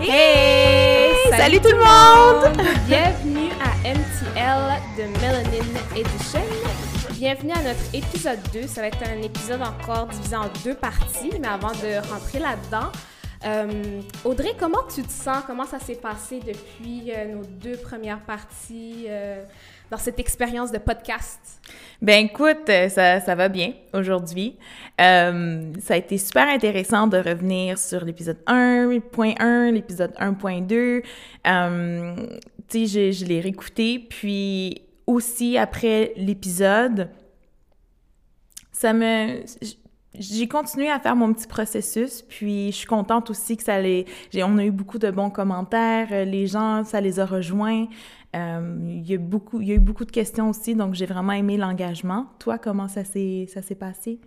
Hey! 0.00 1.14
Salut, 1.30 1.58
tout 1.60 1.70
le 1.70 1.78
monde! 1.78 2.56
Bienvenue 2.86 3.50
à 3.60 3.76
MTL 3.88 4.82
de 4.98 5.02
Melanin 5.20 5.80
Edition. 5.96 6.40
Bienvenue 7.12 7.52
à 7.52 7.62
notre 7.62 7.94
épisode 7.94 8.38
2. 8.52 8.66
Ça 8.66 8.82
va 8.82 8.88
être 8.88 9.02
un 9.08 9.22
épisode 9.22 9.62
encore 9.62 10.06
divisé 10.06 10.36
en 10.36 10.48
deux 10.64 10.74
parties, 10.74 11.30
mais 11.40 11.48
avant 11.48 11.72
de 11.72 12.08
rentrer 12.10 12.38
là-dedans, 12.38 12.92
euh, 13.44 14.00
Audrey, 14.24 14.54
comment 14.58 14.82
tu 14.94 15.02
te 15.02 15.12
sens? 15.12 15.44
Comment 15.46 15.66
ça 15.66 15.78
s'est 15.78 15.94
passé 15.94 16.40
depuis 16.40 17.12
euh, 17.12 17.34
nos 17.34 17.44
deux 17.44 17.76
premières 17.76 18.20
parties 18.20 19.06
euh, 19.08 19.42
dans 19.90 19.96
cette 19.98 20.18
expérience 20.18 20.72
de 20.72 20.78
podcast? 20.78 21.60
Ben 22.02 22.26
écoute, 22.26 22.66
ça, 22.66 23.20
ça 23.20 23.34
va 23.34 23.48
bien 23.48 23.72
aujourd'hui. 23.92 24.56
ça 24.98 25.32
a 25.90 25.96
été 25.96 26.18
super 26.18 26.48
intéressant 26.48 27.06
de 27.06 27.16
revenir 27.16 27.78
sur 27.78 28.04
l'épisode 28.04 28.38
1.1, 28.46 29.72
l'épisode 29.72 30.12
1.2. 30.18 31.02
tu 32.68 32.86
sais, 32.86 33.12
je 33.12 33.24
l'ai 33.24 33.40
réécouté, 33.40 33.98
puis 33.98 34.82
aussi 35.06 35.56
après 35.56 36.12
l'épisode, 36.16 37.08
ça 38.72 38.92
me 38.92 39.42
j'ai 40.18 40.48
continué 40.48 40.90
à 40.90 40.98
faire 41.00 41.16
mon 41.16 41.32
petit 41.32 41.46
processus, 41.46 42.22
puis 42.22 42.72
je 42.72 42.76
suis 42.76 42.86
contente 42.86 43.30
aussi 43.30 43.56
que 43.56 43.62
ça 43.62 43.80
les... 43.80 44.06
On 44.34 44.58
a 44.58 44.64
eu 44.64 44.70
beaucoup 44.70 44.98
de 44.98 45.10
bons 45.10 45.30
commentaires, 45.30 46.08
euh, 46.12 46.24
les 46.24 46.46
gens, 46.46 46.84
ça 46.84 47.00
les 47.00 47.20
a 47.20 47.26
rejoints. 47.26 47.86
Euh, 48.34 48.76
il, 48.88 49.08
y 49.08 49.14
a 49.14 49.18
beaucoup, 49.18 49.60
il 49.60 49.68
y 49.68 49.72
a 49.72 49.74
eu 49.74 49.80
beaucoup 49.80 50.04
de 50.04 50.10
questions 50.10 50.50
aussi, 50.50 50.74
donc 50.74 50.94
j'ai 50.94 51.06
vraiment 51.06 51.32
aimé 51.32 51.56
l'engagement. 51.56 52.26
Toi, 52.38 52.58
comment 52.58 52.88
ça 52.88 53.04
s'est 53.04 53.46
passé? 53.78 54.20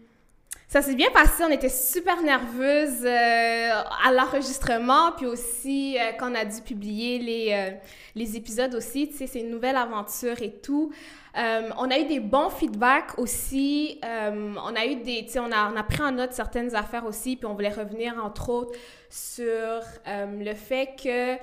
Ça 0.67 0.81
s'est 0.83 0.95
bien 0.95 1.09
passé, 1.11 1.43
on 1.43 1.51
était 1.51 1.69
super 1.69 2.21
nerveuses 2.21 3.03
euh, 3.03 3.69
à 4.05 4.11
l'enregistrement, 4.11 5.13
puis 5.17 5.25
aussi 5.25 5.97
quand 6.19 6.31
on 6.31 6.35
a 6.35 6.45
dû 6.45 6.61
publier 6.61 7.17
les, 7.17 7.73
les 8.15 8.37
épisodes 8.37 8.75
aussi, 8.75 9.09
tu 9.09 9.17
sais, 9.17 9.27
c'est 9.27 9.41
une 9.41 9.49
nouvelle 9.49 9.77
aventure 9.77 10.39
et 10.41 10.51
tout. 10.61 10.91
Euh, 11.39 11.69
on 11.77 11.89
a 11.89 11.97
eu 11.97 12.05
des 12.05 12.19
bons 12.19 12.49
feedbacks 12.49 13.17
aussi. 13.17 13.99
Euh, 14.03 14.53
on 14.57 14.75
a 14.75 14.85
eu 14.85 14.97
des, 14.97 15.25
on 15.37 15.51
a, 15.51 15.71
on 15.71 15.75
a 15.77 15.83
pris 15.83 16.01
en 16.01 16.11
note 16.11 16.33
certaines 16.33 16.75
affaires 16.75 17.05
aussi, 17.05 17.37
puis 17.37 17.45
on 17.45 17.53
voulait 17.53 17.71
revenir 17.71 18.13
entre 18.23 18.49
autres 18.49 18.77
sur 19.09 19.47
euh, 19.47 20.43
le 20.43 20.53
fait 20.53 20.95
que 21.01 21.37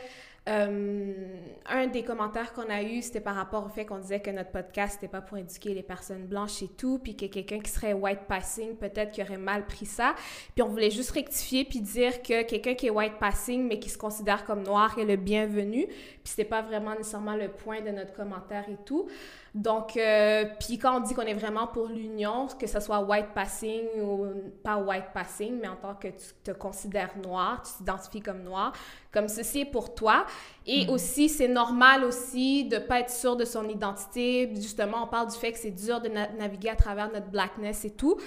un 0.48 1.88
des 1.88 2.04
commentaires 2.04 2.52
qu'on 2.52 2.70
a 2.70 2.80
eu, 2.80 3.02
c'était 3.02 3.20
par 3.20 3.34
rapport 3.34 3.66
au 3.66 3.68
fait 3.68 3.84
qu'on 3.84 3.98
disait 3.98 4.20
que 4.20 4.30
notre 4.30 4.52
podcast 4.52 4.94
n'était 4.94 5.10
pas 5.10 5.20
pour 5.20 5.36
éduquer 5.38 5.74
les 5.74 5.82
personnes 5.82 6.24
blanches 6.24 6.62
et 6.62 6.68
tout, 6.68 7.00
puis 7.00 7.16
que 7.16 7.26
quelqu'un 7.26 7.58
qui 7.58 7.68
serait 7.68 7.94
white 7.94 8.28
passing, 8.28 8.76
peut-être 8.76 9.10
qui 9.10 9.22
aurait 9.22 9.38
mal 9.38 9.66
pris 9.66 9.86
ça. 9.86 10.14
Puis 10.54 10.62
on 10.62 10.68
voulait 10.68 10.92
juste 10.92 11.10
rectifier 11.10 11.64
puis 11.64 11.80
dire 11.80 12.22
que 12.22 12.44
quelqu'un 12.44 12.74
qui 12.74 12.86
est 12.86 12.90
white 12.90 13.18
passing 13.18 13.66
mais 13.66 13.80
qui 13.80 13.88
se 13.88 13.98
considère 13.98 14.44
comme 14.44 14.62
noir 14.62 14.96
est 15.00 15.04
le 15.04 15.16
bienvenu. 15.16 15.86
Puis 15.86 16.20
c'était 16.22 16.44
pas 16.44 16.62
vraiment 16.62 16.92
nécessairement 16.92 17.34
le 17.34 17.48
point 17.48 17.80
de 17.80 17.90
notre 17.90 18.12
commentaire 18.12 18.66
et 18.68 18.78
tout. 18.84 19.08
Donc, 19.56 19.96
euh, 19.96 20.44
puis 20.60 20.76
quand 20.78 20.98
on 20.98 21.00
dit 21.00 21.14
qu'on 21.14 21.22
est 21.22 21.32
vraiment 21.32 21.66
pour 21.66 21.86
l'union, 21.86 22.46
que 22.46 22.66
ce 22.66 22.78
soit 22.78 23.00
white 23.00 23.32
passing 23.34 23.84
ou 24.02 24.26
pas 24.62 24.76
white 24.76 25.12
passing, 25.14 25.58
mais 25.58 25.68
en 25.68 25.76
tant 25.76 25.94
que 25.94 26.08
tu 26.08 26.34
te 26.44 26.50
considères 26.50 27.16
noir, 27.16 27.62
tu 27.62 27.78
t'identifies 27.78 28.20
comme 28.20 28.42
noir, 28.42 28.74
comme 29.10 29.28
ceci 29.28 29.60
est 29.60 29.64
pour 29.64 29.94
toi. 29.94 30.26
Et 30.66 30.84
mm. 30.84 30.90
aussi, 30.90 31.30
c'est 31.30 31.48
normal 31.48 32.04
aussi 32.04 32.64
de 32.64 32.76
pas 32.76 33.00
être 33.00 33.10
sûr 33.10 33.34
de 33.34 33.46
son 33.46 33.66
identité. 33.66 34.52
Justement, 34.56 35.04
on 35.04 35.06
parle 35.06 35.30
du 35.30 35.36
fait 35.38 35.52
que 35.52 35.58
c'est 35.58 35.70
dur 35.70 36.02
de 36.02 36.08
naviguer 36.08 36.68
à 36.68 36.76
travers 36.76 37.10
notre 37.10 37.28
blackness 37.28 37.86
et 37.86 37.92
tout. 37.92 38.18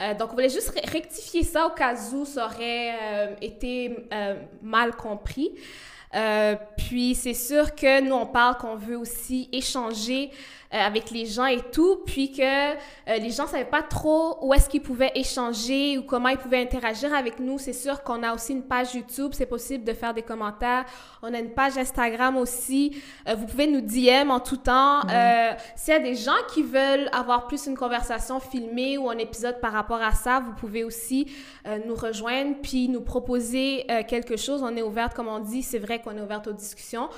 Euh, 0.00 0.14
donc, 0.14 0.30
on 0.30 0.34
voulait 0.34 0.48
juste 0.48 0.72
rectifier 0.90 1.42
ça 1.42 1.66
au 1.66 1.70
cas 1.70 1.94
où 2.14 2.24
ça 2.24 2.46
aurait 2.46 2.94
euh, 3.02 3.34
été 3.42 4.08
mal 4.62 4.96
compris. 4.96 5.52
puis, 6.78 7.14
c'est 7.14 7.34
sûr 7.34 7.74
que 7.74 8.00
nous, 8.00 8.14
on 8.14 8.24
parle 8.24 8.56
qu'on 8.56 8.76
veut 8.76 8.96
aussi 8.96 9.50
échanger 9.52 10.30
euh, 10.72 10.78
avec 10.78 11.10
les 11.10 11.26
gens 11.26 11.46
et 11.46 11.62
tout, 11.72 11.96
puis 12.06 12.30
que 12.30 12.42
euh, 12.42 12.76
les 13.18 13.30
gens 13.30 13.48
savaient 13.48 13.64
pas 13.64 13.82
trop 13.82 14.38
où 14.40 14.54
est-ce 14.54 14.68
qu'ils 14.68 14.80
pouvaient 14.80 15.10
échanger 15.16 15.98
ou 15.98 16.04
comment 16.04 16.28
ils 16.28 16.38
pouvaient 16.38 16.62
interagir 16.62 17.12
avec 17.12 17.40
nous. 17.40 17.58
C'est 17.58 17.72
sûr 17.72 18.04
qu'on 18.04 18.22
a 18.22 18.32
aussi 18.32 18.52
une 18.52 18.62
page 18.62 18.94
YouTube, 18.94 19.32
c'est 19.34 19.46
possible 19.46 19.82
de 19.82 19.92
faire 19.92 20.14
des 20.14 20.22
commentaires. 20.22 20.84
On 21.22 21.34
a 21.34 21.40
une 21.40 21.50
page 21.50 21.76
Instagram 21.76 22.36
aussi. 22.36 23.02
Euh, 23.28 23.34
vous 23.34 23.46
pouvez 23.46 23.66
nous 23.66 23.80
DM 23.80 24.30
en 24.30 24.38
tout 24.38 24.58
temps. 24.58 25.00
S'il 25.74 25.92
y 25.92 25.96
a 25.96 25.98
des 25.98 26.14
gens 26.14 26.38
qui 26.54 26.62
veulent 26.62 27.08
avoir 27.10 27.48
plus 27.48 27.66
une 27.66 27.76
conversation 27.76 28.38
filmée 28.38 28.96
ou 28.96 29.10
un 29.10 29.18
épisode 29.18 29.60
par 29.60 29.72
rapport 29.72 30.00
à 30.00 30.12
ça, 30.12 30.38
vous 30.38 30.52
pouvez 30.52 30.84
aussi 30.84 31.26
nous 31.84 31.96
rejoindre 31.96 32.56
puis 32.62 32.88
nous 32.88 33.00
proposer 33.00 33.86
quelque 34.08 34.36
chose. 34.36 34.62
On 34.62 34.76
est 34.76 34.82
ouverte, 34.82 35.14
comme 35.14 35.28
on 35.28 35.40
dit, 35.40 35.62
c'est 35.62 35.78
vrai 35.78 36.00
qu'on 36.00 36.16
est 36.16 36.20
ouverte 36.20 36.46
aux 36.46 36.52
discussions. 36.52 37.08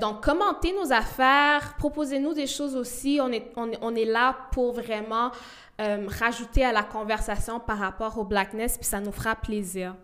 donc, 0.00 0.24
commentez 0.24 0.72
nos 0.72 0.92
affaires, 0.92 1.74
proposez-nous 1.78 2.34
des 2.34 2.46
choses 2.46 2.79
aussi, 2.80 3.20
on 3.22 3.30
est, 3.30 3.52
on, 3.56 3.94
est 3.94 4.04
là 4.04 4.36
pour 4.52 4.72
vraiment 4.72 5.30
euh, 5.80 6.06
rajouter 6.08 6.64
à 6.64 6.72
la 6.72 6.82
conversation 6.82 7.60
par 7.60 7.78
rapport 7.78 8.18
au 8.18 8.24
blackness, 8.24 8.76
puis 8.76 8.86
ça 8.86 9.00
nous 9.00 9.12
fera 9.12 9.36
plaisir. 9.36 9.94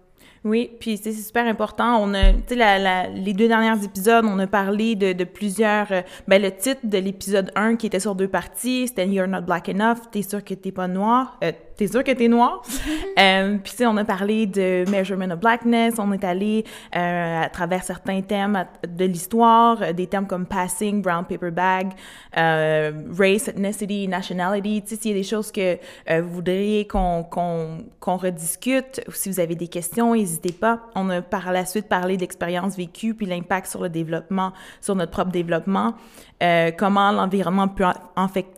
Oui, 0.45 0.71
puis 0.79 0.97
c'est 0.97 1.13
super 1.13 1.45
important. 1.47 2.01
On 2.01 2.15
a, 2.15 2.33
tu 2.33 2.57
sais, 2.57 3.11
les 3.15 3.33
deux 3.33 3.49
derniers 3.49 3.85
épisodes, 3.85 4.25
on 4.25 4.39
a 4.39 4.47
parlé 4.47 4.95
de, 4.95 5.13
de 5.13 5.25
plusieurs. 5.25 5.91
Euh, 5.91 6.03
ben, 6.29 6.41
le 6.41 6.53
titre 6.53 6.83
de 6.85 6.99
l'épisode 6.99 7.51
1 7.57 7.75
qui 7.75 7.89
était 7.89 7.99
sur 7.99 8.15
deux 8.15 8.29
parties, 8.29 8.87
c'était 8.87 9.09
You're 9.09 9.27
not 9.27 9.41
black 9.43 9.69
enough. 9.69 10.09
T'es 10.13 10.23
sûr 10.23 10.45
que 10.45 10.55
t'es 10.55 10.71
pas 10.71 10.87
noir. 10.87 11.37
Euh, 11.43 11.51
t'es 11.77 11.87
sûr 11.87 12.03
que 12.03 12.13
t'es 12.13 12.29
noir? 12.29 12.63
euh, 13.19 13.57
puis, 13.63 13.73
tu 13.73 13.79
sais, 13.79 13.87
on 13.87 13.97
a 13.97 14.05
parlé 14.05 14.47
de 14.47 14.85
Measurement 14.91 15.31
of 15.31 15.41
Blackness. 15.41 15.95
On 15.99 16.13
est 16.13 16.25
allé 16.25 16.65
euh, 16.95 17.43
à 17.43 17.49
travers 17.49 17.83
certains 17.83 18.23
thèmes 18.23 18.67
de 18.87 19.05
l'histoire, 19.05 19.83
euh, 19.83 19.93
des 19.93 20.07
thèmes 20.07 20.27
comme 20.27 20.47
passing, 20.47 21.03
brown 21.03 21.25
paper 21.25 21.51
bag, 21.51 21.93
euh, 22.37 22.93
race, 23.17 23.49
ethnicity, 23.49 24.09
nationality. 24.09 24.83
Tu 24.83 24.89
sais, 24.89 24.97
s'il 24.97 25.11
y 25.13 25.15
a 25.15 25.19
des 25.19 25.23
choses 25.23 25.53
que 25.53 25.79
euh, 26.11 26.23
vous 26.23 26.35
voudriez 26.35 26.87
qu'on 26.87 27.25
qu'on 27.25 27.85
qu'on 28.01 28.17
rediscute, 28.17 29.03
ou 29.09 29.13
si 29.13 29.31
vous 29.31 29.41
avez 29.41 29.55
des 29.55 29.69
questions, 29.69 30.15
n'hésitez 30.15 30.53
pas. 30.53 30.83
On 30.95 31.11
a 31.11 31.23
par 31.23 31.53
la 31.53 31.67
suite 31.67 31.89
parlé 31.89 32.17
d'expériences 32.17 32.77
vécues 32.77 33.15
puis 33.15 33.27
l'impact 33.27 33.67
sur 33.67 33.83
le 33.83 33.89
développement, 33.89 34.53
sur 34.81 34.95
notre 34.95 35.13
propre 35.13 35.31
développement, 35.31 35.95
euh, 36.43 36.71
comment 36.77 37.13
l'environnement 37.13 37.69
peut 37.69 37.85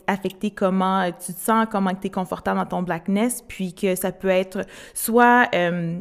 affecter 0.07 0.51
comment 0.51 1.09
tu 1.11 1.33
te 1.33 1.39
sens, 1.39 1.67
comment 1.71 1.93
tu 1.93 2.07
es 2.07 2.09
confortable 2.09 2.59
dans 2.59 2.65
ton 2.65 2.81
blackness, 2.81 3.43
puis 3.47 3.73
que 3.73 3.95
ça 3.95 4.11
peut 4.11 4.29
être 4.29 4.65
soit 4.93 5.47
euh, 5.55 5.99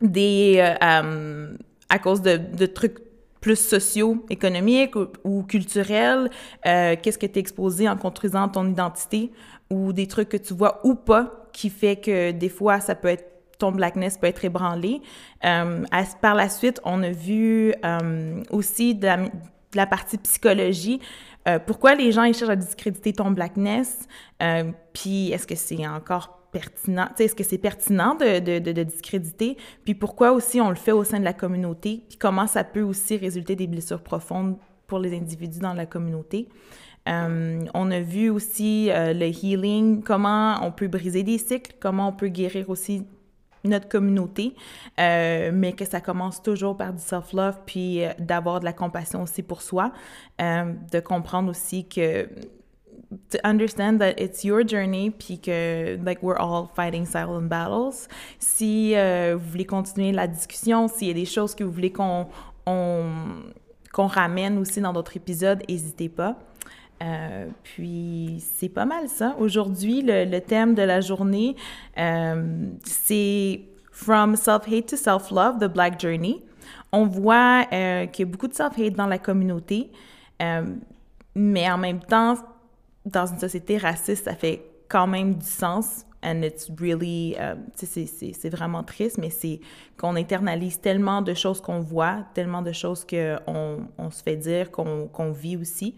des... 0.00 0.74
Euh, 0.82 1.56
à 1.90 1.98
cause 1.98 2.22
de, 2.22 2.66
trucs 2.66 2.98
plus 3.40 3.58
sociaux, 3.58 4.24
économiques 4.30 4.94
ou, 5.22 5.42
culturels, 5.42 6.30
qu'est-ce 6.64 7.18
que 7.18 7.26
tu 7.26 7.36
es 7.36 7.40
exposé 7.40 7.88
en 7.88 7.96
construisant 7.96 8.48
ton 8.48 8.66
identité 8.66 9.30
ou 9.70 9.92
des 9.92 10.08
trucs 10.08 10.30
que 10.30 10.38
tu 10.38 10.54
vois 10.54 10.80
ou 10.82 10.94
pas 10.94 11.46
qui 11.52 11.68
fait 11.68 11.96
que 11.96 12.30
des 12.32 12.48
fois 12.48 12.80
ça 12.80 12.94
peut 12.94 13.08
être 13.08 13.34
ton 13.58 13.72
blackness 13.72 14.18
peut 14.18 14.26
être 14.26 14.44
ébranlé. 14.44 15.00
Euh, 15.44 15.84
par 16.20 16.34
la 16.34 16.48
suite, 16.48 16.80
on 16.84 17.02
a 17.02 17.10
vu 17.10 17.74
euh, 17.84 18.42
aussi 18.50 18.94
de 18.94 19.06
la, 19.06 19.18
partie 19.86 20.18
psychologie. 20.18 21.00
Euh, 21.46 21.58
pourquoi 21.58 21.94
les 21.94 22.12
gens 22.12 22.24
ils 22.24 22.34
cherchent 22.34 22.50
à 22.50 22.56
discréditer 22.56 23.12
ton 23.12 23.30
blackness? 23.30 24.08
puis 24.92 25.30
est-ce 25.30 25.46
que 25.46 25.54
c'est 25.54 25.86
encore 25.86 26.48
pertinent? 26.52 27.08
Est-ce 27.18 27.34
que 27.34 27.44
c'est 27.44 27.58
pertinent 27.58 28.14
de, 28.14 28.38
de, 28.38 28.72
de, 28.72 28.82
discréditer? 28.82 29.56
Puis 29.84 29.94
pourquoi 29.94 30.32
aussi 30.32 30.60
on 30.60 30.68
le 30.68 30.74
fait 30.74 30.92
au 30.92 31.02
sein 31.02 31.18
de 31.18 31.24
la 31.24 31.32
communauté? 31.32 32.02
Puis 32.08 32.18
comment 32.18 32.46
ça 32.46 32.62
peut 32.62 32.82
aussi 32.82 33.16
résulter 33.16 33.56
des 33.56 33.66
blessures 33.66 34.02
profondes 34.02 34.56
pour 34.86 34.98
les 34.98 35.16
individus 35.16 35.60
dans 35.60 35.74
la 35.74 35.86
communauté? 35.86 36.48
on 37.06 37.90
a 37.90 38.00
vu 38.00 38.30
aussi 38.30 38.88
le 38.90 39.26
healing, 39.26 40.02
comment 40.02 40.58
on 40.62 40.72
peut 40.72 40.88
briser 40.88 41.22
des 41.22 41.36
cycles, 41.36 41.74
comment 41.78 42.08
on 42.08 42.12
peut 42.12 42.28
guérir 42.28 42.70
aussi 42.70 43.04
notre 43.64 43.88
communauté, 43.88 44.54
euh, 45.00 45.50
mais 45.52 45.72
que 45.72 45.84
ça 45.84 46.00
commence 46.00 46.42
toujours 46.42 46.76
par 46.76 46.92
du 46.92 47.02
self-love, 47.02 47.58
puis 47.66 48.04
euh, 48.04 48.10
d'avoir 48.18 48.60
de 48.60 48.64
la 48.64 48.72
compassion 48.72 49.22
aussi 49.22 49.42
pour 49.42 49.62
soi, 49.62 49.92
euh, 50.40 50.72
de 50.92 51.00
comprendre 51.00 51.50
aussi 51.50 51.88
que 51.88 52.28
to 53.30 53.38
understand 53.44 53.98
that 53.98 54.14
it's 54.18 54.42
your 54.42 54.66
journey 54.66 55.10
puis 55.10 55.38
que 55.38 55.96
like 56.04 56.20
we're 56.20 56.40
all 56.40 56.66
fighting 56.74 57.06
silent 57.06 57.42
battles. 57.42 58.08
Si 58.40 58.94
vous 58.94 59.38
voulez 59.38 59.66
continuer 59.66 60.10
la 60.10 60.26
discussion, 60.26 60.88
s'il 60.88 61.08
y 61.08 61.10
a 61.12 61.14
des 61.14 61.24
choses 61.24 61.54
que 61.54 61.62
vous 61.62 61.70
voulez 61.70 61.92
qu'on 61.92 62.26
on, 62.66 63.04
qu'on 63.92 64.06
ramène 64.06 64.58
aussi 64.58 64.80
dans 64.80 64.92
d'autres 64.92 65.16
épisodes, 65.16 65.62
n'hésitez 65.68 66.08
pas. 66.08 66.36
Euh, 67.02 67.46
puis 67.62 68.42
c'est 68.54 68.68
pas 68.68 68.84
mal 68.84 69.08
ça. 69.08 69.34
Aujourd'hui, 69.38 70.02
le, 70.02 70.38
thème 70.40 70.74
de 70.74 70.82
la 70.82 71.00
journée, 71.00 71.56
euh, 71.98 72.66
c'est 72.84 73.62
From 73.90 74.36
Self-Hate 74.36 74.86
to 74.86 74.96
Self-Love, 74.96 75.58
The 75.58 75.72
Black 75.72 76.00
Journey. 76.00 76.42
On 76.92 77.06
voit 77.06 77.66
euh, 77.72 78.06
qu'il 78.06 78.26
y 78.26 78.28
a 78.28 78.30
beaucoup 78.30 78.48
de 78.48 78.54
self-hate 78.54 78.94
dans 78.94 79.06
la 79.06 79.18
communauté, 79.18 79.90
mais 81.34 81.70
en 81.70 81.78
même 81.78 82.00
temps, 82.00 82.36
dans 83.04 83.26
une 83.26 83.38
société 83.38 83.78
raciste, 83.78 84.24
ça 84.26 84.34
fait 84.34 84.64
quand 84.88 85.06
même 85.06 85.34
du 85.34 85.46
sens 85.46 86.06
and 86.22 86.42
it's 86.42 86.70
really, 86.80 87.36
c'est 87.74 88.48
vraiment 88.48 88.84
triste, 88.84 89.18
mais 89.18 89.30
c'est 89.30 89.60
qu'on 89.98 90.14
internalise 90.14 90.80
tellement 90.80 91.20
de 91.20 91.34
choses 91.34 91.60
qu'on 91.60 91.80
voit, 91.80 92.24
tellement 92.32 92.62
de 92.62 92.72
choses 92.72 93.04
qu'on 93.04 93.88
on 93.98 94.10
se 94.10 94.22
fait 94.22 94.36
dire, 94.36 94.70
qu'on 94.70 95.32
vit 95.32 95.56
aussi. 95.56 95.96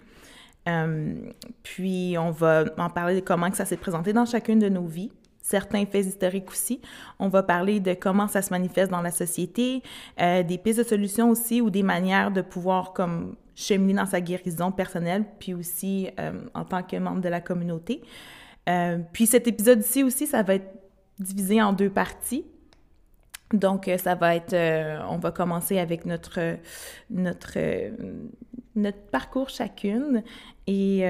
Euh, 0.68 1.14
puis 1.62 2.16
on 2.18 2.30
va 2.30 2.64
en 2.78 2.90
parler 2.90 3.16
de 3.16 3.20
comment 3.20 3.50
que 3.50 3.56
ça 3.56 3.64
s'est 3.64 3.76
présenté 3.76 4.12
dans 4.12 4.24
chacune 4.24 4.58
de 4.58 4.68
nos 4.68 4.86
vies 4.86 5.12
certains 5.42 5.86
faits 5.86 6.06
historiques 6.06 6.50
aussi. 6.50 6.80
On 7.20 7.28
va 7.28 7.44
parler 7.44 7.78
de 7.78 7.94
comment 7.94 8.26
ça 8.26 8.42
se 8.42 8.50
manifeste 8.50 8.90
dans 8.90 9.00
la 9.00 9.12
société, 9.12 9.80
euh, 10.20 10.42
des 10.42 10.58
pistes 10.58 10.80
de 10.80 10.84
solutions 10.84 11.30
aussi 11.30 11.60
ou 11.60 11.70
des 11.70 11.84
manières 11.84 12.32
de 12.32 12.40
pouvoir 12.40 12.92
comme 12.92 13.36
cheminer 13.54 13.94
dans 13.94 14.06
sa 14.06 14.20
guérison 14.20 14.72
personnelle, 14.72 15.24
puis 15.38 15.54
aussi 15.54 16.08
euh, 16.18 16.32
en 16.52 16.64
tant 16.64 16.82
que 16.82 16.96
membre 16.96 17.20
de 17.20 17.28
la 17.28 17.40
communauté. 17.40 18.02
Puis 19.12 19.26
cet 19.26 19.46
épisode-ci 19.46 20.02
aussi, 20.02 20.26
ça 20.26 20.42
va 20.42 20.56
être 20.56 20.68
divisé 21.20 21.62
en 21.62 21.72
deux 21.72 21.90
parties. 21.90 22.44
Donc, 23.52 23.88
ça 23.98 24.16
va 24.16 24.34
être, 24.34 24.56
on 25.08 25.18
va 25.18 25.30
commencer 25.30 25.78
avec 25.78 26.06
notre, 26.06 26.56
notre, 27.08 27.56
notre 28.76 29.00
parcours 29.10 29.48
chacune. 29.48 30.22
Et 30.66 31.00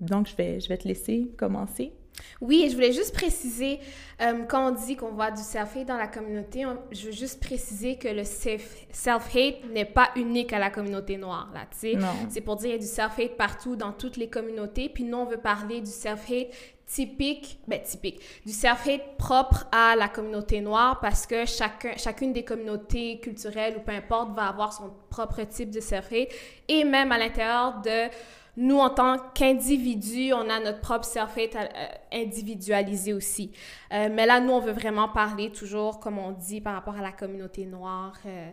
donc, 0.00 0.28
je 0.28 0.36
vais, 0.36 0.60
je 0.60 0.68
vais 0.68 0.76
te 0.76 0.86
laisser 0.86 1.30
commencer. 1.36 1.92
Oui, 2.40 2.64
et 2.64 2.70
je 2.70 2.74
voulais 2.74 2.92
juste 2.92 3.14
préciser, 3.14 3.78
euh, 4.20 4.44
quand 4.48 4.70
on 4.70 4.74
dit 4.74 4.96
qu'on 4.96 5.12
voit 5.12 5.30
du 5.30 5.42
self-hate 5.42 5.86
dans 5.86 5.96
la 5.96 6.06
communauté, 6.06 6.64
je 6.90 7.06
veux 7.06 7.12
juste 7.12 7.40
préciser 7.40 7.96
que 7.96 8.08
le 8.08 8.24
self-hate 8.24 9.70
n'est 9.72 9.84
pas 9.84 10.10
unique 10.16 10.52
à 10.52 10.58
la 10.58 10.70
communauté 10.70 11.16
noire, 11.16 11.50
là, 11.54 11.66
tu 11.70 11.78
sais. 11.78 11.98
C'est 12.28 12.40
pour 12.40 12.56
dire 12.56 12.70
qu'il 12.70 12.76
y 12.76 12.78
a 12.78 12.78
du 12.78 12.86
self-hate 12.86 13.36
partout, 13.36 13.76
dans 13.76 13.92
toutes 13.92 14.16
les 14.16 14.28
communautés, 14.28 14.88
puis 14.88 15.04
nous, 15.04 15.18
on 15.18 15.26
veut 15.26 15.36
parler 15.38 15.80
du 15.80 15.90
self-hate 15.90 16.48
typique, 16.86 17.58
ben 17.66 17.82
typique, 17.82 18.20
du 18.46 18.52
self-hate 18.52 19.16
propre 19.18 19.66
à 19.72 19.96
la 19.96 20.08
communauté 20.08 20.60
noire 20.60 21.00
parce 21.00 21.26
que 21.26 21.44
chacun, 21.44 21.96
chacune 21.96 22.32
des 22.32 22.44
communautés 22.44 23.18
culturelles 23.18 23.76
ou 23.76 23.80
peu 23.80 23.92
importe 23.92 24.34
va 24.34 24.46
avoir 24.46 24.72
son 24.72 24.92
propre 25.10 25.42
type 25.42 25.70
de 25.70 25.80
self-hate 25.80 26.28
et 26.68 26.84
même 26.84 27.10
à 27.10 27.18
l'intérieur 27.18 27.80
de 27.82 28.08
nous, 28.56 28.78
en 28.78 28.88
tant 28.88 29.18
qu'individus, 29.34 30.32
on 30.32 30.48
a 30.48 30.60
notre 30.60 30.80
propre 30.80 31.04
self-hate 31.04 31.56
euh, 31.56 31.86
individualisé 32.12 33.12
aussi. 33.12 33.52
Euh, 33.92 34.08
mais 34.10 34.24
là, 34.24 34.40
nous, 34.40 34.52
on 34.52 34.60
veut 34.60 34.72
vraiment 34.72 35.08
parler 35.08 35.52
toujours, 35.52 36.00
comme 36.00 36.18
on 36.18 36.32
dit, 36.32 36.62
par 36.62 36.72
rapport 36.72 36.96
à 36.96 37.02
la 37.02 37.12
communauté 37.12 37.66
noire, 37.66 38.16
euh, 38.24 38.50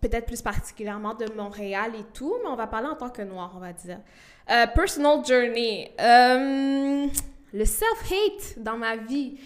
peut-être 0.00 0.26
plus 0.26 0.40
particulièrement 0.40 1.14
de 1.14 1.26
Montréal 1.34 1.92
et 1.98 2.04
tout, 2.12 2.36
mais 2.42 2.48
on 2.48 2.54
va 2.54 2.68
parler 2.68 2.88
en 2.88 2.94
tant 2.94 3.10
que 3.10 3.22
noir, 3.22 3.52
on 3.56 3.58
va 3.58 3.72
dire. 3.72 3.98
Personal 4.46 5.24
journey. 5.24 5.90
le 5.98 7.64
self-hate 7.64 8.58
dans 8.58 8.76
ma 8.76 8.96
vie. 8.96 9.38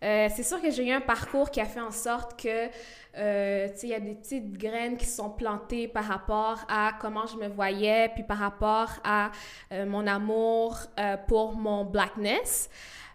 c'est 0.00 0.42
sûr 0.42 0.60
que 0.60 0.70
j'ai 0.70 0.86
eu 0.86 0.92
un 0.92 1.00
parcours 1.00 1.50
qui 1.50 1.60
a 1.60 1.66
fait 1.66 1.80
en 1.80 1.92
sorte 1.92 2.40
que 2.40 2.68
euh, 3.16 3.68
il 3.82 3.88
y 3.88 3.94
a 3.94 4.00
des 4.00 4.14
petites 4.14 4.58
graines 4.58 4.96
qui 4.96 5.06
sont 5.06 5.30
plantées 5.30 5.86
par 5.86 6.04
rapport 6.04 6.64
à 6.68 6.92
comment 7.00 7.26
je 7.26 7.36
me 7.36 7.48
voyais, 7.48 8.10
puis 8.12 8.24
par 8.24 8.38
rapport 8.38 8.90
à 9.04 9.30
euh, 9.72 9.86
mon 9.86 10.06
amour 10.06 10.78
euh, 10.98 11.16
pour 11.28 11.54
mon 11.56 11.84
blackness. 11.84 12.68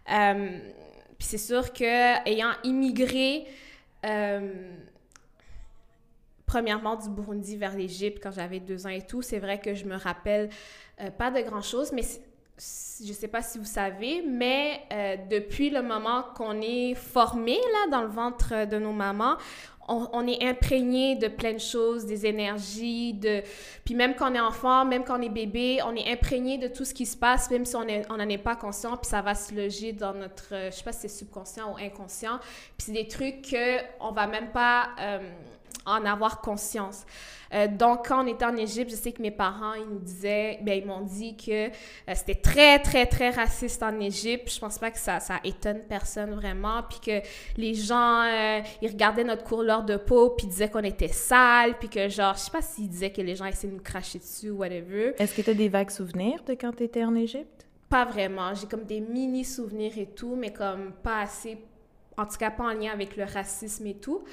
Euh, 0.10 0.60
puis 1.18 1.28
c'est 1.28 1.38
sûr 1.38 1.74
que 1.74 2.28
ayant 2.28 2.52
immigré 2.64 3.46
premièrement 6.46 6.96
du 6.96 7.10
Burundi 7.10 7.58
vers 7.58 7.76
l'Égypte 7.76 8.20
quand 8.24 8.32
j'avais 8.32 8.60
deux 8.60 8.88
ans 8.88 8.90
et 8.90 9.04
tout, 9.04 9.22
c'est 9.22 9.38
vrai 9.38 9.60
que 9.60 9.76
je 9.76 9.86
me 9.86 9.96
rappelle 9.96 10.50
pas 11.18 11.32
de 11.32 11.42
grand 11.42 11.62
chose, 11.62 11.92
mais 11.92 12.04
je 12.62 13.14
sais 13.14 13.28
pas 13.28 13.42
si 13.42 13.58
vous 13.58 13.66
savez, 13.66 14.22
mais 14.22 14.82
depuis 15.30 15.70
le 15.70 15.82
moment 15.82 16.24
qu'on 16.36 16.62
est 16.62 16.94
formé 16.96 17.56
là 17.56 17.92
dans 17.92 18.02
le 18.02 18.10
ventre 18.10 18.66
de 18.66 18.78
nos 18.78 18.92
mamans, 18.92 19.38
on, 19.90 20.28
est 20.28 20.44
imprégné 20.44 21.16
de 21.16 21.28
plein 21.28 21.54
de 21.54 21.60
choses, 21.60 22.06
des 22.06 22.26
énergies, 22.26 23.14
de... 23.14 23.42
Puis 23.84 23.96
même 23.96 24.16
quand 24.16 24.32
on 24.32 24.36
est 24.36 24.40
enfant, 24.40 24.86
même 24.86 25.04
quand 25.04 25.20
on 25.20 25.22
est 25.22 25.30
bébé, 25.30 25.80
on 25.86 25.96
est 25.96 26.12
imprégné 26.12 26.58
de 26.58 26.68
tout 26.68 26.86
ce 26.86 26.94
qui 26.94 27.06
se 27.06 27.18
passe, 27.18 27.50
même 27.50 27.66
si 27.66 27.76
on 27.76 27.84
n'en 27.86 28.30
est 28.30 28.38
pas 28.38 28.56
conscient, 28.56 28.96
puis 28.98 29.10
ça 29.10 29.22
va 29.22 29.34
se 29.36 29.54
loger 29.54 29.94
dans 29.94 30.14
notre... 30.14 30.48
Je 30.52 30.72
sais 30.72 30.84
pas 30.84 30.92
si 30.92 31.02
c'est 31.02 31.08
subconscient 31.08 31.74
ou 31.74 31.78
inconscient. 31.78 32.40
Puis 32.78 32.88
c'est 32.88 32.92
des 32.92 33.08
trucs 33.08 33.50
qu'on 33.50 34.12
va 34.12 34.28
même 34.28 34.52
pas... 34.52 34.90
Euh, 35.00 35.20
en 35.86 36.06
avoir 36.06 36.42
conscience. 36.42 37.06
Euh, 37.54 37.68
donc, 37.68 38.08
quand 38.08 38.24
on 38.24 38.28
était 38.28 38.46
en 38.46 38.56
Égypte, 38.56 38.92
je 38.92 38.96
sais 38.96 39.12
que 39.12 39.22
mes 39.22 39.32
parents, 39.32 39.74
ils 39.74 39.88
nous 39.88 40.00
disaient, 40.00 40.60
ben, 40.62 40.80
ils 40.80 40.86
m'ont 40.86 41.02
dit 41.02 41.36
que 41.36 41.68
euh, 41.68 42.14
c'était 42.14 42.36
très, 42.36 42.80
très, 42.80 43.06
très 43.06 43.32
raciste 43.32 43.82
en 43.82 44.00
Égypte. 44.00 44.54
Je 44.54 44.60
pense 44.60 44.78
pas 44.78 44.92
que 44.92 45.00
ça, 45.00 45.20
ça 45.20 45.40
étonne 45.44 45.82
personne 45.88 46.32
vraiment. 46.36 46.84
Puis 46.84 47.00
que 47.00 47.28
les 47.58 47.74
gens, 47.74 48.24
euh, 48.24 48.62
ils 48.82 48.90
regardaient 48.90 49.24
notre 49.24 49.44
couleur 49.44 49.84
de 49.84 49.98
peau, 49.98 50.32
puis 50.32 50.46
ils 50.46 50.50
disaient 50.50 50.70
qu'on 50.70 50.84
était 50.84 51.08
sale, 51.08 51.78
puis 51.80 51.90
que 51.90 52.08
genre, 52.10 52.36
je 52.36 52.42
sais 52.42 52.52
pas 52.52 52.62
s'ils 52.62 52.90
disaient 52.90 53.12
que 53.12 53.22
les 53.22 53.36
gens 53.36 53.46
essaient 53.46 53.68
de 53.68 53.74
nous 53.74 53.82
cracher 53.82 54.20
dessus 54.20 54.52
ou 54.52 54.58
whatever. 54.58 55.14
Est-ce 55.18 55.34
que 55.34 55.42
tu 55.42 55.50
as 55.50 55.56
des 55.56 55.70
vagues 55.70 55.90
souvenirs 55.90 56.44
de 56.46 56.54
quand 56.54 56.76
tu 56.76 56.84
étais 56.84 57.04
en 57.04 57.16
Égypte? 57.16 57.68
Pas 57.90 58.06
vraiment. 58.06 58.54
J'ai 58.54 58.68
comme 58.68 58.84
des 58.84 59.00
mini 59.00 59.44
souvenirs 59.44 59.94
et 59.98 60.06
tout, 60.06 60.36
mais 60.36 60.54
comme 60.54 60.92
pas 61.02 61.22
assez, 61.22 61.58
en 62.16 62.26
tout 62.26 62.38
cas 62.38 62.52
pas 62.52 62.66
en 62.66 62.74
lien 62.74 62.92
avec 62.92 63.18
le 63.18 63.24
racisme 63.24 63.88
et 63.88 63.96
tout. 63.96 64.24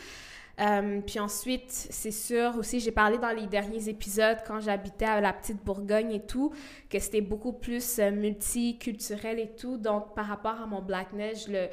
Euh, 0.58 1.00
puis 1.06 1.18
ensuite, 1.18 1.70
c'est 1.70 2.10
sûr 2.10 2.56
aussi, 2.56 2.80
j'ai 2.80 2.90
parlé 2.90 3.18
dans 3.18 3.30
les 3.30 3.46
derniers 3.46 3.88
épisodes 3.88 4.38
quand 4.46 4.60
j'habitais 4.60 5.04
à 5.04 5.20
la 5.20 5.32
petite 5.32 5.62
Bourgogne 5.62 6.12
et 6.12 6.24
tout, 6.24 6.52
que 6.88 6.98
c'était 6.98 7.20
beaucoup 7.20 7.52
plus 7.52 7.98
euh, 7.98 8.10
multiculturel 8.10 9.38
et 9.38 9.50
tout. 9.54 9.76
Donc, 9.76 10.14
par 10.14 10.26
rapport 10.26 10.60
à 10.60 10.66
mon 10.66 10.80
blackness, 10.80 11.46
je 11.46 11.52
le. 11.52 11.68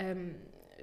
Euh, 0.00 0.30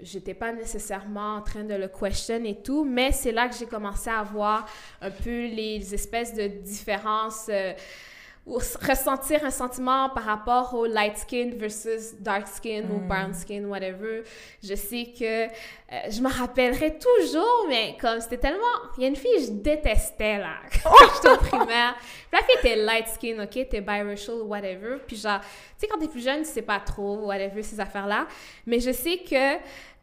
j'étais 0.04 0.34
pas 0.34 0.52
nécessairement 0.52 1.36
en 1.36 1.42
train 1.42 1.64
de 1.64 1.76
le 1.76 1.88
question 1.88 2.44
et 2.44 2.62
tout, 2.62 2.84
mais 2.84 3.12
c'est 3.12 3.32
là 3.32 3.48
que 3.48 3.56
j'ai 3.56 3.68
commencé 3.68 4.10
à 4.10 4.24
voir 4.24 4.68
un 5.00 5.12
peu 5.12 5.46
les 5.46 5.94
espèces 5.94 6.34
de 6.34 6.48
différences 6.48 7.50
ou 8.46 8.56
ressentir 8.56 9.46
un 9.46 9.52
sentiment 9.52 10.10
par 10.10 10.24
rapport 10.24 10.74
au 10.74 10.88
light 10.88 11.16
skin 11.16 11.52
versus 11.56 12.16
dark 12.20 12.48
skin 12.48 12.86
ou 12.92 12.98
brown 13.00 13.30
hmm. 13.30 13.34
skin, 13.36 13.66
whatever. 13.66 14.24
Je 14.64 14.74
sais 14.74 15.14
que 15.18 15.46
euh, 15.46 16.10
je 16.10 16.22
me 16.22 16.30
rappellerai 16.30 16.98
toujours, 16.98 17.68
mais 17.70 17.96
comme 18.02 18.20
c'était 18.20 18.40
tellement. 18.40 18.66
Il 18.98 19.04
y 19.04 19.06
a 19.06 19.10
une 19.10 19.16
fille 19.16 19.36
que 19.36 19.42
je 19.42 19.52
détestais 19.52 20.40
là, 20.40 20.56
quand 20.84 20.92
j'étais 21.16 21.30
au 21.30 21.38
primaire. 21.58 21.96
Puis 22.00 22.40
la 22.40 22.40
fille 22.40 22.56
était 22.58 22.76
light 22.78 23.08
skin, 23.10 23.44
ok, 23.44 23.70
t'es 23.70 23.82
biracial 23.82 24.38
whatever. 24.42 24.98
Puis 25.06 25.18
genre, 25.18 25.40
tu 25.42 25.48
sais, 25.78 25.88
quand 25.88 26.00
t'es 26.00 26.08
plus 26.08 26.24
jeune, 26.24 26.40
tu 26.40 26.50
sais 26.50 26.64
pas 26.64 26.80
trop, 26.80 27.28
whatever, 27.28 27.62
ces 27.62 27.80
affaires-là. 27.80 28.26
Mais 28.66 28.80
je 28.80 28.92
sais 28.92 29.18
que 29.18 29.56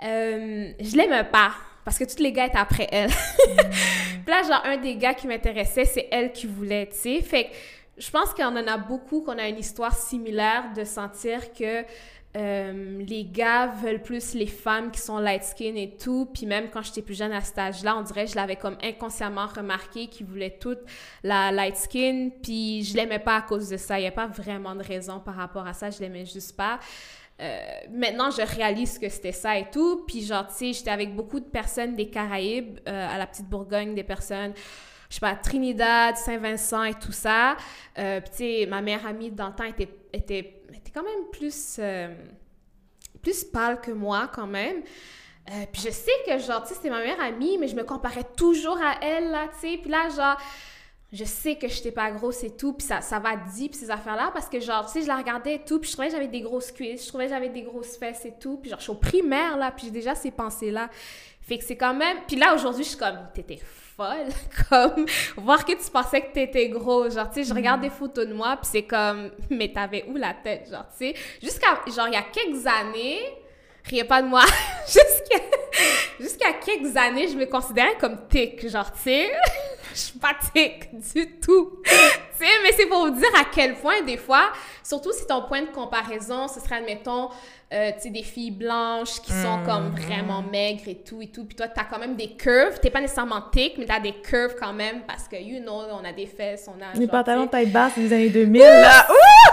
euh, 0.05 0.73
je 0.79 0.97
l'aimais 0.97 1.25
pas 1.25 1.55
parce 1.85 1.99
que 1.99 2.05
tous 2.05 2.23
les 2.23 2.33
gars 2.33 2.47
étaient 2.47 2.59
après 2.59 2.87
elle. 2.93 3.11
Hmm. 3.11 3.71
Puis 4.25 4.33
là, 4.33 4.43
genre, 4.43 4.63
un 4.65 4.77
des 4.77 4.95
gars 4.95 5.15
qui 5.15 5.27
m'intéressait, 5.27 5.87
c'est 5.87 6.07
elle 6.13 6.31
qui 6.31 6.47
voulait, 6.47 6.87
tu 6.87 6.99
sais. 6.99 7.21
Fait 7.23 7.45
que 7.45 7.49
je 7.99 8.11
pense 8.11 8.33
qu'on 8.35 8.57
en 8.57 8.67
a 8.67 8.77
beaucoup, 8.77 9.23
qu'on 9.23 9.39
a 9.39 9.49
une 9.49 9.59
histoire 9.59 9.95
similaire 9.95 10.73
de 10.77 10.85
sentir 10.85 11.53
que 11.53 11.85
euh, 12.37 13.03
les 13.09 13.25
gars 13.25 13.69
veulent 13.83 14.03
plus 14.03 14.35
les 14.35 14.47
femmes 14.47 14.91
qui 14.91 15.01
sont 15.01 15.19
light 15.19 15.43
skin 15.43 15.75
et 15.77 15.97
tout. 15.97 16.29
Puis 16.33 16.47
même 16.47 16.69
quand 16.71 16.83
j'étais 16.83 17.03
plus 17.03 17.17
jeune 17.17 17.33
à 17.33 17.41
cet 17.41 17.59
âge-là, 17.59 17.97
on 17.97 18.03
dirait 18.03 18.27
que 18.27 18.31
je 18.31 18.37
l'avais 18.37 18.57
comme 18.57 18.77
inconsciemment 18.83 19.47
remarqué 19.47 20.09
qu'ils 20.09 20.27
voulaient 20.27 20.59
toute 20.61 20.81
la 21.23 21.51
light 21.51 21.77
skin. 21.77 22.31
Puis 22.43 22.85
je 22.85 22.97
l'aimais 22.97 23.19
pas 23.19 23.37
à 23.37 23.43
cause 23.43 23.69
de 23.69 23.77
ça. 23.77 23.99
Il 23.99 24.03
n'y 24.03 24.09
a 24.09 24.13
pas 24.13 24.27
vraiment 24.27 24.75
de 24.75 24.83
raison 24.83 25.21
par 25.21 25.37
rapport 25.37 25.67
à 25.67 25.73
ça. 25.73 25.91
Je 25.91 26.01
l'aimais 26.01 26.27
juste 26.27 26.57
pas. 26.57 26.79
Euh, 27.41 27.61
maintenant, 27.91 28.31
je 28.31 28.43
réalise 28.43 28.99
que 28.99 29.09
c'était 29.09 29.33
ça 29.33 29.57
et 29.57 29.71
tout. 29.71 30.05
Puis 30.07 30.25
genre, 30.25 30.47
tu 30.49 30.55
sais, 30.55 30.73
j'étais 30.73 30.91
avec 30.91 31.17
beaucoup 31.17 31.41
de 31.41 31.47
personnes 31.47 31.97
des 31.97 32.11
Caraïbes, 32.11 32.79
euh, 32.87 33.15
à 33.15 33.17
la 33.17 33.27
Petite 33.27 33.47
Bourgogne, 33.47 33.95
des 33.95 34.05
personnes 34.05 34.53
je 35.09 35.15
sais 35.15 35.21
pas, 35.21 35.35
Trinidad, 35.35 36.17
Saint-Vincent 36.17 36.85
et 36.85 36.95
tout 36.95 37.13
ça. 37.13 37.57
Euh, 37.99 38.21
puis, 38.21 38.31
tu 38.31 38.37
sais, 38.37 38.67
ma 38.69 38.83
meilleure 38.83 39.07
amie 39.07 39.35
temps 39.35 39.53
était, 39.67 39.89
était, 40.13 40.63
était 40.73 40.91
quand 40.93 41.03
même 41.03 41.31
plus, 41.33 41.77
euh, 41.79 42.15
plus 43.23 43.45
pâle 43.45 43.81
que 43.81 43.91
moi, 43.91 44.31
quand 44.33 44.47
même. 44.47 44.83
Euh, 45.51 45.65
puis 45.73 45.83
je 45.83 45.91
sais 45.91 46.13
que, 46.27 46.39
genre, 46.39 46.63
tu 46.63 46.69
sais, 46.69 46.75
c'était 46.75 46.91
ma 46.91 47.01
meilleure 47.01 47.21
amie, 47.21 47.57
mais 47.57 47.69
je 47.69 47.77
me 47.77 47.85
comparais 47.85 48.25
toujours 48.37 48.79
à 48.83 48.97
elle, 49.03 49.31
là, 49.31 49.49
tu 49.49 49.61
sais. 49.61 49.79
Puis 49.79 49.91
là, 49.91 50.11
genre, 50.11 50.37
je 51.11 51.25
sais 51.25 51.57
que 51.57 51.69
je 51.69 51.77
n'étais 51.77 51.91
pas 51.91 52.11
grosse 52.11 52.45
et 52.45 52.55
tout, 52.55 52.75
puis 52.75 52.87
ça, 52.87 53.01
ça 53.01 53.19
va 53.19 53.35
deep, 53.37 53.75
ces 53.75 53.91
affaires-là, 53.91 54.31
parce 54.35 54.47
que, 54.47 54.61
genre, 54.61 54.85
tu 54.85 54.93
sais, 54.93 55.03
je 55.03 55.07
la 55.07 55.17
regardais 55.17 55.55
et 55.55 55.65
tout, 55.65 55.79
puis 55.79 55.89
je 55.89 55.95
trouvais 55.95 56.09
que 56.09 56.15
j'avais 56.15 56.29
des 56.29 56.43
grosses 56.43 56.71
cuisses, 56.71 57.05
je 57.05 57.09
trouvais 57.09 57.25
que 57.25 57.31
j'avais 57.31 57.49
des 57.49 57.63
grosses 57.63 57.97
fesses 57.97 58.27
et 58.27 58.35
tout, 58.39 58.59
puis 58.59 58.69
genre, 58.69 58.79
je 58.79 58.85
suis 58.85 58.93
au 58.93 58.97
primaire, 58.97 59.57
là, 59.57 59.71
puis 59.71 59.87
j'ai 59.87 59.93
déjà 59.93 60.15
ces 60.15 60.31
pensées-là. 60.31 60.91
Fait 61.41 61.57
que 61.57 61.65
c'est 61.65 61.79
quand 61.79 61.95
même... 61.95 62.19
Puis 62.27 62.37
là, 62.37 62.55
aujourd'hui, 62.55 62.85
je 62.85 62.91
suis 62.91 62.99
comme, 62.99 63.19
t'étais 63.33 63.59
folle, 63.99 64.29
comme 64.69 65.07
voir 65.37 65.65
que 65.65 65.73
tu 65.73 65.91
pensais 65.91 66.21
que 66.21 66.33
t'étais 66.33 66.69
gros, 66.69 67.11
genre, 67.11 67.29
tu 67.29 67.43
sais, 67.43 67.49
je 67.49 67.53
regarde 67.53 67.81
des 67.81 67.91
photos 67.91 68.27
de 68.27 68.33
moi, 68.33 68.57
puis 68.57 68.71
c'est 68.71 68.85
comme, 68.85 69.31
mais 69.51 69.73
t'avais 69.73 70.05
où 70.09 70.17
la 70.17 70.35
tête, 70.35 70.69
genre, 70.71 70.87
tu 70.97 71.09
sais, 71.09 71.15
jusqu'à, 71.43 71.81
genre, 71.95 72.07
il 72.07 72.15
y 72.15 72.17
a 72.17 72.23
quelques 72.23 72.65
années, 72.67 73.19
riez 73.85 74.05
pas 74.05 74.23
de 74.23 74.29
moi, 74.29 74.45
jusqu'à, 74.87 75.45
jusqu'à 76.21 76.53
quelques 76.53 76.97
années, 76.97 77.27
je 77.27 77.37
me 77.37 77.47
considérais 77.47 77.97
comme 78.01 78.29
tic, 78.29 78.69
genre, 78.69 78.93
tu 78.93 79.01
sais, 79.01 79.33
je 79.93 79.99
suis 79.99 80.19
pas 80.19 80.37
tic 80.55 80.89
du 81.13 81.41
tout, 81.41 81.83
mais 82.63 82.73
c'est 82.77 82.87
pour 82.87 83.07
vous 83.07 83.11
dire 83.11 83.29
à 83.41 83.45
quel 83.53 83.75
point, 83.77 84.03
des 84.03 84.17
fois, 84.17 84.51
surtout 84.83 85.13
si 85.13 85.27
ton 85.27 85.43
point 85.43 85.63
de 85.63 85.69
comparaison, 85.69 86.49
ce 86.49 86.61
serait, 86.61 86.77
admettons, 86.77 87.29
euh, 87.71 87.91
tu 87.97 88.01
sais, 88.05 88.11
des 88.11 88.23
filles 88.23 88.51
blanches 88.53 89.21
qui 89.21 89.31
sont 89.33 89.63
comme 89.67 89.91
Mhm. 89.91 90.01
vraiment 90.01 90.43
maigres 90.43 90.85
et 90.89 91.03
tout 91.03 91.21
et 91.21 91.27
tout. 91.27 91.45
Puis 91.45 91.55
toi, 91.55 91.69
t'as 91.69 91.85
quand 91.85 91.99
même 91.99 92.17
des 92.17 92.31
curves. 92.35 92.79
T'es 92.81 92.89
pas 92.89 93.01
nécessairement 93.01 93.43
thick, 93.53 93.77
mais 93.77 93.85
t'as 93.85 94.01
des 94.01 94.15
curves 94.23 94.55
quand 94.59 94.73
même 94.73 95.03
parce 95.07 95.29
que, 95.29 95.37
you 95.37 95.61
know, 95.61 95.83
on 95.93 96.03
a 96.05 96.13
des 96.13 96.25
fesses, 96.25 96.67
on 96.69 96.81
a... 96.83 96.95
Les 96.95 97.03
genre, 97.03 97.11
pantalons 97.11 97.47
taille 97.47 97.67
basse 97.67 97.93
des 97.99 98.11
années 98.13 98.31
2000, 98.31 98.63
là. 98.63 99.07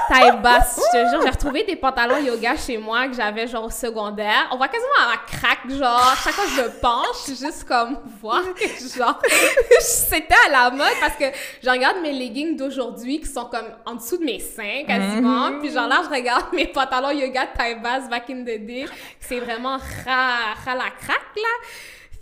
taille 0.07 0.39
basse. 0.41 0.79
Je 0.93 0.97
te 0.97 1.09
jure, 1.09 1.21
j'ai 1.23 1.29
retrouvé 1.29 1.63
des 1.65 1.75
pantalons 1.75 2.17
yoga 2.19 2.55
chez 2.55 2.77
moi 2.77 3.07
que 3.09 3.15
j'avais 3.15 3.47
genre 3.47 3.65
au 3.65 3.69
secondaire. 3.69 4.47
On 4.51 4.55
voit 4.57 4.69
quasiment 4.69 4.91
à 5.01 5.11
ma 5.11 5.17
craque, 5.17 5.69
genre, 5.77 6.15
chaque 6.23 6.33
fois 6.33 6.45
que 6.45 6.51
je 6.51 6.61
me 6.61 6.79
penche, 6.79 7.17
je 7.27 7.33
suis 7.33 7.45
juste 7.45 7.65
comme 7.65 7.99
voir 8.21 8.43
que 8.53 8.65
genre, 8.97 9.19
c'était 9.81 10.35
à 10.47 10.51
la 10.51 10.69
mode 10.71 10.87
parce 11.01 11.15
que 11.17 11.25
je 11.61 11.69
regarde 11.69 11.97
mes 12.01 12.13
leggings 12.13 12.55
d'aujourd'hui 12.55 12.74
qui 13.19 13.25
sont 13.25 13.45
comme 13.45 13.67
en 13.85 13.95
dessous 13.95 14.17
de 14.17 14.25
mes 14.25 14.39
seins 14.39 14.83
quasiment. 14.87 15.51
Mhm. 15.51 15.59
Puis 15.59 15.71
genre 15.71 15.87
là, 15.87 16.01
je 16.03 16.09
regarde 16.09 16.53
mes 16.53 16.67
pantalons 16.67 17.11
yoga 17.11 17.47
taille 17.47 17.81
basse 17.81 18.09
back 18.09 18.29
in 18.29 18.41
the 18.41 18.65
day. 18.65 18.85
C'est 19.19 19.39
vraiment 19.39 19.77
ras, 20.05 20.53
ras 20.65 20.75
la 20.75 20.91
craque 20.91 21.35
là. 21.35 21.67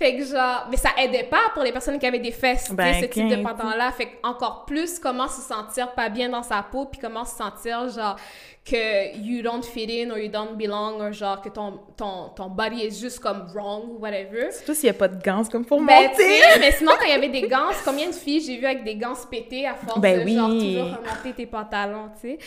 Fait 0.03 0.17
que 0.17 0.25
genre, 0.25 0.67
mais 0.69 0.75
ça 0.75 0.89
aidait 1.01 1.23
pas 1.23 1.43
pour 1.53 1.63
les 1.63 1.71
personnes 1.71 1.97
qui 1.97 2.05
avaient 2.05 2.19
des 2.19 2.31
fesses, 2.31 2.69
Ben, 2.71 2.93
ce 3.01 3.05
type 3.05 3.29
de 3.29 3.37
pantalon-là. 3.37 3.89
Fait 3.93 4.09
encore 4.21 4.65
plus, 4.65 4.99
comment 4.99 5.29
se 5.29 5.39
sentir 5.39 5.93
pas 5.93 6.09
bien 6.09 6.27
dans 6.27 6.43
sa 6.43 6.61
peau, 6.61 6.83
puis 6.83 6.99
comment 6.99 7.23
se 7.23 7.37
sentir 7.37 7.87
genre 7.87 8.17
que 8.65 9.17
you 9.17 9.41
don't 9.41 9.63
fit 9.63 9.87
in 10.03 10.11
or 10.11 10.17
you 10.17 10.27
don't 10.29 10.57
belong, 10.57 10.99
or 11.01 11.13
genre 11.13 11.41
que 11.41 11.47
ton, 11.47 11.79
ton, 11.95 12.29
ton 12.35 12.47
body 12.49 12.85
est 12.85 12.99
juste 12.99 13.19
comme 13.21 13.45
wrong 13.55 13.83
ou 13.91 13.99
whatever. 14.01 14.51
Surtout 14.51 14.73
s'il 14.73 14.89
n'y 14.89 14.95
a 14.95 14.99
pas 14.99 15.07
de 15.07 15.23
gants, 15.23 15.43
comme 15.49 15.63
pour 15.63 15.79
Ben, 15.81 16.09
monter. 16.09 16.41
mais 16.59 16.71
sinon, 16.73 16.91
quand 16.99 17.05
il 17.05 17.11
y 17.11 17.13
avait 17.13 17.29
des 17.29 17.47
gants, 17.47 17.69
combien 17.85 18.07
de 18.07 18.13
filles 18.13 18.41
j'ai 18.41 18.57
vu 18.57 18.65
avec 18.65 18.83
des 18.83 18.95
gants 18.95 19.13
pétés 19.31 19.65
à 19.65 19.73
force 19.75 20.01
Ben 20.01 20.19
de 20.19 20.25
oui. 20.25 20.35
genre 20.35 20.49
toujours 20.49 20.97
remonter 20.97 21.33
tes 21.33 21.45
pantalons, 21.45 22.09
tu 22.21 22.31
sais. 22.31 22.37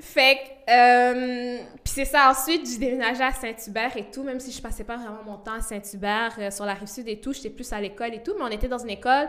Fait 0.00 0.36
que, 0.66 0.72
euh, 0.72 1.58
puis 1.84 1.92
c'est 1.94 2.04
ça. 2.04 2.30
Ensuite, 2.30 2.68
j'ai 2.68 2.78
déménagé 2.78 3.22
à 3.22 3.32
Saint-Hubert 3.32 3.96
et 3.96 4.10
tout, 4.10 4.24
même 4.24 4.40
si 4.40 4.50
je 4.50 4.60
passais 4.60 4.82
pas 4.84 4.96
vraiment 4.96 5.22
mon 5.24 5.36
temps 5.36 5.52
à 5.54 5.60
Saint-Hubert, 5.60 6.34
euh, 6.38 6.50
sur 6.50 6.64
la 6.64 6.74
rive 6.74 6.88
sud 6.88 7.08
et 7.08 7.20
tout, 7.20 7.32
j'étais 7.32 7.50
plus 7.50 7.72
à 7.72 7.80
l'école 7.80 8.12
et 8.14 8.22
tout, 8.22 8.34
mais 8.36 8.44
on 8.44 8.48
était 8.50 8.66
dans 8.68 8.78
une 8.78 8.90
école 8.90 9.28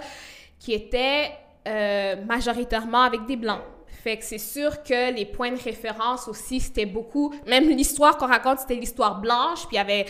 qui 0.60 0.74
était 0.74 1.32
euh, 1.68 2.16
majoritairement 2.26 3.02
avec 3.04 3.26
des 3.26 3.36
blancs. 3.36 3.62
Fait 4.04 4.18
que 4.18 4.24
c'est 4.24 4.40
sûr 4.40 4.82
que 4.84 5.14
les 5.14 5.26
points 5.26 5.52
de 5.52 5.60
référence 5.62 6.28
aussi, 6.28 6.60
c'était 6.60 6.86
beaucoup. 6.86 7.34
Même 7.48 7.70
l'histoire 7.70 8.18
qu'on 8.18 8.28
raconte, 8.28 8.60
c'était 8.60 8.76
l'histoire 8.76 9.20
blanche, 9.20 9.68
puis 9.68 9.74
il 9.74 9.78
y 9.78 9.80
avait 9.80 10.06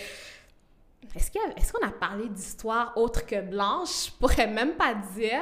est-ce 1.16 1.32
qu'il 1.32 1.40
y 1.40 1.44
a- 1.46 1.72
qu'on 1.72 1.88
a 1.88 1.92
parlé 1.92 2.28
d'histoire 2.30 2.94
autre 2.98 3.26
que 3.26 3.40
blanche? 3.42 4.08
Je 4.08 4.12
pourrais 4.20 4.48
même 4.48 4.74
pas 4.74 4.94
dire. 5.16 5.42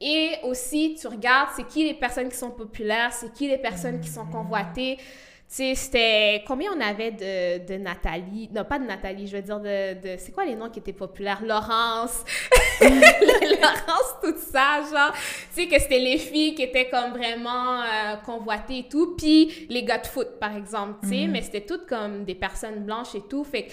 Et 0.00 0.36
aussi, 0.44 0.96
tu 1.00 1.08
regardes, 1.08 1.50
c'est 1.56 1.66
qui 1.66 1.84
les 1.84 1.94
personnes 1.94 2.28
qui 2.28 2.36
sont 2.36 2.50
populaires, 2.50 3.12
c'est 3.12 3.32
qui 3.32 3.48
les 3.48 3.58
personnes 3.58 4.00
qui 4.00 4.08
sont 4.08 4.26
convoitées. 4.26 4.96
Tu 4.96 5.54
sais, 5.54 5.74
c'était... 5.74 6.44
Combien 6.46 6.70
on 6.76 6.80
avait 6.80 7.10
de, 7.10 7.66
de 7.66 7.82
Nathalie? 7.82 8.50
Non, 8.54 8.64
pas 8.64 8.78
de 8.78 8.84
Nathalie, 8.84 9.26
je 9.26 9.36
veux 9.36 9.42
dire 9.42 9.58
de... 9.58 9.94
de 9.94 10.16
c'est 10.18 10.30
quoi 10.30 10.44
les 10.44 10.54
noms 10.54 10.68
qui 10.68 10.78
étaient 10.78 10.92
populaires? 10.92 11.42
Laurence. 11.42 12.22
Laurence, 12.82 14.14
tout 14.22 14.36
ça, 14.36 14.82
genre. 14.82 15.12
Tu 15.54 15.62
sais, 15.62 15.66
que 15.66 15.80
c'était 15.80 16.00
les 16.00 16.18
filles 16.18 16.54
qui 16.54 16.62
étaient 16.62 16.90
comme 16.90 17.12
vraiment 17.12 17.80
euh, 17.80 18.16
convoitées 18.26 18.80
et 18.80 18.88
tout. 18.88 19.16
Puis 19.16 19.66
les 19.70 19.84
gars 19.84 19.98
de 19.98 20.06
foot, 20.06 20.38
par 20.38 20.54
exemple, 20.54 20.98
tu 21.02 21.08
sais. 21.08 21.26
Mais 21.26 21.40
c'était 21.40 21.64
toutes 21.64 21.86
comme 21.86 22.24
des 22.24 22.34
personnes 22.34 22.84
blanches 22.84 23.14
et 23.14 23.22
tout. 23.22 23.42
Fait 23.42 23.64
que 23.64 23.72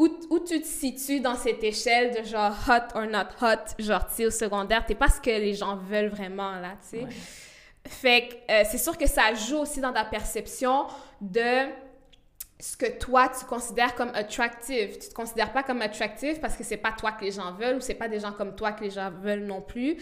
où, 0.00 0.08
où 0.30 0.38
tu 0.38 0.58
te 0.62 0.66
situes 0.66 1.20
dans 1.20 1.36
cette 1.36 1.62
échelle 1.62 2.14
de 2.14 2.26
genre 2.26 2.56
hot 2.66 2.98
or 2.98 3.06
not 3.06 3.28
hot, 3.42 3.74
genre, 3.78 4.06
tu 4.08 4.14
sais, 4.14 4.26
au 4.26 4.30
secondaire, 4.30 4.86
t'es 4.86 4.94
pas 4.94 5.08
ce 5.08 5.20
que 5.20 5.28
les 5.28 5.52
gens 5.52 5.76
veulent 5.76 6.08
vraiment, 6.08 6.52
là, 6.52 6.70
tu 6.80 7.00
sais. 7.00 7.06
Fait 7.86 8.28
que 8.28 8.52
euh, 8.52 8.64
c'est 8.70 8.78
sûr 8.78 8.96
que 8.96 9.06
ça 9.06 9.34
joue 9.34 9.58
aussi 9.58 9.80
dans 9.80 9.92
ta 9.92 10.04
perception 10.04 10.86
de 11.20 11.66
ce 12.58 12.76
que 12.76 12.98
toi 12.98 13.28
tu 13.28 13.44
considères 13.44 13.94
comme 13.94 14.10
attractive. 14.14 14.98
Tu 14.98 15.08
te 15.08 15.14
considères 15.14 15.52
pas 15.52 15.62
comme 15.62 15.82
attractive 15.82 16.40
parce 16.40 16.56
que 16.56 16.64
c'est 16.64 16.76
pas 16.76 16.92
toi 16.92 17.12
que 17.12 17.24
les 17.24 17.32
gens 17.32 17.52
veulent 17.52 17.76
ou 17.76 17.80
c'est 17.80 17.94
pas 17.94 18.08
des 18.08 18.20
gens 18.20 18.32
comme 18.32 18.54
toi 18.54 18.72
que 18.72 18.84
les 18.84 18.90
gens 18.90 19.10
veulent 19.10 19.44
non 19.44 19.62
plus. 19.62 19.96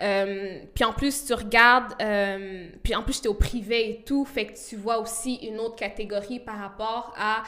Euh, 0.00 0.60
puis 0.74 0.84
en 0.84 0.94
plus, 0.94 1.26
tu 1.26 1.34
regardes, 1.34 1.94
euh, 2.00 2.68
puis 2.82 2.94
en 2.94 3.02
plus, 3.02 3.16
j'étais 3.16 3.28
au 3.28 3.34
privé 3.34 3.90
et 3.90 4.04
tout, 4.04 4.24
fait 4.24 4.46
que 4.46 4.52
tu 4.68 4.76
vois 4.76 4.98
aussi 4.98 5.34
une 5.36 5.60
autre 5.60 5.76
catégorie 5.76 6.40
par 6.40 6.58
rapport 6.58 7.14
à 7.18 7.42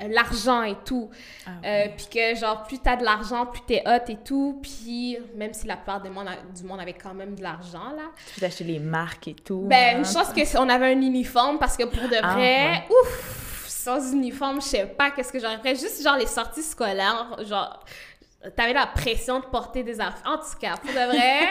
l'argent 0.00 0.62
et 0.62 0.76
tout. 0.84 1.10
Ah 1.46 1.50
Euh, 1.64 1.86
puis 1.96 2.06
que 2.12 2.34
genre, 2.38 2.62
plus 2.64 2.78
t'as 2.78 2.96
de 2.96 3.04
l'argent, 3.04 3.46
plus 3.46 3.62
t'es 3.62 3.82
hot 3.86 4.08
et 4.08 4.16
tout. 4.16 4.58
Puis 4.62 5.18
même 5.34 5.52
si 5.52 5.66
la 5.66 5.76
plupart 5.76 6.00
des 6.02 6.10
monde, 6.10 6.28
du 6.54 6.64
monde 6.64 6.80
avait 6.80 6.92
quand 6.92 7.14
même 7.14 7.34
de 7.34 7.42
l'argent, 7.42 7.90
là. 7.96 8.10
Tu 8.34 8.40
peux 8.40 8.46
acheter 8.46 8.64
les 8.64 8.78
marques 8.78 9.28
et 9.28 9.34
tout. 9.34 9.62
Ben, 9.66 9.96
hein. 9.96 9.98
une 9.98 10.04
chance 10.04 10.28
qu'on 10.32 10.68
avait 10.68 10.92
un 10.92 11.00
uniforme 11.00 11.58
parce 11.58 11.76
que 11.76 11.84
pour 11.84 12.08
de 12.08 12.16
Ah, 12.22 12.34
vrai, 12.34 12.84
ouf, 12.90 13.64
sans 13.66 14.12
uniforme, 14.12 14.60
je 14.60 14.66
sais 14.66 14.86
pas 14.86 15.10
qu'est-ce 15.10 15.32
que 15.32 15.38
j'aurais 15.38 15.58
fait. 15.58 15.74
Juste 15.76 16.02
genre 16.02 16.16
les 16.16 16.26
sorties 16.26 16.62
scolaires, 16.62 17.36
genre, 17.44 17.84
t'avais 18.54 18.72
la 18.72 18.86
pression 18.86 19.40
de 19.40 19.46
porter 19.46 19.82
des 19.82 20.00
affaires. 20.00 20.22
En 20.24 20.36
tout 20.36 20.58
cas, 20.60 20.76
pour 20.76 20.90
de 20.90 20.94
vrai, 20.94 21.46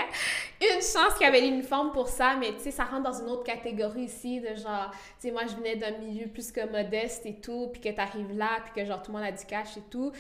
une 0.62 0.82
chance 0.82 1.14
qu'il 1.18 1.26
y 1.26 1.30
avait 1.30 1.42
l'uniforme 1.42 1.92
pour 1.92 2.08
ça, 2.08 2.36
mais 2.40 2.54
tu 2.54 2.60
sais, 2.60 2.72
ça 2.72 2.86
rentre 2.86 3.04
dans 3.04 3.20
une 3.22 3.30
autre 3.30 3.44
catégorie 3.44 4.04
ici 4.04 4.40
de 4.40 4.56
genre, 4.56 4.92
tu 5.20 5.28
sais, 5.28 5.32
moi 5.32 5.44
je 5.48 5.56
venais 5.56 5.76
d'un 5.76 5.98
milieu 5.98 6.28
plus 6.28 6.52
que 6.52 6.70
modeste 6.70 7.26
et 7.26 7.36
tout, 7.42 7.70
puis 7.74 7.82
que 7.82 7.90
t'arrives 7.90 8.38
là, 8.38 8.60
puis 8.64 8.74
que 8.82 8.88
genre 8.88 9.02
tout 9.02 9.12
le 9.12 9.18
monde 9.18 9.28
a 9.28 9.32
du 9.32 9.46
cash 9.46 9.78
et 9.78 9.84
tout. 9.90 10.12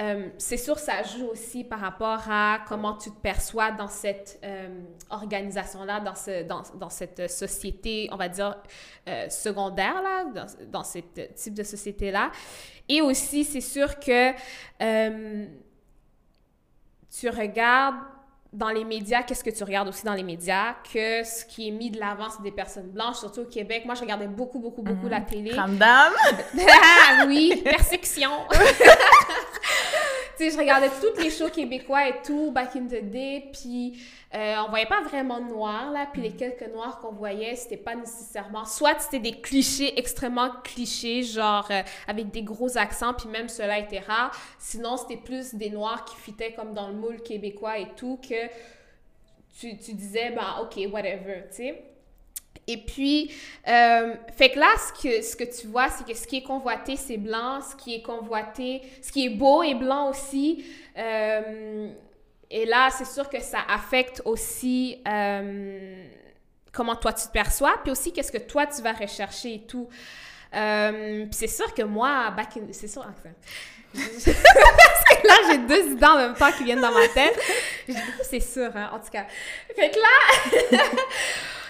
Euh, 0.00 0.30
c'est 0.38 0.56
sûr, 0.56 0.78
ça 0.78 1.02
joue 1.02 1.26
aussi 1.26 1.64
par 1.64 1.78
rapport 1.78 2.20
à 2.28 2.60
comment 2.66 2.96
tu 2.96 3.10
te 3.10 3.20
perçois 3.20 3.70
dans 3.72 3.88
cette 3.88 4.40
euh, 4.42 4.80
organisation-là, 5.10 6.00
dans, 6.00 6.14
ce, 6.14 6.42
dans, 6.44 6.62
dans 6.74 6.88
cette 6.88 7.30
société, 7.30 8.08
on 8.10 8.16
va 8.16 8.28
dire, 8.28 8.56
euh, 9.08 9.28
secondaire, 9.28 10.00
là, 10.02 10.24
dans, 10.24 10.46
dans 10.70 10.82
ce 10.82 10.98
type 10.98 11.54
de 11.54 11.62
société-là. 11.62 12.32
Et 12.88 13.02
aussi, 13.02 13.44
c'est 13.44 13.60
sûr 13.60 14.00
que 14.00 14.32
tu 17.18 17.28
regardes 17.28 17.96
dans 18.52 18.68
les 18.68 18.84
médias, 18.84 19.22
qu'est-ce 19.22 19.42
que 19.42 19.50
tu 19.50 19.64
regardes 19.64 19.88
aussi 19.88 20.04
dans 20.04 20.12
les 20.12 20.22
médias, 20.22 20.74
que 20.92 21.24
ce 21.24 21.44
qui 21.46 21.68
est 21.68 21.70
mis 21.70 21.90
de 21.90 21.98
l'avant, 21.98 22.28
c'est 22.28 22.42
des 22.42 22.50
personnes 22.52 22.90
blanches, 22.90 23.16
surtout 23.16 23.40
au 23.40 23.46
Québec. 23.46 23.84
Moi, 23.86 23.94
je 23.94 24.02
regardais 24.02 24.26
beaucoup, 24.26 24.58
beaucoup, 24.58 24.82
beaucoup 24.82 25.08
la 25.08 25.20
télé. 25.22 25.52
Ramdam. 25.54 26.12
Ah 26.58 27.24
oui, 27.26 27.62
persecution. 27.64 28.30
je 30.50 30.58
regardais 30.58 30.90
tous 31.00 31.20
les 31.20 31.30
shows 31.30 31.50
québécois 31.50 32.08
et 32.08 32.14
tout, 32.24 32.50
back 32.50 32.76
in 32.76 32.86
the 32.86 33.02
day, 33.02 33.50
puis 33.52 34.00
euh, 34.34 34.56
on 34.66 34.70
voyait 34.70 34.86
pas 34.86 35.02
vraiment 35.02 35.40
de 35.40 35.48
noirs, 35.48 35.90
là, 35.90 36.06
puis 36.12 36.22
les 36.22 36.32
quelques 36.32 36.66
noirs 36.72 36.98
qu'on 37.00 37.12
voyait, 37.12 37.54
c'était 37.56 37.76
pas 37.76 37.94
nécessairement... 37.94 38.64
Soit 38.64 38.98
c'était 39.00 39.18
des 39.18 39.40
clichés, 39.40 39.98
extrêmement 39.98 40.50
clichés, 40.64 41.22
genre 41.22 41.66
euh, 41.70 41.82
avec 42.06 42.30
des 42.30 42.42
gros 42.42 42.76
accents, 42.76 43.14
puis 43.14 43.28
même 43.28 43.48
cela 43.48 43.78
était 43.78 44.00
rare. 44.00 44.32
Sinon, 44.58 44.96
c'était 44.96 45.16
plus 45.16 45.54
des 45.54 45.70
noirs 45.70 46.04
qui 46.04 46.16
fitaient 46.16 46.52
comme 46.52 46.72
dans 46.72 46.88
le 46.88 46.94
moule 46.94 47.22
québécois 47.22 47.78
et 47.78 47.88
tout, 47.96 48.18
que 48.26 48.46
tu, 49.58 49.76
tu 49.78 49.92
disais, 49.92 50.30
ben 50.30 50.62
ok, 50.62 50.92
whatever, 50.92 51.44
tu 51.50 51.56
sais. 51.56 51.91
Et 52.68 52.76
puis, 52.76 53.34
euh, 53.66 54.14
fait 54.36 54.50
que 54.50 54.58
là, 54.58 54.68
ce 54.78 55.02
que, 55.02 55.22
ce 55.22 55.34
que 55.34 55.44
tu 55.44 55.66
vois, 55.66 55.88
c'est 55.88 56.06
que 56.06 56.16
ce 56.16 56.26
qui 56.26 56.38
est 56.38 56.42
convoité, 56.42 56.96
c'est 56.96 57.16
blanc. 57.16 57.60
Ce 57.60 57.74
qui 57.74 57.94
est 57.94 58.02
convoité, 58.02 58.82
ce 59.02 59.10
qui 59.10 59.26
est 59.26 59.30
beau 59.30 59.62
est 59.62 59.74
blanc 59.74 60.10
aussi. 60.10 60.64
Euh, 60.96 61.90
et 62.50 62.66
là, 62.66 62.90
c'est 62.90 63.06
sûr 63.06 63.28
que 63.28 63.40
ça 63.40 63.58
affecte 63.68 64.22
aussi 64.24 65.02
euh, 65.08 66.04
comment 66.72 66.94
toi 66.94 67.12
tu 67.12 67.26
te 67.26 67.32
perçois, 67.32 67.74
puis 67.82 67.90
aussi 67.90 68.12
qu'est-ce 68.12 68.32
que 68.32 68.38
toi 68.38 68.66
tu 68.66 68.82
vas 68.82 68.92
rechercher 68.92 69.54
et 69.54 69.62
tout. 69.62 69.88
Puis 70.52 71.28
c'est 71.32 71.48
sûr 71.48 71.72
que 71.74 71.82
moi. 71.82 72.34
C'est 72.72 72.88
sûr, 72.88 73.02
enfin... 73.02 73.30
Parce 73.94 74.24
que 74.24 75.26
là, 75.26 75.34
j'ai 75.50 75.58
deux 75.58 75.92
idées 75.92 76.06
en 76.06 76.16
même 76.16 76.34
temps 76.34 76.52
qui 76.52 76.64
viennent 76.64 76.80
dans 76.80 76.92
ma 76.92 77.08
tête. 77.08 77.38
C'est 78.22 78.40
sûr, 78.40 78.70
hein, 78.74 78.90
en 78.92 78.98
tout 78.98 79.10
cas. 79.10 79.26
Fait 79.74 79.90
que 79.90 79.98
là... 79.98 80.78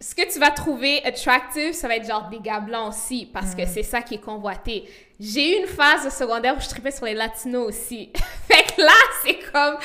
ce 0.00 0.14
que 0.14 0.32
tu 0.32 0.38
vas 0.38 0.50
trouver 0.50 1.04
attractive, 1.04 1.74
ça 1.74 1.86
va 1.86 1.96
être 1.96 2.06
genre 2.06 2.28
des 2.30 2.40
gars 2.40 2.60
blancs 2.60 2.88
aussi, 2.88 3.28
parce 3.30 3.54
que 3.54 3.66
c'est 3.66 3.82
ça 3.82 4.00
qui 4.00 4.14
est 4.14 4.20
convoité. 4.20 4.88
J'ai 5.18 5.58
eu 5.58 5.60
une 5.60 5.68
phase 5.68 6.06
de 6.06 6.10
secondaire 6.10 6.56
où 6.56 6.60
je 6.60 6.68
tripais 6.68 6.90
sur 6.90 7.04
les 7.04 7.12
latinos 7.12 7.68
aussi. 7.68 8.10
fait 8.48 8.74
que 8.74 8.80
là, 8.80 8.94
c'est 9.22 9.38
comme... 9.52 9.76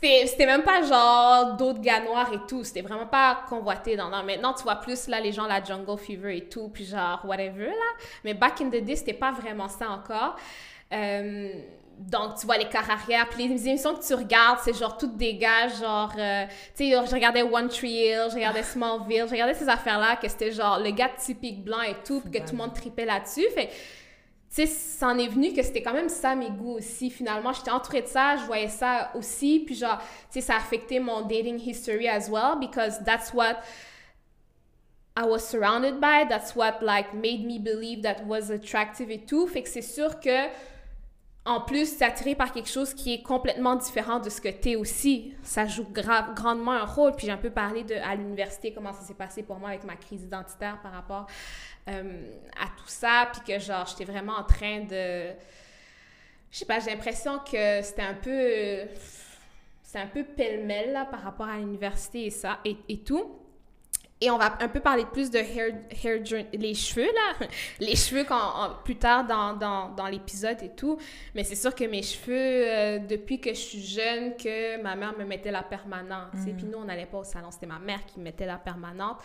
C'était 0.00 0.26
c'était 0.26 0.46
même 0.46 0.62
pas 0.62 0.82
genre 0.82 1.56
d'autres 1.56 1.80
gars 1.80 2.00
noirs 2.00 2.32
et 2.32 2.38
tout. 2.46 2.62
C'était 2.62 2.82
vraiment 2.82 3.06
pas 3.06 3.40
convoité. 3.48 3.96
dans 3.96 4.08
non. 4.08 4.22
Maintenant, 4.22 4.54
tu 4.54 4.62
vois 4.62 4.76
plus 4.76 5.08
là 5.08 5.18
les 5.18 5.32
gens, 5.32 5.46
la 5.46 5.62
jungle 5.62 5.98
fever 5.98 6.36
et 6.36 6.44
tout, 6.44 6.68
puis 6.68 6.84
genre 6.84 7.20
whatever 7.24 7.66
là. 7.66 8.06
Mais 8.22 8.34
back 8.34 8.60
in 8.60 8.68
the 8.68 8.80
day, 8.80 8.94
c'était 8.94 9.12
pas 9.12 9.32
vraiment 9.32 9.68
ça 9.68 9.90
encore. 9.90 10.36
Euh, 10.92 11.52
donc, 11.98 12.38
tu 12.38 12.46
vois 12.46 12.56
les 12.56 12.68
corps 12.68 12.88
arrière. 12.88 13.28
Puis 13.28 13.48
les 13.48 13.68
émissions 13.68 13.94
que 13.94 14.06
tu 14.06 14.14
regardes, 14.14 14.60
c'est 14.62 14.72
genre 14.72 14.96
toutes 14.96 15.16
des 15.16 15.34
gars, 15.34 15.68
genre, 15.68 16.12
euh, 16.16 16.46
tu 16.76 16.90
sais, 16.90 16.90
je 16.90 17.14
regardais 17.14 17.42
One 17.42 17.68
Tree 17.68 17.90
Hill, 17.90 18.26
je 18.30 18.36
regardais 18.36 18.62
Smallville, 18.62 19.24
je 19.26 19.32
regardais 19.32 19.54
ces 19.54 19.68
affaires-là, 19.68 20.16
que 20.16 20.28
c'était 20.28 20.52
genre 20.52 20.78
le 20.78 20.90
gars 20.90 21.08
typique 21.08 21.64
blanc 21.64 21.82
et 21.82 21.96
tout, 22.04 22.20
puis 22.20 22.30
que 22.30 22.38
tout 22.38 22.52
le 22.52 22.58
monde 22.58 22.72
tripait 22.72 23.04
là-dessus. 23.04 23.46
Fait 23.54 23.66
tu 23.66 24.64
sais, 24.64 24.66
ça 24.66 25.08
en 25.08 25.18
est 25.18 25.28
venu 25.28 25.52
que 25.52 25.62
c'était 25.62 25.82
quand 25.82 25.92
même 25.92 26.08
ça 26.08 26.34
mes 26.34 26.50
goûts 26.50 26.78
aussi. 26.78 27.10
Finalement, 27.10 27.52
j'étais 27.52 27.70
entourée 27.70 28.02
de 28.02 28.06
ça, 28.06 28.36
je 28.36 28.44
voyais 28.44 28.68
ça 28.68 29.10
aussi. 29.14 29.62
Puis 29.66 29.74
genre, 29.74 29.98
tu 29.98 30.06
sais, 30.30 30.40
ça 30.40 30.54
a 30.54 30.56
affecté 30.56 31.00
mon 31.00 31.22
dating 31.22 31.60
history 31.60 32.08
as 32.08 32.30
well, 32.30 32.56
because 32.58 33.02
that's 33.04 33.34
what 33.34 33.56
I 35.18 35.24
was 35.26 35.40
surrounded 35.40 36.00
by, 36.00 36.26
that's 36.28 36.54
what 36.54 36.80
like 36.80 37.12
made 37.12 37.44
me 37.44 37.58
believe 37.58 38.02
that 38.02 38.24
was 38.26 38.50
attractive 38.50 39.10
et 39.10 39.18
tout. 39.26 39.48
Fait 39.48 39.62
que 39.62 39.68
c'est 39.68 39.82
sûr 39.82 40.20
que 40.20 40.46
en 41.48 41.62
plus, 41.62 41.96
t'es 41.96 42.04
attiré 42.04 42.34
par 42.34 42.52
quelque 42.52 42.68
chose 42.68 42.92
qui 42.92 43.14
est 43.14 43.22
complètement 43.22 43.74
différent 43.74 44.20
de 44.20 44.28
ce 44.28 44.38
que 44.38 44.50
t'es 44.50 44.76
aussi. 44.76 45.34
Ça 45.42 45.66
joue 45.66 45.86
grandement 45.90 46.72
un 46.72 46.84
rôle. 46.84 47.16
Puis 47.16 47.26
j'ai 47.26 47.32
un 47.32 47.38
peu 47.38 47.48
parlé 47.48 47.84
de, 47.84 47.94
à 47.94 48.14
l'université 48.14 48.72
comment 48.72 48.92
ça 48.92 49.00
s'est 49.00 49.14
passé 49.14 49.42
pour 49.42 49.56
moi 49.56 49.70
avec 49.70 49.84
ma 49.84 49.96
crise 49.96 50.22
identitaire 50.22 50.78
par 50.82 50.92
rapport 50.92 51.26
euh, 51.88 52.22
à 52.54 52.66
tout 52.66 52.88
ça. 52.88 53.30
Puis 53.32 53.40
que 53.54 53.58
genre, 53.58 53.86
j'étais 53.86 54.04
vraiment 54.04 54.34
en 54.34 54.44
train 54.44 54.80
de... 54.80 55.30
Je 56.50 56.58
sais 56.58 56.66
pas, 56.66 56.80
j'ai 56.80 56.90
l'impression 56.90 57.38
que 57.38 57.80
c'était 57.82 58.02
un 58.02 58.14
peu... 58.14 58.80
C'est 59.82 60.00
un 60.00 60.06
peu 60.06 60.24
pêle-mêle 60.24 61.06
par 61.10 61.22
rapport 61.22 61.48
à 61.48 61.56
l'université 61.56 62.26
et 62.26 62.30
ça 62.30 62.58
et, 62.62 62.76
et 62.90 62.98
tout. 62.98 63.38
Et 64.20 64.30
on 64.30 64.38
va 64.38 64.56
un 64.60 64.68
peu 64.68 64.80
parler 64.80 65.04
plus 65.04 65.30
de 65.30 65.38
hair, 65.38 65.74
hair 66.02 66.44
les 66.52 66.74
cheveux, 66.74 67.06
là. 67.06 67.46
Les 67.80 67.94
cheveux 67.94 68.24
quand, 68.24 68.70
plus 68.84 68.96
tard 68.96 69.24
dans, 69.24 69.54
dans, 69.54 69.90
dans 69.90 70.06
l'épisode 70.08 70.60
et 70.62 70.70
tout. 70.70 70.98
Mais 71.34 71.44
c'est 71.44 71.54
sûr 71.54 71.72
que 71.72 71.84
mes 71.84 72.02
cheveux, 72.02 72.34
euh, 72.34 72.98
depuis 72.98 73.40
que 73.40 73.50
je 73.50 73.60
suis 73.60 73.82
jeune, 73.82 74.36
que 74.36 74.82
ma 74.82 74.96
mère 74.96 75.16
me 75.16 75.24
mettait 75.24 75.52
la 75.52 75.62
permanente. 75.62 76.32
et 76.48 76.52
Puis 76.52 76.64
nous, 76.64 76.78
on 76.78 76.84
n'allait 76.84 77.06
pas 77.06 77.18
au 77.18 77.24
salon. 77.24 77.50
C'était 77.52 77.66
ma 77.66 77.78
mère 77.78 78.04
qui 78.06 78.18
me 78.18 78.24
mettait 78.24 78.46
la 78.46 78.56
permanente. 78.56 79.18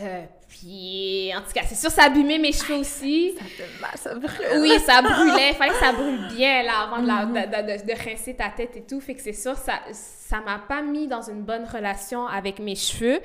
Euh, 0.00 0.24
puis, 0.48 1.32
en 1.34 1.40
tout 1.40 1.52
cas, 1.52 1.62
c'est 1.66 1.74
sûr, 1.74 1.90
ça 1.90 2.04
abîmait 2.04 2.38
mes 2.38 2.52
cheveux 2.52 2.78
aussi. 2.78 3.34
Ça 3.94 4.10
te 4.14 4.18
ça. 4.18 4.60
Oui, 4.60 4.78
ça 4.80 5.02
brûlait. 5.02 5.54
Fallait 5.54 5.72
que 5.72 5.78
ça 5.78 5.92
brûle 5.92 6.28
bien, 6.36 6.62
là, 6.62 6.82
avant 6.82 7.02
de, 7.02 7.06
de, 7.06 7.86
de, 7.86 8.08
rincer 8.08 8.34
ta 8.34 8.50
tête 8.50 8.76
et 8.76 8.82
tout. 8.82 9.00
Fait 9.00 9.14
que 9.14 9.22
c'est 9.22 9.32
sûr, 9.32 9.56
ça 9.56 9.80
ça 9.92 10.40
m'a 10.40 10.58
pas 10.58 10.82
mis 10.82 11.08
dans 11.08 11.22
une 11.22 11.42
bonne 11.42 11.64
relation 11.64 12.26
avec 12.26 12.58
mes 12.58 12.74
cheveux. 12.74 13.20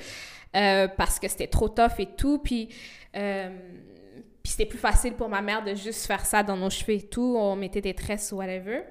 Euh, 0.54 0.86
parce 0.88 1.18
que 1.18 1.28
c'était 1.28 1.48
trop 1.48 1.68
tough 1.68 1.98
et 1.98 2.06
tout. 2.06 2.38
Puis, 2.38 2.68
euh, 3.16 3.48
puis 4.42 4.52
c'était 4.52 4.66
plus 4.66 4.78
facile 4.78 5.14
pour 5.14 5.28
ma 5.28 5.42
mère 5.42 5.64
de 5.64 5.74
juste 5.74 6.06
faire 6.06 6.24
ça 6.24 6.42
dans 6.42 6.56
nos 6.56 6.70
cheveux 6.70 6.94
et 6.94 7.02
tout. 7.02 7.36
On 7.36 7.56
mettait 7.56 7.80
des 7.80 7.94
tresses 7.94 8.30
ou 8.32 8.36
whatever. 8.36 8.82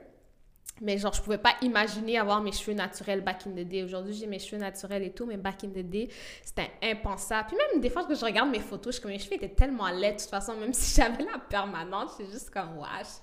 Mais 0.82 0.98
genre, 0.98 1.14
je 1.14 1.22
pouvais 1.22 1.38
pas 1.38 1.54
imaginer 1.62 2.18
avoir 2.18 2.42
mes 2.42 2.52
cheveux 2.52 2.76
naturels 2.76 3.22
back 3.22 3.48
in 3.48 3.52
the 3.52 3.66
day. 3.66 3.84
Aujourd'hui, 3.84 4.14
j'ai 4.14 4.28
mes 4.28 4.40
cheveux 4.40 4.60
naturels 4.60 5.04
et 5.04 5.12
tout, 5.12 5.26
mais 5.26 5.38
back 5.38 5.64
in 5.64 5.70
the 5.70 5.88
day, 5.88 6.10
c'était 6.44 6.72
impensable. 6.82 7.48
Puis 7.48 7.58
même 7.58 7.80
des 7.80 7.90
fois 7.90 8.04
que 8.04 8.16
je 8.16 8.26
regarde 8.26 8.50
mes 8.50 8.60
photos, 8.60 8.88
je 8.88 8.92
suis 8.94 9.02
comme 9.02 9.12
mes 9.12 9.20
cheveux 9.20 9.36
étaient 9.36 9.50
tellement 9.50 9.88
laids 9.90 10.14
de 10.14 10.20
toute 10.20 10.30
façon, 10.30 10.56
même 10.56 10.74
si 10.74 11.00
j'avais 11.00 11.24
la 11.24 11.38
permanente, 11.38 12.10
c'est 12.18 12.26
juste 12.26 12.50
comme 12.50 12.78
wash. 12.78 13.22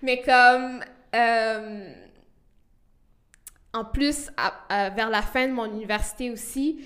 Mais 0.00 0.22
comme 0.22 0.82
euh, 1.14 1.92
en 3.74 3.84
plus, 3.84 4.30
vers 4.68 5.10
la 5.10 5.22
fin 5.22 5.48
de 5.48 5.52
mon 5.52 5.66
université 5.66 6.30
aussi, 6.30 6.80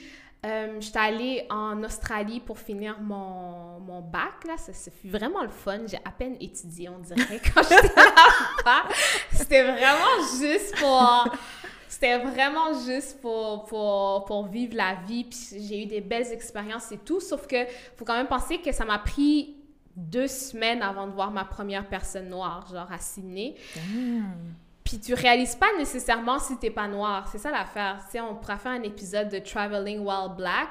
euh, 0.45 0.81
j'étais 0.81 0.99
allée 0.99 1.47
en 1.51 1.85
Australie 1.85 2.41
pour 2.41 2.59
finir 2.59 3.01
mon, 3.01 3.79
mon 3.81 4.01
bac. 4.01 4.45
Là. 4.47 4.57
Ça, 4.57 4.73
fut 4.91 5.09
vraiment 5.09 5.43
le 5.43 5.49
fun. 5.49 5.81
J'ai 5.87 5.99
à 5.99 6.11
peine 6.11 6.37
étudié, 6.41 6.89
on 6.89 6.99
dirait, 6.99 7.41
quand 7.55 7.63
j'étais 7.63 7.95
là-bas. 7.95 8.89
C'était 9.33 9.63
vraiment 9.63 10.27
juste 10.41 10.77
pour... 10.79 11.29
C'était 11.89 12.19
vraiment 12.19 12.73
juste 12.87 13.21
pour, 13.21 13.67
pour, 13.67 14.25
pour, 14.25 14.47
vivre 14.47 14.75
la 14.75 14.95
vie. 15.07 15.25
Puis 15.25 15.61
j'ai 15.69 15.85
eu 15.85 15.87
des 15.87 16.01
belles 16.01 16.33
expériences 16.33 16.91
et 16.91 16.99
tout. 16.99 17.21
Sauf 17.21 17.47
que 17.47 17.67
faut 17.97 18.05
quand 18.05 18.17
même 18.17 18.27
penser 18.27 18.59
que 18.59 18.73
ça 18.73 18.85
m'a 18.85 18.99
pris 18.99 19.55
deux 19.95 20.27
semaines 20.27 20.83
avant 20.83 21.07
de 21.07 21.13
voir 21.13 21.31
ma 21.31 21.45
première 21.45 21.87
personne 21.87 22.29
noire, 22.31 22.67
genre 22.73 22.91
à 22.91 22.99
Sydney. 22.99 23.55
Puis 24.85 24.99
tu 24.99 25.15
réalises 25.15 25.55
pas 25.55 25.69
nécessairement 25.79 26.39
si 26.39 26.57
t'es 26.59 26.71
pas 26.71 26.89
noir. 26.89 27.29
C'est 27.31 27.39
ça 27.39 27.51
l'affaire. 27.51 27.99
On 28.29 28.35
pourra 28.35 28.59
faire 28.59 28.73
un 28.73 28.83
épisode 28.83 29.29
de 29.29 29.39
Traveling 29.39 30.01
While 30.01 30.37
Black, 30.37 30.71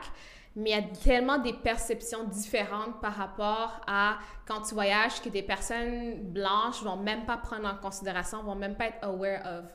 mais 0.55 0.71
il 0.71 0.73
y 0.73 0.79
a 0.79 0.81
tellement 0.81 1.37
des 1.37 1.53
perceptions 1.53 2.25
différentes 2.25 2.99
par 2.99 3.15
rapport 3.15 3.81
à 3.87 4.17
quand 4.45 4.61
tu 4.61 4.73
voyages 4.73 5.21
que 5.21 5.29
des 5.29 5.43
personnes 5.43 6.15
blanches 6.31 6.83
vont 6.83 6.97
même 6.97 7.25
pas 7.25 7.37
prendre 7.37 7.67
en 7.67 7.77
considération, 7.77 8.43
vont 8.43 8.55
même 8.55 8.75
pas 8.75 8.87
être 8.87 9.03
aware 9.03 9.41
of. 9.45 9.65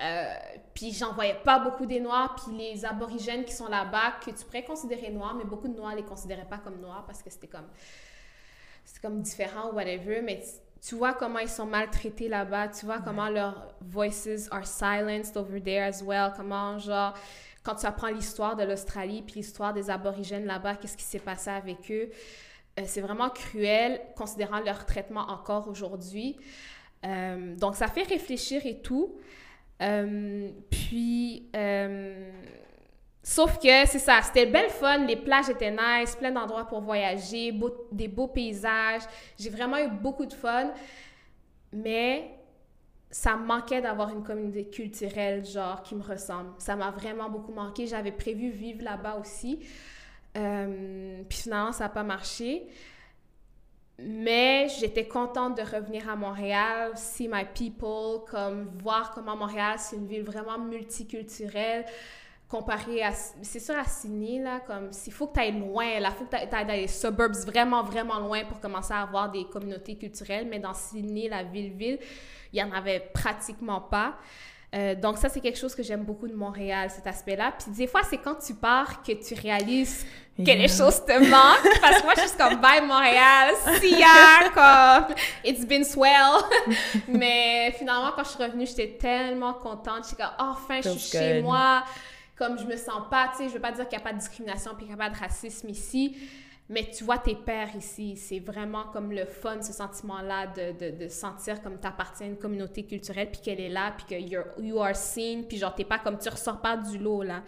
Euh, 0.00 0.34
puis 0.74 0.92
j'en 0.92 1.12
voyais 1.12 1.38
pas 1.44 1.58
beaucoup 1.58 1.84
des 1.84 2.00
noirs, 2.00 2.36
puis 2.36 2.56
les 2.56 2.84
aborigènes 2.84 3.44
qui 3.44 3.52
sont 3.52 3.68
là-bas, 3.68 4.12
que 4.24 4.30
tu 4.30 4.44
pourrais 4.44 4.64
considérer 4.64 5.10
noirs, 5.10 5.34
mais 5.34 5.44
beaucoup 5.44 5.68
de 5.68 5.76
noirs 5.76 5.94
les 5.94 6.04
considéraient 6.04 6.48
pas 6.48 6.58
comme 6.58 6.80
noirs 6.80 7.04
parce 7.04 7.22
que 7.22 7.30
c'était 7.30 7.48
comme 7.48 7.66
c'est 8.84 9.02
comme 9.02 9.20
différent 9.20 9.70
ou 9.70 9.74
whatever, 9.74 10.22
mais 10.22 10.42
tu 10.80 10.94
vois 10.94 11.14
comment 11.14 11.38
ils 11.38 11.48
sont 11.48 11.66
maltraités 11.66 12.28
là-bas, 12.28 12.68
tu 12.68 12.86
vois 12.86 13.00
comment 13.00 13.28
leurs 13.28 13.74
voices 13.80 14.48
are 14.50 14.66
silenced 14.66 15.36
over 15.36 15.60
there 15.60 15.84
as 15.84 16.02
well, 16.02 16.32
comment 16.36 16.78
genre 16.78 17.14
quand 17.62 17.74
tu 17.74 17.86
apprends 17.86 18.08
l'histoire 18.08 18.56
de 18.56 18.62
l'Australie 18.64 19.22
puis 19.22 19.36
l'histoire 19.36 19.74
des 19.74 19.90
aborigènes 19.90 20.46
là-bas, 20.46 20.76
qu'est-ce 20.76 20.96
qui 20.96 21.04
s'est 21.04 21.18
passé 21.18 21.50
avec 21.50 21.90
eux, 21.90 22.10
euh, 22.78 22.82
c'est 22.86 23.00
vraiment 23.00 23.28
cruel 23.30 24.00
considérant 24.16 24.60
leur 24.60 24.86
traitement 24.86 25.28
encore 25.28 25.68
aujourd'hui. 25.68 26.36
Euh, 27.04 27.54
donc 27.56 27.76
ça 27.76 27.88
fait 27.88 28.04
réfléchir 28.04 28.64
et 28.64 28.80
tout. 28.80 29.18
Euh, 29.82 30.50
puis 30.70 31.50
Sauf 33.28 33.58
que 33.58 33.86
c'est 33.86 33.98
ça, 33.98 34.22
c'était 34.22 34.46
belle 34.46 34.70
fun, 34.70 35.04
les 35.04 35.14
plages 35.14 35.50
étaient 35.50 35.70
nice, 35.70 36.16
plein 36.16 36.30
d'endroits 36.30 36.64
pour 36.64 36.80
voyager, 36.80 37.52
des 37.92 38.08
beaux 38.08 38.26
paysages. 38.26 39.02
J'ai 39.38 39.50
vraiment 39.50 39.76
eu 39.76 39.88
beaucoup 39.88 40.24
de 40.24 40.32
fun, 40.32 40.72
mais 41.70 42.30
ça 43.10 43.36
me 43.36 43.44
manquait 43.44 43.82
d'avoir 43.82 44.08
une 44.08 44.22
communauté 44.22 44.64
culturelle, 44.70 45.44
genre, 45.44 45.82
qui 45.82 45.94
me 45.94 46.02
ressemble. 46.02 46.52
Ça 46.56 46.74
m'a 46.74 46.90
vraiment 46.90 47.28
beaucoup 47.28 47.52
manqué. 47.52 47.86
J'avais 47.86 48.12
prévu 48.12 48.48
vivre 48.48 48.82
là-bas 48.82 49.18
aussi. 49.20 49.60
Euh, 50.38 51.22
puis 51.28 51.40
finalement, 51.40 51.72
ça 51.72 51.84
n'a 51.84 51.90
pas 51.90 52.04
marché. 52.04 52.66
Mais 53.98 54.68
j'étais 54.80 55.06
contente 55.06 55.54
de 55.54 55.62
revenir 55.62 56.08
à 56.08 56.16
Montréal, 56.16 56.92
see 56.94 57.28
my 57.28 57.44
people, 57.44 58.24
comme 58.30 58.70
voir 58.82 59.10
comment 59.10 59.36
Montréal, 59.36 59.74
c'est 59.76 59.96
une 59.96 60.06
ville 60.06 60.24
vraiment 60.24 60.58
multiculturelle 60.58 61.84
comparé 62.48 63.02
à... 63.02 63.12
C'est 63.42 63.60
sûr, 63.60 63.76
à 63.76 63.84
Sydney, 63.84 64.40
là, 64.40 64.60
comme... 64.66 64.90
Il 65.06 65.12
faut 65.12 65.26
que 65.26 65.34
tu 65.34 65.40
ailles 65.40 65.58
loin, 65.58 66.00
là. 66.00 66.10
Il 66.10 66.18
faut 66.18 66.24
que 66.24 66.30
tu 66.30 66.54
ailles 66.54 66.66
dans 66.66 66.72
les 66.72 66.88
suburbs 66.88 67.36
vraiment, 67.46 67.82
vraiment 67.82 68.18
loin 68.18 68.44
pour 68.44 68.58
commencer 68.58 68.94
à 68.94 69.02
avoir 69.02 69.30
des 69.30 69.44
communautés 69.44 69.96
culturelles. 69.96 70.46
Mais 70.48 70.58
dans 70.58 70.74
Sydney, 70.74 71.28
la 71.28 71.42
ville-ville, 71.42 71.98
il 72.52 72.56
n'y 72.56 72.62
en 72.62 72.72
avait 72.72 73.10
pratiquement 73.12 73.80
pas. 73.80 74.14
Euh, 74.74 74.94
donc 74.94 75.16
ça, 75.16 75.30
c'est 75.30 75.40
quelque 75.40 75.58
chose 75.58 75.74
que 75.74 75.82
j'aime 75.82 76.04
beaucoup 76.04 76.28
de 76.28 76.34
Montréal, 76.34 76.90
cet 76.90 77.06
aspect-là. 77.06 77.54
Puis 77.58 77.70
des 77.72 77.86
fois, 77.86 78.02
c'est 78.08 78.18
quand 78.18 78.34
tu 78.34 78.54
pars 78.54 79.02
que 79.02 79.12
tu 79.12 79.34
réalises 79.34 80.06
que 80.36 80.44
les 80.44 80.68
choses 80.68 81.04
te 81.04 81.18
manquent. 81.18 81.80
Parce 81.80 82.00
que 82.00 82.04
moi, 82.04 82.14
je 82.16 82.28
suis 82.28 82.36
comme 82.36 82.56
«Bye 82.60 82.82
Montréal, 82.82 83.54
see 83.80 83.98
ya!» 83.98 84.50
comme 84.54 85.14
«It's 85.44 85.64
been 85.64 85.84
swell!» 85.84 86.42
Mais 87.08 87.74
finalement, 87.78 88.12
quand 88.14 88.24
je 88.24 88.28
suis 88.28 88.42
revenue, 88.42 88.66
j'étais 88.66 88.98
tellement 88.98 89.54
contente. 89.54 90.02
Je 90.02 90.08
suis 90.08 90.16
comme 90.16 90.32
«Enfin, 90.38 90.80
je 90.82 90.90
suis 90.90 91.18
chez 91.18 91.42
moi!» 91.42 91.82
comme 92.38 92.58
je 92.58 92.64
me 92.64 92.76
sens 92.76 93.02
pas, 93.10 93.30
tu 93.32 93.38
sais, 93.38 93.48
je 93.48 93.54
veux 93.54 93.60
pas 93.60 93.72
dire 93.72 93.88
qu'il 93.88 93.98
n'y 93.98 94.02
a 94.02 94.06
pas 94.06 94.12
de 94.12 94.18
discrimination 94.18 94.70
puis 94.76 94.86
qu'il 94.86 94.94
n'y 94.94 95.00
a 95.00 95.08
pas 95.08 95.14
de 95.14 95.18
racisme 95.18 95.68
ici, 95.68 96.16
mais 96.68 96.84
tu 96.84 97.02
vois 97.02 97.18
tes 97.18 97.34
pères 97.34 97.74
ici. 97.76 98.16
C'est 98.16 98.38
vraiment 98.38 98.84
comme 98.92 99.10
le 99.10 99.24
fun, 99.24 99.60
ce 99.60 99.72
sentiment-là 99.72 100.46
de, 100.48 100.72
de, 100.78 100.96
de, 100.96 101.08
sentir 101.08 101.60
comme 101.62 101.80
tu 101.80 101.86
appartiens 101.86 102.26
à 102.26 102.30
une 102.30 102.38
communauté 102.38 102.84
culturelle 102.84 103.30
puis 103.30 103.40
qu'elle 103.40 103.60
est 103.60 103.70
là 103.70 103.92
puis 103.96 104.06
que 104.06 104.62
you 104.62 104.80
are 104.80 104.94
seen 104.94 105.46
puis 105.46 105.58
genre 105.58 105.74
t'es 105.74 105.84
pas 105.84 105.98
comme 105.98 106.18
tu 106.18 106.28
ressors 106.28 106.60
pas 106.60 106.76
du 106.76 106.98
lot 106.98 107.22
là. 107.22 107.42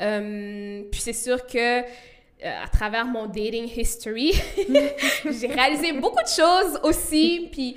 Euh, 0.00 0.82
puis 0.90 1.00
c'est 1.00 1.12
sûr 1.12 1.46
que 1.46 1.80
euh, 1.80 1.84
à 2.64 2.68
travers 2.68 3.06
mon 3.06 3.26
dating 3.26 3.70
history, 3.74 4.32
j'ai 5.30 5.46
réalisé 5.46 5.92
beaucoup 5.92 6.22
de 6.22 6.28
choses 6.28 6.78
aussi. 6.82 7.48
Puis 7.52 7.76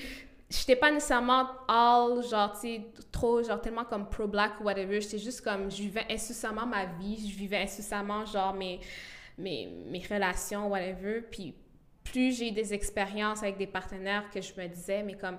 j'étais 0.49 0.75
pas 0.75 0.91
nécessairement 0.91 1.47
all, 1.67 2.23
genre, 2.23 2.53
tu 2.53 2.59
sais, 2.59 2.85
trop, 3.11 3.41
genre, 3.43 3.59
tellement 3.61 3.85
comme 3.85 4.09
pro-black 4.09 4.59
ou 4.61 4.65
whatever. 4.65 5.01
J'étais 5.01 5.17
juste 5.17 5.41
comme, 5.41 5.69
je 5.71 5.77
vivais 5.77 6.05
incessamment 6.09 6.65
ma 6.65 6.85
vie, 6.85 7.29
je 7.29 7.35
vivais 7.35 7.63
incessamment, 7.63 8.25
genre, 8.25 8.53
mes, 8.53 8.79
mes, 9.37 9.67
mes 9.87 10.03
relations, 10.09 10.69
whatever. 10.69 11.21
Puis 11.21 11.55
plus 12.03 12.37
j'ai 12.37 12.51
des 12.51 12.73
expériences 12.73 13.41
avec 13.41 13.57
des 13.57 13.67
partenaires 13.67 14.29
que 14.29 14.41
je 14.41 14.53
me 14.59 14.67
disais, 14.67 15.01
mais 15.03 15.15
comme, 15.15 15.37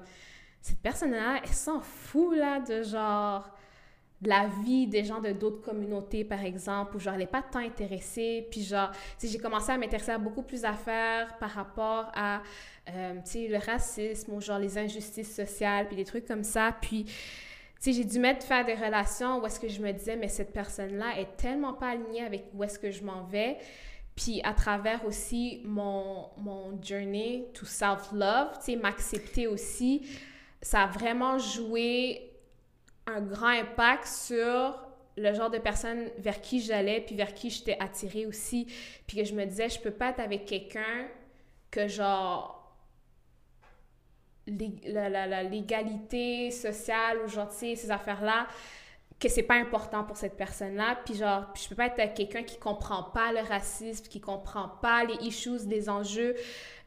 cette 0.61 0.81
personne-là, 0.81 1.41
elle 1.45 1.49
s'en 1.55 1.81
fout, 1.81 2.37
là, 2.37 2.59
de 2.61 2.83
genre 2.83 3.49
la 4.23 4.49
vie 4.65 4.87
des 4.87 5.05
gens 5.05 5.21
de 5.21 5.33
d'autres 5.33 5.61
communautés, 5.61 6.25
par 6.25 6.43
exemple, 6.43 6.97
où 6.97 7.01
genre, 7.01 7.15
elle 7.15 7.27
pas 7.27 7.43
tant 7.43 7.59
intéressée. 7.59 8.47
Puis 8.51 8.63
genre, 8.63 8.91
j'ai 9.23 9.39
commencé 9.39 9.73
à 9.73 9.79
m'intéresser 9.79 10.13
à 10.13 10.19
beaucoup 10.19 10.43
plus 10.43 10.63
d'affaires 10.63 11.37
par 11.39 11.51
rapport 11.51 12.11
à, 12.15 12.43
euh, 12.89 13.15
le 13.35 13.65
racisme 13.65 14.33
ou 14.33 14.41
genre 14.41 14.59
les 14.59 14.79
injustices 14.79 15.35
sociales, 15.35 15.87
puis 15.87 15.97
des 15.97 16.05
trucs 16.05 16.27
comme 16.27 16.45
ça. 16.45 16.75
Puis, 16.81 17.05
tu 17.81 17.93
j'ai 17.93 18.05
dû 18.05 18.19
mettre 18.19 18.47
faire 18.47 18.65
des 18.65 18.75
relations 18.75 19.41
où 19.41 19.47
est-ce 19.47 19.61
que 19.61 19.69
je 19.69 19.83
me 19.83 19.93
disais, 19.93 20.17
mais 20.17 20.29
cette 20.29 20.53
personne-là 20.53 21.19
est 21.21 21.37
tellement 21.37 21.75
pas 21.75 21.91
alignée 21.91 22.25
avec 22.25 22.47
où 22.55 22.65
est-ce 22.65 22.79
que 22.79 22.91
je 22.91 23.05
m'en 23.05 23.25
vais. 23.25 23.59
Puis 24.15 24.41
à 24.45 24.55
travers 24.55 25.05
aussi 25.05 25.61
mon, 25.65 26.31
mon 26.39 26.81
journey 26.83 27.45
to 27.53 27.67
self-love, 27.67 28.59
tu 28.59 28.73
sais, 28.73 28.77
m'accepter 28.77 29.47
aussi, 29.47 30.09
ça 30.63 30.85
a 30.85 30.87
vraiment 30.87 31.37
joué 31.37 32.33
un 33.07 33.21
grand 33.21 33.49
impact 33.49 34.07
sur 34.07 34.79
le 35.17 35.33
genre 35.33 35.51
de 35.51 35.59
personne 35.59 36.11
vers 36.19 36.41
qui 36.41 36.61
j'allais, 36.61 37.01
puis 37.01 37.15
vers 37.15 37.35
qui 37.35 37.51
j'étais 37.51 37.77
attirée 37.81 38.27
aussi. 38.27 38.67
Puis 39.07 39.19
que 39.19 39.25
je 39.25 39.35
me 39.35 39.45
disais, 39.45 39.69
je 39.69 39.81
peux 39.81 39.91
pas 39.91 40.11
être 40.11 40.21
avec 40.21 40.45
quelqu'un 40.45 41.09
que 41.71 41.89
genre 41.89 42.53
l'égalité 44.47 46.51
sociale 46.51 47.19
ou 47.25 47.29
genre, 47.29 47.51
ces 47.51 47.91
affaires-là, 47.91 48.47
que 49.19 49.29
c'est 49.29 49.43
pas 49.43 49.55
important 49.55 50.05
pour 50.05 50.17
cette 50.17 50.37
personne-là. 50.37 50.99
Puis 51.05 51.15
genre, 51.15 51.53
puis 51.53 51.65
je 51.65 51.69
peux 51.69 51.75
pas 51.75 51.87
être 51.87 52.15
quelqu'un 52.15 52.43
qui 52.43 52.59
comprend 52.59 53.05
pas 53.05 53.33
le 53.33 53.41
racisme, 53.41 54.07
qui 54.07 54.21
comprend 54.21 54.69
pas 54.69 55.05
les 55.05 55.27
issues, 55.27 55.67
les 55.67 55.89
enjeux, 55.89 56.37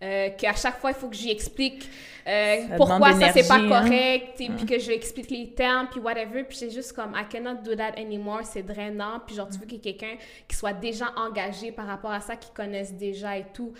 euh, 0.01 0.29
qu'à 0.37 0.53
chaque 0.53 0.79
fois, 0.79 0.91
il 0.91 0.95
faut 0.95 1.09
que 1.09 1.15
j'y 1.15 1.29
explique 1.29 1.89
euh, 2.27 2.77
pourquoi 2.77 3.13
ça, 3.13 3.31
c'est 3.33 3.47
pas 3.47 3.55
hein. 3.55 3.67
correct, 3.67 4.39
et 4.39 4.49
puis 4.49 4.65
que 4.65 4.77
je 4.77 4.91
explique 4.91 5.31
les 5.31 5.49
termes, 5.51 5.87
puis 5.89 5.99
whatever. 5.99 6.43
Puis 6.43 6.57
c'est 6.57 6.69
juste 6.69 6.93
comme, 6.93 7.15
I 7.15 7.27
cannot 7.27 7.61
do 7.63 7.75
that 7.75 7.93
anymore, 7.97 8.41
c'est 8.43 8.63
drainant. 8.63 9.19
Puis 9.25 9.35
genre, 9.35 9.49
tu 9.49 9.57
veux 9.57 9.65
qu'il 9.65 9.83
y 9.83 9.89
ait 9.89 9.93
quelqu'un 9.93 10.15
qui 10.47 10.55
soit 10.55 10.73
déjà 10.73 11.11
engagé 11.17 11.71
par 11.71 11.87
rapport 11.87 12.11
à 12.11 12.21
ça, 12.21 12.35
qui 12.35 12.51
connaisse 12.51 12.93
déjà 12.93 13.37
et 13.37 13.45
tout. 13.53 13.73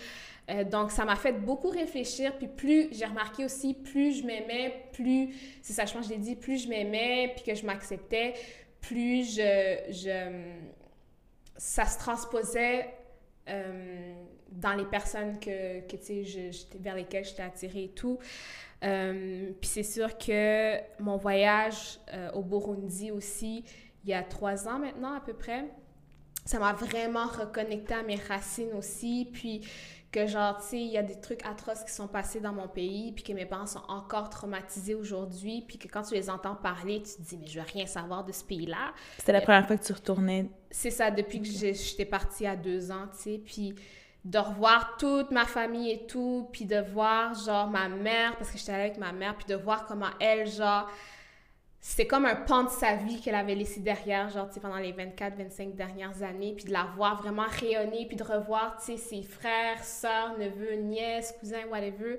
Euh, 0.50 0.64
donc, 0.64 0.90
ça 0.90 1.04
m'a 1.04 1.16
fait 1.16 1.32
beaucoup 1.32 1.68
réfléchir. 1.68 2.32
Puis 2.36 2.48
plus, 2.48 2.88
j'ai 2.92 3.04
remarqué 3.04 3.44
aussi, 3.44 3.74
plus 3.74 4.20
je 4.20 4.26
m'aimais, 4.26 4.88
plus, 4.92 5.34
c'est 5.62 5.72
ça, 5.72 5.84
je 5.84 5.92
pense 5.92 6.08
que 6.08 6.08
je 6.08 6.18
l'ai 6.18 6.24
dit, 6.24 6.34
plus 6.34 6.64
je 6.64 6.68
m'aimais, 6.68 7.32
puis 7.36 7.44
que 7.44 7.54
je 7.54 7.64
m'acceptais, 7.64 8.34
plus 8.80 9.36
je, 9.36 9.76
je, 9.90 10.42
ça 11.56 11.84
se 11.84 11.98
transposait 11.98 12.90
euh, 13.48 14.14
dans 14.50 14.74
les 14.74 14.84
personnes 14.84 15.38
que, 15.38 15.80
que 15.80 15.96
tu 15.96 16.24
sais, 16.24 16.50
vers 16.78 16.94
lesquelles 16.94 17.24
j'étais 17.24 17.42
attirée 17.42 17.84
et 17.84 17.90
tout. 17.90 18.18
Euh, 18.82 19.50
puis 19.60 19.68
c'est 19.68 19.82
sûr 19.82 20.16
que 20.16 20.78
mon 21.00 21.16
voyage 21.16 21.98
au 22.34 22.42
Burundi 22.42 23.10
aussi, 23.10 23.64
il 24.04 24.10
y 24.10 24.14
a 24.14 24.22
trois 24.22 24.68
ans 24.68 24.78
maintenant 24.78 25.14
à 25.14 25.20
peu 25.20 25.34
près, 25.34 25.64
ça 26.44 26.58
m'a 26.58 26.72
vraiment 26.72 27.26
reconnecté 27.26 27.94
à 27.94 28.02
mes 28.02 28.16
racines 28.16 28.72
aussi. 28.72 29.28
Puis 29.32 29.60
que 30.12 30.26
genre, 30.26 30.56
tu 30.58 30.68
sais, 30.68 30.80
il 30.80 30.90
y 30.90 30.98
a 30.98 31.02
des 31.02 31.20
trucs 31.20 31.44
atroces 31.46 31.84
qui 31.84 31.92
sont 31.92 32.08
passés 32.08 32.40
dans 32.40 32.52
mon 32.52 32.66
pays, 32.66 33.12
puis 33.12 33.22
que 33.22 33.32
mes 33.32 33.46
parents 33.46 33.66
sont 33.66 33.82
encore 33.88 34.28
traumatisés 34.28 34.94
aujourd'hui, 34.94 35.64
puis 35.66 35.78
que 35.78 35.86
quand 35.86 36.02
tu 36.02 36.14
les 36.14 36.28
entends 36.28 36.56
parler, 36.56 37.02
tu 37.02 37.14
te 37.14 37.22
dis, 37.22 37.38
mais 37.38 37.46
je 37.46 37.60
veux 37.60 37.66
rien 37.72 37.86
savoir 37.86 38.24
de 38.24 38.32
ce 38.32 38.42
pays-là. 38.42 38.92
C'était 39.18 39.32
la 39.32 39.40
première 39.40 39.66
fois 39.66 39.76
que 39.76 39.84
tu 39.84 39.92
retournais? 39.92 40.50
C'est 40.70 40.90
ça, 40.90 41.10
depuis 41.10 41.40
que 41.40 41.48
j'étais 41.48 42.04
partie 42.04 42.46
à 42.46 42.56
deux 42.56 42.90
ans, 42.90 43.06
tu 43.12 43.22
sais, 43.22 43.40
puis 43.44 43.74
de 44.24 44.38
revoir 44.38 44.96
toute 44.98 45.30
ma 45.30 45.46
famille 45.46 45.90
et 45.92 46.06
tout, 46.06 46.48
puis 46.52 46.66
de 46.66 46.80
voir, 46.92 47.34
genre, 47.34 47.68
ma 47.68 47.88
mère, 47.88 48.36
parce 48.36 48.50
que 48.50 48.58
j'étais 48.58 48.72
avec 48.72 48.98
ma 48.98 49.12
mère, 49.12 49.36
puis 49.36 49.46
de 49.46 49.54
voir 49.54 49.86
comment 49.86 50.10
elle, 50.18 50.50
genre, 50.50 50.90
c'est 51.82 52.06
comme 52.06 52.26
un 52.26 52.36
pan 52.36 52.64
de 52.64 52.68
sa 52.68 52.94
vie 52.94 53.20
qu'elle 53.20 53.34
avait 53.34 53.54
laissé 53.54 53.80
derrière, 53.80 54.28
genre, 54.28 54.48
tu 54.48 54.54
sais, 54.54 54.60
pendant 54.60 54.76
les 54.76 54.92
24, 54.92 55.36
25 55.36 55.74
dernières 55.74 56.22
années, 56.22 56.52
puis 56.54 56.66
de 56.66 56.72
la 56.72 56.84
voir 56.94 57.22
vraiment 57.22 57.46
rayonner, 57.48 58.04
puis 58.06 58.16
de 58.16 58.22
revoir, 58.22 58.76
tu 58.78 58.92
sais, 58.92 58.96
ses 58.98 59.22
frères, 59.22 59.82
sœurs, 59.82 60.36
neveux, 60.38 60.74
nièces, 60.74 61.34
cousins, 61.40 61.64
whatever. 61.70 62.18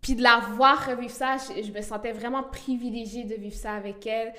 Puis 0.00 0.14
de 0.14 0.22
la 0.22 0.38
voir 0.54 0.86
revivre 0.86 1.12
ça, 1.12 1.36
je, 1.36 1.70
me 1.70 1.82
sentais 1.82 2.12
vraiment 2.12 2.42
privilégiée 2.42 3.24
de 3.24 3.34
vivre 3.34 3.56
ça 3.56 3.74
avec 3.74 4.06
elle. 4.06 4.32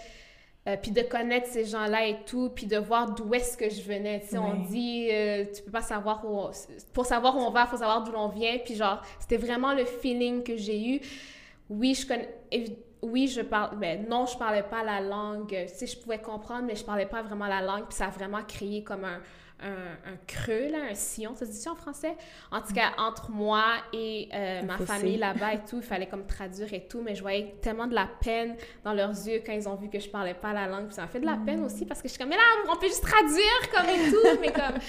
Euh, 0.68 0.76
puis 0.76 0.92
de 0.92 1.02
connaître 1.02 1.48
ces 1.48 1.64
gens-là 1.64 2.08
et 2.08 2.18
tout, 2.26 2.50
puis 2.50 2.66
de 2.66 2.78
voir 2.78 3.14
d'où 3.14 3.34
est-ce 3.34 3.56
que 3.56 3.70
je 3.70 3.82
venais. 3.82 4.20
Tu 4.22 4.30
sais, 4.30 4.38
on 4.38 4.56
dit, 4.66 5.08
euh, 5.10 5.46
tu 5.46 5.62
peux 5.62 5.72
pas 5.72 5.82
savoir 5.82 6.26
où... 6.26 6.50
pour 6.94 7.06
savoir 7.06 7.38
où 7.38 7.40
on 7.40 7.52
va, 7.52 7.62
il 7.62 7.68
faut 7.68 7.78
savoir 7.78 8.04
d'où 8.04 8.12
l'on 8.12 8.28
vient. 8.28 8.58
Puis 8.58 8.76
genre, 8.76 9.02
c'était 9.20 9.38
vraiment 9.38 9.74
le 9.74 9.86
feeling 9.86 10.44
que 10.44 10.58
j'ai 10.58 10.96
eu. 10.96 11.02
Oui, 11.70 11.94
je 11.96 12.06
connais 12.06 12.28
oui, 13.02 13.28
je 13.28 13.42
parle, 13.42 13.78
mais 13.78 13.98
ben, 13.98 14.10
non, 14.10 14.26
je 14.26 14.38
parlais 14.38 14.64
pas 14.64 14.84
la 14.84 15.02
langue. 15.02 15.50
Tu 15.50 15.68
sais, 15.68 15.88
je 15.88 15.98
pouvais 15.98 16.20
comprendre, 16.20 16.66
mais 16.66 16.76
je 16.76 16.84
parlais 16.84 17.06
pas 17.06 17.22
vraiment 17.22 17.48
la 17.48 17.62
langue. 17.62 17.86
Puis 17.86 17.96
ça 17.96 18.06
a 18.06 18.10
vraiment 18.10 18.44
créé 18.44 18.84
comme 18.84 19.06
un, 19.06 19.20
un, 19.62 20.18
creux, 20.26 20.70
là, 20.72 20.80
un 20.90 20.96
sillon. 20.96 21.36
Ça 21.36 21.46
se 21.46 21.52
dit 21.52 21.70
en 21.70 21.76
français? 21.76 22.16
En 22.52 22.62
tout 22.62 22.74
cas, 22.74 22.92
entre 22.98 23.32
moi 23.32 23.64
et 23.94 24.30
euh, 24.34 24.64
ma 24.64 24.78
famille 24.78 25.18
là-bas 25.18 25.54
et 25.54 25.60
tout, 25.60 25.78
il 25.78 25.84
fallait 25.84 26.08
comme 26.08 26.26
traduire 26.26 26.74
et 26.74 26.88
tout. 26.88 27.02
Mais 27.02 27.16
je 27.16 27.22
voyais 27.22 27.56
tellement 27.62 27.88
de 27.88 27.96
la 27.96 28.08
peine 28.22 28.56
dans 28.84 28.94
leurs 28.94 29.10
yeux 29.10 29.42
quand 29.46 29.54
ils 29.54 29.68
ont 29.68 29.76
vu 29.76 29.90
que 29.90 30.00
je 30.00 30.10
parlais 30.10 30.34
pas 30.34 30.54
la 30.54 30.68
langue. 30.68 30.88
Puis 30.88 30.96
ça 30.96 31.04
m'a 31.04 31.08
fait 31.08 31.20
de 31.20 31.26
la 31.26 31.38
peine 31.38 31.64
aussi 31.64 31.86
parce 31.86 32.02
que 32.02 32.08
je 32.08 32.14
suis 32.14 32.20
comme, 32.20 32.30
mais 32.30 32.38
là, 32.38 32.44
on 32.70 32.76
peut 32.78 32.88
juste 32.88 33.04
traduire 33.04 33.72
comme 33.74 33.90
et 33.90 34.12
tout. 34.12 34.42
mais 34.42 34.52
comme. 34.52 34.80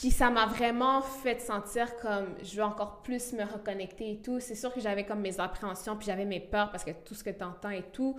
Puis 0.00 0.10
ça 0.10 0.30
m'a 0.30 0.46
vraiment 0.46 1.02
fait 1.02 1.42
sentir 1.42 1.94
comme 1.98 2.34
je 2.42 2.56
veux 2.56 2.62
encore 2.62 3.02
plus 3.02 3.34
me 3.34 3.42
reconnecter 3.42 4.12
et 4.12 4.16
tout. 4.16 4.40
C'est 4.40 4.54
sûr 4.54 4.72
que 4.72 4.80
j'avais 4.80 5.04
comme 5.04 5.20
mes 5.20 5.38
appréhensions, 5.38 5.94
puis 5.94 6.06
j'avais 6.06 6.24
mes 6.24 6.40
peurs 6.40 6.70
parce 6.70 6.84
que 6.84 6.92
tout 7.04 7.14
ce 7.14 7.22
que 7.22 7.28
tu 7.28 7.44
entends 7.44 7.68
et 7.68 7.82
tout. 7.92 8.18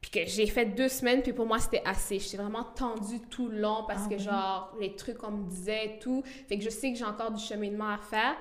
Puis 0.00 0.10
que 0.10 0.20
j'ai 0.24 0.46
fait 0.46 0.64
deux 0.64 0.88
semaines, 0.88 1.20
puis 1.20 1.34
pour 1.34 1.44
moi, 1.44 1.58
c'était 1.58 1.82
assez. 1.84 2.18
J'étais 2.18 2.38
vraiment 2.38 2.64
tendue 2.64 3.20
tout 3.28 3.48
le 3.48 3.60
long 3.60 3.84
parce 3.86 4.04
ah 4.06 4.08
que, 4.08 4.16
genre, 4.16 4.74
les 4.80 4.96
trucs 4.96 5.18
qu'on 5.18 5.32
me 5.32 5.50
disait 5.50 5.84
et 5.84 5.98
tout. 5.98 6.22
Fait 6.48 6.56
que 6.56 6.64
je 6.64 6.70
sais 6.70 6.90
que 6.90 6.98
j'ai 6.98 7.04
encore 7.04 7.30
du 7.30 7.44
cheminement 7.44 7.90
à 7.90 7.98
faire. 7.98 8.34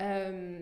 Euh, 0.00 0.58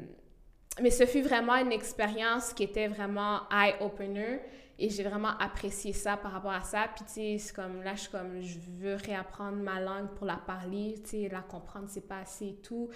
mais 0.82 0.90
ce 0.90 1.06
fut 1.06 1.22
vraiment 1.22 1.54
une 1.54 1.70
expérience 1.70 2.52
qui 2.52 2.64
était 2.64 2.88
vraiment 2.88 3.42
eye-opener. 3.52 4.40
Et 4.78 4.90
j'ai 4.90 5.02
vraiment 5.02 5.36
apprécié 5.40 5.92
ça 5.92 6.16
par 6.16 6.32
rapport 6.32 6.52
à 6.52 6.60
ça. 6.60 6.86
Puis, 6.94 7.04
tu 7.04 7.12
sais, 7.12 7.36
c'est 7.38 7.54
comme 7.54 7.82
là, 7.82 7.94
je 7.94 8.02
suis 8.02 8.10
comme, 8.10 8.40
je 8.40 8.58
veux 8.78 8.94
réapprendre 8.94 9.56
ma 9.56 9.80
langue 9.80 10.08
pour 10.16 10.26
la 10.26 10.36
parler, 10.36 10.94
tu 11.02 11.10
sais, 11.10 11.28
la 11.30 11.40
comprendre, 11.40 11.86
c'est 11.88 12.06
pas 12.06 12.18
assez 12.18 12.46
et 12.46 12.56
tout. 12.62 12.88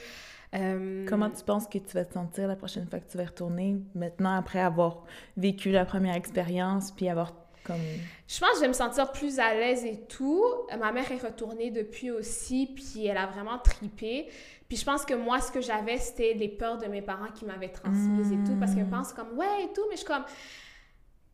Euh, 0.54 1.04
Comment 1.08 1.30
tu 1.30 1.42
penses 1.44 1.66
que 1.66 1.78
tu 1.78 1.94
vas 1.94 2.04
te 2.04 2.14
sentir 2.14 2.46
la 2.46 2.56
prochaine 2.56 2.86
fois 2.86 3.00
que 3.00 3.10
tu 3.10 3.18
vas 3.18 3.24
retourner, 3.24 3.76
maintenant, 3.94 4.36
après 4.36 4.60
avoir 4.60 5.04
vécu 5.36 5.70
la 5.70 5.84
première 5.84 6.14
expérience, 6.14 6.92
puis 6.92 7.08
avoir 7.08 7.32
comme... 7.64 7.76
Je 8.28 8.40
pense 8.40 8.50
que 8.50 8.56
je 8.56 8.60
vais 8.62 8.68
me 8.68 8.72
sentir 8.72 9.12
plus 9.12 9.38
à 9.38 9.54
l'aise 9.54 9.84
et 9.84 10.00
tout. 10.08 10.44
Ma 10.78 10.92
mère 10.92 11.10
est 11.10 11.24
retournée 11.24 11.70
depuis 11.70 12.10
aussi, 12.10 12.68
puis 12.74 13.06
elle 13.06 13.16
a 13.16 13.26
vraiment 13.26 13.58
tripé. 13.58 14.28
Puis 14.68 14.78
je 14.78 14.84
pense 14.84 15.04
que 15.04 15.14
moi, 15.14 15.40
ce 15.40 15.52
que 15.52 15.60
j'avais, 15.60 15.98
c'était 15.98 16.34
les 16.34 16.48
peurs 16.48 16.78
de 16.78 16.86
mes 16.86 17.02
parents 17.02 17.30
qui 17.34 17.44
m'avaient 17.44 17.68
transmises 17.68 18.32
et 18.32 18.36
tout, 18.36 18.56
parce 18.58 18.74
qu'elle 18.74 18.86
hmm. 18.86 18.90
pense 18.90 19.12
comme, 19.12 19.36
ouais, 19.36 19.64
et 19.64 19.72
tout, 19.72 19.82
mais 19.88 19.96
je 19.96 19.98
suis 19.98 20.06
comme 20.06 20.24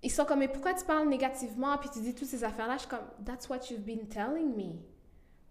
ils 0.03 0.11
sont 0.11 0.25
comme, 0.25 0.41
mais 0.41 0.49
pourquoi 0.49 0.75
tu 0.75 0.85
parles 0.85 1.09
négativement, 1.09 1.77
puis 1.79 1.91
tu 1.91 2.01
dis 2.01 2.15
toutes 2.15 2.29
ces 2.29 2.45
affaires-là? 2.45 2.75
Je 2.75 2.81
suis 2.81 2.89
comme, 2.89 3.07
that's 3.25 3.49
what 3.49 3.59
you've 3.71 3.85
been 3.85 4.07
telling 4.09 4.55
me. 4.55 4.77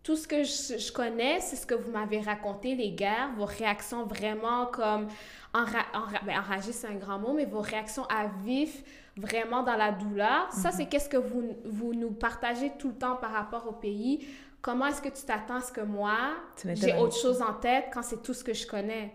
Tout 0.03 0.15
ce 0.15 0.25
que 0.25 0.43
je, 0.43 0.91
connais, 0.93 1.41
c'est 1.41 1.57
ce 1.57 1.65
que 1.65 1.75
vous 1.75 1.91
m'avez 1.91 2.21
raconté, 2.21 2.75
les 2.75 2.91
guerres, 2.91 3.31
vos 3.35 3.43
réactions 3.43 4.05
vraiment 4.05 4.67
comme, 4.67 5.07
enra, 5.53 5.79
ben, 6.25 6.39
enragées, 6.39 6.71
c'est 6.71 6.87
un 6.87 6.95
grand 6.95 7.19
mot, 7.19 7.33
mais 7.33 7.43
vos 7.43 7.59
réactions 7.59 8.05
à 8.05 8.27
vif, 8.45 8.83
vraiment 9.17 9.63
dans 9.63 9.75
la 9.75 9.91
douleur. 9.91 10.47
Ça, 10.53 10.71
c'est 10.71 10.83
mhm. 10.83 10.89
qu'est-ce 10.89 11.09
que 11.09 11.17
vous, 11.17 11.57
vous 11.65 11.93
nous 11.93 12.11
partagez 12.11 12.71
tout 12.79 12.89
le 12.89 12.95
temps 12.95 13.17
par 13.17 13.33
rapport 13.33 13.67
au 13.67 13.73
pays. 13.73 14.25
Comment 14.61 14.85
est-ce 14.85 15.01
que 15.01 15.09
tu 15.09 15.25
t'attends 15.25 15.55
à 15.55 15.61
ce 15.61 15.73
que 15.73 15.81
moi, 15.81 16.17
j'ai 16.63 16.93
autre 16.93 17.17
chose 17.17 17.41
en 17.41 17.53
tête 17.53 17.85
quand 17.93 18.01
c'est 18.01 18.23
tout 18.23 18.33
ce 18.33 18.45
que 18.45 18.53
je 18.53 18.65
connais? 18.65 19.13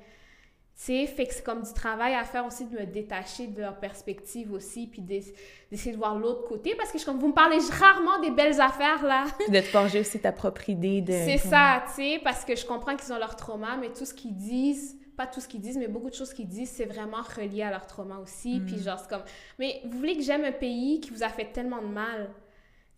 Sais, 0.82 1.06
fait 1.06 1.26
que 1.26 1.34
c'est 1.34 1.44
comme 1.44 1.62
du 1.62 1.72
travail 1.72 2.14
à 2.14 2.24
faire 2.24 2.44
aussi 2.44 2.64
de 2.64 2.78
me 2.78 2.84
détacher 2.84 3.46
de 3.46 3.60
leur 3.60 3.78
perspective 3.78 4.52
aussi, 4.52 4.86
puis 4.86 5.00
d'essayer 5.00 5.92
de 5.92 5.96
voir 5.96 6.18
l'autre 6.18 6.44
côté, 6.48 6.74
parce 6.74 6.90
que 6.90 6.98
je, 6.98 7.04
comme 7.04 7.18
vous 7.18 7.28
me 7.28 7.32
parlez 7.32 7.58
rarement 7.70 8.18
des 8.20 8.30
belles 8.30 8.60
affaires, 8.60 9.04
là. 9.04 9.26
de 9.48 9.58
te 9.60 9.66
forger 9.66 10.00
aussi 10.00 10.18
ta 10.18 10.32
propre 10.32 10.68
idée 10.68 11.00
de... 11.00 11.12
C'est 11.12 11.38
ça, 11.38 11.84
tu 11.86 11.94
sais, 11.94 12.20
parce 12.22 12.44
que 12.44 12.56
je 12.56 12.66
comprends 12.66 12.96
qu'ils 12.96 13.12
ont 13.12 13.18
leur 13.18 13.36
trauma, 13.36 13.76
mais 13.80 13.90
tout 13.90 14.04
ce 14.04 14.12
qu'ils 14.12 14.34
disent, 14.34 14.96
pas 15.16 15.26
tout 15.26 15.40
ce 15.40 15.48
qu'ils 15.48 15.60
disent, 15.60 15.78
mais 15.78 15.88
beaucoup 15.88 16.10
de 16.10 16.14
choses 16.14 16.32
qu'ils 16.32 16.48
disent, 16.48 16.70
c'est 16.70 16.86
vraiment 16.86 17.22
relié 17.36 17.62
à 17.62 17.70
leur 17.70 17.86
trauma 17.86 18.18
aussi, 18.18 18.60
puis 18.66 18.76
mm. 18.76 18.82
genre, 18.82 18.98
c'est 18.98 19.08
comme... 19.08 19.24
Mais 19.58 19.80
vous 19.84 19.98
voulez 19.98 20.16
que 20.16 20.22
j'aime 20.22 20.44
un 20.44 20.52
pays 20.52 21.00
qui 21.00 21.10
vous 21.10 21.22
a 21.22 21.28
fait 21.28 21.52
tellement 21.52 21.80
de 21.80 21.88
mal? 21.88 22.30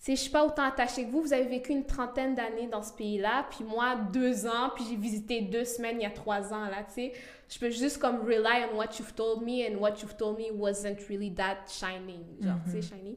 Sais, 0.04 0.16
je 0.16 0.20
suis 0.20 0.30
pas 0.30 0.44
autant 0.44 0.64
attachée 0.64 1.06
que 1.06 1.10
vous. 1.10 1.22
Vous 1.22 1.32
avez 1.32 1.46
vécu 1.46 1.72
une 1.72 1.86
trentaine 1.86 2.34
d'années 2.34 2.66
dans 2.66 2.82
ce 2.82 2.92
pays-là, 2.92 3.46
puis 3.50 3.64
moi, 3.64 3.96
deux 4.12 4.46
ans, 4.46 4.70
puis 4.74 4.84
j'ai 4.88 4.96
visité 4.96 5.40
deux 5.40 5.64
semaines 5.64 5.96
il 5.98 6.02
y 6.02 6.06
a 6.06 6.10
trois 6.10 6.52
ans, 6.52 6.66
là, 6.66 6.84
tu 6.86 6.94
sais. 6.94 7.12
Je 7.48 7.58
peux 7.58 7.70
juste 7.70 7.98
comme 7.98 8.20
rely 8.20 8.66
on 8.72 8.76
what 8.76 8.98
you've 8.98 9.14
told 9.14 9.42
me, 9.42 9.66
and 9.66 9.78
what 9.78 9.94
you've 10.02 10.16
told 10.16 10.38
me 10.38 10.50
wasn't 10.52 10.98
really 11.08 11.32
that 11.34 11.64
shining, 11.68 12.24
genre, 12.42 12.58
tu 12.64 12.82
sais, 12.82 12.94
mm-hmm. 12.94 13.14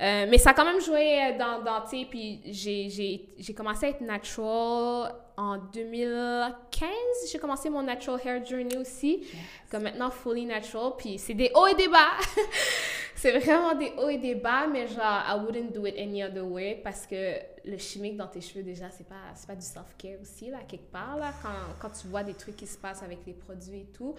Euh, 0.00 0.26
mais 0.28 0.38
ça 0.38 0.50
a 0.50 0.54
quand 0.54 0.64
même 0.64 0.80
joué 0.80 1.34
dans, 1.38 1.62
dans 1.62 1.80
tu 1.82 1.98
sais, 2.00 2.06
puis 2.08 2.40
j'ai 2.44 3.54
commencé 3.54 3.86
à 3.86 3.88
être 3.88 4.00
natural 4.00 5.12
en 5.36 5.56
2015. 5.56 6.90
J'ai 7.30 7.38
commencé 7.38 7.70
mon 7.70 7.82
natural 7.82 8.20
hair 8.24 8.44
journey 8.44 8.76
aussi, 8.76 9.26
comme 9.70 9.82
maintenant 9.82 10.10
fully 10.10 10.46
natural, 10.46 10.92
puis 10.98 11.18
c'est 11.18 11.34
des 11.34 11.50
hauts 11.54 11.66
et 11.66 11.74
des 11.74 11.88
bas. 11.88 12.12
c'est 13.16 13.38
vraiment 13.38 13.74
des 13.74 13.92
hauts 13.98 14.08
et 14.08 14.18
des 14.18 14.36
bas, 14.36 14.68
mais 14.68 14.86
genre, 14.86 15.22
I 15.28 15.36
wouldn't 15.44 15.72
do 15.72 15.86
it 15.86 15.96
any 15.98 16.22
other 16.22 16.44
way 16.44 16.80
parce 16.82 17.06
que 17.06 17.34
le 17.64 17.76
chimique 17.76 18.16
dans 18.16 18.28
tes 18.28 18.40
cheveux, 18.40 18.62
déjà, 18.62 18.90
c'est 18.90 19.06
pas, 19.06 19.34
pas 19.46 19.54
du 19.54 19.66
self-care 19.66 20.20
aussi, 20.20 20.50
là, 20.50 20.58
quelque 20.68 20.90
part, 20.90 21.16
là, 21.18 21.32
quand, 21.42 21.74
quand 21.80 21.90
tu 21.90 22.06
vois 22.06 22.22
des 22.22 22.34
trucs 22.34 22.56
qui 22.56 22.66
se 22.66 22.78
passent 22.78 23.02
avec 23.02 23.18
les 23.26 23.34
produits 23.34 23.80
et 23.80 23.92
tout. 23.92 24.14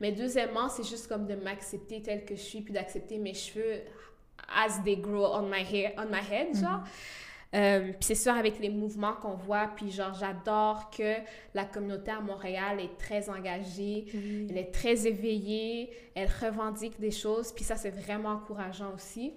Mais 0.00 0.12
deuxièmement, 0.12 0.68
c'est 0.68 0.86
juste 0.86 1.08
comme 1.08 1.26
de 1.26 1.34
m'accepter 1.34 2.02
telle 2.02 2.24
que 2.24 2.34
je 2.34 2.42
suis, 2.42 2.60
puis 2.60 2.72
d'accepter 2.72 3.18
mes 3.18 3.34
cheveux 3.34 3.80
as 4.54 4.82
they 4.84 4.96
grow 4.96 5.26
on 5.34 5.48
my 5.48 5.62
hair, 5.62 5.92
on 5.98 6.06
my 6.06 6.20
head, 6.20 6.54
genre. 6.54 6.80
Mhm. 6.80 6.84
Euh, 7.54 7.92
puis 7.92 8.00
c'est 8.00 8.14
sûr, 8.14 8.32
avec 8.32 8.58
les 8.60 8.70
mouvements 8.70 9.12
qu'on 9.12 9.34
voit, 9.34 9.70
puis 9.76 9.90
genre, 9.90 10.14
j'adore 10.14 10.90
que 10.90 11.16
la 11.52 11.64
communauté 11.64 12.10
à 12.10 12.20
Montréal 12.20 12.80
est 12.80 12.96
très 12.96 13.28
engagée, 13.28 14.06
elle 14.48 14.56
est 14.56 14.72
très 14.72 15.06
éveillée, 15.06 15.90
elle 16.14 16.30
revendique 16.40 16.98
des 16.98 17.10
choses, 17.10 17.52
puis 17.52 17.62
ça, 17.62 17.76
c'est 17.76 17.90
vraiment 17.90 18.30
encourageant 18.30 18.94
aussi. 18.94 19.34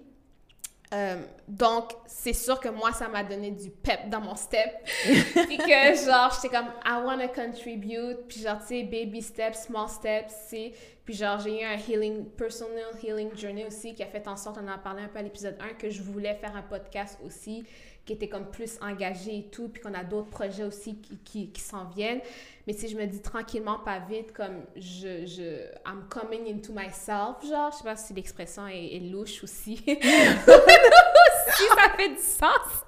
Euh, 0.95 1.21
donc, 1.47 1.91
c'est 2.08 2.34
sûr 2.34 2.60
que 2.60 2.69
moi, 2.69 2.93
ça 2.93 3.08
m'a 3.08 3.23
donné 3.23 3.51
du 3.51 3.69
pep 3.69 4.10
dans 4.10 4.21
mon 4.21 4.36
step. 4.36 4.69
puis 5.03 5.58
que, 5.58 6.05
genre, 6.05 6.31
j'étais 6.34 6.55
comme, 6.55 6.69
I 6.86 7.01
want 7.03 7.19
to 7.19 7.34
contribute. 7.34 8.27
Puis, 8.27 8.41
genre, 8.41 8.60
tu 8.60 8.67
sais, 8.67 8.84
baby 8.84 9.21
steps, 9.21 9.65
small 9.65 9.89
steps, 9.89 10.34
c'est. 10.47 10.73
Puis, 11.03 11.13
genre, 11.13 11.39
j'ai 11.39 11.62
eu 11.62 11.65
un 11.65 11.77
healing, 11.77 12.25
personal 12.31 12.91
healing 13.03 13.36
journey 13.38 13.65
aussi 13.65 13.93
qui 13.93 14.03
a 14.03 14.08
fait 14.08 14.27
en 14.27 14.38
sorte, 14.38 14.58
on 14.60 14.67
en 14.67 14.73
a 14.73 14.77
parlé 14.77 15.03
un 15.03 15.08
peu 15.08 15.19
à 15.19 15.21
l'épisode 15.21 15.58
1, 15.60 15.75
que 15.75 15.89
je 15.89 16.01
voulais 16.01 16.34
faire 16.36 16.55
un 16.55 16.63
podcast 16.63 17.19
aussi 17.23 17.65
qui 18.05 18.13
était 18.13 18.29
comme 18.29 18.49
plus 18.51 18.77
engagé 18.81 19.39
et 19.39 19.43
tout, 19.49 19.67
puis 19.67 19.81
qu'on 19.81 19.93
a 19.93 20.03
d'autres 20.03 20.29
projets 20.29 20.63
aussi 20.63 20.97
qui, 20.97 21.17
qui, 21.17 21.49
qui 21.49 21.61
s'en 21.61 21.85
viennent. 21.85 22.21
Mais 22.67 22.73
si 22.73 22.87
je 22.87 22.95
me 22.95 23.05
dis 23.05 23.21
tranquillement, 23.21 23.79
pas 23.79 23.99
vite, 23.99 24.31
comme 24.31 24.63
je, 24.75 25.25
je, 25.25 25.65
I'm 25.87 26.05
coming 26.09 26.47
into 26.47 26.71
myself, 26.71 27.43
genre, 27.47 27.71
je 27.71 27.77
sais 27.77 27.83
pas 27.83 27.95
si 27.95 28.13
l'expression 28.13 28.67
est, 28.67 28.99
louche 28.99 29.43
aussi. 29.43 29.77
si 29.85 29.95
ça 29.95 31.89
fait 31.97 32.09
du 32.09 32.21
sens. 32.21 32.85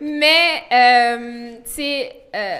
Mais, 0.00 0.62
euh, 0.72 1.56
tu 1.64 1.70
sais, 1.70 2.22
euh, 2.34 2.58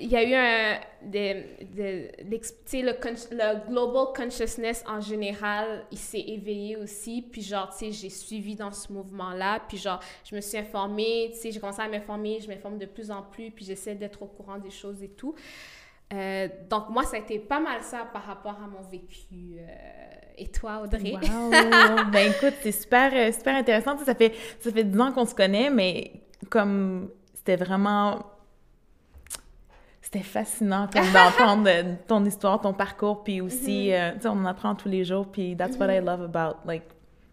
il 0.00 0.08
y 0.08 0.16
a 0.16 0.22
eu 0.22 0.34
un. 0.34 0.80
De, 1.00 1.42
de, 1.76 2.08
le, 2.24 2.92
le 3.30 3.68
global 3.68 4.06
consciousness 4.16 4.82
en 4.86 5.00
général, 5.00 5.84
il 5.92 5.98
s'est 5.98 6.24
éveillé 6.26 6.76
aussi. 6.76 7.22
Puis, 7.22 7.42
genre, 7.42 7.70
tu 7.70 7.86
sais, 7.86 7.92
j'ai 7.92 8.10
suivi 8.10 8.56
dans 8.56 8.72
ce 8.72 8.92
mouvement-là. 8.92 9.60
Puis, 9.68 9.78
genre, 9.78 10.00
je 10.28 10.34
me 10.34 10.40
suis 10.40 10.58
informée, 10.58 11.30
tu 11.32 11.38
sais, 11.38 11.50
j'ai 11.52 11.60
commencé 11.60 11.82
à 11.82 11.88
m'informer, 11.88 12.40
je 12.40 12.48
m'informe 12.48 12.78
de 12.78 12.86
plus 12.86 13.10
en 13.10 13.22
plus. 13.22 13.50
Puis, 13.50 13.64
j'essaie 13.64 13.94
d'être 13.94 14.22
au 14.22 14.26
courant 14.26 14.58
des 14.58 14.70
choses 14.70 15.02
et 15.02 15.10
tout. 15.10 15.34
Euh, 16.12 16.48
donc, 16.68 16.88
moi, 16.90 17.04
ça 17.04 17.16
a 17.16 17.20
été 17.20 17.38
pas 17.38 17.60
mal 17.60 17.82
ça 17.82 18.06
par 18.12 18.24
rapport 18.24 18.56
à 18.62 18.66
mon 18.66 18.82
vécu. 18.88 19.56
Euh, 19.58 19.66
et 20.36 20.48
toi, 20.48 20.80
Audrey? 20.82 21.12
Wow! 21.12 21.50
ben, 22.12 22.32
écoute, 22.32 22.54
c'est 22.62 22.72
super, 22.72 23.12
euh, 23.14 23.30
super 23.32 23.56
intéressant. 23.56 23.96
Ça 23.98 24.14
fait, 24.14 24.34
ça 24.60 24.72
fait 24.72 24.84
10 24.84 25.00
ans 25.00 25.12
qu'on 25.12 25.26
se 25.26 25.34
connaît, 25.34 25.70
mais 25.70 26.12
comme 26.50 27.10
c'était 27.34 27.56
vraiment 27.56 28.24
c'était 30.10 30.24
fascinant 30.24 30.88
comme 30.90 31.10
d'entendre 31.12 31.68
ton 32.06 32.24
histoire, 32.24 32.58
ton 32.62 32.72
parcours, 32.72 33.22
puis 33.22 33.42
aussi, 33.42 33.88
mm-hmm. 33.88 33.92
euh, 33.92 34.14
tu 34.14 34.20
sais, 34.22 34.28
on 34.28 34.32
en 34.32 34.46
apprend 34.46 34.74
tous 34.74 34.88
les 34.88 35.04
jours, 35.04 35.26
puis 35.26 35.54
that's 35.54 35.76
what 35.76 35.88
I 35.88 35.98
mm-hmm. 35.98 36.06
love 36.06 36.22
about, 36.22 36.56
like, 36.66 36.84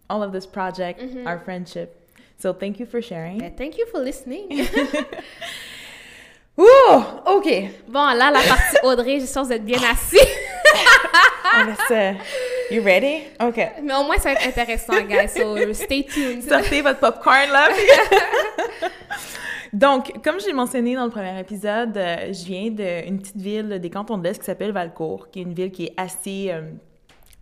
all 0.10 0.22
of 0.22 0.34
this 0.34 0.46
project, 0.46 1.02
mm-hmm. 1.02 1.26
our 1.26 1.40
friendship. 1.40 1.96
So 2.38 2.52
thank 2.52 2.80
you 2.82 2.86
for 2.86 3.02
sharing. 3.02 3.40
thank 3.56 3.78
you 3.78 3.86
for 3.90 4.02
listening. 4.02 4.50
Ouh, 6.58 7.04
OK. 7.26 7.48
Bon, 7.88 8.08
là, 8.14 8.30
la 8.30 8.42
partie 8.42 8.78
Audrey, 8.84 9.22
j'espère 9.22 9.44
que 9.44 9.48
vous 9.48 9.54
êtes 9.54 9.66
bien 9.66 9.80
assis. 9.90 10.20
on 11.56 11.66
laisse... 11.66 12.18
You 12.72 12.84
ready? 12.84 13.24
OK. 13.40 13.58
Mais 13.84 13.94
au 13.94 14.04
moins, 14.04 14.18
ça 14.18 14.34
va 14.34 14.40
être 14.40 14.48
intéressant, 14.48 15.02
guys, 15.04 15.30
so 15.30 15.56
stay 15.74 16.04
tuned. 16.04 16.44
Sortez 16.44 16.82
votre 16.82 17.00
popcorn, 17.00 17.52
là. 17.52 17.70
Donc, 19.76 20.24
comme 20.24 20.40
j'ai 20.40 20.54
mentionné 20.54 20.96
dans 20.96 21.04
le 21.04 21.12
premier 21.12 21.38
épisode, 21.38 21.98
euh, 21.98 22.32
je 22.32 22.46
viens 22.46 22.70
d'une 22.70 23.20
petite 23.20 23.36
ville 23.36 23.78
des 23.82 23.90
cantons 23.90 24.18
de 24.18 24.24
l'Est 24.24 24.40
qui 24.40 24.46
s'appelle 24.46 24.72
Valcourt, 24.72 25.30
qui 25.30 25.40
est 25.40 25.44
une 25.44 25.54
ville 25.54 25.70
qui 25.72 25.88
est 25.88 25.94
assez... 25.98 26.48
Euh, 26.50 26.72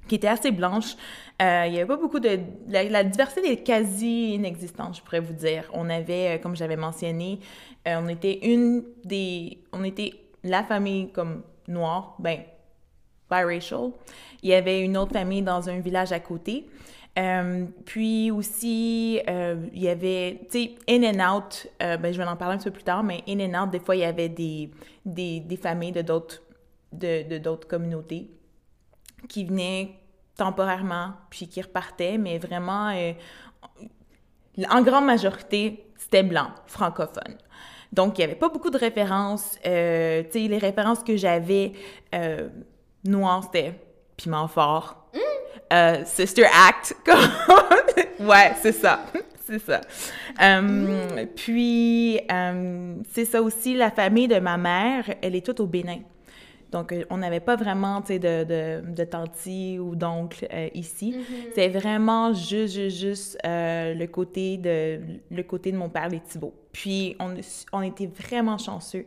qui 0.07 0.15
était 0.15 0.27
assez 0.27 0.49
blanche. 0.49 0.95
Euh, 1.41 1.63
il 1.67 1.73
n'y 1.73 1.77
avait 1.77 1.85
pas 1.85 1.95
beaucoup 1.95 2.19
de... 2.19 2.39
La, 2.67 3.03
diversité 3.03 3.51
est 3.51 3.63
quasi 3.63 4.33
inexistante, 4.33 4.97
je 4.97 5.01
pourrais 5.03 5.19
vous 5.19 5.33
dire. 5.33 5.69
On 5.73 5.89
avait, 5.91 6.39
comme 6.41 6.55
j'avais 6.55 6.75
mentionné, 6.75 7.39
on 7.85 8.07
était 8.09 8.39
une 8.41 8.83
des... 9.05 9.59
On 9.71 9.83
était 9.83 10.13
la 10.43 10.63
famille 10.63 11.11
comme 11.11 11.43
noire, 11.67 12.15
ben, 12.17 12.39
biracial. 13.29 13.91
Il 14.41 14.49
y 14.49 14.55
avait 14.55 14.81
une 14.81 14.97
autre 14.97 15.13
famille 15.13 15.43
dans 15.43 15.69
un 15.69 15.79
village 15.79 16.11
à 16.11 16.19
côté. 16.19 16.65
Euh, 17.17 17.65
puis 17.85 18.31
aussi, 18.31 19.21
euh, 19.29 19.67
il 19.71 19.83
y 19.83 19.89
avait, 19.89 20.39
tu 20.49 20.63
sais, 20.63 20.75
in 20.89 21.03
and 21.03 21.35
out, 21.35 21.67
euh, 21.81 21.97
ben, 21.97 22.11
je 22.11 22.17
vais 22.17 22.27
en 22.27 22.35
parler 22.35 22.55
un 22.55 22.63
peu 22.63 22.71
plus 22.71 22.83
tard, 22.83 23.03
mais 23.03 23.23
in 23.27 23.39
and 23.39 23.63
out, 23.63 23.69
des 23.69 23.79
fois, 23.79 23.95
il 23.95 23.99
y 23.99 24.05
avait 24.05 24.29
des, 24.29 24.71
des, 25.05 25.39
des 25.39 25.57
familles 25.57 25.91
de 25.91 26.01
d'autres 26.01 26.41
de, 26.91 27.37
d'autres 27.39 27.67
communautés 27.67 28.29
qui 29.27 29.45
venaient 29.45 29.99
temporairement, 30.35 31.13
puis 31.29 31.47
qui 31.47 31.61
repartaient, 31.61 32.17
mais 32.17 32.37
vraiment, 32.37 32.91
en 34.69 34.81
grande 34.81 35.05
majorité, 35.05 35.87
c'était 35.97 36.21
blanc, 36.21 36.49
francophone. 36.67 37.37
Donc, 37.91 38.17
il 38.17 38.21
n'y 38.21 38.25
avait 38.25 38.35
pas 38.35 38.49
beaucoup 38.49 38.69
de 38.69 38.77
références. 38.77 39.57
tu 39.63 39.69
sais, 39.69 40.29
les 40.33 40.57
références 40.59 41.03
que 41.03 41.17
j'avais 41.17 41.73
noires, 43.03 43.43
c'était 43.43 43.79
piment 44.17 44.47
fort. 44.47 45.02
Euh, 45.71 46.03
sister 46.05 46.45
Act. 46.45 46.95
ouais, 48.19 48.53
c'est 48.61 48.71
ça. 48.71 49.05
c'est 49.45 49.59
ça. 49.59 49.81
Euh, 50.41 51.25
puis, 51.35 52.19
euh, 52.31 52.95
c'est 53.11 53.25
ça 53.25 53.41
aussi, 53.41 53.75
la 53.75 53.91
famille 53.91 54.27
de 54.27 54.39
ma 54.39 54.57
mère, 54.57 55.05
elle 55.21 55.35
est 55.35 55.45
toute 55.45 55.59
au 55.59 55.67
Bénin. 55.67 55.99
Donc, 56.71 56.93
on 57.11 57.17
n'avait 57.17 57.39
pas 57.39 57.55
vraiment, 57.55 58.01
tu 58.01 58.07
sais, 58.07 58.19
de, 58.19 58.43
de, 58.43 58.93
de 58.93 59.03
tanti 59.03 59.77
ou 59.79 59.95
d'oncle 59.95 60.47
ici. 60.73 61.11
Mm-hmm. 61.11 61.51
C'est 61.53 61.69
vraiment 61.69 62.33
juste, 62.33 62.73
juste, 62.73 62.97
juste 62.97 63.37
le, 63.43 64.05
côté 64.07 64.57
de, 64.57 64.99
le 65.29 65.43
côté 65.43 65.71
de 65.71 65.77
mon 65.77 65.89
père, 65.89 66.09
les 66.09 66.19
Thibault. 66.19 66.55
Puis, 66.71 67.15
on, 67.19 67.35
on 67.73 67.81
était 67.83 68.07
vraiment 68.07 68.57
chanceux. 68.57 69.05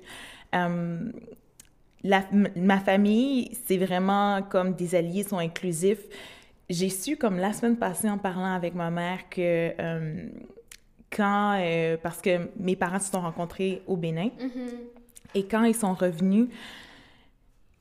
La, 0.53 2.25
ma 2.55 2.79
famille, 2.79 3.51
c'est 3.67 3.79
vraiment 3.79 4.41
comme 4.43 4.75
des 4.75 4.95
alliés 4.95 5.25
sont 5.25 5.39
inclusifs 5.39 6.07
j'ai 6.69 6.89
su 6.89 7.17
comme 7.17 7.39
la 7.39 7.53
semaine 7.53 7.77
passée 7.77 8.11
en 8.11 8.19
parlant 8.19 8.53
avec 8.53 8.75
ma 8.75 8.91
mère 8.91 9.29
que 9.29 9.73
euh, 9.79 10.29
quand, 11.11 11.59
euh, 11.61 11.97
parce 12.03 12.21
que 12.21 12.51
mes 12.59 12.77
parents 12.77 12.99
se 12.99 13.11
sont 13.11 13.21
rencontrés 13.21 13.83
au 13.87 13.97
Bénin, 13.97 14.31
mm-hmm. 14.39 15.37
et 15.37 15.47
quand 15.47 15.65
ils 15.65 15.75
sont 15.75 15.95
revenus, 15.95 16.49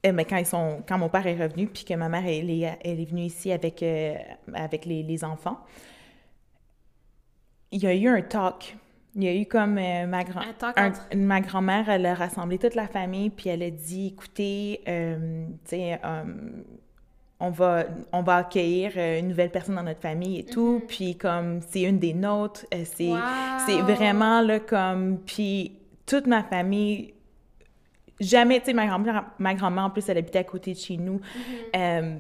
mais 0.04 0.10
euh, 0.10 0.14
ben, 0.14 0.26
quand, 0.26 0.38
ils 0.38 0.46
sont, 0.46 0.84
quand 0.88 1.00
mon 1.00 1.10
père 1.10 1.26
est 1.26 1.42
revenu, 1.42 1.68
puis 1.68 1.84
que 1.84 1.96
ma 1.96 2.10
mère 2.10 2.26
elle 2.26 2.50
est, 2.50 2.78
elle 2.84 3.00
est 3.00 3.10
venue 3.10 3.24
ici 3.24 3.52
avec, 3.52 3.84
avec 4.54 4.86
les, 4.86 5.02
les, 5.02 5.24
enfants, 5.24 5.60
il 7.72 7.82
y 7.82 7.88
a 7.88 7.94
eu 7.94 8.08
un 8.08 8.22
talk. 8.22 8.78
Il 9.18 9.24
y 9.24 9.30
a 9.30 9.34
eu 9.34 9.46
comme 9.46 9.76
ma, 9.76 10.24
grand 10.26 10.42
ma 11.16 11.40
grand-mère, 11.40 11.88
elle 11.88 12.06
a 12.06 12.14
rassemblé 12.14 12.58
toute 12.58 12.76
la 12.76 12.88
famille, 12.88 13.30
puis 13.30 13.50
elle 13.50 13.64
a 13.64 13.72
dit, 13.72 14.08
écoutez, 14.08 14.82
tu 14.86 14.92
sais, 15.64 16.00
on 17.40 17.50
va, 17.50 17.86
on 18.14 18.22
va 18.22 18.38
accueillir 18.38 18.94
euh, 18.96 19.20
une 19.20 19.28
nouvelle 19.28 19.52
personne 19.52 19.76
dans 19.76 19.84
notre 19.84 20.02
famille 20.02 20.40
et 20.40 20.46
tout, 20.46 20.80
mm-hmm. 20.80 20.88
puis 20.88 21.16
comme 21.18 21.62
c'est 21.62 21.82
une 21.82 22.00
des 22.00 22.14
nôtres, 22.14 22.66
euh, 22.74 22.84
c'est, 22.86 23.82
vraiment 23.82 24.42
là 24.42 24.60
comme, 24.60 25.20
puis 25.26 25.74
toute 26.06 26.28
ma 26.28 26.44
famille, 26.44 27.14
jamais, 28.22 28.60
tu 28.60 28.68
sais, 28.68 28.74
ma 28.74 28.88
grand-mère, 28.88 29.26
ma 29.40 29.54
grand-mère 29.54 29.86
en 29.86 29.90
plus, 29.90 30.08
elle 30.08 30.18
habitait 30.18 30.40
à 30.40 30.44
côté 30.46 30.74
de 30.74 30.80
chez 30.80 30.96
nous, 30.96 31.18
mm-hmm. 31.18 31.78
euh, 31.78 32.16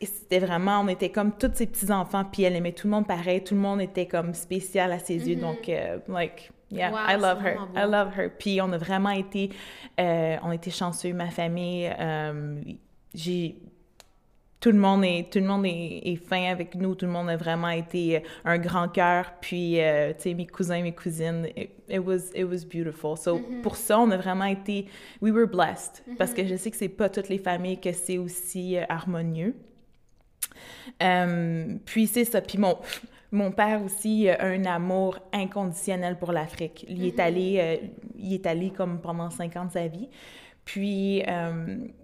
c'était 0.00 0.38
vraiment, 0.38 0.80
on 0.80 0.88
était 0.88 1.10
comme 1.10 1.32
tous 1.32 1.50
ces 1.54 1.66
petits-enfants, 1.66 2.24
puis 2.24 2.44
elle 2.44 2.56
aimait 2.56 2.72
tout 2.72 2.86
le 2.86 2.92
monde 2.92 3.06
pareil, 3.06 3.44
tout 3.44 3.54
le 3.54 3.60
monde 3.60 3.82
était 3.82 4.06
comme 4.06 4.32
spécial 4.32 4.92
à 4.92 4.98
ses 4.98 5.28
yeux, 5.28 5.36
donc, 5.36 5.66
mm-hmm. 5.66 6.10
like, 6.10 6.50
yeah, 6.70 6.90
I 7.06 7.16
love 7.16 7.44
her, 7.44 7.58
I 7.76 7.84
love 7.86 8.18
her, 8.18 8.30
puis 8.30 8.62
on 8.62 8.72
a 8.72 8.78
vraiment 8.78 9.10
été, 9.10 9.50
on 9.98 10.52
été 10.52 10.70
chanceux, 10.70 11.12
ma 11.12 11.28
famille, 11.28 11.94
j'ai 13.14 13.56
tout 14.64 14.72
le 14.72 14.78
monde 14.78 15.04
est 15.04 15.30
tout 15.30 15.40
le 15.40 15.44
monde 15.44 15.66
est, 15.66 16.16
fin 16.16 16.44
avec 16.44 16.74
nous 16.74 16.94
tout 16.94 17.04
le 17.04 17.12
monde 17.12 17.28
a 17.28 17.36
vraiment 17.36 17.68
été 17.68 18.16
euh, 18.16 18.20
un 18.46 18.56
grand 18.56 18.88
cœur 18.88 19.34
puis 19.38 19.78
euh, 19.78 20.14
tu 20.14 20.22
sais 20.22 20.34
mes 20.34 20.46
cousins 20.46 20.80
mes 20.80 20.94
cousines 20.94 21.46
it, 21.54 21.98
was 21.98 22.30
it 22.34 22.46
was 22.46 22.64
beautiful 22.64 23.14
so 23.14 23.36
mm-hmm. 23.36 23.60
pour 23.60 23.76
ça 23.76 24.00
on 24.00 24.10
a 24.10 24.16
vraiment 24.16 24.46
été 24.46 24.86
we 25.20 25.30
were 25.30 25.46
blessed 25.46 26.02
parce 26.16 26.32
que 26.32 26.40
mm-hmm. 26.40 26.48
je 26.48 26.56
sais 26.56 26.70
que 26.70 26.78
c'est 26.78 26.88
pas 26.88 27.10
toutes 27.10 27.28
les 27.28 27.36
familles 27.36 27.78
que 27.78 27.92
c'est 27.92 28.16
aussi 28.16 28.78
euh, 28.78 28.84
harmonieux 28.88 29.54
puis 31.84 32.06
c'est 32.06 32.24
ça 32.24 32.40
puis 32.40 32.56
mon 32.56 32.78
mon 33.32 33.50
père 33.50 33.82
aussi 33.82 34.30
a 34.30 34.46
un 34.46 34.64
amour 34.64 35.18
inconditionnel 35.32 36.16
pour 36.16 36.30
l'Afrique. 36.30 36.86
Il 36.88 37.04
est 37.04 37.18
mm-hmm. 37.18 37.20
allé, 37.20 37.80
il 38.16 38.32
est 38.32 38.46
allé 38.46 38.70
comme 38.70 39.00
pendant 39.00 39.28
cinq 39.28 39.56
ans 39.56 39.64
de 39.64 39.72
sa 39.72 39.88
vie. 39.88 40.08
Puis, 40.64 41.20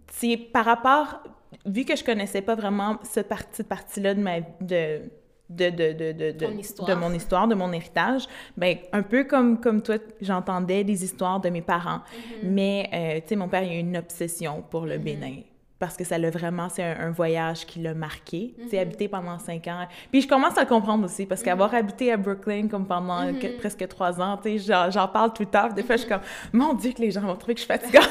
c'est 0.08 0.36
par 0.36 0.64
rapport, 0.64 1.22
vu 1.66 1.84
que 1.84 1.96
je 1.96 2.04
connaissais 2.04 2.42
pas 2.42 2.54
vraiment 2.54 2.98
cette 3.02 3.28
partie, 3.28 3.62
partie-là 3.62 4.14
de 4.14 4.20
ma 4.20 4.40
de 4.60 5.02
de, 5.50 5.68
de, 5.68 5.92
de, 5.92 6.12
de, 6.12 6.30
de, 6.30 6.94
mon 6.94 7.12
histoire, 7.12 7.48
de 7.48 7.54
mon 7.54 7.72
héritage, 7.72 8.28
ben 8.56 8.78
un 8.92 9.02
peu 9.02 9.24
comme, 9.24 9.60
comme 9.60 9.82
toi, 9.82 9.96
j'entendais 10.20 10.84
des 10.84 11.04
histoires 11.04 11.40
de 11.40 11.50
mes 11.50 11.60
parents. 11.60 11.98
Mm-hmm. 11.98 12.48
Mais, 12.48 12.88
euh, 12.92 13.20
tu 13.20 13.28
sais, 13.30 13.36
mon 13.36 13.48
père, 13.48 13.64
il 13.64 13.70
a 13.70 13.80
une 13.80 13.96
obsession 13.96 14.62
pour 14.70 14.86
le 14.86 14.96
mm-hmm. 14.96 15.02
Bénin. 15.02 15.36
Parce 15.80 15.96
que 15.96 16.04
ça 16.04 16.18
l'a 16.18 16.30
vraiment, 16.30 16.68
c'est 16.68 16.84
un, 16.84 17.10
voyage 17.10 17.66
qui 17.66 17.80
l'a 17.80 17.94
marqué. 17.94 18.54
Tu 18.56 18.68
sais, 18.68 18.76
mm-hmm. 18.76 18.80
habité 18.80 19.08
pendant 19.08 19.38
cinq 19.40 19.66
ans. 19.66 19.88
Puis 20.12 20.20
je 20.20 20.28
commence 20.28 20.56
à 20.56 20.60
le 20.60 20.68
comprendre 20.68 21.04
aussi, 21.04 21.26
parce 21.26 21.42
qu'avoir 21.42 21.74
habité 21.74 22.12
à 22.12 22.16
Brooklyn 22.16 22.68
comme 22.68 22.86
pendant 22.86 23.32
presque 23.58 23.88
trois 23.88 24.20
ans, 24.20 24.38
tu 24.40 24.58
sais, 24.58 24.72
j'en 24.90 25.08
parle 25.08 25.32
tout 25.32 25.42
le 25.42 25.50
temps. 25.50 25.68
Des 25.68 25.82
fois, 25.82 25.96
je 25.96 26.02
suis 26.02 26.08
comme, 26.08 26.22
mon 26.52 26.74
Dieu, 26.74 26.92
que 26.92 27.00
les 27.00 27.10
gens 27.10 27.22
vont 27.22 27.34
trouver 27.34 27.54
que 27.54 27.60
je 27.60 27.64
suis 27.64 27.74
fatiguée. 27.74 27.98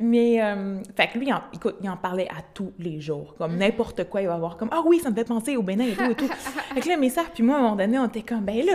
Mais, 0.00 0.42
euh, 0.42 0.82
fait 0.96 1.08
que 1.08 1.18
lui, 1.18 1.26
il 1.26 1.32
en, 1.32 1.42
écoute, 1.52 1.76
il 1.82 1.88
en 1.88 1.96
parlait 1.96 2.28
à 2.28 2.42
tous 2.54 2.72
les 2.78 3.00
jours. 3.00 3.34
Comme 3.36 3.56
n'importe 3.56 4.04
quoi, 4.08 4.22
il 4.22 4.28
va 4.28 4.34
avoir 4.34 4.56
comme, 4.56 4.70
ah 4.72 4.82
oui, 4.84 5.00
ça 5.00 5.10
me 5.10 5.14
fait 5.14 5.24
penser 5.24 5.56
au 5.56 5.62
Bénin 5.62 5.86
et 5.86 5.92
tout 5.94 6.10
et 6.10 6.14
tout. 6.14 6.28
fait 6.74 6.80
que 6.80 6.88
là, 6.88 6.96
mes 6.96 7.10
sœurs, 7.10 7.30
puis 7.30 7.42
moi, 7.42 7.56
à 7.56 7.58
un 7.58 7.62
moment 7.62 7.76
donné, 7.76 7.98
on 7.98 8.06
était 8.06 8.22
comme, 8.22 8.44
ben 8.44 8.64
là, 8.64 8.74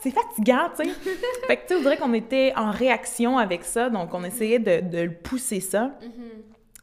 c'est 0.00 0.10
fatigant, 0.10 0.68
tu 0.76 0.84
sais. 0.84 0.90
fait 1.46 1.56
que, 1.56 1.62
tu 1.62 1.68
sais, 1.68 1.74
on 1.76 1.82
dirait 1.82 1.96
qu'on 1.96 2.14
était 2.14 2.52
en 2.56 2.70
réaction 2.70 3.38
avec 3.38 3.64
ça, 3.64 3.90
donc 3.90 4.12
on 4.14 4.24
essayait 4.24 4.58
de, 4.58 4.80
de 4.80 5.02
le 5.02 5.12
pousser 5.12 5.60
ça. 5.60 5.92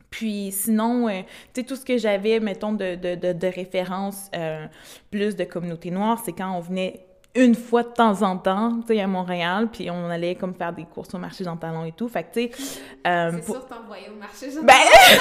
Puis 0.10 0.52
sinon, 0.52 1.08
euh, 1.08 1.22
tu 1.54 1.62
sais, 1.62 1.64
tout 1.68 1.76
ce 1.76 1.86
que 1.86 1.98
j'avais, 1.98 2.40
mettons, 2.40 2.74
de, 2.74 2.96
de, 2.96 3.16
de, 3.16 3.34
de 3.34 3.48
référence 3.48 4.30
euh, 4.36 4.66
plus 5.12 5.36
de 5.36 5.44
communauté 5.44 5.92
noire, 5.92 6.22
c'est 6.24 6.34
quand 6.34 6.52
on 6.52 6.62
venait 6.62 7.06
une 7.36 7.54
fois 7.56 7.84
de 7.84 7.90
temps 7.90 8.22
en 8.24 8.38
temps, 8.38 8.80
tu 8.82 8.94
sais, 8.96 9.02
à 9.02 9.08
Montréal, 9.08 9.68
puis 9.72 9.90
on 9.92 10.10
allait 10.10 10.36
comme 10.36 10.54
faire 10.56 10.74
des 10.74 10.86
courses 10.86 11.14
au 11.14 11.18
marché 11.20 11.44
Jean 11.44 11.56
Talon 11.58 11.86
et 11.86 11.92
tout. 11.92 12.08
Fait 12.10 12.24
que, 12.24 12.34
tu 12.50 12.58
sais, 12.58 12.80
euh, 13.08 13.32
C'est 13.36 13.46
pour- 13.46 13.56
sûr, 13.56 13.68
t'envoyais 13.68 14.10
au 14.10 14.20
marché. 14.20 14.52
genre. 14.52 14.64
ben, 14.64 14.74
tu 15.10 15.16
sais, 15.16 15.20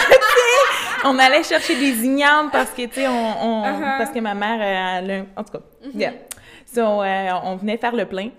on 1.05 1.19
allait 1.19 1.43
chercher 1.43 1.77
des 1.79 2.05
ignames 2.05 2.51
parce 2.51 2.71
que, 2.71 2.83
tu 2.87 2.95
sais, 2.95 3.09
on, 3.09 3.13
on- 3.13 3.65
Uh-huh. 3.65 3.99
parce 3.99 4.11
que 4.11 4.21
ma 4.21 4.35
mère, 4.35 4.61
elle 4.63 5.27
en 5.37 5.45
tout 5.45 5.53
cas, 5.53 5.61
yeah. 5.95 6.13
So, 6.67 6.81
euh, 7.03 7.29
on 7.45 7.57
venait 7.57 7.77
faire 7.77 7.95
le 7.95 8.05
plein. 8.07 8.31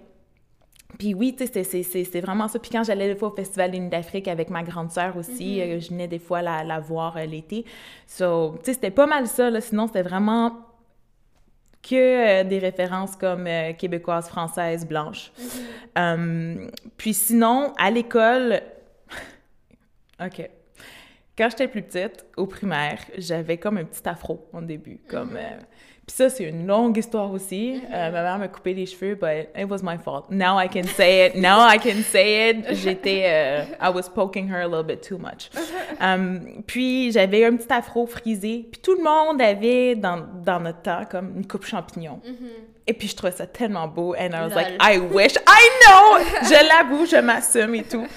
Puis 0.98 1.14
oui, 1.14 1.36
tu 1.38 1.46
sais, 1.46 1.64
c'est- 1.64 2.22
vraiment 2.22 2.48
ça. 2.48 2.58
Puis 2.60 2.72
quand 2.72 2.84
j'allais 2.84 3.08
des 3.14 3.16
fois 3.16 3.30
au 3.32 3.36
Festival 3.36 3.70
des 3.72 3.80
Nuits 3.80 3.90
d'Afrique 3.90 4.28
avec 4.28 4.50
ma 4.50 4.64
grande 4.64 4.92
sœur 4.92 5.16
aussi, 5.16 5.62
euh, 5.62 5.80
je 5.80 5.90
venais 5.90 6.08
des 6.08 6.20
fois 6.20 6.42
la, 6.42 6.64
la 6.64 6.80
voir 6.80 7.16
euh, 7.18 7.26
l'été. 7.26 7.64
So, 8.08 8.56
tu 8.60 8.66
sais, 8.66 8.74
c'était 8.74 8.92
pas 8.92 9.06
mal 9.06 9.28
ça, 9.28 9.50
là. 9.52 9.62
Sinon, 9.62 9.86
c'était 9.88 10.02
vraiment 10.02 10.54
que 11.82 11.96
euh, 12.42 12.44
des 12.44 12.60
références 12.60 13.16
comme 13.16 13.48
euh, 13.48 13.74
québécoises, 13.74 14.28
françaises, 14.28 14.86
blanches. 14.86 15.32
Euh, 15.98 16.68
puis 16.98 17.14
sinon, 17.14 17.74
à 17.78 17.90
l'école... 17.92 18.62
OK. 20.20 20.50
Quand 21.38 21.50
j'étais 21.50 21.70
plus 21.70 21.84
petite, 21.84 22.26
au 22.36 22.48
primaire, 22.48 23.00
j'avais 23.18 23.58
comme 23.58 23.78
un 23.78 23.86
petit 23.86 24.08
afro 24.10 24.50
au 24.52 24.60
début. 24.60 25.00
Comme, 25.08 25.38
euh, 25.38 25.58
Puis 26.10 26.16
ça, 26.16 26.28
c'est 26.32 26.46
une 26.46 26.66
longue 26.66 26.98
histoire 26.98 27.32
aussi. 27.32 27.84
Euh, 27.94 28.10
ma 28.10 28.24
mère 28.24 28.40
m'a 28.40 28.48
coupé 28.48 28.74
les 28.74 28.88
cheveux, 28.88 29.14
but 29.14 29.48
it 29.56 29.70
was 29.70 29.84
my 29.84 29.96
fault. 29.96 30.26
Now 30.32 30.60
I 30.60 30.68
can 30.68 30.88
say 30.96 31.28
it. 31.28 31.36
Now 31.36 31.60
I 31.60 31.78
can 31.78 32.02
say 32.02 32.50
it. 32.50 32.74
J'étais... 32.74 33.26
euh, 33.28 33.64
I 33.80 33.92
was 33.94 34.10
poking 34.10 34.50
her 34.50 34.62
a 34.62 34.68
little 34.68 34.84
bit 34.84 35.08
too 35.08 35.20
much. 35.20 35.52
Um, 36.02 36.64
puis 36.66 37.12
j'avais 37.12 37.44
un 37.44 37.58
petit 37.58 37.72
afro 37.74 38.08
frisé. 38.08 38.66
Puis 38.72 38.82
tout 38.82 38.96
le 38.96 39.04
monde 39.04 39.42
avait, 39.42 39.96
dans, 39.96 40.26
dans 40.44 40.62
notre 40.62 40.82
temps, 40.82 41.04
comme 41.12 41.34
une 41.36 41.46
coupe 41.46 41.66
champignon. 41.66 42.22
Et 42.88 42.94
puis 42.94 43.10
je 43.10 43.16
trouvais 43.18 43.34
ça 43.34 43.46
tellement 43.46 43.88
beau. 43.88 44.16
And 44.16 44.30
I 44.30 44.48
was 44.48 44.56
like, 44.56 44.70
Lol. 44.70 44.78
I 44.82 44.98
wish, 45.14 45.34
I 45.46 45.70
know! 45.86 46.24
Je 46.44 46.68
l'avoue, 46.70 47.06
je 47.06 47.18
m'assume 47.18 47.76
et 47.76 47.84
tout. 47.84 48.08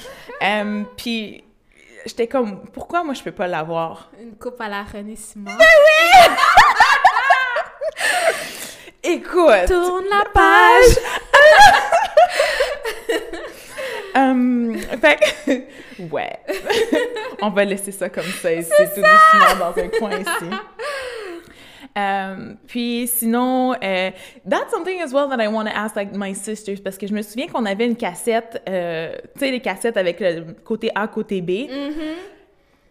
Um, 0.41 0.87
puis 0.97 1.43
j'étais 2.07 2.27
comme, 2.29 2.63
pourquoi 2.73 3.03
moi 3.03 3.15
je 3.15 3.23
peux 3.23 3.33
pas 3.33 3.49
l'avoir? 3.49 4.11
Une 4.21 4.37
coupe 4.37 4.61
à 4.61 4.69
la 4.69 4.85
René 4.85 5.17
Simard. 5.17 5.59
Écoute! 9.03 9.67
Tourne 9.67 10.05
la 10.11 10.25
page! 10.33 10.99
Um, 14.15 14.77
fait 15.01 15.19
que, 15.19 16.03
ouais. 16.13 16.39
On 17.41 17.51
va 17.51 17.65
laisser 17.65 17.93
ça 17.93 18.09
comme 18.09 18.25
ça 18.25 18.53
ici, 18.53 18.71
tout 18.95 19.01
doucement 19.01 19.59
dans 19.59 19.83
un 19.83 19.89
coin 19.89 20.19
ici. 20.19 20.51
Um, 21.95 22.57
puis 22.67 23.07
sinon, 23.07 23.75
euh, 23.83 24.11
that's 24.49 24.71
something 24.71 25.01
as 25.03 25.13
well 25.13 25.29
that 25.29 25.43
I 25.43 25.49
want 25.49 25.67
to 25.67 25.77
ask 25.77 25.95
like 25.95 26.15
my 26.15 26.35
sisters 26.35 26.81
parce 26.83 26.97
que 26.97 27.07
je 27.07 27.13
me 27.13 27.21
souviens 27.21 27.49
qu'on 27.49 27.67
avait 27.67 27.87
une 27.87 27.97
cassette, 27.97 28.63
euh, 28.67 29.15
tu 29.35 29.41
sais 29.41 29.51
les 29.51 29.61
cassettes 29.61 29.99
avec 29.99 30.21
le 30.21 30.55
côté 30.65 30.91
A, 30.95 31.07
côté 31.07 31.43
B. 31.43 31.69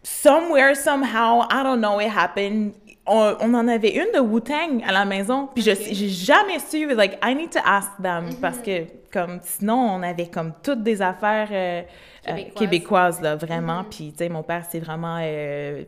Somewhere, 0.02 0.74
somehow, 0.74 1.46
I 1.50 1.62
don't 1.62 1.80
know, 1.80 2.00
it 2.00 2.08
happened. 2.10 2.74
On, 3.06 3.36
on 3.40 3.54
en 3.54 3.66
avait 3.68 3.90
une 3.96 4.12
de 4.14 4.20
Wu-Tang 4.20 4.82
à 4.86 4.92
la 4.92 5.04
maison, 5.04 5.48
puis 5.52 5.62
je 5.62 5.72
j'ai 5.74 6.08
jamais 6.08 6.58
su, 6.60 6.86
like, 6.94 7.18
I 7.22 7.34
need 7.34 7.50
to 7.50 7.58
ask 7.64 7.90
them, 8.00 8.34
parce 8.40 8.58
que, 8.58 8.84
comme, 9.12 9.40
sinon, 9.42 9.74
on 9.74 10.02
avait 10.02 10.26
comme 10.28 10.52
toutes 10.62 10.82
des 10.84 11.02
affaires 11.02 11.48
euh, 11.50 11.82
euh, 12.28 12.36
Québécoises. 12.56 13.20
là, 13.20 13.34
vraiment, 13.36 13.84
puis, 13.84 14.12
tu 14.12 14.18
sais, 14.18 14.28
mon 14.28 14.42
père, 14.44 14.64
c'est 14.70 14.78
vraiment 14.78 15.18
euh, 15.20 15.82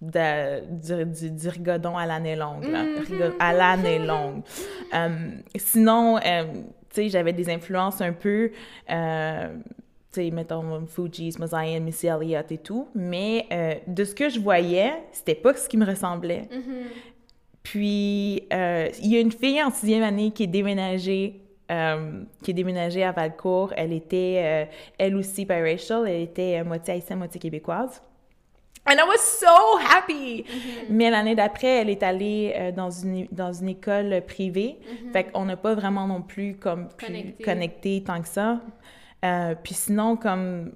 de- 0.00 1.04
du, 1.04 1.04
du, 1.04 1.30
du 1.30 1.48
rigodon 1.48 1.96
à 1.96 2.06
l'année 2.06 2.34
longue, 2.36 2.64
là, 2.64 2.82
Rigo- 3.08 3.34
à 3.38 3.52
l'année 3.52 3.98
longue. 4.00 4.42
Um, 4.92 5.42
sinon, 5.56 6.18
tu 6.18 6.24
sais, 6.92 7.08
j'avais 7.08 7.32
des 7.32 7.48
influences 7.50 8.00
un 8.00 8.12
peu... 8.12 8.50
euh, 8.90 9.48
sais, 10.10 10.30
mettons, 10.30 10.86
Fugees, 10.86 11.38
Mosaïen, 11.38 11.80
Missy 11.80 12.06
Elliott 12.06 12.50
et 12.50 12.58
tout. 12.58 12.88
Mais 12.94 13.46
euh, 13.52 13.74
de 13.86 14.04
ce 14.04 14.14
que 14.14 14.28
je 14.28 14.40
voyais, 14.40 14.92
c'était 15.12 15.34
pas 15.34 15.54
ce 15.54 15.68
qui 15.68 15.76
me 15.76 15.86
ressemblait. 15.86 16.48
Puis, 17.62 18.44
euh, 18.52 18.88
il 19.02 19.12
y 19.12 19.16
a 19.16 19.20
une 19.20 19.32
fille 19.32 19.62
en 19.62 19.70
sixième 19.70 20.02
année 20.02 20.30
qui 20.30 20.44
est 20.44 20.48
déménagée, 20.48 21.40
euh, 21.70 22.22
qui 22.42 22.52
est 22.52 22.54
déménagée 22.54 23.04
à 23.04 23.12
Valcourt. 23.12 23.72
Elle 23.76 23.92
était, 23.92 24.68
elle 24.96 25.16
aussi, 25.16 25.44
biracial. 25.44 26.08
Elle 26.08 26.22
était 26.22 26.64
moitié 26.64 26.94
haïtienne, 26.94 27.18
moitié 27.18 27.40
québécoise. 27.40 28.02
And 28.90 28.98
I 28.98 29.04
was 29.06 29.18
so 29.20 29.78
happy! 29.78 30.46
Mais 30.88 31.10
l'année 31.10 31.34
d'après, 31.34 31.82
elle 31.82 31.90
est 31.90 32.02
allée 32.02 32.54
euh, 32.56 32.72
dans, 32.72 32.90
une, 32.90 33.26
dans 33.30 33.52
une 33.52 33.68
école 33.68 34.22
privée. 34.26 34.78
Fait 35.12 35.24
qu'on 35.24 35.44
n'a 35.44 35.58
pas 35.58 35.74
vraiment 35.74 36.06
non 36.06 36.22
plus 36.22 36.56
comme 36.56 36.88
pu 36.96 37.04
Connecté. 37.04 37.44
connecter 37.44 38.02
tant 38.02 38.22
que 38.22 38.28
ça. 38.28 38.60
Euh, 39.24 39.54
puis 39.62 39.74
sinon, 39.74 40.16
comme, 40.16 40.72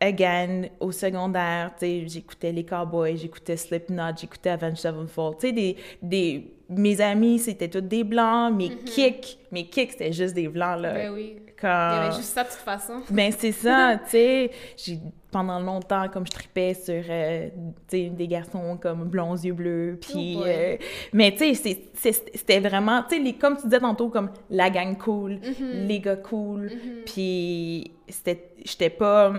again, 0.00 0.64
au 0.80 0.90
secondaire, 0.92 1.72
tu 1.78 1.86
sais, 1.86 2.08
j'écoutais 2.08 2.52
les 2.52 2.64
Cowboys, 2.64 3.16
j'écoutais 3.16 3.56
Slipknot, 3.56 4.16
j'écoutais 4.16 4.50
Avenged 4.50 4.78
Sevenfold. 4.78 5.38
Tu 5.38 5.48
sais, 5.48 5.52
des, 5.52 5.76
des, 6.02 6.54
mes 6.68 7.00
amis, 7.00 7.38
c'était 7.38 7.68
tous 7.68 7.80
des 7.80 8.04
blancs. 8.04 8.54
Mes 8.54 8.70
kicks, 8.70 9.38
mes 9.50 9.66
kicks, 9.68 9.92
c'était 9.92 10.12
juste 10.12 10.34
des 10.34 10.48
blancs, 10.48 10.80
là. 10.80 10.92
Ben 10.92 11.12
oui. 11.12 11.36
Il 11.62 11.66
y 11.66 11.68
avait 11.68 12.16
juste 12.16 12.34
ça 12.34 12.42
de 12.42 12.48
toute 12.48 12.58
façon. 12.58 13.02
Ben, 13.08 13.32
c'est 13.36 13.52
ça, 13.52 13.96
tu 14.04 14.10
sais. 14.10 14.50
J'ai 14.76 14.98
pendant 15.32 15.58
longtemps, 15.58 16.08
comme 16.08 16.26
je 16.26 16.30
tripais 16.32 16.74
sur, 16.74 17.02
euh, 17.08 17.48
des 17.90 18.28
garçons 18.28 18.78
comme 18.80 19.04
blonds, 19.08 19.34
yeux 19.34 19.54
bleus, 19.54 19.98
puis... 20.00 20.36
Oh 20.38 20.44
euh, 20.46 20.76
mais, 21.12 21.34
tu 21.34 21.54
sais, 21.54 21.82
c'était 21.94 22.60
vraiment, 22.60 23.02
tu 23.02 23.16
sais, 23.16 23.22
les- 23.22 23.32
comme 23.34 23.56
tu 23.56 23.64
disais 23.64 23.80
tantôt, 23.80 24.08
comme 24.10 24.30
la 24.50 24.70
gang 24.70 24.96
cool, 24.98 25.32
Mm-hmm. 25.42 25.86
les 25.88 26.00
gars 26.00 26.16
cool, 26.16 26.70
puis 27.06 27.90
c'était... 28.08 28.50
J'étais 28.64 28.90
pas... 28.90 29.32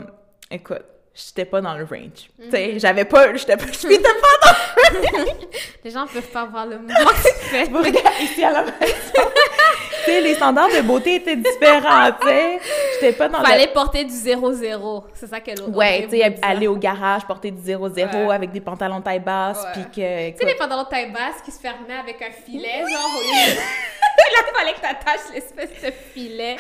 Écoute, 0.52 0.84
j'étais 1.14 1.46
pas 1.46 1.62
dans 1.62 1.78
le 1.78 1.84
range. 1.86 2.30
Tu 2.40 2.48
Mm-hmm. 2.48 2.52
sais, 2.52 2.80
j'avais 2.80 3.06
pas... 3.06 3.34
J'étais 3.36 3.56
pas... 3.56 3.66
Je 3.68 3.78
suis 3.78 3.98
pas 4.00 4.10
dans 4.44 5.00
Les 5.84 5.92
gens 5.92 6.06
peuvent 6.08 6.32
pas 6.32 6.46
voir 6.46 6.66
le 6.66 6.80
mouvement 6.80 6.94
que 6.96 7.40
tu 7.40 7.46
fais. 7.46 7.66
vous 7.66 7.78
regardez 7.78 8.24
ici 8.24 8.44
à 8.44 8.52
la 8.52 8.64
maison. 8.64 8.74
sais, 10.06 10.22
les 10.22 10.36
standards 10.36 10.70
de 10.70 10.82
beauté 10.82 11.16
étaient 11.16 11.36
différents, 11.36 12.12
tu 12.22 12.28
sais. 12.28 12.60
J'étais 12.94 13.14
pas 13.14 13.28
dans 13.30 13.40
le... 13.40 13.46
Fallait 13.46 13.68
porter 13.68 14.04
du 14.04 14.14
0-0. 14.14 15.04
C'est 15.14 15.28
ça 15.28 15.40
qu'elle 15.40 15.62
Ouais, 15.64 16.08
tu 16.10 16.18
sais, 16.18 16.36
aller 16.42 16.68
au 16.68 16.76
garage, 16.76 17.26
porter 17.26 17.52
du 17.52 17.62
0-0 17.62 18.28
Ouais. 18.28 18.36
avec 18.36 18.52
des 18.52 18.62
pantalons 18.62 19.02
taille 19.02 19.20
basse, 19.20 19.66
puis 19.74 19.84
que... 19.84 20.32
Tu 20.32 20.38
sais, 20.38 20.46
les 20.46 20.56
pantalons 20.56 20.86
taille 20.86 21.12
basse 21.12 21.42
qui 21.44 21.52
se 21.52 21.60
fermaient 21.60 22.00
avec 22.02 22.22
un 22.22 22.32
filet, 22.32 22.80
genre, 22.82 23.12
au 23.18 23.22
lieu 23.22 23.54
de... 23.54 23.60
Là, 24.16 24.40
il 24.48 24.58
fallait 24.58 24.74
que 24.74 24.80
t'attaches 24.82 25.34
l'espèce 25.34 25.82
de 25.84 25.92
filet, 26.14 26.56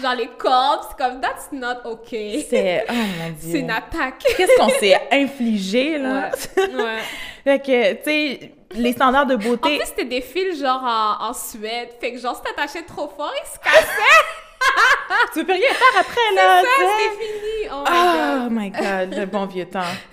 genre 0.00 0.14
les 0.14 0.28
cordes, 0.38 0.82
c'est 0.88 0.96
comme, 1.04 1.20
that's 1.20 1.48
not 1.52 1.88
okay. 1.90 2.46
C'est... 2.48 2.84
Oh 2.88 2.92
mon 2.92 3.30
Dieu. 3.40 3.50
C'est 3.52 3.58
une 3.60 3.70
attaque. 3.70 4.18
Qu'est-ce 4.36 4.56
qu'on 4.58 4.68
s'est 4.68 5.00
infligé, 5.10 5.98
là? 5.98 6.30
Ouais. 6.56 6.74
ouais. 6.74 6.98
fait 7.44 7.58
que, 7.60 7.92
tu 7.94 7.98
sais, 8.04 8.52
les 8.72 8.92
standards 8.92 9.26
de 9.26 9.34
En 9.34 9.38
beauté... 9.38 9.76
plus, 9.78 9.86
c'était 9.86 10.04
des 10.04 10.20
fils, 10.20 10.60
genre, 10.60 10.82
en, 10.82 11.28
en 11.28 11.32
Suède. 11.32 11.90
Fait 12.00 12.12
que, 12.12 12.18
genre, 12.18 12.36
si 12.36 12.42
t'attachais 12.42 12.82
trop 12.82 13.08
fort, 13.08 13.32
ils 13.42 13.48
se 13.48 13.58
cassaient. 13.58 14.24
Tu 15.32 15.44
peux 15.44 15.52
rien 15.52 15.68
faire 15.72 16.00
après, 16.00 16.34
là, 16.34 16.62
c'était 16.62 17.24
fini. 17.24 17.70
Oh 17.70 17.84
my 17.88 18.46
Oh 18.46 18.50
my 18.50 18.70
God, 18.70 19.18
le 19.18 19.26
bon 19.26 19.46
vieux 19.46 19.66
temps. 19.66 19.80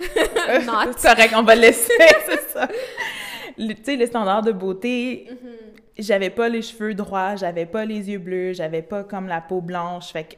Not. 0.66 0.92
c'est 0.96 1.08
correct, 1.08 1.34
on 1.36 1.42
va 1.42 1.54
le 1.54 1.62
laisser, 1.62 1.92
c'est 2.26 2.48
ça. 2.50 2.68
Le- 3.58 3.74
Tu 3.74 3.84
sais, 3.84 3.96
les 3.96 4.06
standards 4.06 4.42
de 4.42 4.52
beauté, 4.52 5.28
j'avais 5.98 6.30
pas 6.30 6.48
les 6.48 6.62
cheveux 6.62 6.94
droits, 6.94 7.36
j'avais 7.36 7.66
pas 7.66 7.84
les 7.84 8.08
yeux 8.10 8.18
bleus, 8.18 8.52
j'avais 8.54 8.82
pas 8.82 9.02
comme 9.04 9.26
la 9.26 9.40
peau 9.40 9.60
blanche, 9.60 10.12
fait 10.12 10.24
que 10.24 10.34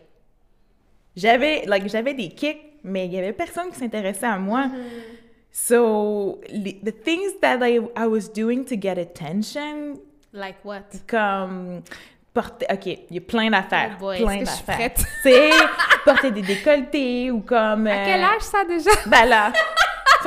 j'avais, 1.17 1.65
like, 1.67 1.89
j'avais 1.89 2.15
des 2.15 2.29
kicks, 2.31 2.61
mais 2.85 3.07
il 3.07 3.13
y 3.13 3.19
avait 3.19 3.33
personne 3.33 3.71
qui 3.71 3.79
s'intéressait 3.79 4.27
à 4.27 4.39
moi. 4.39 4.67
So, 5.67 6.39
les- 6.49 6.81
the 6.85 6.93
things 6.93 7.33
that 7.43 7.59
I, 7.63 7.81
I 7.97 8.07
was 8.07 8.29
doing 8.33 8.65
to 8.67 8.77
get 8.77 8.97
attention. 8.99 9.99
Like 10.33 10.59
what? 10.65 10.83
comme 11.07 11.83
porter 12.35 12.67
ok 12.71 12.87
il 12.87 13.15
y 13.17 13.19
a 13.19 13.21
plein 13.23 13.51
d'affaires 13.51 13.97
Oh 14.01 14.13
plein 14.17 14.43
d'affaires 14.43 14.77
prête? 14.77 14.97
tu 15.23 15.31
sais 15.31 15.51
porter 16.05 16.31
des 16.31 16.43
décolletés 16.43 17.31
ou 17.31 17.41
comme 17.41 17.87
À 17.87 18.05
quel 18.05 18.21
euh, 18.21 18.25
âge, 18.25 18.43
ça, 18.43 18.63
déjà? 18.65 18.91
ben 19.07 19.25
là 19.25 19.51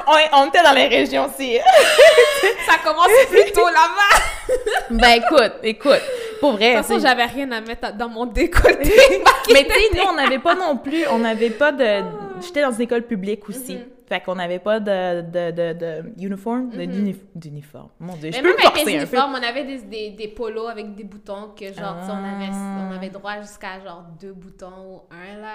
on, 0.08 0.40
on 0.40 0.48
était 0.48 0.64
dans 0.64 0.74
les 0.74 0.88
régions 0.88 1.26
aussi 1.28 1.58
ça 2.66 2.80
commence 2.84 3.08
plus 3.30 3.52
tôt 3.52 3.68
là-bas. 3.68 4.58
ben 4.90 5.22
écoute 5.24 5.54
écoute 5.64 6.02
pour 6.40 6.54
vrai 6.54 6.72
De 6.74 6.78
toute 6.80 6.88
façon, 6.88 7.00
j'avais 7.00 7.26
rien 7.26 7.52
à 7.52 7.62
mettre 7.62 7.94
dans 7.96 8.10
mon 8.10 8.26
décolleté. 8.26 8.92
mais 9.54 9.64
tu 9.66 9.70
sais 9.72 9.90
nous 9.96 10.04
on 10.10 10.14
n'avait 10.14 10.40
pas 10.40 10.56
non 10.56 10.78
plus 10.78 11.08
on 11.10 11.20
n'avait 11.20 11.52
pas 11.52 11.72
de 11.72 12.02
j'étais 12.44 12.64
dans 12.64 12.72
une 12.72 12.82
école 12.82 13.04
publique 13.04 13.48
aussi. 13.48 13.76
Mhm. 13.76 13.86
Fait 14.12 14.20
qu'on 14.20 14.36
n'avait 14.36 14.60
pas 14.60 14.82
de, 14.82 15.22
de, 15.22 15.52
de, 15.52 15.72
de 15.74 16.02
Mhm. 16.18 16.76
d'uni- 16.86 17.16
d'uniforme. 17.34 17.88
Mon 17.98 18.14
Dieu, 18.18 18.30
je 18.30 18.36
Mais 18.38 18.42
peux 18.42 18.50
même 18.50 18.58
le 18.60 18.68
avec 18.68 18.86
les 18.86 18.94
uniformes, 18.96 19.36
on 19.40 19.42
avait 19.42 19.64
des, 19.64 19.78
des, 19.84 20.10
des 20.10 20.28
polos 20.28 20.68
avec 20.70 20.96
des 20.96 21.06
boutons 21.06 21.52
que, 21.58 21.68
genre, 21.72 21.96
on, 22.10 22.12
avait, 22.12 22.50
Ah. 22.52 22.90
on 22.90 22.94
avait 22.94 23.10
droit 23.10 23.40
jusqu'à, 23.40 23.80
genre, 23.80 24.04
deux 24.20 24.34
boutons 24.34 24.68
ou 24.86 25.02
un, 25.12 25.40
là, 25.40 25.52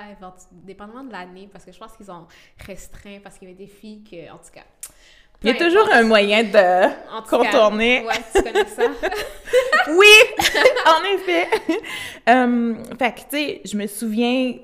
dépendamment 0.53 1.05
de 1.05 1.13
l'année, 1.13 1.51
parce 1.53 1.67
que 1.67 1.73
je 1.73 1.79
pense 1.79 1.93
qu'ils 1.99 2.11
ont 2.11 2.27
restreint, 2.67 3.19
parce 3.23 3.37
qu'il 3.39 3.49
y 3.49 3.51
avait 3.53 3.63
des 3.63 3.71
filles 3.71 4.03
que, 4.11 4.33
en 4.33 4.39
tout 4.39 4.51
cas... 4.55 4.63
Il 5.43 5.49
y 5.49 5.53
a 5.53 5.55
toujours 5.63 5.87
un 5.93 6.03
moyen 6.05 6.45
de 6.45 6.87
En 7.15 7.21
tout 7.21 7.29
cas, 7.29 7.37
contourner. 7.51 8.07
ouais, 8.07 8.15
tu 8.35 8.43
connais 8.43 8.65
ça. 8.65 8.85
Oui, 9.89 10.07
en 10.87 11.15
effet. 11.15 11.47
Euh, 12.29 12.75
fait 12.99 13.13
que, 13.15 13.21
tu 13.21 13.27
sais, 13.37 13.61
je 13.65 13.77
me 13.77 13.87
souviens, 13.87 14.55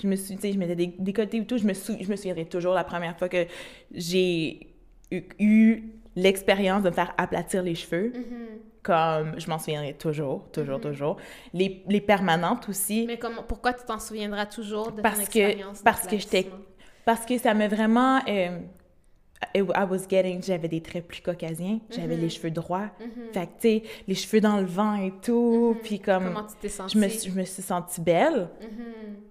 je 0.00 0.06
me 0.06 0.16
suis, 0.16 0.34
tu 0.36 0.42
sais, 0.42 0.52
je 0.52 0.58
m'étais 0.58 0.76
dé- 0.76 0.94
décolletée 0.98 1.38
et 1.38 1.44
tout, 1.46 1.58
je 1.58 1.66
me, 1.66 1.74
sou- 1.74 1.96
je 2.00 2.08
me 2.08 2.16
souviendrai 2.16 2.44
toujours 2.46 2.74
la 2.74 2.84
première 2.84 3.16
fois 3.18 3.28
que 3.28 3.46
j'ai 3.92 4.68
eu, 5.10 5.22
eu 5.38 5.82
l'expérience 6.16 6.82
de 6.82 6.88
me 6.90 6.94
faire 6.94 7.14
aplatir 7.18 7.62
les 7.62 7.74
cheveux. 7.74 8.12
Mhm. 8.14 8.46
Comme, 8.82 9.38
je 9.38 9.48
m'en 9.50 9.58
souviendrai 9.58 9.92
toujours, 9.94 10.46
toujours, 10.50 10.80
toujours. 10.80 11.16
Les, 11.52 11.82
les 11.88 12.00
permanentes 12.00 12.68
aussi. 12.68 13.04
Mais 13.06 13.18
comment, 13.18 13.42
pourquoi 13.42 13.72
tu 13.74 13.84
t'en 13.84 13.98
souviendras 13.98 14.46
toujours 14.46 14.92
de 14.92 15.02
Parce 15.02 15.18
ton 15.18 15.24
que- 15.26 15.38
expérience 15.38 15.82
parce 15.82 16.06
que 16.06 16.16
j'étais-? 16.16 16.46
Parce 17.04 17.26
que 17.26 17.36
ça 17.38 17.52
m'a 17.54 17.68
vraiment... 17.68 18.20
euh, 18.28 18.58
I 19.54 19.60
was 19.62 20.06
getting... 20.08 20.42
J'avais 20.42 20.68
des 20.68 20.80
traits 20.80 21.06
plus 21.06 21.20
caucasiens, 21.20 21.80
j'avais 21.90 22.14
Mhm. 22.16 22.20
les 22.22 22.28
cheveux 22.28 22.50
droits. 22.50 22.88
Fait 23.32 23.46
que, 23.46 23.52
tu 23.52 23.60
sais, 23.60 23.82
les 24.06 24.14
cheveux 24.14 24.40
dans 24.40 24.56
le 24.58 24.66
vent 24.66 24.94
et 24.94 25.12
tout, 25.22 25.76
puis 25.82 26.00
comme... 26.00 26.24
Comment 26.24 26.44
tu 26.46 26.54
t'es 26.60 26.68
sentie? 26.68 26.96
Je 26.98 27.04
me, 27.04 27.08
suis- 27.08 27.30
je 27.30 27.36
me 27.38 27.44
suis 27.44 27.62
sentie 27.62 28.00
belle. 28.00 28.48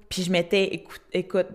Puis 0.09 0.23
je 0.23 0.31
m'étais... 0.31 0.63
Écoute, 0.65 1.01
écoute 1.13 1.47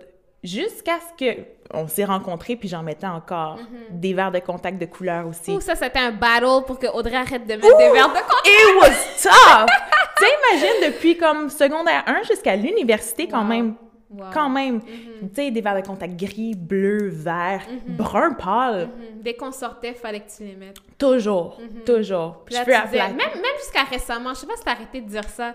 jusqu'à 0.42 0.98
ce 1.00 1.24
que... 1.24 1.40
On 1.74 1.88
s'est 1.88 2.05
rencontrés, 2.05 2.55
puis 2.57 2.68
j'en 2.68 2.82
mettais 2.82 3.07
encore. 3.07 3.57
Mhm. 3.57 3.98
Des 3.98 4.12
verres 4.12 4.30
de 4.32 4.40
contact 4.40 4.78
de 4.78 4.84
couleur 4.84 5.26
aussi. 5.26 5.53
Ouh, 5.53 5.61
ça, 5.62 5.74
c'était 5.74 6.00
un 6.00 6.11
battle 6.11 6.66
pour 6.66 6.78
que 6.78 6.86
Audrey 6.86 7.16
arrête 7.16 7.46
de 7.46 7.55
mettre 7.55 7.78
des 7.78 7.90
verres 7.90 8.09
de 8.09 8.18
contact. 8.18 8.46
It 8.46 8.76
was 8.78 9.22
tough! 9.22 9.66
tu 10.18 10.86
depuis 10.86 11.16
comme 11.16 11.48
secondaire 11.48 12.05
1 12.07 12.24
jusqu'à 12.24 12.57
l'université, 12.57 13.26
quand 13.26 13.40
Wow. 13.42 13.48
même. 13.48 13.74
Wow. 14.11 14.26
Quand 14.34 14.50
même. 14.50 14.74
Mhm. 14.74 15.30
Tu 15.30 15.34
sais, 15.34 15.50
des 15.50 15.62
verres 15.62 15.80
de 15.80 15.86
contact 15.86 16.14
gris, 16.14 16.55
bleu, 16.55 17.09
vert, 17.09 17.62
Mhm. 17.70 17.96
brun 17.96 18.32
pâle. 18.34 18.88
Mhm. 18.88 19.22
Dès 19.22 19.32
qu'on 19.34 19.50
sortait, 19.53 19.94
fallait 19.94 20.20
que 20.20 20.30
tu 20.36 20.42
les 20.44 20.55
mettes. 20.57 20.76
Toujours, 20.98 21.59
Mhm. 21.59 21.84
toujours. 21.84 22.42
Puis 22.44 22.55
là, 22.55 22.64
tu 22.66 22.70
disais- 22.88 22.98
même, 23.09 23.16
même 23.16 23.57
jusqu'à 23.59 23.84
récemment, 23.84 24.34
je 24.34 24.40
sais 24.40 24.46
pas 24.46 24.57
si 24.57 24.64
t'as 24.64 24.72
arrêté 24.72 25.00
de 25.00 25.09
dire 25.09 25.24
ça. 25.24 25.55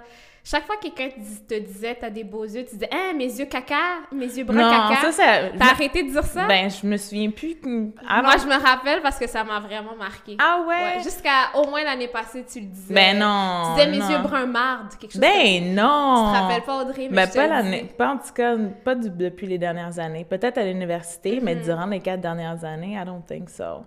Chaque 0.50 0.66
fois 0.66 0.78
que 0.78 0.84
quelqu'un 0.88 1.10
te, 1.10 1.20
dis- 1.20 1.44
te 1.46 1.60
disait 1.60 1.98
t'as 2.00 2.10
des 2.10 2.24
beaux 2.24 2.46
yeux, 2.46 2.64
tu 2.64 2.76
disais 2.76 2.88
hein 2.90 3.12
mes 3.18 3.26
yeux 3.26 3.48
caca, 3.48 3.76
mes 4.14 4.28
yeux 4.28 4.46
bruns 4.46 4.56
Non, 4.56 4.88
caca. 4.90 5.02
ça, 5.02 5.12
ça... 5.12 5.24
T'as 5.60 5.72
arrêté 5.72 6.04
de 6.04 6.10
dire 6.12 6.24
ça? 6.24 6.48
Ben, 6.48 6.70
je 6.70 6.88
me 6.88 6.96
souviens 6.96 7.30
plus. 7.32 7.58
Ah, 8.08 8.22
Moi, 8.22 8.36
je 8.42 8.46
me 8.48 8.54
rappelle 8.64 9.02
parce 9.02 9.20
que 9.20 9.28
ça 9.28 9.44
m'a 9.44 9.60
vraiment 9.60 9.96
marqué. 9.98 10.38
Ah 10.40 10.62
Ouais, 10.66 10.76
ouais? 10.98 11.04
jusqu'à 11.04 11.50
au 11.56 11.68
moins 11.70 11.84
l'année 11.84 12.08
passée, 12.08 12.46
tu 12.50 12.62
le 12.62 12.68
disais. 12.68 12.94
Ben 12.94 13.20
non, 13.20 13.74
Tu 13.76 13.86
disais 13.86 13.92
mes 13.92 13.98
non. 13.98 14.10
yeux 14.10 14.18
bruns 14.20 14.46
marde, 14.46 14.88
quelque 14.98 15.12
chose 15.12 15.22
comme. 15.22 15.30
Ben 15.32 15.76
non! 15.76 16.32
Tu 16.32 16.38
te 16.38 16.42
rappelles 16.42 16.64
pas, 16.64 16.82
Audrey? 16.82 17.08
Mais 17.12 17.26
Ben, 17.26 17.30
pas, 17.34 17.48
l'année, 17.48 17.92
pas 17.98 18.08
en 18.14 18.18
tout 18.18 18.34
cas, 18.34 18.56
pas 18.86 18.96
du- 18.96 19.10
depuis 19.10 19.48
les 19.48 19.58
dernières 19.58 20.00
années. 20.00 20.24
Peut-être 20.24 20.60
à 20.60 20.64
l'université, 20.64 21.40
mais 21.44 21.56
Mhm. 21.56 21.62
durant 21.64 21.86
les 21.88 22.00
quatre 22.00 22.22
dernières 22.22 22.64
années, 22.64 22.94
I 22.94 23.04
don't 23.06 23.22
think 23.28 23.50
so. 23.50 23.84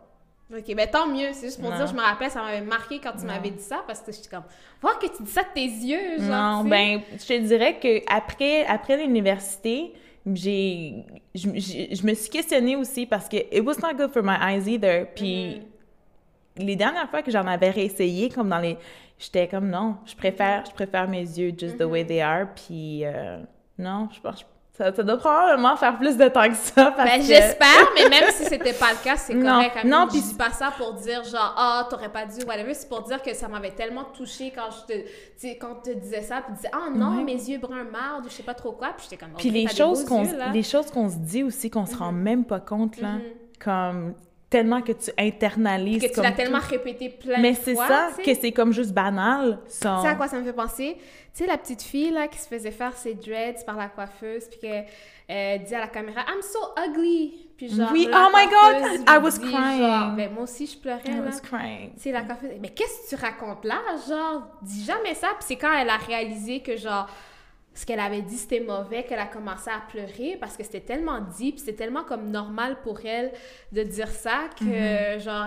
Ok, 0.53 0.74
ben 0.74 0.88
tant 0.90 1.07
mieux. 1.07 1.28
C'est 1.32 1.46
juste 1.46 1.61
pour 1.61 1.70
Non. 1.70 1.76
dire, 1.76 1.86
je 1.86 1.94
me 1.94 2.01
rappelle, 2.01 2.30
ça 2.30 2.42
m'avait 2.42 2.61
marqué 2.61 2.98
quand 2.98 3.12
tu 3.18 3.24
m'avais 3.24 3.51
dit 3.51 3.62
ça 3.62 3.84
parce 3.86 4.01
que 4.01 4.11
j'étais 4.11 4.28
comme, 4.28 4.42
voir 4.80 4.98
que 4.98 5.07
tu 5.07 5.22
dis 5.22 5.30
ça 5.30 5.42
de 5.42 5.48
tes 5.55 5.64
yeux, 5.64 6.18
genre. 6.18 6.28
Non, 6.28 6.64
tu 6.64 6.64
sais. 6.64 6.70
ben, 6.70 7.01
je 7.12 7.26
te 7.26 7.38
dirais 7.38 7.78
que 7.78 8.01
après, 8.12 8.64
après 8.66 8.96
l'université, 8.96 9.92
j'ai, 10.34 11.05
je, 11.34 11.48
je- 11.55 11.94
je 11.94 12.07
me 12.07 12.14
suis 12.14 12.30
questionnée 12.30 12.74
aussi 12.76 13.07
parce 13.07 13.28
que 13.28 13.36
it 13.36 13.62
was 13.64 13.76
not 13.80 13.94
good 13.96 14.12
for 14.12 14.22
my 14.24 14.36
eyes 14.40 14.66
either. 14.68 15.07
Puis 15.14 15.61
Mhm. 16.59 16.66
les 16.66 16.76
dernières 16.76 17.09
fois 17.09 17.22
que 17.22 17.30
j'en 17.30 17.46
avais 17.46 17.70
réessayé, 17.70 18.28
comme 18.28 18.48
dans 18.48 18.59
les, 18.59 18.76
j'étais 19.18 19.46
comme 19.46 19.68
non, 19.70 19.98
je 20.05 20.16
préfère, 20.16 20.64
je 20.66 20.72
préfère 20.72 21.07
mes 21.09 21.20
yeux 21.22 21.55
just 21.57 21.76
the 21.78 21.82
Mhm. 21.82 21.90
way 21.92 22.05
they 22.05 22.20
are. 22.20 22.46
Puis 22.57 23.05
euh, 23.05 23.38
non, 23.78 24.09
je 24.12 24.20
pense, 24.20 24.44
ça, 24.84 24.94
ça 24.94 25.02
doit 25.02 25.18
probablement 25.18 25.76
faire 25.76 25.98
plus 25.98 26.16
de 26.16 26.26
temps 26.28 26.48
que 26.48 26.54
ça 26.54 26.90
parce 26.96 27.10
Ben, 27.10 27.18
que 27.20 27.26
j'espère, 27.26 27.88
mais 27.94 28.08
même 28.08 28.30
si 28.30 28.44
c'était 28.44 28.72
pas 28.72 28.92
le 28.92 29.04
cas, 29.04 29.16
c'est 29.16 29.34
Non, 29.34 29.54
correct. 29.62 29.84
Non, 29.84 30.06
je 30.06 30.18
puis- 30.18 30.22
dis 30.22 30.34
pas 30.34 30.50
ça 30.50 30.72
pour 30.76 30.94
dire 30.94 31.22
genre, 31.24 31.54
ah, 31.56 31.86
t'aurais 31.90 32.08
pas 32.08 32.24
dû, 32.24 32.44
whatever. 32.46 32.72
C'est 32.74 32.88
pour 32.88 33.02
dire 33.02 33.22
que 33.22 33.34
ça 33.34 33.46
m'avait 33.48 33.72
tellement 33.72 34.04
touchée 34.04 34.52
quand 34.54 34.70
je 34.70 34.94
te, 34.94 35.58
quand 35.60 35.74
te 35.82 35.90
disais 35.90 36.22
ça, 36.22 36.36
puis 36.36 36.52
tu 36.52 36.56
disais, 36.56 36.70
ah 36.72 36.88
non, 36.94 37.18
Ouais. 37.18 37.24
mes 37.24 37.34
yeux 37.34 37.58
bruns 37.58 37.84
marde, 37.84 38.24
ou 38.24 38.28
je 38.28 38.34
sais 38.34 38.42
pas 38.42 38.54
trop 38.54 38.72
quoi, 38.72 38.88
puis 38.96 39.06
j'étais 39.10 39.22
comme, 39.22 39.34
Puis 39.36 39.50
les 39.50 39.64
les 39.64 40.62
choses 40.62 40.90
qu'on 40.90 41.08
se 41.08 41.16
dit 41.16 41.42
aussi 41.42 41.70
qu'on 41.70 41.86
se 41.86 41.96
rend 41.96 42.12
même 42.12 42.44
pas 42.44 42.60
compte, 42.60 43.00
là. 43.00 43.12
Mhm. 43.12 43.20
Comme 43.62 44.14
tellement 44.51 44.82
que 44.82 44.92
tu 44.92 45.11
internalises. 45.16 46.03
que 46.03 46.12
tu 46.12 46.20
l'as 46.20 46.32
tellement 46.32 46.59
répété 46.59 47.09
plein 47.09 47.38
Mais 47.38 47.53
de 47.53 47.57
c'est 47.62 47.74
fois. 47.74 47.86
ça, 47.88 48.09
tu 48.18 48.24
sais. 48.24 48.34
que 48.34 48.40
c'est 48.40 48.53
comme 48.53 48.72
juste 48.72 48.92
banal. 48.92 49.61
son- 49.68 49.96
Tu 49.96 50.03
sais 50.03 50.09
à 50.09 50.14
quoi 50.16 50.26
ça 50.28 50.38
me 50.38 50.44
fait 50.44 50.53
penser? 50.53 50.96
Tu 50.98 51.05
sais, 51.44 51.46
la 51.46 51.57
petite 51.57 51.82
fille 51.82 52.11
là, 52.11 52.26
qui 52.26 52.38
se 52.38 52.48
faisait 52.48 52.72
faire 52.72 52.96
ses 52.96 53.14
dreads 53.14 53.64
par 53.64 53.76
la 53.76 53.88
coiffeuse, 53.88 54.46
puis 54.51 54.59
qu'elle 54.59 54.84
euh, 55.30 55.59
dit 55.59 55.74
à 55.74 55.78
la 55.78 55.86
caméra 55.86 56.22
I'm 56.28 56.42
so 56.42 56.59
ugly. 56.88 57.46
Puis 57.57 57.68
genre, 57.68 57.90
Oui, 57.92 58.09
oh 58.12 58.28
my 58.34 58.46
God, 58.46 59.01
I 59.09 59.18
was 59.22 59.38
dit, 59.38 59.53
crying. 59.53 59.78
genre, 59.82 60.12
ben, 60.16 60.32
moi 60.32 60.42
aussi, 60.42 60.66
je 60.66 60.76
pleurais. 60.78 61.01
I 61.07 61.11
là. 61.18 61.22
was 61.26 61.40
crying. 61.40 61.92
Tu 61.94 62.01
sais, 62.01 62.11
la 62.12 62.22
coiffeuse, 62.22 62.51
mais 62.61 62.70
qu'est-ce 62.70 63.05
que 63.11 63.16
tu 63.16 63.22
racontes 63.22 63.64
là? 63.64 63.78
Genre, 64.09 64.42
dis 64.62 64.84
jamais 64.84 65.14
ça. 65.14 65.28
Puis 65.38 65.44
c'est 65.46 65.57
quand 65.57 65.72
elle 65.72 65.90
a 65.90 65.96
réalisé 65.98 66.61
que, 66.61 66.76
genre, 66.76 67.07
ce 67.74 67.86
qu'elle 67.86 68.00
avait 68.00 68.22
dit, 68.22 68.36
c'était 68.36 68.60
mauvais, 68.60 69.04
qu'elle 69.04 69.18
a 69.20 69.26
commencé 69.26 69.70
à 69.70 69.80
pleurer 69.88 70.36
parce 70.40 70.56
que 70.56 70.64
c'était 70.64 70.80
tellement 70.80 71.20
puis 71.36 71.54
c'était 71.56 71.72
tellement 71.74 72.02
comme 72.04 72.30
normal 72.30 72.78
pour 72.82 72.98
elle 73.04 73.32
de 73.72 73.82
dire 73.82 74.08
ça 74.08 74.48
que, 74.58 74.64
Mm-hmm. 74.64 75.20
genre, 75.20 75.46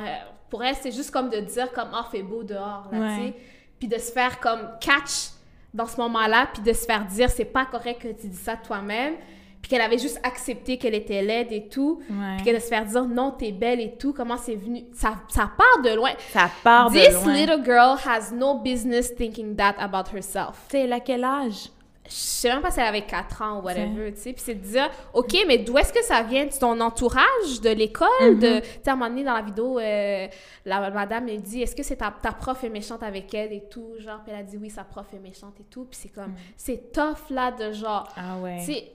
pour 0.49 0.63
elle, 0.63 0.75
c'est 0.75 0.91
juste 0.91 1.11
comme 1.11 1.29
de 1.29 1.39
dire 1.39 1.71
comme, 1.73 1.89
oh, 1.93 2.03
fait 2.11 2.23
beau 2.23 2.43
dehors, 2.43 2.87
là, 2.91 2.99
Ouais. 2.99 3.15
tu 3.17 3.23
sais. 3.27 3.33
Puis 3.79 3.87
de 3.87 3.97
se 3.97 4.11
faire 4.11 4.39
comme 4.39 4.69
catch 4.79 5.31
dans 5.73 5.85
ce 5.87 5.97
moment-là, 5.99 6.47
puis 6.53 6.61
de 6.61 6.71
se 6.73 6.85
faire 6.85 7.03
dire, 7.05 7.29
c'est 7.29 7.43
pas 7.45 7.65
correct 7.65 8.01
que 8.01 8.07
tu 8.09 8.27
dis 8.27 8.37
ça 8.37 8.55
toi-même. 8.55 9.15
Puis 9.61 9.69
qu'elle 9.69 9.81
avait 9.81 9.97
juste 9.97 10.19
accepté 10.23 10.77
qu'elle 10.77 10.93
était 10.93 11.21
laide 11.21 11.51
et 11.51 11.67
tout. 11.69 12.01
Ouais. 12.09 12.35
Puis 12.37 12.45
que 12.47 12.55
de 12.55 12.59
se 12.59 12.67
faire 12.67 12.85
dire, 12.85 13.05
non, 13.05 13.31
t'es 13.31 13.51
belle 13.53 13.79
et 13.79 13.95
tout. 13.97 14.11
Comment 14.13 14.35
c'est 14.37 14.55
venu? 14.55 14.83
Ça, 14.93 15.15
ça 15.29 15.49
part 15.57 15.81
de 15.83 15.95
loin. 15.95 16.11
Ça 16.31 16.49
part 16.63 16.91
de 16.91 16.99
This 16.99 17.13
loin. 17.23 17.33
little 17.33 17.63
girl 17.63 17.97
has 18.05 18.31
no 18.33 18.55
business 18.59 19.15
thinking 19.15 19.55
that 19.55 19.75
about 19.79 20.13
herself. 20.13 20.59
Tu 20.67 20.71
sais, 20.77 20.79
elle 20.83 20.91
a 20.93 20.99
quel 20.99 21.23
âge? 21.23 21.69
Je 22.05 22.11
sais 22.11 22.49
même 22.49 22.61
pas 22.61 22.69
si 22.69 22.81
elle 22.81 22.87
avait 22.87 23.05
4 23.05 23.41
ans 23.41 23.59
ou 23.59 23.63
whatever, 23.63 24.13
tu 24.13 24.19
sais. 24.19 24.33
Puis 24.33 24.43
c'est 24.45 24.55
de 24.55 24.63
dire, 24.63 24.89
OK, 25.13 25.33
mais 25.47 25.59
d'où 25.59 25.77
est-ce 25.77 25.93
que 25.93 26.03
ça 26.03 26.21
vient? 26.21 26.45
De 26.45 26.51
ton 26.51 26.79
entourage, 26.81 27.61
de 27.61 27.69
l'école? 27.69 28.39
De... 28.39 28.59
Tu 28.59 28.65
sais, 28.83 28.89
à 28.89 28.93
un 28.93 28.95
moment 28.97 29.09
donné, 29.09 29.23
dans 29.23 29.33
la 29.33 29.41
vidéo, 29.41 29.79
euh, 29.79 30.27
la 30.65 30.91
madame, 30.91 31.29
elle 31.29 31.41
dit, 31.41 31.61
est-ce 31.61 31.75
que 31.75 31.83
c'est 31.83 31.95
ta, 31.95 32.11
ta 32.11 32.33
prof 32.33 32.61
est 32.63 32.69
méchante 32.69 33.03
avec 33.03 33.33
elle 33.33 33.53
et 33.53 33.63
tout? 33.69 33.93
Genre, 33.99 34.19
puis 34.21 34.33
elle 34.33 34.41
a 34.41 34.43
dit, 34.43 34.57
oui, 34.57 34.69
sa 34.69 34.83
prof 34.83 35.07
est 35.13 35.19
méchante 35.19 35.59
et 35.61 35.65
tout. 35.65 35.85
Puis 35.85 35.99
c'est 36.03 36.09
comme, 36.09 36.33
c'est 36.57 36.91
tough, 36.91 37.29
là, 37.29 37.51
de 37.51 37.71
genre... 37.71 38.07
Ah 38.17 38.37
ouais. 38.37 38.59
Tu 38.59 38.73
sais, 38.73 38.91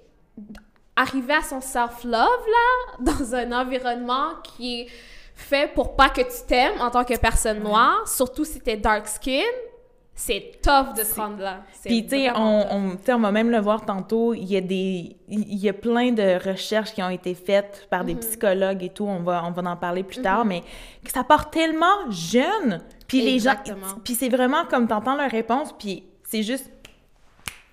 arriver 0.95 1.35
à 1.35 1.43
son 1.43 1.63
self-love, 1.63 2.13
là, 2.13 2.97
dans 3.01 3.35
un 3.35 3.53
environnement 3.53 4.35
qui 4.43 4.83
est 4.83 4.89
fait 5.35 5.73
pour 5.73 5.95
pas 5.95 6.11
que 6.11 6.21
tu 6.21 6.47
t'aimes 6.47 6.81
en 6.81 6.91
tant 6.91 7.05
que 7.05 7.17
personne 7.17 7.61
noire, 7.61 8.07
surtout 8.09 8.45
si 8.45 8.61
t'es 8.61 8.77
dark 8.77 9.07
skin, 9.07 9.45
c'est 10.21 10.61
tough 10.63 10.95
de 10.99 11.05
se 11.05 11.15
rendre 11.15 11.39
là. 11.41 11.63
Puis, 11.85 12.03
tu 12.03 12.11
sais, 12.11 12.31
on, 12.35 12.67
on, 12.73 12.97
on 13.09 13.19
va 13.21 13.31
même 13.31 13.51
le 13.53 13.59
voir 13.61 13.85
tantôt, 13.87 14.35
il 14.35 14.45
y 14.51 14.57
a 14.57 14.61
des... 14.61 15.17
Il 15.29 15.57
y 15.59 15.69
a 15.69 15.73
plein 15.73 16.11
de 16.11 16.45
recherches 16.49 16.93
qui 16.93 17.01
ont 17.05 17.09
été 17.09 17.35
faites 17.35 17.87
par 17.89 18.01
Mhm. 18.01 18.07
des 18.07 18.15
psychologues 18.17 18.83
et 18.83 18.89
tout, 18.89 19.05
on 19.07 19.21
va, 19.21 19.45
on 19.45 19.53
va 19.53 19.63
en 19.71 19.77
parler 19.77 20.03
plus 20.03 20.21
tard, 20.21 20.45
mais 20.45 20.63
que 21.05 21.11
ça 21.13 21.23
part 21.23 21.51
tellement 21.51 22.11
jeune, 22.11 22.81
puis 23.07 23.23
les 23.23 23.39
gens... 23.39 23.53
Exactement. 23.53 23.87
Puis 24.03 24.15
c'est 24.17 24.29
vraiment 24.29 24.65
comme 24.65 24.89
t'entends 24.89 25.15
leur 25.17 25.31
réponse, 25.31 25.73
puis 25.79 26.03
c'est 26.25 26.43
juste... 26.43 26.69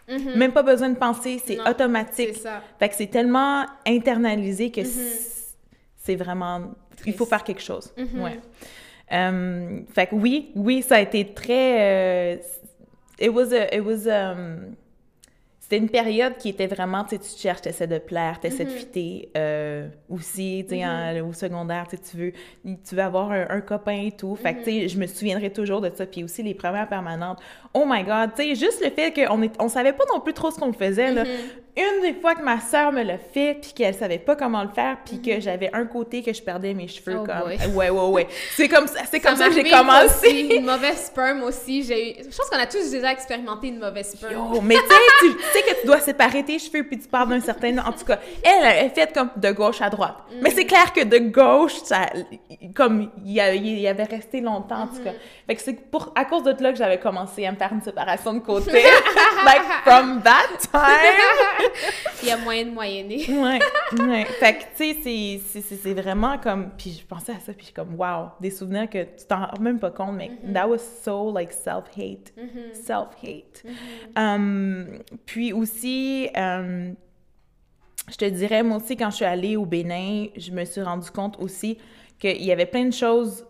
Mhm. 0.07 0.35
Même 0.35 0.51
pas 0.53 0.61
besoin 0.61 0.89
de 0.89 0.97
penser, 0.97 1.41
c'est 1.43 1.59
automatique. 1.67 2.35
C'est 2.35 2.41
ça. 2.43 2.61
Fait 2.77 2.89
que 2.89 2.95
c'est 2.95 3.07
tellement 3.07 3.65
internalisé 3.87 4.65
Mhm. 4.67 4.71
que 4.71 4.83
c'est- 4.83 6.15
vraiment... 6.15 6.61
Il 7.07 7.13
faut 7.13 7.25
faire 7.25 7.43
quelque 7.43 7.61
chose. 7.63 7.91
Mhm. 7.97 8.21
Ouais. 8.21 8.39
Euh, 9.11 9.81
fait 9.93 10.07
que 10.07 10.15
oui, 10.15 10.51
oui, 10.55 10.81
ça 10.81 10.95
a 10.95 10.99
été 11.01 11.33
très... 11.33 12.35
euh, 12.35 12.37
it 13.19 13.29
was 13.29 13.53
a... 13.53 13.73
It 13.75 13.83
was, 13.83 14.07
um, 14.07 14.75
c'était 15.67 15.77
une 15.77 15.89
période 15.89 16.37
qui 16.37 16.49
était 16.49 16.67
vraiment, 16.67 17.03
tu 17.05 17.15
sais, 17.15 17.17
tu 17.17 17.33
te 17.35 17.39
cherches, 17.39 17.61
tu 17.61 17.69
essaies 17.69 17.87
de 17.87 17.97
plaire, 17.97 18.37
tu 18.39 18.45
essaies 18.45 18.65
de 18.65 18.69
Mhm. 18.69 18.75
fitter 18.75 19.29
euh, 19.35 19.87
aussi, 20.11 20.63
tu 20.69 20.75
sais, 20.75 20.85
en- 20.85 21.27
au 21.27 21.33
secondaire, 21.33 21.87
tu 21.89 21.95
sais, 21.97 22.03
tu 22.11 22.17
veux, 22.17 22.31
tu 22.87 22.93
veux 22.95 23.01
avoir 23.01 23.31
un, 23.31 23.47
un 23.49 23.61
copain 23.61 24.03
et 24.05 24.11
tout. 24.11 24.35
Fait 24.35 24.53
que, 24.53 24.59
tu 24.59 24.65
sais, 24.65 24.87
je 24.89 24.97
me 24.99 25.07
souviendrai 25.07 25.49
toujours 25.51 25.81
de 25.81 25.89
ça. 25.95 26.05
Puis 26.05 26.23
aussi, 26.23 26.43
les 26.43 26.53
premières 26.53 26.87
permanentes, 26.87 27.39
oh 27.73 27.83
my 27.87 28.03
God, 28.03 28.31
tu 28.35 28.43
sais, 28.43 28.49
juste 28.55 28.83
le 28.83 28.91
fait 28.91 29.11
qu'on 29.11 29.41
on 29.59 29.67
savait 29.67 29.93
pas 29.93 30.03
non 30.13 30.19
plus 30.19 30.33
trop 30.33 30.51
ce 30.51 30.59
qu'on 30.59 30.71
faisait, 30.71 31.11
là. 31.11 31.23
Une 31.77 32.01
des 32.03 32.13
fois 32.13 32.35
que 32.35 32.41
ma 32.41 32.61
sœur 32.61 32.93
me 32.93 33.03
l'a 33.03 33.17
fait, 33.17 33.57
puis 33.61 33.73
qu'elle 33.73 33.93
savait 33.93 34.17
pas 34.19 34.37
comment 34.37 34.63
le 34.63 34.69
faire, 34.69 34.95
puis 35.03 35.21
que 35.21 35.41
j'avais 35.41 35.69
un 35.73 35.85
côté 35.85 36.23
que 36.23 36.31
je 36.31 36.41
perdais 36.41 36.73
mes 36.73 36.87
cheveux 36.87 37.17
Oh 37.21 37.25
comme... 37.25 37.39
boy. 37.49 37.57
Ouais, 37.75 37.89
ouais, 37.89 38.07
ouais. 38.11 38.27
C'est 38.55 38.69
comme 38.69 38.87
ça, 38.87 39.01
c'est 39.11 39.19
comme 39.19 39.35
ça, 39.35 39.49
que 39.49 39.55
j'ai 39.55 39.69
commencé. 39.69 40.07
aussi, 40.27 40.41
une 40.55 40.65
mauvaise 40.65 41.07
sperme 41.07 41.43
aussi. 41.43 41.83
J'ai 41.83 42.11
eu... 42.11 42.23
Je 42.31 42.37
pense 42.37 42.49
qu'on 42.49 42.57
a 42.59 42.65
tous 42.65 42.89
déjà 42.91 43.11
expérimenté 43.11 43.67
une 43.67 43.79
mauvaise 43.79 44.09
sperme. 44.15 44.53
Yo, 44.55 44.61
mais 44.61 44.75
tu 44.75 44.81
sais, 44.87 44.95
tu, 45.19 45.54
sais 45.57 45.61
que 45.75 45.81
tu 45.81 45.87
dois 45.87 45.99
séparer 45.99 46.43
tes 46.43 46.59
cheveux 46.59 46.83
puis 46.83 46.97
tu 46.99 47.07
pars 47.07 47.27
d'un 47.27 47.39
certain... 47.39 47.77
En 47.79 47.91
tout 47.91 48.05
cas, 48.05 48.19
elle, 48.43 48.65
elle 48.65 48.85
est 48.85 48.89
faite 48.89 49.13
comme 49.13 49.29
de 49.35 49.51
gauche 49.51 49.81
à 49.81 49.89
droite. 49.89 50.15
Mais 50.41 50.49
c'est 50.51 50.65
clair 50.65 50.91
que 50.93 51.03
de 51.03 51.17
gauche, 51.19 51.75
ça, 51.83 52.07
comme 52.75 53.11
il 53.25 53.31
y, 53.33 53.39
a- 53.39 53.53
il 53.53 53.79
y 53.79 53.87
avait 53.87 54.03
resté 54.03 54.41
longtemps, 54.41 54.83
en 54.83 54.87
tout 54.87 55.03
cas. 55.03 55.11
Fait 55.47 55.55
que 55.55 55.61
c'est 55.61 55.73
pour, 55.91 56.11
à 56.15 56.25
cause 56.25 56.43
de 56.43 56.55
là 56.61 56.71
que 56.71 56.77
j'avais 56.77 56.99
commencé 56.99 57.45
à 57.45 57.51
me 57.51 57.57
faire 57.57 57.71
une 57.71 57.81
séparation 57.81 58.33
de 58.33 58.39
côté. 58.39 58.71
like, 59.45 59.61
from 59.83 60.21
that 60.23 60.57
time. 60.71 60.81
Il 62.23 62.29
y 62.29 62.31
a 62.31 62.37
moyen 62.37 62.65
de 62.65 62.71
moyenner. 62.71 63.25
Ouais, 63.35 63.59
ouais. 64.07 64.25
Fait 64.25 64.53
que, 64.55 64.63
tu 64.77 65.03
sais, 65.03 65.61
c'est- 65.61 65.93
vraiment 65.93 66.37
comme... 66.37 66.71
Puis 66.77 66.99
je 67.01 67.05
pensais 67.05 67.31
à 67.31 67.35
ça, 67.39 67.53
puis 67.53 67.59
je 67.59 67.65
suis 67.65 67.73
comme, 67.73 67.95
wow, 67.97 68.29
des 68.41 68.49
souvenirs 68.51 68.89
que 68.89 69.03
tu 69.03 69.25
t'en 69.27 69.45
rends 69.45 69.59
même 69.59 69.79
pas 69.79 69.91
compte, 69.91 70.13
mais 70.15 70.31
that 70.53 70.67
was 70.67 70.79
so, 71.03 71.31
like, 71.31 71.51
self-hate. 71.51 72.33
Self-hate. 72.73 73.63
Um, 74.17 74.99
puis 75.25 75.44
aussi, 75.53 76.29
um, 76.35 76.95
je 78.09 78.15
te 78.17 78.25
dirais, 78.25 78.63
moi 78.63 78.77
aussi, 78.77 78.95
quand 78.95 79.09
je 79.09 79.17
suis 79.17 79.25
allée 79.25 79.55
au 79.55 79.65
Bénin, 79.65 80.27
je 80.35 80.51
me 80.51 80.63
suis 80.65 80.81
rendu 80.81 81.09
compte 81.11 81.37
aussi 81.39 81.77
qu'il 82.19 82.43
y 82.43 82.51
avait 82.51 82.65
plein 82.65 82.85
de 82.85 82.93
choses 82.93 83.45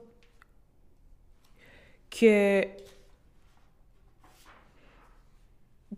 que 2.09 2.65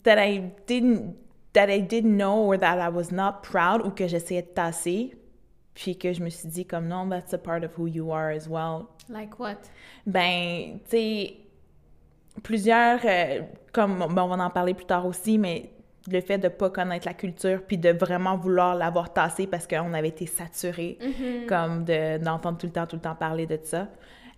that 0.03 0.17
I 0.17 0.51
didn't 0.65 1.15
that 1.53 1.69
I 1.69 1.81
didn't 1.81 2.17
know 2.17 2.51
or 2.51 2.57
that 2.57 2.79
I 2.79 2.89
was 2.89 3.11
not 3.11 3.43
proud 3.43 3.81
ou 3.85 3.91
que 3.91 4.07
j'essayais 4.07 4.41
de 4.41 4.47
tasser 4.53 5.15
puis 5.73 5.95
que 5.95 6.11
je 6.11 6.23
me 6.23 6.29
suis 6.29 6.49
dit 6.49 6.65
comme 6.65 6.87
non 6.87 7.09
that's 7.09 7.33
a 7.33 7.37
part 7.37 7.63
of 7.63 7.77
who 7.77 7.87
you 7.87 8.11
are 8.11 8.31
as 8.31 8.47
well 8.47 8.87
Like 9.09 9.39
what? 9.39 9.69
ben 10.05 10.79
tu 10.83 10.89
sais 10.89 11.37
plusieurs 12.43 12.99
euh, 13.05 13.41
comme 13.71 13.99
bon, 13.99 14.21
on 14.23 14.35
va 14.35 14.45
en 14.45 14.49
parler 14.49 14.73
plus 14.73 14.85
tard 14.85 15.05
aussi 15.05 15.37
mais 15.37 15.71
le 16.09 16.21
fait 16.21 16.37
de 16.37 16.47
pas 16.47 16.69
connaître 16.69 17.05
la 17.05 17.13
culture 17.13 17.61
puis 17.67 17.77
de 17.77 17.89
vraiment 17.89 18.37
vouloir 18.37 18.75
l'avoir 18.75 19.11
tassé 19.13 19.45
parce 19.47 19.67
qu'on 19.67 19.93
avait 19.93 20.07
été 20.09 20.25
saturé 20.25 20.97
comme 21.47 21.83
de 21.83 22.17
d'entendre 22.23 22.57
tout 22.57 22.65
le 22.67 22.71
temps 22.71 22.87
tout 22.87 22.95
le 22.95 23.01
temps 23.01 23.15
parler 23.15 23.45
de 23.45 23.59
ça 23.63 23.89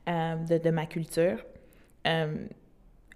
euh, 0.07 0.35
de, 0.35 0.57
de 0.57 0.69
ma 0.71 0.85
culture. 0.87 1.45
Euh, 2.07 2.47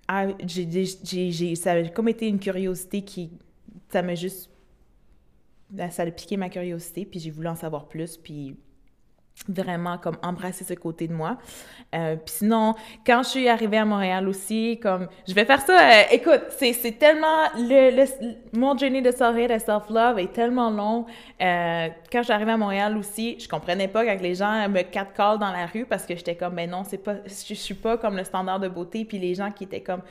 ah, 0.08 0.28
j'ai- 0.46 1.56
ça 1.56 1.72
a 1.72 1.84
comme 1.90 2.10
été 2.10 2.28
une 2.28 2.40
curiosité 2.40 3.02
qui 3.04 3.32
ça 3.90 4.02
m'a 4.02 4.16
juste 4.16 4.50
ça 5.90 6.04
a 6.04 6.12
piqué 6.12 6.38
ma 6.38 6.50
curiosité 6.50 7.06
puis 7.06 7.20
j'ai 7.20 7.32
voulu 7.32 7.48
en 7.48 7.56
savoir 7.56 7.88
plus 7.88 8.18
puis 8.18 8.56
vraiment 9.48 9.98
comme 9.98 10.18
embrasser 10.24 10.64
ce 10.64 10.74
côté 10.74 11.08
de 11.08 11.14
moi. 11.14 11.38
Euh, 11.96 12.16
puis 12.16 12.36
sinon, 12.38 12.76
quand 13.06 13.24
je 13.24 13.30
suis 13.30 13.50
arrivée 13.50 13.78
à 13.78 13.86
Montréal 13.86 14.28
aussi, 14.28 14.80
comme 14.82 15.08
je 15.28 15.34
vais 15.34 15.46
faire 15.46 15.62
ça, 15.62 15.78
euh, 15.80 16.02
écoute, 16.12 16.42
c'est, 16.58 16.74
c'est 16.74 16.94
tellement 16.94 17.50
le, 17.58 17.96
le- 17.96 18.58
mon 18.58 18.78
journey 18.78 19.02
de 19.02 19.12
self-hate 19.12 19.52
et 19.52 19.60
self-love 19.60 20.18
est 20.20 20.32
tellement 20.34 20.70
long. 20.70 21.06
Euh, 21.42 21.88
quand 22.12 22.20
je 22.20 22.24
suis 22.24 22.34
arrivée 22.34 22.54
à 22.54 22.58
Montréal 22.58 22.98
aussi, 22.98 23.38
je 23.40 23.48
comprenais 23.48 23.88
pas 23.88 24.06
quand 24.06 24.22
les 24.22 24.36
gens 24.36 24.70
me 24.70 24.82
catcallent 24.82 25.40
dans 25.40 25.52
la 25.52 25.66
rue 25.66 25.86
parce 25.86 26.06
que 26.06 26.16
j'étais 26.16 26.36
comme 26.36 26.56
ben 26.56 26.70
non, 26.70 26.84
c'est 26.84 26.98
pas 26.98 27.16
je, 27.26 27.32
je 27.50 27.54
suis 27.54 27.74
pas 27.76 27.98
comme 27.98 28.16
le 28.18 28.24
standard 28.24 28.60
de 28.60 28.68
beauté 28.70 29.04
puis 29.06 29.20
les 29.20 29.36
gens 29.36 29.52
qui 29.52 29.66
étaient 29.66 29.82
comme 29.82 30.02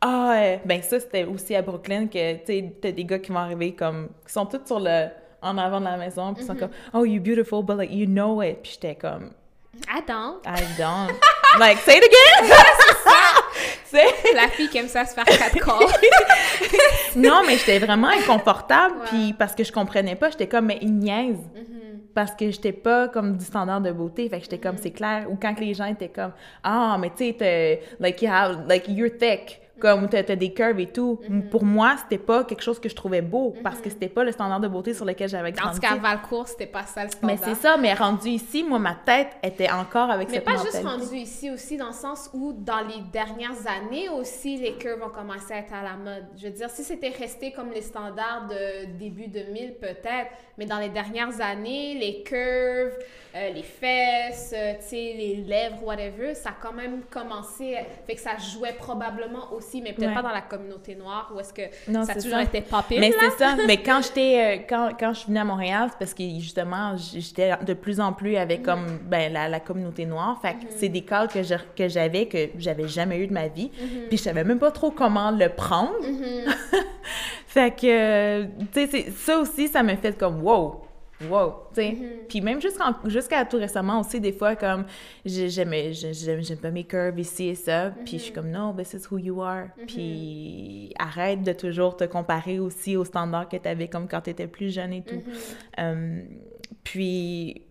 ah 0.00 0.32
euh, 0.36 0.56
ben 0.64 0.82
ça 0.82 0.98
c'était 0.98 1.24
aussi 1.24 1.54
à 1.54 1.62
Brooklyn 1.62 2.06
que 2.06 2.34
tu 2.36 2.40
sais 2.46 2.74
t'as 2.80 2.90
des 2.92 3.04
gars 3.04 3.18
qui 3.18 3.32
vont 3.32 3.38
arriver 3.38 3.74
comme 3.74 4.08
qui 4.26 4.32
sont 4.32 4.46
tous 4.46 4.66
sur 4.66 4.80
le 4.80 5.08
en 5.42 5.58
avant 5.58 5.80
de 5.80 5.86
la 5.86 5.96
maison 5.96 6.34
puis 6.34 6.44
ils 6.44 6.46
sont 6.46 6.54
comme 6.54 6.70
oh 6.92 7.04
you're 7.04 7.22
beautiful 7.22 7.62
but 7.62 7.76
like 7.76 7.90
you 7.90 8.06
know 8.06 8.42
it 8.42 8.58
puis 8.62 8.72
j'étais 8.72 8.94
comme 8.94 9.30
Attends, 9.88 10.40
I 10.44 10.60
don't. 10.76 11.16
like, 11.58 11.78
say 11.78 11.98
it 11.98 12.04
again! 12.04 12.52
C'est- 13.84 14.34
la 14.34 14.48
fille 14.48 14.68
qui 14.68 14.78
aime 14.78 14.88
ça 14.88 15.04
se 15.04 15.14
faire 15.14 15.24
catcall. 15.24 15.86
non, 17.16 17.42
mais 17.46 17.56
j'étais 17.56 17.78
vraiment 17.78 18.08
inconfortable, 18.08 18.96
puis 19.06 19.32
parce 19.32 19.54
que 19.54 19.64
je 19.64 19.72
comprenais 19.72 20.16
pas, 20.16 20.30
j'étais 20.30 20.46
comme, 20.46 20.66
mais 20.66 20.78
il 20.80 20.94
niaise. 20.94 21.38
Mm-hmm. 21.38 22.14
Parce 22.14 22.32
que 22.32 22.50
j'étais 22.50 22.72
pas 22.72 23.08
comme 23.08 23.36
du 23.36 23.44
standard 23.44 23.80
de 23.80 23.92
beauté, 23.92 24.28
fait 24.28 24.38
que 24.38 24.44
j'étais 24.44 24.58
comme, 24.58 24.76
c'est 24.76 24.90
clair. 24.90 25.26
Ou 25.30 25.36
quand 25.40 25.58
les 25.58 25.74
gens 25.74 25.86
étaient 25.86 26.08
comme, 26.08 26.32
ah, 26.62 26.96
mais 26.98 27.10
tu 27.10 27.32
sais, 27.38 27.82
like, 27.98 28.20
you 28.22 28.28
have, 28.30 28.66
like, 28.68 28.86
you're 28.88 29.10
thick. 29.10 29.60
Comme 29.80 30.08
t'as 30.08 30.22
t'as 30.22 30.36
des 30.36 30.52
curves 30.52 30.80
et 30.80 30.86
tout. 30.86 31.20
Mm-hmm. 31.28 31.48
Pour 31.48 31.64
moi, 31.64 31.96
c'était 32.02 32.22
pas 32.22 32.44
quelque 32.44 32.62
chose 32.62 32.78
que 32.78 32.88
je 32.88 32.94
trouvais 32.94 33.22
beau 33.22 33.54
parce 33.62 33.80
que 33.80 33.90
c'était 33.90 34.08
pas 34.08 34.24
le 34.24 34.32
standard 34.32 34.60
de 34.60 34.68
beauté 34.68 34.94
sur 34.94 35.04
lequel 35.04 35.28
j'avais 35.28 35.52
Dans 35.52 35.62
grandi. 35.62 35.76
ce 35.76 35.80
cas, 35.80 35.92
à 35.92 35.96
Valcourt, 35.96 36.48
c'était 36.48 36.66
pas 36.66 36.84
ça 36.84 37.04
le 37.04 37.10
standard. 37.10 37.36
Mais 37.36 37.42
c'est 37.42 37.60
ça, 37.60 37.76
mais 37.76 37.94
rendu 37.94 38.28
ici, 38.28 38.62
moi, 38.62 38.78
ma 38.78 38.94
tête 38.94 39.30
était 39.42 39.70
encore 39.70 40.10
avec 40.10 40.28
Mais 40.28 40.36
cette 40.36 40.44
pas 40.44 40.56
juste 40.56 40.82
rendu 40.84 41.16
ici 41.16 41.50
aussi, 41.50 41.76
dans 41.76 41.88
le 41.88 41.92
sens 41.92 42.30
où 42.32 42.52
dans 42.52 42.80
les 42.80 43.00
dernières 43.12 43.66
années 43.66 44.08
aussi, 44.08 44.56
les 44.56 44.74
curves 44.74 45.02
ont 45.02 45.10
commencé 45.10 45.52
à 45.52 45.58
être 45.58 45.72
à 45.72 45.82
la 45.82 45.96
mode. 45.96 46.26
Je 46.36 46.46
veux 46.46 46.52
dire, 46.52 46.70
si 46.70 46.84
c'était 46.84 47.08
resté 47.10 47.52
comme 47.52 47.70
les 47.70 47.82
standards 47.82 48.48
de 48.48 48.98
début 48.98 49.28
2000, 49.28 49.74
peut-être, 49.74 50.30
mais 50.58 50.66
dans 50.66 50.78
les 50.78 50.88
dernières 50.88 51.40
années, 51.40 51.94
les 51.94 52.22
curves, 52.22 52.98
euh, 53.34 53.50
les 53.50 53.62
fesses, 53.62 54.52
euh, 54.56 54.74
tu 54.80 54.88
sais, 54.88 55.14
les 55.16 55.36
lèvres, 55.36 55.82
whatever, 55.84 56.34
ça 56.34 56.50
a 56.50 56.54
quand 56.60 56.72
même 56.72 57.02
commencé, 57.10 57.76
fait 58.06 58.14
que 58.14 58.20
ça 58.20 58.36
jouait 58.36 58.72
probablement 58.72 59.52
aussi, 59.52 59.69
mais 59.80 59.92
peut-être 59.92 60.08
Ouais. 60.08 60.14
pas 60.14 60.22
dans 60.22 60.32
la 60.32 60.40
communauté 60.40 60.94
noire, 60.96 61.30
où 61.34 61.38
est-ce 61.38 61.52
que 61.52 61.62
Non, 61.88 62.02
ça 62.04 62.12
a 62.12 62.14
toujours 62.14 62.30
ça. 62.32 62.42
été 62.42 62.64
Mais 62.98 63.12
c'est 63.18 63.38
ça. 63.38 63.56
Mais 63.66 63.76
quand 63.76 64.00
j'étais, 64.06 64.58
euh, 64.58 64.62
quand, 64.68 64.90
quand 64.98 65.12
je 65.12 65.18
suis 65.20 65.26
venue 65.28 65.38
à 65.38 65.44
Montréal, 65.44 65.88
c'est 65.90 65.98
parce 65.98 66.14
que 66.14 66.22
justement, 66.38 66.96
j'étais 66.96 67.52
de 67.64 67.74
plus 67.74 68.00
en 68.00 68.12
plus 68.12 68.36
avec 68.36 68.62
comme 68.62 68.98
ben, 69.04 69.32
la, 69.32 69.48
la 69.48 69.60
communauté 69.60 70.06
noire. 70.06 70.38
Fait 70.42 70.54
que 70.54 70.64
c'est 70.70 70.88
des 70.88 71.02
calls 71.02 71.28
que 71.28 71.42
je- 71.42 71.54
que 71.76 71.88
j'avais 71.88 72.26
que 72.26 72.48
j'avais 72.58 72.88
jamais 72.88 73.18
eu 73.18 73.26
de 73.26 73.32
ma 73.34 73.48
vie. 73.48 73.70
Puis 74.08 74.16
je 74.18 74.22
savais 74.22 74.44
même 74.44 74.58
pas 74.58 74.70
trop 74.70 74.90
comment 74.90 75.30
le 75.30 75.48
prendre. 75.50 75.92
fait 77.46 77.70
que, 77.76 77.86
euh, 77.86 78.46
tu 78.72 78.86
sais, 78.88 79.10
ça 79.16 79.38
aussi, 79.38 79.68
ça 79.68 79.82
m'a 79.82 79.96
fait 79.96 80.16
comme 80.18 80.42
wow. 80.42 80.80
Wow, 81.28 81.66
tu 81.74 81.82
sais. 81.82 81.96
Puis 82.28 82.40
même 82.40 82.60
jusqu'à 83.04 83.44
tout 83.44 83.58
récemment 83.58 84.00
aussi, 84.00 84.20
des 84.20 84.32
fois, 84.32 84.56
comme, 84.56 84.84
j'aimais, 85.24 85.92
j'aime 85.92 86.58
pas 86.58 86.70
mes 86.70 86.84
curves 86.84 87.18
ici 87.18 87.48
et 87.48 87.54
ça. 87.54 87.90
Puis 88.04 88.18
je 88.18 88.24
suis 88.24 88.32
comme, 88.32 88.50
non, 88.50 88.74
this 88.74 88.94
is 88.94 89.06
who 89.10 89.18
you 89.18 89.42
are. 89.42 89.66
Puis 89.86 90.94
arrête 90.98 91.42
de 91.42 91.52
toujours 91.52 91.96
te 91.96 92.04
comparer 92.04 92.58
aussi 92.58 92.96
aux 92.96 93.04
standards 93.04 93.48
que 93.48 93.56
tu 93.58 93.68
avais 93.68 93.88
comme 93.88 94.08
quand 94.08 94.22
tu 94.22 94.30
étais 94.30 94.46
plus 94.46 94.72
jeune 94.72 94.94
et 94.94 95.02
tout. 95.02 95.22
Euh, 95.78 96.22
puis 96.84 97.62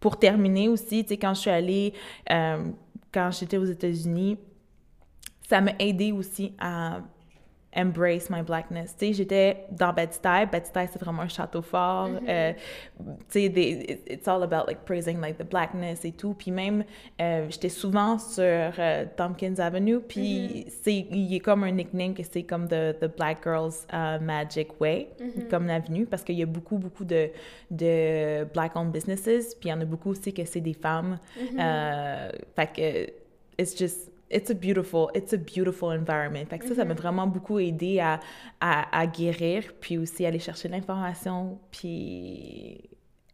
pour 0.00 0.18
terminer 0.18 0.68
aussi, 0.68 1.02
tu 1.02 1.10
sais, 1.10 1.16
quand 1.18 1.34
je 1.34 1.40
suis 1.40 1.50
allée, 1.50 1.92
euh, 2.30 2.64
quand 3.12 3.30
j'étais 3.30 3.58
aux 3.58 3.64
États-Unis, 3.64 4.38
ça 5.48 5.60
m'a 5.60 5.72
aidé 5.78 6.12
aussi 6.12 6.54
à 6.58 7.00
embrace 7.76 8.30
my 8.30 8.42
blackness. 8.42 8.96
Tu 8.96 9.06
sais, 9.06 9.12
j'étais 9.12 9.64
dans 9.70 9.92
Bed-Stuy. 9.92 10.46
Bed-Stuy, 10.50 10.88
c'est 10.92 11.00
vraiment 11.00 11.22
un 11.22 11.28
château 11.28 11.62
fort. 11.62 12.08
Euh, 12.28 12.52
tu 13.30 13.40
sais, 13.46 14.02
it's 14.08 14.26
all 14.26 14.42
about, 14.42 14.66
like, 14.66 14.84
praising, 14.84 15.20
like, 15.20 15.38
the 15.38 15.48
blackness 15.48 16.04
et 16.04 16.12
tout. 16.12 16.34
Puis 16.34 16.50
même, 16.50 16.84
euh, 17.20 17.46
j'étais 17.50 17.68
souvent 17.68 18.18
sur 18.18 18.42
euh, 18.42 19.04
Tompkins 19.16 19.58
Avenue, 19.58 20.00
puis 20.00 20.66
c'est, 20.82 21.06
il 21.10 21.32
y 21.32 21.36
a 21.36 21.40
comme 21.40 21.64
un 21.64 21.72
nickname 21.72 22.14
que 22.14 22.22
c'est 22.22 22.42
comme 22.44 22.66
the, 22.66 22.98
the 22.98 23.14
Black 23.16 23.38
Girls 23.44 23.86
uh, 23.92 24.22
Magic 24.22 24.80
Way, 24.80 25.08
comme 25.50 25.66
l'avenue, 25.66 26.06
parce 26.06 26.22
qu'il 26.24 26.36
y 26.36 26.42
a 26.42 26.46
beaucoup, 26.46 26.78
beaucoup 26.78 27.04
de, 27.04 27.28
de 27.70 28.44
Black-owned 28.52 28.92
businesses, 28.92 29.54
puis 29.54 29.68
il 29.68 29.70
y 29.70 29.72
en 29.72 29.80
a 29.80 29.84
beaucoup 29.84 30.10
aussi 30.10 30.32
que 30.32 30.44
c'est 30.44 30.60
des 30.60 30.74
femmes. 30.74 31.18
Euh, 31.58 32.30
fait 32.54 32.72
que, 32.72 33.12
it's 33.62 33.76
just 33.76 34.10
it's 34.30 34.50
a 34.50 34.54
beautiful 34.54 35.10
it's 35.14 35.32
a 35.32 35.38
beautiful 35.38 35.90
environment. 35.90 36.46
Fait 36.48 36.58
que 36.58 36.66
ça 36.66 36.74
ça 36.74 36.84
m'a 36.84 36.94
vraiment 36.94 37.26
beaucoup 37.26 37.58
aidé 37.58 38.00
à, 38.00 38.20
à, 38.60 38.98
à 38.98 39.06
guérir 39.06 39.64
puis 39.80 39.98
aussi 39.98 40.26
aller 40.26 40.38
chercher 40.38 40.68
l'information 40.68 41.58
puis 41.70 42.80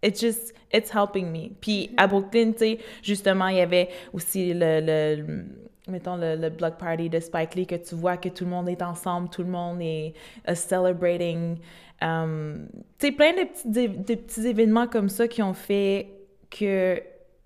it's 0.03 0.21
just 0.21 0.55
it's 0.73 0.91
helping 0.95 1.31
me. 1.31 1.51
Puis 1.61 1.91
à 1.97 2.07
Brooklyn 2.07 2.53
tu 2.53 2.59
sais 2.59 2.79
justement 3.03 3.49
il 3.49 3.57
y 3.57 3.61
avait 3.61 3.89
aussi 4.13 4.53
le, 4.55 4.81
le, 4.81 5.45
mettons 5.89 6.17
le, 6.17 6.37
le 6.37 6.51
block 6.51 6.79
party 6.79 7.09
de 7.09 7.21
Spike 7.21 7.55
Lee 7.55 7.67
que 7.67 7.77
tu 7.77 7.95
vois 7.95 8.17
que 8.17 8.29
tout 8.29 8.45
le 8.45 8.51
monde 8.51 8.69
est 8.69 8.83
ensemble 8.83 9.29
tout 9.31 9.43
le 9.43 9.51
monde 9.51 9.81
est 9.81 10.15
uh, 10.49 10.55
celebrating. 10.55 11.59
Um, 12.03 12.69
tu 12.99 13.07
sais 13.07 13.13
plein 13.13 13.33
de 13.33 13.45
petits 13.45 13.89
de 13.89 14.15
petits 14.15 14.47
événements 14.47 14.89
comme 14.89 15.09
ça 15.09 15.29
qui 15.29 15.43
ont 15.43 15.55
fait 15.55 16.09
que 16.51 17.01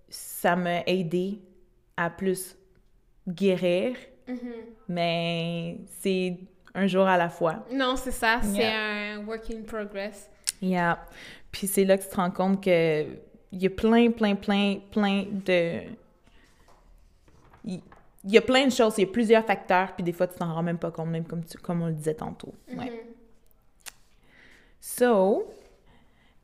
ça 0.09 0.57
m'a 0.57 0.83
aidé 0.87 1.41
à 1.97 2.11
plus 2.11 2.57
guérir, 3.29 3.97
mais 4.89 5.79
c'est 6.01 6.37
un 6.75 6.87
jour 6.87 7.07
à 7.07 7.17
la 7.17 7.29
fois. 7.29 7.65
Non, 7.73 7.97
c'est 7.97 8.11
ça, 8.13 8.41
c'est 8.43 8.59
Yeah. 8.59 9.15
un 9.17 9.25
work 9.27 9.51
in 9.51 9.63
progress. 9.67 10.31
Yeah. 10.61 10.99
Puis 11.51 11.67
c'est 11.67 11.85
là 11.85 11.97
que 11.99 12.03
tu 12.05 12.09
te 12.11 12.17
rends 12.17 12.31
compte 12.31 12.63
que 12.63 13.05
il 13.53 13.63
y 13.63 13.67
a 13.67 13.71
plein, 13.71 14.11
plein, 14.11 14.35
plein, 14.35 14.79
plein 14.91 15.25
de... 15.31 15.81
Il 17.65 17.81
y 18.33 18.37
a 18.39 18.43
plein 18.43 18.67
de 18.67 18.73
choses, 18.73 18.95
il 18.99 19.03
y 19.03 19.09
a 19.09 19.13
plusieurs 19.13 19.45
facteurs, 19.45 19.95
puis 19.95 20.03
des 20.03 20.13
fois, 20.13 20.27
tu 20.27 20.37
t'en 20.37 20.53
rends 20.53 20.63
même 20.63 20.79
pas 20.79 20.91
compte, 20.91 21.09
même 21.09 21.25
comme, 21.25 21.45
tu- 21.45 21.59
comme 21.59 21.83
on 21.83 21.87
le 21.87 21.93
disait 21.93 22.15
tantôt. 22.15 22.53
Ouais. 22.77 23.05
So, 24.81 25.53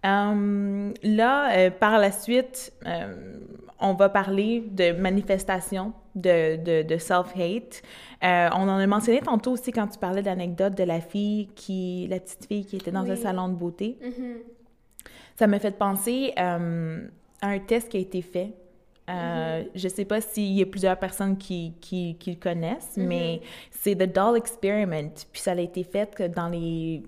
Euh, 0.04 0.92
là, 1.04 1.56
euh, 1.56 1.70
par 1.70 1.96
la 1.98 2.10
suite, 2.10 2.72
euh, 2.86 3.38
on 3.82 3.94
va 3.94 4.08
parler 4.08 4.64
de 4.70 4.92
manifestations 4.92 5.92
de, 6.14 6.56
de, 6.56 6.82
de 6.82 6.96
self-hate. 6.98 7.82
on 8.22 8.68
en 8.68 8.78
a 8.78 8.86
mentionné 8.86 9.20
tantôt 9.20 9.52
aussi 9.52 9.72
quand 9.72 9.88
tu 9.88 9.98
parlais 9.98 10.22
d'anecdote 10.22 10.76
de 10.76 10.84
la 10.84 11.00
fille 11.00 11.48
qui, 11.54 12.06
la 12.08 12.20
petite 12.20 12.46
fille 12.46 12.64
qui 12.64 12.76
était 12.76 12.90
dans 12.92 13.10
un 13.10 13.16
salon 13.16 13.48
de 13.48 13.54
beauté. 13.54 13.98
Mhm. 14.02 14.36
Ça 15.36 15.46
m'a 15.46 15.58
fait 15.58 15.76
penser 15.76 16.32
à 16.36 16.58
un 17.42 17.58
test 17.66 17.88
qui 17.88 17.96
a 17.96 18.00
été 18.00 18.22
fait 18.22 18.52
euh, 19.10 19.64
Je 19.74 19.88
sais 19.88 20.04
pas 20.04 20.20
s'il 20.20 20.52
y 20.52 20.62
a 20.62 20.66
plusieurs 20.66 20.96
personnes 20.98 21.36
qui, 21.36 21.72
qui, 21.80 22.16
qui 22.20 22.30
le 22.32 22.36
connaissent, 22.38 22.96
Mhm. 22.96 23.06
mais 23.06 23.40
c'est 23.70 23.96
The 23.96 24.12
Doll 24.14 24.36
Experiment. 24.36 25.10
Puis 25.32 25.40
ça 25.42 25.52
a 25.52 25.60
été 25.60 25.82
fait 25.82 26.22
dans 26.34 26.48
les, 26.48 27.02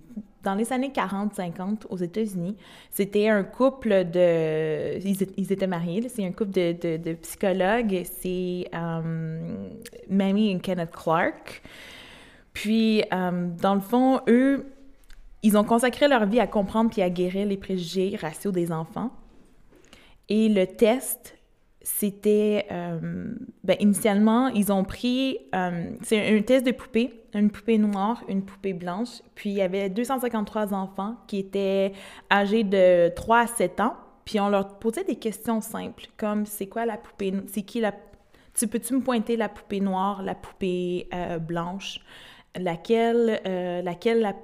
dans 0.45 0.55
les 0.55 0.72
années 0.72 0.92
40-50 0.95 1.86
aux 1.88 1.97
États-Unis. 1.97 2.57
C'était 2.90 3.28
un 3.28 3.42
couple 3.42 4.05
de... 4.05 4.99
Ils, 5.05 5.53
étaient 5.53 5.66
mariés, 5.66 6.09
c'est 6.09 6.24
un 6.24 6.32
couple 6.32 6.53
de 6.53 7.12
psychologues. 7.14 8.03
C'est 8.05 8.68
euh, 8.74 9.57
Mamie 10.09 10.53
et 10.53 10.59
Kenneth 10.59 10.92
Clark. 10.92 11.62
Puis, 12.53 13.03
euh, 13.12 13.49
dans 13.61 13.74
le 13.74 13.80
fond, 13.80 14.20
eux, 14.28 14.66
ils 15.42 15.59
ont 15.59 15.64
consacré 15.64 16.09
leur 16.09 16.24
vie 16.24 16.40
à 16.40 16.47
comprendre 16.47 16.90
puis 16.90 17.03
à 17.03 17.11
guérir 17.11 17.47
les 17.47 17.57
préjugés 17.57 18.16
raciaux 18.16 18.53
des 18.53 18.72
enfants. 18.72 19.11
Et 20.28 20.49
le 20.49 20.66
test, 20.66 21.34
c'était... 21.85 22.66
euh, 22.72 23.35
ben, 23.62 23.76
initialement, 23.78 24.49
ils 24.49 24.72
ont 24.72 24.82
pris... 24.85 25.39
euh, 25.55 25.91
c'est 26.03 26.35
un 26.37 26.41
test 26.43 26.64
de 26.66 26.72
poupée, 26.72 27.22
une 27.35 27.51
poupée 27.51 27.76
noire, 27.78 28.24
une 28.28 28.43
poupée 28.43 28.72
blanche. 28.72 29.20
Puis 29.35 29.51
il 29.51 29.57
y 29.57 29.61
avait 29.61 29.91
253 29.91 30.72
enfants 30.74 31.16
qui 31.26 31.39
étaient 31.39 31.93
âgés 32.32 32.64
de 32.64 33.11
3 33.14 33.39
à 33.41 33.47
7 33.47 33.80
ans. 33.80 33.95
Puis 34.24 34.41
on 34.41 34.49
leur 34.49 34.78
posait 34.78 35.05
des 35.05 35.16
questions 35.16 35.61
simples, 35.61 36.07
comme 36.16 36.47
c'est 36.47 36.66
quoi 36.66 36.87
la 36.87 36.97
poupée... 36.97 37.32
C'est 37.49 37.62
qui 37.62 37.80
la... 37.80 37.93
Tu 38.55 38.66
peux-tu 38.66 38.95
me 38.95 39.01
pointer 39.01 39.37
la 39.37 39.49
poupée 39.51 39.80
noire, 39.80 40.22
la 40.22 40.35
poupée 40.35 41.07
euh, 41.12 41.39
blanche? 41.39 42.01
Laquelle... 42.59 43.41
laquelle 43.85 44.20
la- 44.20 44.35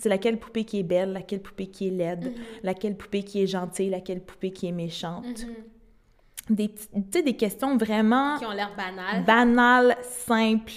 c'est 0.00 0.08
laquelle 0.08 0.38
poupée 0.38 0.64
qui 0.64 0.78
est 0.78 0.84
belle, 0.84 1.12
laquelle 1.12 1.40
poupée 1.40 1.66
qui 1.66 1.88
est 1.88 1.90
laide, 1.90 2.32
laquelle 2.62 2.96
poupée 2.96 3.24
qui 3.24 3.42
est 3.42 3.48
gentille, 3.48 3.90
laquelle 3.90 4.20
poupée 4.20 4.52
qui 4.52 4.68
est 4.68 4.72
méchante. 4.72 5.24
Mhm. 5.26 5.54
Des, 6.50 6.70
des 7.22 7.36
questions 7.36 7.76
vraiment 7.76 8.38
Qui 8.38 8.46
ont 8.46 8.52
l'air 8.52 8.70
banales. 8.76 9.24
banales, 9.24 9.96
simples. 10.02 10.72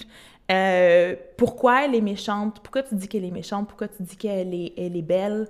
Euh, 0.51 1.15
pourquoi 1.37 1.85
elle 1.85 1.95
est 1.95 2.01
méchante? 2.01 2.59
Pourquoi 2.61 2.83
tu 2.83 2.95
dis 2.95 3.07
qu'elle 3.07 3.23
est 3.23 3.31
méchante? 3.31 3.67
Pourquoi 3.69 3.87
tu 3.87 4.03
dis 4.03 4.17
qu'elle 4.17 4.53
est, 4.53 4.73
elle 4.77 4.97
est 4.97 5.01
belle? 5.01 5.47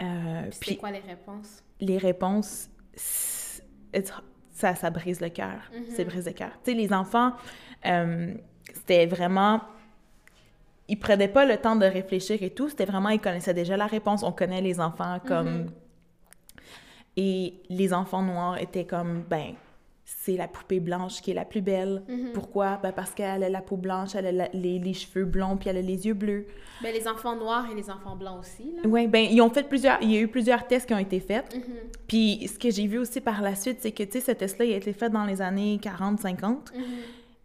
Euh, 0.00 0.42
Puis 0.60 0.70
c'est 0.70 0.76
quoi 0.76 0.90
les 0.90 0.98
réponses? 1.00 1.62
les 1.80 1.98
réponses, 1.98 2.68
c'est- 2.94 3.62
it's- 3.94 4.12
ça, 4.52 4.74
ça 4.74 4.90
brise 4.90 5.20
le 5.20 5.28
cœur. 5.28 5.60
Mhm. 5.72 5.94
Ça 5.96 6.04
brise 6.04 6.26
le 6.26 6.32
cœur. 6.32 6.50
Tu 6.64 6.72
sais, 6.72 6.76
les 6.76 6.92
enfants, 6.92 7.32
euh, 7.86 8.34
c'était 8.74 9.06
vraiment... 9.06 9.60
Ils 10.88 10.98
prenaient 10.98 11.28
pas 11.28 11.44
le 11.46 11.56
temps 11.56 11.76
de 11.76 11.86
réfléchir 11.86 12.42
et 12.42 12.50
tout. 12.50 12.68
C'était 12.68 12.84
vraiment, 12.84 13.08
ils 13.10 13.20
connaissaient 13.20 13.54
déjà 13.54 13.76
la 13.76 13.86
réponse. 13.86 14.22
On 14.24 14.32
connaît 14.32 14.60
les 14.60 14.80
enfants 14.80 15.20
comme... 15.26 15.48
Mhm. 15.62 15.70
Et 17.16 17.54
les 17.68 17.92
enfants 17.92 18.22
noirs 18.22 18.58
étaient 18.60 18.86
comme, 18.86 19.22
ben, 19.28 19.52
c'est 20.04 20.36
la 20.36 20.48
poupée 20.48 20.80
blanche 20.80 21.20
qui 21.22 21.30
est 21.30 21.34
la 21.34 21.44
plus 21.44 21.60
belle. 21.60 22.02
Mhm. 22.08 22.32
Pourquoi? 22.32 22.78
Ben 22.82 22.92
parce 22.92 23.12
qu'elle 23.12 23.42
a 23.44 23.48
la 23.48 23.60
peau 23.60 23.76
blanche, 23.76 24.14
elle 24.14 24.26
a 24.26 24.32
la- 24.32 24.48
les, 24.52 24.78
les 24.78 24.94
cheveux 24.94 25.24
blonds, 25.24 25.56
puis 25.56 25.68
elle 25.68 25.76
a 25.76 25.82
les 25.82 26.06
yeux 26.06 26.14
bleus. 26.14 26.46
Ben, 26.82 26.92
les 26.92 27.06
enfants 27.06 27.36
noirs 27.36 27.66
et 27.70 27.74
les 27.74 27.88
enfants 27.90 28.16
blancs 28.16 28.40
aussi, 28.40 28.72
là. 28.76 28.82
Oui, 28.84 29.06
ben, 29.06 29.26
ils 29.30 29.40
ont 29.40 29.50
fait 29.50 29.62
plusieurs... 29.68 29.98
Il 30.02 30.10
y 30.10 30.16
a 30.16 30.20
eu 30.20 30.28
plusieurs 30.28 30.66
tests 30.66 30.86
qui 30.86 30.94
ont 30.94 30.98
été 30.98 31.20
faits. 31.20 31.54
Mhm. 31.54 31.62
Puis 32.08 32.48
ce 32.52 32.58
que 32.58 32.70
j'ai 32.70 32.86
vu 32.86 32.98
aussi 32.98 33.20
par 33.20 33.40
la 33.42 33.54
suite, 33.54 33.78
c'est 33.80 33.92
que, 33.92 34.02
tu 34.02 34.12
sais, 34.12 34.20
ce 34.20 34.32
test-là, 34.32 34.64
il 34.64 34.72
a 34.72 34.76
été 34.76 34.92
fait 34.92 35.08
dans 35.10 35.24
les 35.24 35.40
années 35.40 35.78
40-50, 35.82 36.72
Mhm. 36.74 36.82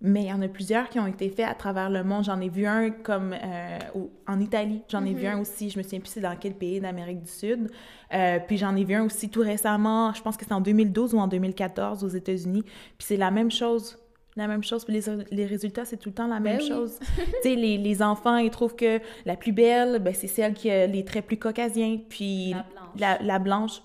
Mais 0.02 0.24
il 0.24 0.28
y 0.28 0.34
en 0.34 0.42
a 0.42 0.48
plusieurs 0.48 0.90
qui 0.90 1.00
ont 1.00 1.08
été 1.08 1.30
faits 1.30 1.48
à 1.48 1.54
travers 1.56 1.90
le 1.90 2.04
monde. 2.04 2.24
J'en 2.24 2.40
ai 2.40 2.50
vu 2.50 2.66
un 2.68 2.92
comme 2.92 3.34
euh, 3.34 3.80
au- 3.96 4.12
en 4.28 4.40
Italie, 4.40 4.84
j'en 4.90 5.04
ai 5.06 5.14
vu 5.14 5.26
Mhm. 5.26 5.34
un 5.34 5.40
aussi, 5.42 5.70
je 5.70 5.78
me 5.78 5.84
souviens 5.84 6.00
plus 6.00 6.10
c'est 6.10 6.22
dans 6.22 6.36
quel 6.36 6.54
pays 6.54 6.80
d'Amérique 6.80 7.24
du 7.24 7.32
Sud. 7.32 7.70
Euh, 8.14 8.38
puis 8.46 8.58
j'en 8.58 8.76
ai 8.76 8.84
vu 8.84 8.94
un 8.96 9.04
aussi 9.06 9.30
tout 9.30 9.42
récemment, 9.42 10.14
je 10.14 10.22
pense 10.22 10.38
que 10.38 10.46
c'est 10.46 10.54
en 10.54 10.62
2012 10.62 11.14
ou 11.16 11.20
en 11.20 11.28
2014 11.28 12.04
aux 12.04 12.10
États-Unis. 12.10 12.62
Puis 12.64 13.08
c'est 13.08 13.18
la 13.18 13.32
même 13.32 13.50
chose. 13.52 13.98
La 14.36 14.48
même 14.48 14.64
chose. 14.64 14.86
Puis 14.86 14.94
les, 14.94 15.02
les 15.32 15.46
résultats, 15.48 15.84
c'est 15.84 15.98
tout 15.98 16.10
le 16.10 16.14
temps 16.16 16.28
la 16.28 16.40
même 16.40 16.58
Ben 16.58 16.62
oui. 16.64 16.68
chose. 16.70 17.00
tu 17.16 17.24
sais, 17.42 17.56
les, 17.56 17.80
les 17.80 18.02
enfants, 18.04 18.38
ils 18.38 18.52
trouvent 18.52 18.76
que 18.76 19.00
la 19.26 19.36
plus 19.36 19.52
belle, 19.52 19.98
ben, 19.98 20.14
c'est 20.14 20.28
celle 20.28 20.54
qui 20.54 20.70
a 20.70 20.86
les 20.86 21.04
traits 21.04 21.26
plus 21.26 21.38
caucasiens. 21.40 21.98
Puis 22.08 22.52
La 22.54 22.62
blanche. 22.62 23.00
la, 23.00 23.18
la 23.24 23.40
blanche. 23.40 23.82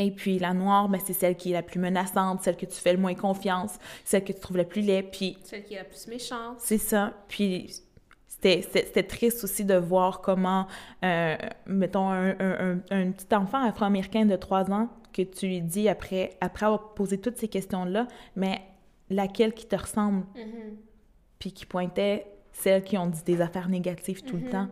Et 0.00 0.12
puis 0.12 0.38
la 0.38 0.54
noire, 0.54 0.88
ben, 0.88 1.00
c'est 1.04 1.12
celle 1.12 1.36
qui 1.36 1.50
est 1.50 1.54
la 1.54 1.62
plus 1.62 1.80
menaçante, 1.80 2.42
celle 2.42 2.56
que 2.56 2.66
tu 2.66 2.76
fais 2.76 2.92
le 2.92 3.00
moins 3.00 3.14
confiance, 3.14 3.78
celle 4.04 4.22
que 4.22 4.32
tu 4.32 4.38
trouves 4.38 4.56
la 4.56 4.64
plus 4.64 4.80
laid. 4.82 5.02
Puis 5.02 5.36
Celle 5.42 5.64
qui 5.64 5.74
est 5.74 5.78
la 5.78 5.84
plus 5.84 6.06
méchante. 6.06 6.56
c'est 6.58 6.78
ça. 6.78 7.14
Puis 7.26 7.72
c'était- 8.28 9.02
triste 9.02 9.42
aussi 9.42 9.64
de 9.64 9.74
voir 9.74 10.20
comment, 10.20 10.66
euh, 11.04 11.36
mettons, 11.66 12.08
un, 12.10 12.30
un- 12.38 12.74
un- 12.74 12.80
un 12.90 13.10
petit 13.10 13.34
enfant 13.34 13.60
afro-américain 13.64 14.24
de 14.24 14.36
3 14.36 14.70
ans, 14.70 14.88
que 15.12 15.22
tu 15.22 15.48
lui 15.48 15.60
dis 15.62 15.88
après, 15.88 16.36
après 16.40 16.66
avoir 16.66 16.94
posé 16.94 17.18
toutes 17.18 17.36
ces 17.38 17.48
questions-là, 17.48 18.06
mais 18.36 18.60
laquelle 19.10 19.52
qui 19.52 19.66
te 19.66 19.74
ressemble, 19.74 20.24
Mhm. 20.36 20.76
puis 21.40 21.50
qui 21.52 21.66
pointait 21.66 22.24
celles 22.52 22.84
qui 22.84 22.96
ont 22.98 23.06
dit 23.08 23.22
des 23.24 23.40
affaires 23.40 23.68
négatives 23.68 24.22
tout 24.22 24.36
le 24.36 24.48
temps. 24.48 24.68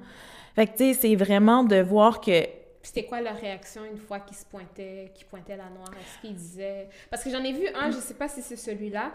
Fait 0.55 0.67
que, 0.69 0.73
tu 0.77 0.85
sais, 0.85 0.95
c'est 0.95 1.17
vraiment 1.17 1.65
de 1.65 1.81
voir 1.81 2.21
que 2.21 2.45
c'était 2.87 3.05
quoi 3.05 3.21
leur 3.21 3.37
réaction 3.37 3.85
une 3.85 3.99
fois 3.99 4.21
qu'ils 4.21 4.37
se 4.37 4.45
pointaient, 4.45 5.11
qu'ils 5.15 5.27
pointaient 5.27 5.57
la 5.57 5.69
noire? 5.69 5.91
Est-ce 6.01 6.21
qu'ils 6.21 6.35
disaient... 6.35 6.89
Parce 7.11 7.25
que 7.25 7.31
j'en 7.31 7.43
ai 7.43 7.53
vu 7.53 7.67
un, 7.75 7.91
je 7.91 7.99
sais 7.99 8.15
pas 8.15 8.29
si 8.29 8.43
c'est 8.43 8.57
celui-là, 8.57 9.13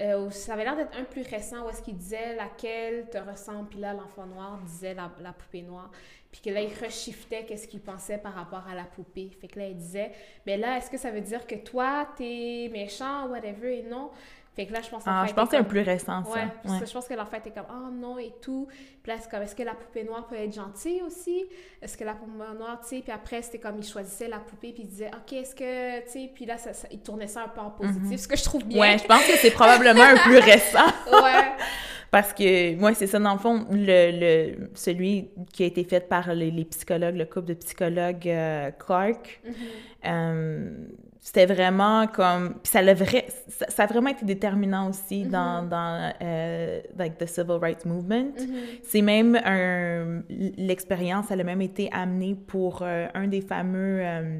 euh, 0.00 0.28
ça 0.30 0.54
avait 0.54 0.64
l'air 0.64 0.76
d'être 0.76 0.98
un 0.98 1.04
plus 1.04 1.22
récent, 1.22 1.64
où 1.64 1.70
est-ce 1.70 1.80
qu'il 1.80 1.96
disait 1.96 2.34
laquelle 2.34 3.08
te 3.08 3.18
ressemble, 3.18 3.68
puis 3.68 3.78
là, 3.78 3.92
l'enfant 3.92 4.26
noir 4.26 4.58
disait 4.64 4.94
la, 4.94 5.12
la 5.20 5.32
poupée 5.32 5.62
noire. 5.62 5.90
Puis 6.32 6.40
que 6.40 6.50
là, 6.50 6.60
il 6.60 6.74
reshiftait 6.84 7.44
qu'est-ce 7.44 7.68
qu'il 7.68 7.80
pensait 7.80 8.18
par 8.18 8.34
rapport 8.34 8.66
à 8.68 8.74
la 8.74 8.82
poupée. 8.82 9.30
Fait 9.40 9.46
que 9.46 9.60
là, 9.60 9.68
il 9.68 9.76
disait, 9.76 10.10
mais 10.44 10.56
là, 10.56 10.76
est-ce 10.78 10.90
que 10.90 10.98
ça 10.98 11.12
veut 11.12 11.20
dire 11.20 11.46
que 11.46 11.54
toi, 11.54 12.08
t'es 12.16 12.68
méchant, 12.72 13.28
whatever, 13.28 13.78
et 13.78 13.82
non? 13.84 14.10
Fait 14.54 14.66
que 14.66 14.72
là, 14.72 14.80
je 14.82 14.88
pense 14.88 15.02
Ah, 15.04 15.10
l'enfant 15.22 15.26
je 15.28 15.34
pense 15.34 15.44
que 15.46 15.50
c'est 15.56 15.56
un 15.60 15.64
plus 15.64 15.80
récent, 15.80 16.24
ça. 16.24 16.30
Ouais, 16.30 16.42
Ouais. 16.70 16.78
que 16.80 16.86
je 16.86 16.92
pense 16.92 17.08
que 17.08 17.14
l'enfant 17.14 17.36
était 17.38 17.50
comme 17.50 17.66
oh 17.70 17.90
non 17.92 18.18
et 18.18 18.32
tout. 18.40 18.68
Puis 19.02 19.10
là, 19.12 19.18
c'est 19.20 19.28
comme 19.30 19.42
est-ce 19.42 19.54
que 19.56 19.64
la 19.64 19.74
poupée 19.74 20.04
noire 20.04 20.26
peut 20.28 20.36
être 20.36 20.54
gentille 20.54 21.02
aussi? 21.02 21.44
Est-ce 21.82 21.96
que 21.98 22.04
la 22.04 22.14
poupée 22.14 22.30
noire, 22.56 22.78
tu 22.80 22.88
sais, 22.96 23.02
puis 23.02 23.10
après 23.12 23.42
c'était 23.42 23.58
comme 23.58 23.78
il 23.78 23.84
choisissait 23.84 24.28
la 24.28 24.38
poupée 24.38 24.72
puis 24.72 24.84
il 24.84 24.88
disait 24.88 25.10
OK, 25.12 25.32
est-ce 25.32 25.54
que 25.56 26.04
tu 26.04 26.10
sais, 26.10 26.30
puis 26.32 26.46
là 26.46 26.56
ça, 26.56 26.72
ça- 26.72 26.86
il 26.92 27.00
tournait 27.00 27.26
ça 27.26 27.42
un 27.42 27.48
peu 27.48 27.60
en 27.60 27.70
positif, 27.70 28.20
ce 28.20 28.28
que 28.28 28.36
je 28.36 28.44
trouve 28.44 28.64
bien. 28.64 28.76
Mhm. 28.76 28.92
Ouais, 28.92 28.98
je 28.98 29.04
pense 29.06 29.26
que 29.26 29.36
c'est 29.38 29.50
probablement 29.50 30.04
un 30.04 30.16
plus 30.18 30.38
récent. 30.38 30.86
ouais. 31.12 31.52
Parce 32.10 32.32
que, 32.32 32.76
moi, 32.76 32.94
c'est 32.94 33.08
ça, 33.08 33.18
dans 33.18 33.32
le 33.32 33.40
fond, 33.40 33.66
le, 33.72 34.52
le, 34.52 34.70
celui 34.74 35.30
qui 35.52 35.64
a 35.64 35.66
été 35.66 35.82
fait 35.82 36.08
par 36.08 36.32
les, 36.32 36.52
les 36.52 36.64
psychologues, 36.64 37.16
le 37.16 37.24
couple 37.24 37.46
de 37.46 37.54
psychologues 37.54 38.28
euh, 38.28 38.70
Clark, 38.70 39.40
Mhm. 39.44 39.52
euh, 40.06 40.70
c'était 41.26 41.46
vraiment 41.46 42.06
comme... 42.06 42.56
Puis 42.62 42.70
ça, 42.70 42.82
l'a 42.82 42.92
vrai, 42.92 43.24
ça, 43.48 43.64
ça 43.70 43.84
a 43.84 43.86
vraiment 43.86 44.10
été 44.10 44.26
déterminant 44.26 44.90
aussi 44.90 45.24
dans, 45.24 45.66
dans 45.66 46.12
euh, 46.20 46.82
like, 46.98 47.16
the 47.16 47.26
Civil 47.26 47.56
Rights 47.60 47.86
Movement. 47.86 48.34
Mhm. 48.38 48.54
C'est 48.82 49.00
même 49.00 49.34
un... 49.42 50.22
L'expérience, 50.28 51.30
elle 51.30 51.40
a 51.40 51.44
même 51.44 51.62
été 51.62 51.88
amenée 51.92 52.34
pour 52.34 52.82
euh, 52.82 53.06
un 53.14 53.26
des 53.26 53.40
fameux... 53.40 54.00
euh, 54.02 54.38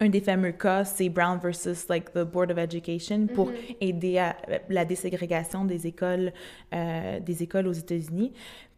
un 0.00 0.08
des 0.08 0.20
fameux 0.20 0.52
cas, 0.52 0.84
c'est 0.84 1.08
Brown 1.08 1.38
versus 1.38 1.88
like 1.88 2.12
the 2.12 2.24
Board 2.24 2.50
of 2.50 2.58
Education 2.58 3.28
pour 3.28 3.46
Mhm. 3.46 3.54
aider 3.80 4.18
à 4.18 4.36
la 4.68 4.84
déségrégation 4.84 5.64
des 5.64 5.86
écoles, 5.86 6.32
euh, 6.74 7.20
des 7.20 7.44
écoles 7.44 7.68
aux 7.68 7.72
États-Unis. 7.72 8.32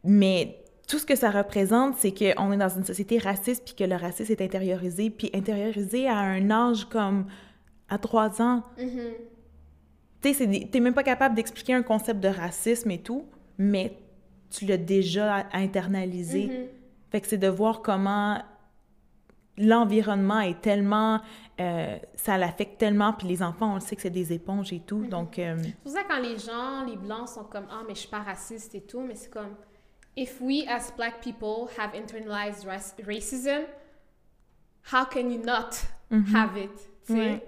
Mais 0.05 0.59
tout 0.89 0.99
ce 0.99 1.07
que 1.07 1.15
ça 1.15 1.31
représente, 1.31 1.97
c'est 1.99 2.13
qu'on 2.13 2.51
est 2.53 2.57
dans 2.57 2.69
une 2.69 2.85
société 2.85 3.19
raciste, 3.19 3.65
puis 3.65 3.75
que 3.75 3.85
le 3.85 3.95
racisme 3.97 4.33
est 4.33 4.41
intériorisé, 4.43 5.11
puis 5.11 5.31
intériorisé 5.35 6.09
à 6.09 6.17
un 6.19 6.51
âge 6.51 6.87
comme 6.87 7.27
à 7.91 7.99
trois 7.99 8.41
ans. 8.43 8.63
Tu 8.77 8.89
sais, 10.23 10.35
c'est 10.35 10.47
des- 10.47 10.69
t'es 10.69 10.81
même 10.81 10.95
pas 10.95 11.03
capable 11.05 11.35
d'expliquer 11.35 11.75
un 11.75 11.83
concept 11.83 12.21
de 12.21 12.29
racisme 12.29 12.91
et 12.91 12.99
tout, 13.03 13.27
mais 13.59 13.97
tu 14.51 14.65
l'as 14.65 14.77
déjà 14.79 15.47
internalisé. 15.53 16.47
Mhm. 16.47 16.67
Fait 17.11 17.21
que 17.21 17.27
c'est 17.29 17.39
de 17.39 17.49
voir 17.49 17.83
comment 17.83 18.43
l'environnement 19.57 20.41
est 20.41 20.61
tellement... 20.61 21.21
euh, 21.61 21.99
ça 22.15 22.39
l'affecte 22.39 22.79
tellement, 22.79 23.13
puis 23.13 23.27
les 23.27 23.43
enfants, 23.43 23.73
on 23.73 23.75
le 23.75 23.81
sait 23.81 23.97
que 23.97 24.03
c'est 24.03 24.11
des 24.11 24.33
éponges 24.33 24.73
et 24.73 24.81
tout, 24.81 25.07
donc... 25.07 25.39
euh, 25.39 25.57
C'est 25.63 25.77
pour 25.77 25.93
ça 25.93 26.03
que 26.05 26.09
quand 26.09 26.21
les 26.21 26.39
gens, 26.39 26.85
les 26.87 26.97
blancs 26.97 27.29
sont 27.29 27.45
comme 27.45 27.67
ah 27.71 27.83
mais 27.87 27.95
je 27.95 28.01
suis 28.01 28.09
pas 28.09 28.21
raciste 28.21 28.75
et 28.75 28.81
tout, 28.83 29.01
mais 29.01 29.15
c'est 29.17 29.31
comme 29.31 29.51
if 30.19 30.41
we 30.41 30.67
as 30.67 30.91
black 30.97 31.23
people 31.23 31.71
have 31.79 31.95
internalized 31.95 32.67
rac- 32.67 33.07
racism, 33.07 33.65
how 34.83 35.05
can 35.05 35.31
you 35.31 35.39
not 35.39 35.87
have 36.33 36.57
it? 36.57 36.77
sais? 37.05 37.15
Ouais. 37.15 37.43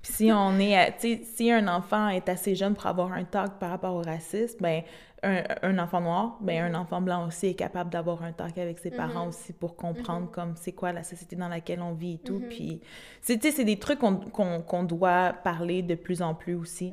Puis 0.00 0.12
si 0.12 0.32
on 0.32 0.58
est, 0.60 0.94
sais, 1.00 1.20
si 1.24 1.50
un 1.50 1.66
enfant 1.66 2.08
est 2.08 2.28
assez 2.28 2.54
jeune 2.54 2.74
pour 2.74 2.86
avoir 2.86 3.12
un 3.12 3.24
talk 3.24 3.58
par 3.58 3.70
rapport 3.70 3.94
au 3.94 4.02
racisme, 4.02 4.58
ben 4.60 4.82
un, 5.24 5.42
un, 5.62 5.78
enfant 5.78 6.00
noir, 6.00 6.38
ben 6.40 6.72
un 6.72 6.78
enfant 6.78 7.00
blanc 7.00 7.26
aussi 7.26 7.48
est 7.48 7.54
capable 7.54 7.90
d'avoir 7.90 8.22
un 8.22 8.32
talk 8.32 8.58
avec 8.58 8.78
ses 8.78 8.90
parents 8.90 9.28
aussi 9.28 9.52
pour 9.52 9.74
comprendre 9.74 10.30
comme 10.30 10.54
c'est 10.56 10.72
quoi 10.72 10.92
la 10.92 11.02
société 11.02 11.34
dans 11.34 11.48
laquelle 11.48 11.80
on 11.80 11.94
vit 11.94 12.14
et 12.14 12.18
tout. 12.18 12.42
Puis, 12.48 12.80
c'est, 13.20 13.42
c'est 13.42 13.64
des 13.64 13.78
trucs 13.78 14.00
qu'on, 14.00 14.16
qu'on, 14.16 14.82
doit 14.82 15.32
parler 15.32 15.82
de 15.82 15.94
plus 15.94 16.22
en 16.22 16.34
plus 16.34 16.54
aussi. 16.54 16.92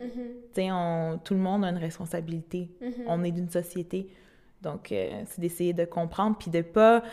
Sais, 0.54 0.70
tout 1.24 1.34
le 1.34 1.40
monde 1.40 1.66
a 1.66 1.70
une 1.70 1.78
responsabilité. 1.78 2.70
On 3.08 3.24
est 3.24 3.32
d'une 3.32 3.50
société. 3.50 4.10
Donc, 4.62 4.92
euh, 4.92 5.24
c'est 5.28 5.40
d'essayer 5.40 5.74
de 5.74 5.86
comprendre 5.86 6.38
puis 6.38 6.52
de 6.52 6.62
pas 6.62 7.04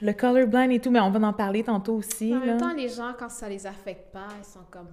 le 0.00 0.12
colorblind 0.12 0.72
et 0.72 0.80
tout, 0.80 0.90
mais 0.90 1.00
on 1.00 1.10
va 1.10 1.26
en 1.26 1.32
parler 1.32 1.62
tantôt 1.62 1.94
aussi. 1.94 2.34
En 2.34 2.40
même 2.40 2.58
temps, 2.58 2.74
les 2.74 2.88
gens, 2.88 3.12
quand 3.18 3.28
ça 3.28 3.48
les 3.48 3.66
affecte 3.66 4.12
pas, 4.12 4.28
ils 4.38 4.44
sont 4.44 4.64
comme, 4.70 4.88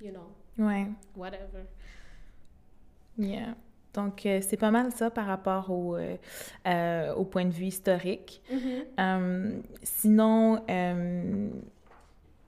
you 0.00 0.10
know, 0.10 0.64
ouais. 0.64 0.86
whatever. 1.16 1.64
Yeah. 3.18 3.54
Donc, 3.94 4.26
euh, 4.26 4.40
c'est 4.42 4.56
pas 4.56 4.72
mal 4.72 4.90
ça 4.92 5.08
par 5.08 5.26
rapport 5.26 5.70
au, 5.70 5.96
euh, 5.96 6.16
euh, 6.66 7.14
au 7.14 7.24
point 7.24 7.44
de 7.44 7.52
vue 7.52 7.66
historique. 7.66 8.42
Mm-hmm. 8.52 9.62
sinon, 9.82 10.64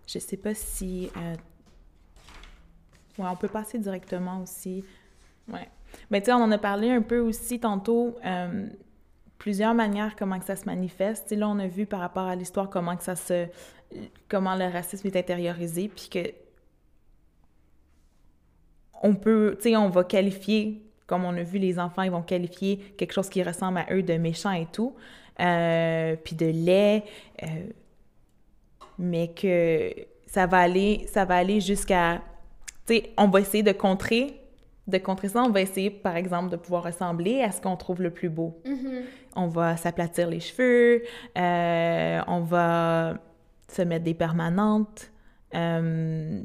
je 0.07 0.19
sais 0.19 0.37
pas 0.37 0.55
si... 0.55 1.11
Ouais, 3.19 3.27
on 3.31 3.37
peut 3.37 3.49
passer 3.49 3.79
directement 3.79 4.43
aussi. 4.43 4.85
Ouais. 5.49 5.69
Mais 6.11 6.21
tu 6.21 6.27
sais, 6.27 6.33
on 6.33 6.43
en 6.43 6.53
a 6.53 6.59
parlé 6.59 6.91
un 6.91 7.03
peu 7.03 7.19
aussi 7.19 7.61
tantôt 7.61 8.17
plusieurs 9.39 9.75
manières 9.75 10.17
comment 10.17 10.39
que 10.39 10.45
ça 10.45 10.57
se 10.57 10.65
manifeste. 10.65 11.31
là, 11.33 11.49
on 11.49 11.59
a 11.59 11.67
vu 11.67 11.87
par 11.87 12.01
rapport 12.01 12.25
à 12.25 12.35
l'histoire 12.35 12.71
comment 12.71 12.97
que 12.97 13.05
ça 13.05 13.17
se... 13.17 13.47
comment 14.29 14.57
le 14.57 14.65
racisme 14.65 15.07
est 15.07 15.17
intériorisé, 15.17 15.89
puis 15.89 16.09
que 16.11 16.31
on 19.03 19.15
peut, 19.15 19.57
tu 19.61 19.71
sais, 19.71 19.77
on 19.77 19.89
va 19.89 20.05
qualifier, 20.05 20.83
comme 21.07 21.25
on 21.25 21.37
a 21.37 21.43
vu, 21.43 21.59
les 21.59 21.79
enfants, 21.79 22.03
ils 22.03 22.11
vont 22.11 22.23
qualifier 22.23 22.79
quelque 22.97 23.13
chose 23.13 23.29
qui 23.29 23.43
ressemble 23.43 23.79
à 23.79 23.87
eux 23.93 24.03
de 24.03 24.15
méchant 24.15 24.53
et 24.53 24.67
tout, 24.73 24.97
euh, 25.39 26.17
puis 26.25 26.35
de 26.35 26.47
laid, 26.47 27.05
euh, 27.43 27.47
mais 28.99 29.29
que 29.29 29.93
ça 30.27 30.47
va 30.47 30.59
aller, 30.59 31.07
ça 31.09 31.25
va 31.25 31.37
aller 31.37 31.61
jusqu'à, 31.61 32.23
tu 32.87 32.97
sais, 32.97 33.11
on 33.19 33.29
va 33.29 33.41
essayer 33.41 33.63
de 33.63 33.73
contrer 33.73 34.41
de 34.87 34.99
contrer 34.99 35.29
ça, 35.29 35.43
on 35.43 35.51
va 35.51 35.61
essayer, 35.61 35.91
par 35.91 36.17
exemple, 36.17 36.51
de 36.51 36.57
pouvoir 36.57 36.85
ressembler 36.85 37.43
à 37.43 37.51
ce 37.51 37.61
qu'on 37.61 37.77
trouve 37.77 38.03
le 38.03 38.11
plus 38.11 38.29
beau. 38.29 38.61
Mm-hmm. 38.65 39.03
On 39.37 39.49
va 39.49 39.77
s'aplatir 39.77 40.29
les 40.29 40.41
cheveux, 40.41 41.03
euh, 41.37 42.21
on 42.27 42.41
va 42.41 43.19
se 43.69 43.83
mettre 43.83 44.05
des 44.05 44.15
permanentes, 44.15 45.11
euh, 45.55 46.43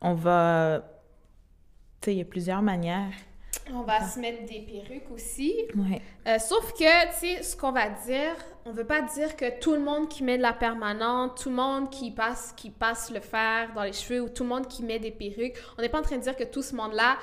on 0.00 0.14
va... 0.14 0.82
Tu 2.00 2.06
sais, 2.06 2.14
il 2.14 2.18
y 2.18 2.22
a 2.22 2.24
plusieurs 2.24 2.62
manières. 2.62 3.12
On 3.74 3.82
va 3.82 4.06
se 4.06 4.18
mettre 4.18 4.44
des 4.44 4.60
perruques 4.60 5.10
aussi. 5.12 5.54
Ouais. 5.76 6.00
Euh, 6.26 6.38
sauf 6.38 6.72
que, 6.72 7.10
tu 7.12 7.18
sais, 7.18 7.42
ce 7.42 7.56
qu'on 7.56 7.72
va 7.72 7.88
dire, 7.88 8.34
on 8.64 8.72
veut 8.72 8.86
pas 8.86 9.02
dire 9.02 9.36
que 9.36 9.58
tout 9.60 9.72
le 9.72 9.80
monde 9.80 10.08
qui 10.08 10.24
met 10.24 10.36
de 10.36 10.42
la 10.42 10.52
permanente, 10.52 11.40
tout 11.42 11.48
le 11.48 11.54
monde 11.56 11.90
qui 11.90 12.10
passe, 12.10 12.52
qui 12.56 12.70
passe 12.70 13.10
le 13.10 13.20
fer 13.20 13.70
dans 13.74 13.82
les 13.82 13.92
cheveux 13.92 14.20
ou 14.20 14.28
tout 14.28 14.42
le 14.42 14.48
monde 14.48 14.66
qui 14.66 14.82
met 14.82 14.98
des 14.98 15.10
perruques, 15.10 15.56
on 15.78 15.82
n'est 15.82 15.88
pas 15.88 16.00
en 16.00 16.02
train 16.02 16.16
de 16.16 16.22
dire 16.22 16.36
que 16.36 16.44
tout 16.44 16.62
ce 16.62 16.74
monde-là, 16.74 17.16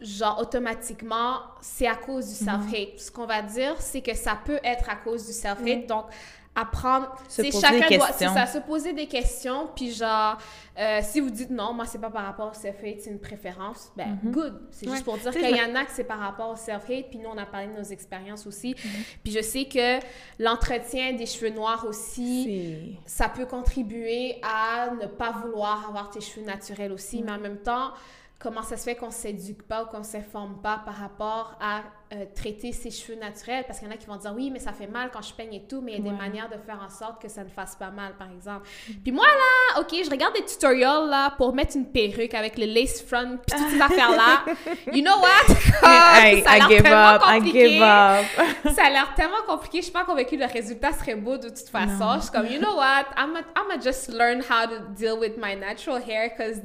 genre, 0.00 0.38
automatiquement, 0.40 1.40
c'est 1.60 1.86
à 1.86 1.96
cause 1.96 2.28
du 2.28 2.34
self-hate. 2.34 2.98
Ce 2.98 3.10
qu'on 3.10 3.26
va 3.26 3.42
dire, 3.42 3.74
c'est 3.78 4.00
que 4.00 4.14
ça 4.14 4.38
peut 4.42 4.60
être 4.64 4.88
à 4.88 4.96
cause 4.96 5.26
du 5.26 5.32
self-hate. 5.32 5.86
Donc, 5.86 6.06
apprendre. 6.54 7.14
C'est 7.28 7.50
chacun 7.52 7.96
doit, 7.96 8.12
c'est 8.12 8.26
ça, 8.28 8.46
se 8.46 8.58
poser 8.58 8.92
des 8.92 9.06
questions. 9.06 9.68
Puis 9.74 9.92
genre, 9.92 10.36
euh, 10.78 10.98
si 11.02 11.20
vous 11.20 11.30
dites 11.30 11.50
non, 11.50 11.72
moi 11.72 11.86
c'est 11.86 12.00
pas 12.00 12.10
par 12.10 12.24
rapport 12.24 12.50
au 12.50 12.54
self-hate, 12.54 13.00
c'est 13.00 13.10
une 13.10 13.20
préférence, 13.20 13.92
ben 13.96 14.18
Mhm. 14.22 14.30
good. 14.32 14.60
C'est 14.70 14.88
juste 14.88 15.04
pour 15.04 15.16
dire 15.16 15.30
qu'il 15.30 15.56
y 15.56 15.62
en 15.62 15.74
a 15.76 15.84
que 15.84 15.92
c'est 15.92 16.04
par 16.04 16.18
rapport 16.18 16.50
au 16.50 16.56
self-hate. 16.56 17.08
Puis 17.08 17.18
nous 17.18 17.28
on 17.32 17.38
a 17.38 17.46
parlé 17.46 17.68
de 17.68 17.72
nos 17.78 17.84
expériences 17.84 18.46
aussi. 18.46 18.74
Mhm. 18.84 18.90
Puis 19.22 19.32
je 19.32 19.40
sais 19.42 19.66
que 19.66 20.00
l'entretien 20.42 21.12
des 21.12 21.26
cheveux 21.26 21.50
noirs 21.50 21.84
aussi, 21.88 22.98
ça 23.06 23.28
peut 23.28 23.46
contribuer 23.46 24.40
à 24.42 24.90
ne 25.00 25.06
pas 25.06 25.30
vouloir 25.32 25.86
avoir 25.88 26.10
tes 26.10 26.20
cheveux 26.20 26.44
naturels 26.44 26.92
aussi. 26.92 27.22
Mais 27.22 27.32
en 27.32 27.38
même 27.38 27.58
temps, 27.58 27.92
comment 28.38 28.62
ça 28.62 28.76
se 28.76 28.84
fait 28.84 28.96
qu'on 28.96 29.10
s'éduque 29.10 29.62
pas 29.62 29.84
ou 29.84 29.86
qu'on 29.86 30.02
s'informe 30.02 30.60
pas 30.60 30.82
par 30.84 30.94
rapport 30.96 31.56
à 31.60 31.82
euh, 32.12 32.24
traiter 32.34 32.72
ses 32.72 32.90
cheveux 32.90 33.18
naturels? 33.18 33.64
Parce 33.66 33.78
qu'il 33.78 33.88
y 33.88 33.90
en 33.90 33.94
a 33.94 33.96
qui 33.96 34.06
vont 34.06 34.16
dire 34.16 34.32
oui, 34.34 34.50
mais 34.50 34.58
ça 34.58 34.72
fait 34.72 34.86
mal 34.86 35.10
quand 35.12 35.22
je 35.22 35.32
peigne 35.32 35.54
et 35.54 35.62
tout, 35.68 35.80
mais 35.80 35.92
il 35.92 35.98
y 35.98 36.00
a 36.00 36.04
Ouais. 36.04 36.10
des 36.10 36.16
manières 36.16 36.48
de 36.48 36.56
faire 36.64 36.80
en 36.84 36.90
sorte 36.90 37.20
que 37.22 37.28
ça 37.28 37.44
ne 37.44 37.48
fasse 37.48 37.76
pas 37.76 37.90
mal, 37.90 38.14
par 38.18 38.28
exemple. 38.30 38.68
Puis 39.02 39.12
moi, 39.12 39.26
là, 39.26 39.80
OK, 39.80 39.94
je 40.04 40.10
regarde 40.10 40.34
des 40.34 40.44
tutoriels, 40.44 41.08
là, 41.08 41.30
pour 41.36 41.54
mettre 41.54 41.76
une 41.76 41.86
perruque 41.86 42.34
avec 42.34 42.58
le 42.58 42.66
lace 42.66 43.02
front, 43.02 43.38
puis 43.46 43.56
toutes 43.58 43.70
ces 43.70 43.80
affaires-là. 43.80 44.44
You 44.92 45.02
know 45.02 45.18
what? 45.18 45.54
I, 45.82 46.42
ça 46.44 46.50
a 46.52 46.58
l'air 46.58 46.82
tellement 46.82 47.08
up, 47.14 47.22
I 47.24 47.38
compliqué. 47.38 47.78
Ça 48.74 48.84
a 48.86 48.90
l'air 48.90 49.14
tellement 49.14 49.42
compliqué. 49.46 49.78
Je 49.78 49.84
suis 49.84 49.92
pas 49.92 50.04
convaincue 50.04 50.36
que 50.36 50.42
le 50.42 50.50
résultat 50.52 50.92
serait 50.92 51.14
beau 51.14 51.36
de 51.36 51.48
toute 51.48 51.68
façon. 51.68 52.04
Non. 52.04 52.14
Je 52.16 52.22
suis 52.22 52.30
comme, 52.30 52.46
you 52.46 52.58
know 52.58 52.74
what? 52.76 53.06
I'm 53.16 53.32
gonna 53.54 53.80
just 53.82 54.08
learn 54.12 54.40
how 54.42 54.66
to 54.66 54.80
deal 54.96 55.18
with 55.18 55.36
my 55.36 55.54
natural 55.54 56.00
hair 56.00 56.30
because 56.30 56.60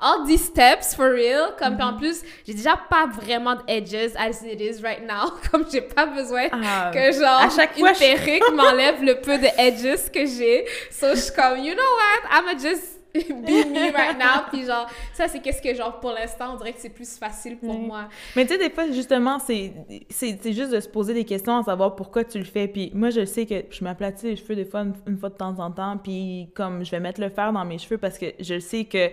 all 0.00 0.24
these 0.26 0.44
steps 0.44 0.94
for 0.94 1.10
real. 1.12 1.54
Comme 1.58 1.76
puis 1.76 1.84
Mm-hmm. 1.86 1.94
en 1.94 1.96
plus, 1.98 2.22
j'ai 2.46 2.54
déjà 2.54 2.76
pas 2.88 3.06
vraiment 3.06 3.54
de 3.56 3.62
edges 3.68 4.14
as 4.18 4.42
it 4.42 4.60
is 4.60 4.80
right 4.86 5.02
now. 5.06 5.30
Comme 5.50 5.64
j'ai 5.70 5.80
pas 5.82 6.06
besoin 6.06 6.48
Ah, 6.52 6.90
que 6.94 7.12
genre 7.12 7.40
à 7.40 7.50
chaque 7.50 7.74
une 7.76 7.80
fois, 7.80 7.92
je- 7.92 7.98
perruque 7.98 8.52
m'enlève 8.54 9.02
le 9.02 9.20
peu 9.20 9.36
de 9.38 9.48
edges 9.58 10.10
que 10.12 10.24
j'ai. 10.24 10.64
So 10.90 11.08
je 11.14 11.20
suis 11.20 11.34
comme, 11.34 11.58
you 11.58 11.74
know 11.74 11.82
what? 11.82 12.30
I'm 12.30 12.44
gonna 12.46 12.58
just 12.58 12.92
be 13.14 13.64
me 13.66 13.90
right 13.94 14.18
now. 14.18 14.42
Puis 14.52 14.64
genre, 14.66 14.86
ça 15.14 15.26
c'est 15.28 15.40
qu'est-ce 15.40 15.62
que 15.62 15.74
genre 15.74 16.00
pour 16.00 16.10
l'instant, 16.12 16.52
on 16.52 16.56
dirait 16.56 16.72
que 16.74 16.80
c'est 16.80 16.90
plus 16.90 17.16
facile 17.18 17.56
pour 17.56 17.72
moi. 17.78 18.08
Mais 18.36 18.44
tu 18.46 18.52
sais, 18.52 18.58
des 18.58 18.68
fois, 18.70 18.90
justement, 18.90 19.38
c'est 19.38 19.72
juste 20.44 20.70
de 20.70 20.80
se 20.80 20.88
poser 20.88 21.14
des 21.14 21.24
questions 21.24 21.56
à 21.56 21.62
savoir 21.62 21.96
pourquoi 21.96 22.24
tu 22.24 22.38
le 22.38 22.44
fais. 22.44 22.68
Puis 22.68 22.90
moi, 22.94 23.08
je 23.10 23.24
sais 23.24 23.46
que 23.46 23.64
je 23.70 23.82
m'aplatis 23.84 24.24
les 24.26 24.36
cheveux 24.36 24.54
des 24.54 24.64
fois, 24.66 24.80
une, 24.80 24.94
une 25.06 25.16
fois 25.18 25.30
de 25.30 25.36
temps 25.36 25.58
en 25.58 25.70
temps, 25.70 25.96
puis 25.96 26.50
comme 26.54 26.84
je 26.84 26.90
vais 26.90 27.00
mettre 27.00 27.20
le 27.20 27.30
fer 27.30 27.52
dans 27.52 27.64
mes 27.64 27.78
cheveux 27.78 27.98
parce 27.98 28.18
que 28.18 28.26
je 28.38 28.58
sais 28.58 28.84
que 28.84 29.10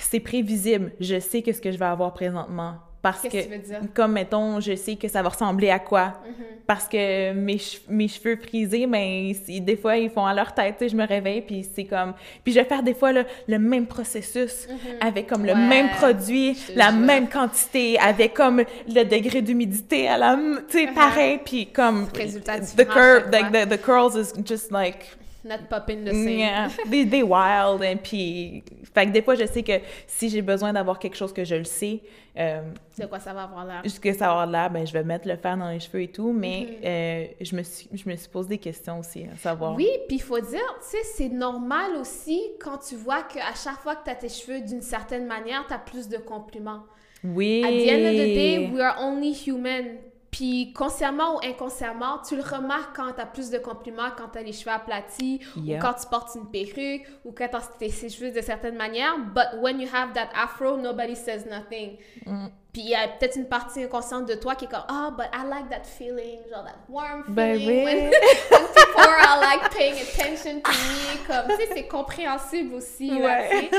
c'est 0.00 0.20
prévisible. 0.20 0.92
Je 1.00 1.18
sais 1.18 1.42
que 1.42 1.52
ce 1.52 1.60
que 1.60 1.72
je 1.72 1.78
vais 1.78 1.84
avoir 1.86 2.12
présentement. 2.14 2.74
Parce 3.02 3.22
que 3.22 3.28
tu 3.42 3.48
veux 3.48 3.58
dire? 3.58 3.80
comme, 3.94 4.12
mettons, 4.12 4.60
je 4.60 4.76
sais 4.76 4.94
que 4.94 5.08
ça 5.08 5.22
va 5.22 5.30
ressembler 5.30 5.70
à 5.70 5.80
quoi. 5.80 6.14
Mhm. 6.24 6.44
Parce 6.68 6.86
que 6.86 7.32
mes, 7.32 7.56
che- 7.56 7.80
mes 7.88 8.06
cheveux 8.06 8.36
frisés, 8.36 8.86
ben, 8.86 9.32
des 9.48 9.76
fois, 9.76 9.96
ils 9.96 10.08
font 10.08 10.24
à 10.24 10.32
leur 10.32 10.54
tête, 10.54 10.76
tu 10.78 10.84
sais, 10.84 10.88
je 10.90 10.96
me 10.96 11.04
réveille, 11.04 11.40
puis 11.42 11.68
c'est 11.74 11.82
comme... 11.84 12.14
Puis 12.44 12.52
je 12.54 12.60
vais 12.60 12.64
faire 12.64 12.82
des 12.84 12.94
fois 12.94 13.10
le, 13.12 13.24
le 13.48 13.58
même 13.58 13.86
processus, 13.86 14.68
avec 15.00 15.26
comme 15.26 15.44
le. 15.44 15.52
Ouais, 15.52 15.58
même 15.68 15.88
produit, 15.90 16.56
la 16.76 16.90
jure. 16.90 17.00
même 17.00 17.28
quantité, 17.28 17.98
avec 17.98 18.34
comme 18.34 18.62
le 18.86 19.02
degré 19.04 19.42
d'humidité 19.42 20.06
à 20.08 20.16
la... 20.16 20.36
Tu 20.68 20.78
sais, 20.78 20.86
Mhm. 20.86 20.94
pareil, 20.94 21.40
puis 21.44 21.66
comme... 21.66 22.06
Résultat 22.16 22.60
the, 22.60 22.86
curve, 22.86 23.30
like, 23.32 23.50
the 23.68 23.82
curls 23.82 24.14
is 24.16 24.32
just 24.46 24.70
like... 24.70 25.16
Not 25.44 25.58
popping 25.68 26.04
the 26.04 26.12
same. 26.12 26.38
Yeah, 26.38 26.68
they, 26.88 27.04
they 27.08 27.22
wild, 27.22 27.82
et 27.82 27.96
puis... 27.96 28.62
Fait 28.94 29.06
que 29.06 29.10
des 29.10 29.22
fois, 29.22 29.34
je 29.34 29.46
sais 29.46 29.62
que 29.62 29.72
si 30.06 30.28
j'ai 30.28 30.42
besoin 30.42 30.72
d'avoir 30.72 30.98
quelque 30.98 31.16
chose 31.16 31.32
que 31.32 31.44
je 31.44 31.54
le 31.56 31.64
sais, 31.64 32.00
euh, 32.38 32.60
De 32.98 33.06
quoi 33.06 33.18
ça 33.18 33.32
va 33.32 33.44
avoir 33.44 33.64
l'air? 33.64 33.80
jusqu'à 33.82 34.12
savoir 34.12 34.46
là, 34.46 34.68
ben, 34.68 34.86
je 34.86 34.92
vais 34.92 35.02
mettre 35.02 35.26
le 35.26 35.36
fer 35.36 35.56
dans 35.56 35.68
les 35.70 35.80
cheveux 35.80 36.02
et 36.02 36.08
tout, 36.08 36.30
mais 36.32 36.60
Mhm. 36.68 36.76
euh, 36.84 37.24
je, 37.40 37.56
me 37.56 37.62
suis, 37.62 37.88
je 37.92 38.08
me 38.08 38.14
suis 38.16 38.28
posé 38.28 38.50
des 38.50 38.58
questions 38.58 39.00
aussi, 39.00 39.24
à 39.32 39.36
savoir. 39.36 39.74
Oui, 39.74 39.88
puis 40.06 40.16
il 40.18 40.22
faut 40.22 40.38
dire, 40.40 40.60
tu 40.80 40.90
sais, 40.96 41.02
c'est 41.14 41.28
normal 41.30 41.96
aussi 42.00 42.40
quand 42.60 42.78
tu 42.78 42.94
vois 42.96 43.22
qu'à 43.22 43.54
chaque 43.54 43.80
fois 43.80 43.96
que 43.96 44.04
tu 44.04 44.10
as 44.10 44.14
tes 44.14 44.28
cheveux 44.28 44.60
d'une 44.60 44.82
certaine 44.82 45.26
manière, 45.26 45.64
tu 45.66 45.72
as 45.74 45.78
plus 45.78 46.08
de 46.08 46.18
compliments. 46.18 46.84
Oui. 47.24 47.62
At 47.64 47.70
the 47.70 47.88
end 47.90 48.06
of 48.06 48.12
the 48.12 48.34
day, 48.34 48.70
we 48.72 48.80
are 48.80 48.96
only 49.00 49.32
human. 49.32 49.96
Puis 50.32 50.72
consciemment 50.72 51.36
ou 51.36 51.40
inconsciemment, 51.44 52.18
tu 52.26 52.34
le 52.36 52.42
remarques 52.42 52.96
quand 52.96 53.12
tu 53.12 53.20
as 53.20 53.26
plus 53.26 53.50
de 53.50 53.58
compliments, 53.58 54.10
quand 54.16 54.28
tu 54.32 54.38
as 54.38 54.42
les 54.42 54.52
cheveux 54.52 54.70
aplatis, 54.74 55.40
Yeah. 55.56 55.76
ou 55.78 55.80
quand 55.82 55.92
tu 55.92 56.06
portes 56.08 56.34
une 56.34 56.50
perruque, 56.50 57.06
ou 57.24 57.32
quand 57.32 57.48
tu 57.48 57.56
as 57.56 57.68
tes 57.78 57.90
cheveux 58.08 58.32
de 58.32 58.40
certaine 58.40 58.76
manière. 58.76 59.18
But 59.18 59.60
when 59.60 59.78
you 59.78 59.88
have 59.92 60.14
that 60.14 60.30
afro, 60.34 60.78
nobody 60.78 61.14
says 61.14 61.44
nothing. 61.46 61.98
Mm. 62.26 62.46
Puis 62.72 62.80
il 62.80 62.88
y 62.88 62.94
a 62.94 63.06
peut-être 63.06 63.36
une 63.36 63.48
partie 63.48 63.82
inconsciente 63.84 64.26
de 64.26 64.34
toi 64.34 64.54
qui 64.54 64.64
est 64.64 64.68
comme 64.68 64.84
Ah, 64.88 65.10
but 65.14 65.26
I 65.34 65.46
like 65.46 65.68
that 65.68 65.84
feeling, 65.84 66.38
genre 66.50 66.64
that 66.64 66.78
warm 66.88 67.22
feeling. 67.22 67.34
Ben 67.34 67.56
oui. 67.58 67.84
When, 67.84 67.96
when 68.50 68.66
people 68.74 69.00
are 69.02 69.40
like 69.40 69.70
paying 69.76 69.96
attention 70.00 70.62
to 70.62 70.70
me, 70.70 71.26
comme, 71.26 71.48
tu 71.50 71.56
sais, 71.56 71.68
c'est 71.74 71.86
compréhensible 71.86 72.74
aussi, 72.74 73.12
Ouais. 73.12 73.70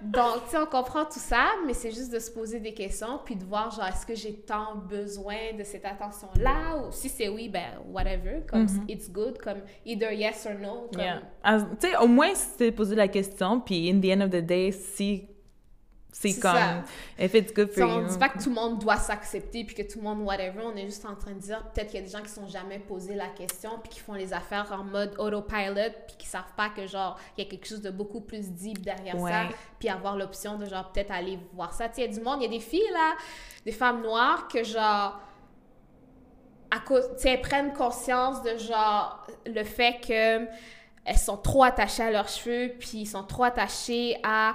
Donc, 0.00 0.44
tu 0.44 0.52
sais, 0.52 0.56
on 0.56 0.64
comprend 0.64 1.04
tout 1.04 1.18
ça, 1.18 1.44
mais 1.66 1.74
c'est 1.74 1.90
juste 1.90 2.10
de 2.10 2.18
se 2.18 2.30
poser 2.30 2.58
des 2.58 2.72
questions, 2.72 3.20
puis 3.22 3.36
de 3.36 3.44
voir, 3.44 3.70
genre, 3.70 3.86
est-ce 3.86 4.06
que 4.06 4.14
j'ai 4.14 4.34
tant 4.34 4.76
besoin 4.76 5.52
de 5.58 5.62
cette 5.62 5.84
attention-là, 5.84 6.78
ou 6.78 6.90
si 6.90 7.10
c'est 7.10 7.28
oui, 7.28 7.50
ben, 7.50 7.82
whatever, 7.86 8.40
comme, 8.48 8.66
it's 8.88 9.10
good, 9.10 9.36
comme, 9.42 9.60
either 9.84 10.10
yes 10.10 10.46
or 10.46 10.54
no, 10.58 10.88
comme. 10.90 11.02
Yeah. 11.02 11.20
Tu 11.78 11.86
sais, 11.86 11.96
au 11.96 12.06
moins, 12.06 12.34
si 12.34 12.56
tu 12.56 12.72
posé 12.72 12.94
la 12.94 13.08
question, 13.08 13.60
puis 13.60 13.90
in 13.90 14.00
the 14.00 14.06
end 14.06 14.22
of 14.22 14.30
the 14.30 14.42
day, 14.42 14.72
si 14.72 15.28
C'est 16.14 16.38
comme, 16.38 16.54
ça. 16.54 16.82
if 17.18 17.32
it's 17.32 17.54
good 17.54 17.72
for 17.72 17.88
you. 17.88 17.88
On 17.88 18.06
dit 18.06 18.18
pas 18.18 18.28
que 18.28 18.38
tout 18.38 18.50
le 18.50 18.54
monde 18.54 18.78
doit 18.78 18.98
s'accepter 18.98 19.64
puis 19.64 19.74
que 19.74 19.82
tout 19.82 19.98
le 19.98 20.04
monde 20.04 20.20
whatever. 20.20 20.60
On 20.62 20.76
est 20.76 20.84
juste 20.84 21.06
en 21.06 21.14
train 21.14 21.32
de 21.32 21.38
dire 21.38 21.64
peut-être 21.72 21.86
qu'il 21.86 22.00
y 22.00 22.02
a 22.02 22.06
des 22.06 22.12
gens 22.12 22.22
qui 22.22 22.28
sont 22.28 22.46
jamais 22.46 22.78
posé 22.78 23.14
la 23.14 23.28
question 23.28 23.78
puis 23.82 23.88
qui 23.88 24.00
font 24.00 24.12
les 24.12 24.34
affaires 24.34 24.70
en 24.78 24.84
mode 24.84 25.14
autopilot 25.18 25.90
puis 26.06 26.16
qui 26.18 26.26
savent 26.26 26.52
pas 26.54 26.68
que 26.68 26.86
genre 26.86 27.18
il 27.36 27.44
y 27.44 27.46
a 27.46 27.50
quelque 27.50 27.66
chose 27.66 27.80
de 27.80 27.90
beaucoup 27.90 28.20
plus 28.20 28.50
deep 28.50 28.82
derrière 28.82 29.18
ça 29.18 29.48
puis 29.78 29.88
avoir 29.88 30.16
l'option 30.16 30.58
de 30.58 30.66
genre 30.66 30.92
peut-être 30.92 31.10
aller 31.10 31.38
voir 31.54 31.72
ça. 31.72 31.88
Tu 31.88 32.02
il 32.02 32.06
y 32.06 32.08
a 32.10 32.14
du 32.14 32.20
monde, 32.20 32.40
il 32.40 32.42
y 32.42 32.46
a 32.46 32.50
des 32.50 32.60
filles 32.60 32.90
là, 32.92 33.14
des 33.64 33.72
femmes 33.72 34.02
noires 34.02 34.48
que 34.48 34.62
genre 34.62 35.18
à 36.70 36.78
cause, 36.80 37.08
elles 37.24 37.40
prennent 37.40 37.72
conscience 37.72 38.42
de 38.42 38.58
genre 38.58 39.26
le 39.46 39.64
fait 39.64 39.98
que 40.06 40.46
elles 41.04 41.18
sont 41.18 41.38
trop 41.38 41.64
attachées 41.64 42.02
à 42.02 42.10
leurs 42.10 42.28
cheveux 42.28 42.74
puis 42.78 42.98
ils 42.98 43.06
sont 43.06 43.24
trop 43.24 43.44
attachés 43.44 44.18
à 44.22 44.54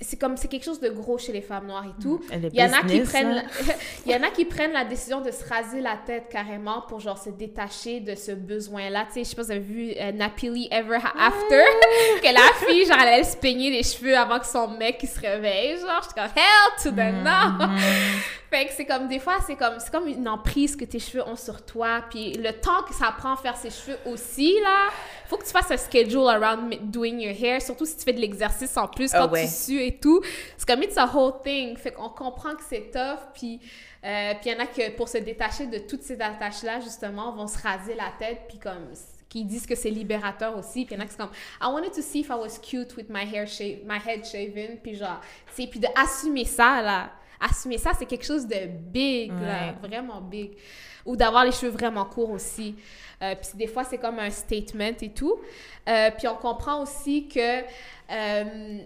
c'est 0.00 0.18
comme 0.18 0.36
c'est 0.36 0.48
quelque 0.48 0.64
chose 0.64 0.80
de 0.80 0.88
gros 0.88 1.18
chez 1.18 1.32
les 1.32 1.42
femmes 1.42 1.66
noires 1.66 1.84
et 1.84 2.02
tout. 2.02 2.20
Mm. 2.30 2.48
Il 2.52 2.58
y 2.58 2.62
en 2.62 2.72
a 2.72 2.82
qui 2.82 3.00
prennent 3.00 3.44
il 4.06 4.12
y 4.12 4.14
en 4.14 4.22
a 4.22 4.30
qui 4.30 4.44
prennent 4.44 4.72
la 4.72 4.84
décision 4.84 5.20
de 5.20 5.30
se 5.30 5.46
raser 5.46 5.80
la 5.80 5.96
tête 5.96 6.28
carrément 6.30 6.82
pour 6.88 7.00
genre 7.00 7.18
se 7.18 7.30
détacher 7.30 8.00
de 8.00 8.14
ce 8.14 8.32
besoin 8.32 8.88
là, 8.90 9.04
tu 9.06 9.14
sais, 9.14 9.24
je 9.24 9.28
sais 9.30 9.36
pas 9.36 9.42
si 9.42 9.48
vous 9.48 9.52
avez 9.52 9.60
vu 9.60 9.92
euh, 10.00 10.12
Napili 10.12 10.68
Ever 10.70 10.96
After 10.96 11.64
que 12.22 12.32
la 12.32 12.66
fille 12.66 12.86
genre 12.86 12.98
elle 13.00 13.08
allait 13.08 13.24
se 13.24 13.36
peigner 13.36 13.70
les 13.70 13.82
cheveux 13.82 14.16
avant 14.16 14.38
que 14.38 14.46
son 14.46 14.68
mec 14.68 14.98
il 15.02 15.08
se 15.08 15.20
réveille, 15.20 15.78
genre 15.78 16.00
je 16.00 16.06
suis 16.06 16.14
comme 16.14 16.24
hell 16.24 16.82
to 16.82 16.90
the 16.90 17.12
no. 17.22 17.66
Fait 18.52 18.66
que 18.66 18.72
c'est 18.72 18.84
comme 18.84 19.08
des 19.08 19.18
fois 19.18 19.38
c'est 19.46 19.56
comme 19.56 19.78
c'est 19.78 19.90
comme 19.90 20.06
une 20.06 20.28
emprise 20.28 20.76
que 20.76 20.84
tes 20.84 20.98
cheveux 20.98 21.26
ont 21.26 21.36
sur 21.36 21.64
toi 21.64 22.04
puis 22.10 22.34
le 22.34 22.52
temps 22.52 22.82
que 22.86 22.92
ça 22.92 23.10
prend 23.16 23.32
à 23.32 23.36
faire 23.36 23.56
ses 23.56 23.70
cheveux 23.70 23.96
aussi 24.04 24.60
là, 24.62 24.90
faut 25.26 25.38
que 25.38 25.46
tu 25.46 25.50
fasses 25.50 25.70
un 25.70 25.78
schedule 25.78 26.28
around 26.28 26.90
doing 26.90 27.18
your 27.18 27.34
hair, 27.34 27.62
surtout 27.62 27.86
si 27.86 27.96
tu 27.96 28.04
fais 28.04 28.12
de 28.12 28.20
l'exercice 28.20 28.76
en 28.76 28.86
plus 28.86 29.10
ah 29.14 29.20
quand 29.20 29.34
tu 29.34 29.48
sues 29.48 29.82
et 29.82 29.96
tout. 29.96 30.20
C'est 30.58 30.68
comme 30.68 30.82
it's 30.82 30.98
a 30.98 31.06
whole 31.06 31.32
thing. 31.42 31.74
Fait 31.78 31.92
qu'on 31.92 32.10
comprend 32.10 32.54
que 32.54 32.62
c'est 32.68 32.90
tough, 32.92 33.20
puis 33.32 33.58
euh, 34.04 34.34
puis 34.40 34.50
il 34.50 34.52
y 34.52 34.56
en 34.56 34.62
a 34.62 34.66
que 34.66 34.90
pour 34.94 35.08
se 35.08 35.16
détacher 35.16 35.68
de 35.68 35.78
toutes 35.78 36.02
ces 36.02 36.20
attaches-là, 36.20 36.80
justement, 36.80 37.32
vont 37.32 37.46
se 37.46 37.56
raser 37.62 37.94
la 37.94 38.12
tête, 38.18 38.42
puis 38.48 38.58
comme 38.58 38.92
qui 39.30 39.44
disent 39.44 39.66
que 39.66 39.74
c'est 39.74 39.88
libérateur 39.88 40.58
aussi. 40.58 40.84
Puis 40.84 40.94
il 40.94 40.98
y 40.98 41.00
en 41.00 41.04
a 41.04 41.06
qui 41.06 41.12
sont 41.12 41.26
comme 41.26 41.32
I 41.62 41.72
wanted 41.72 41.92
to 41.92 42.02
see 42.02 42.20
if 42.20 42.28
I 42.28 42.34
was 42.34 42.58
cute 42.60 42.94
with 42.98 43.08
my 43.08 43.24
hair 43.24 43.46
my 43.86 43.98
head 44.06 44.26
shaven, 44.26 44.76
puis 44.82 44.96
genre, 44.96 45.22
c'est 45.54 45.66
puis 45.66 45.80
de 45.80 45.88
assumer 45.96 46.44
ça 46.44 46.82
là. 46.82 47.10
Assumer 47.42 47.78
ça, 47.78 47.90
c'est 47.98 48.06
quelque 48.06 48.24
chose 48.24 48.46
de 48.46 48.66
big, 48.66 49.32
là, 49.32 49.72
vraiment 49.82 50.20
big. 50.20 50.52
Ou 51.04 51.16
d'avoir 51.16 51.44
les 51.44 51.52
cheveux 51.52 51.72
vraiment 51.72 52.04
courts 52.04 52.30
aussi. 52.30 52.76
Euh, 53.22 53.34
puis 53.34 53.50
des 53.56 53.66
fois, 53.66 53.84
c'est 53.84 53.98
comme 53.98 54.18
un 54.18 54.30
statement 54.30 54.96
et 55.00 55.10
tout. 55.10 55.36
Euh, 55.88 56.10
puis 56.16 56.28
on 56.28 56.36
comprend 56.36 56.82
aussi 56.82 57.28
que 57.28 57.60
euh, 58.10 58.78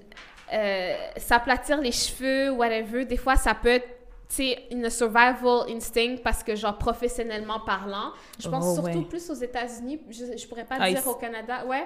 euh, 0.53 0.95
s'aplatir 1.17 1.81
les 1.81 1.93
cheveux, 1.93 2.51
whatever, 2.51 3.05
des 3.05 3.17
fois, 3.17 3.37
ça 3.37 3.55
peut 3.55 3.69
être 3.69 3.89
c'est 4.29 4.65
une 4.71 4.91
survival 4.91 5.65
instinct 5.69 6.17
parce 6.23 6.43
que 6.43 6.57
genre 6.57 6.77
professionnellement 6.77 7.61
parlant. 7.61 8.13
Je 8.41 8.49
pense 8.49 8.65
oh, 8.67 8.83
surtout 8.83 9.03
plus 9.03 9.31
aux 9.31 9.35
États-Unis 9.35 10.01
je, 10.11 10.37
je 10.37 10.47
pourrais 10.47 10.65
pas 10.65 10.77
ah, 10.81 10.91
dire 10.91 11.07
au 11.07 11.15
Canada 11.15 11.65
ouais. 11.67 11.85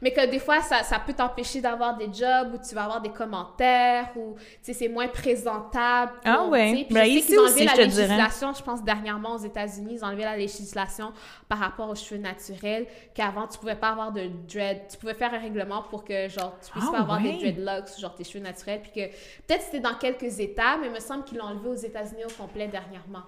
Mais 0.00 0.12
que 0.12 0.26
des 0.28 0.38
fois 0.38 0.60
ça, 0.62 0.82
ça 0.82 0.98
peut 0.98 1.12
t'empêcher 1.12 1.60
d'avoir 1.60 1.96
des 1.96 2.08
jobs 2.12 2.54
où 2.54 2.58
tu 2.66 2.74
vas 2.74 2.84
avoir 2.84 3.00
des 3.00 3.10
commentaires 3.10 4.10
ou 4.16 4.34
tu 4.36 4.42
sais 4.62 4.72
c'est 4.72 4.88
moins 4.88 5.08
présentable 5.08 6.12
ah 6.24 6.46
ouais. 6.46 6.86
ben, 6.90 7.04
je 7.04 7.20
sais 7.20 7.26
qu'ils 7.26 7.38
ont 7.38 7.44
enlevé 7.44 7.64
la 7.64 7.74
législation 7.74 8.52
je 8.54 8.62
pense 8.62 8.82
dernièrement 8.82 9.34
aux 9.34 9.44
États-Unis 9.44 9.94
ils 9.94 10.04
ont 10.04 10.08
enlevé 10.08 10.24
la 10.24 10.36
législation 10.36 11.12
par 11.48 11.58
rapport 11.58 11.90
aux 11.90 11.94
cheveux 11.94 12.20
naturels 12.20 12.86
qu'avant 13.14 13.46
tu 13.46 13.58
pouvais 13.58 13.76
pas 13.76 13.90
avoir 13.90 14.12
de 14.12 14.30
dread 14.48 14.82
tu 14.90 14.96
pouvais 14.96 15.14
faire 15.14 15.34
un 15.34 15.38
règlement 15.38 15.82
pour 15.82 16.04
que 16.04 16.28
genre 16.28 16.56
tu 16.64 16.70
puisses 16.70 16.84
ah 16.88 16.92
pas 16.92 17.00
avoir 17.00 17.20
des 17.20 17.32
dreadlocks 17.34 17.98
genre 17.98 18.14
tes 18.14 18.24
cheveux 18.24 18.42
naturels 18.42 18.80
puis 18.80 18.92
que 18.92 19.12
peut-être 19.46 19.62
c'était 19.62 19.80
dans 19.80 19.94
quelques 19.94 20.40
États 20.40 20.78
mais 20.78 20.86
il 20.86 20.92
me 20.92 21.00
semble 21.00 21.24
qu'ils 21.24 21.38
l'ont 21.38 21.44
enlevé 21.44 21.68
aux 21.68 21.81
États-Unis 21.84 22.24
au 22.24 22.42
complet 22.42 22.68
dernièrement. 22.68 23.22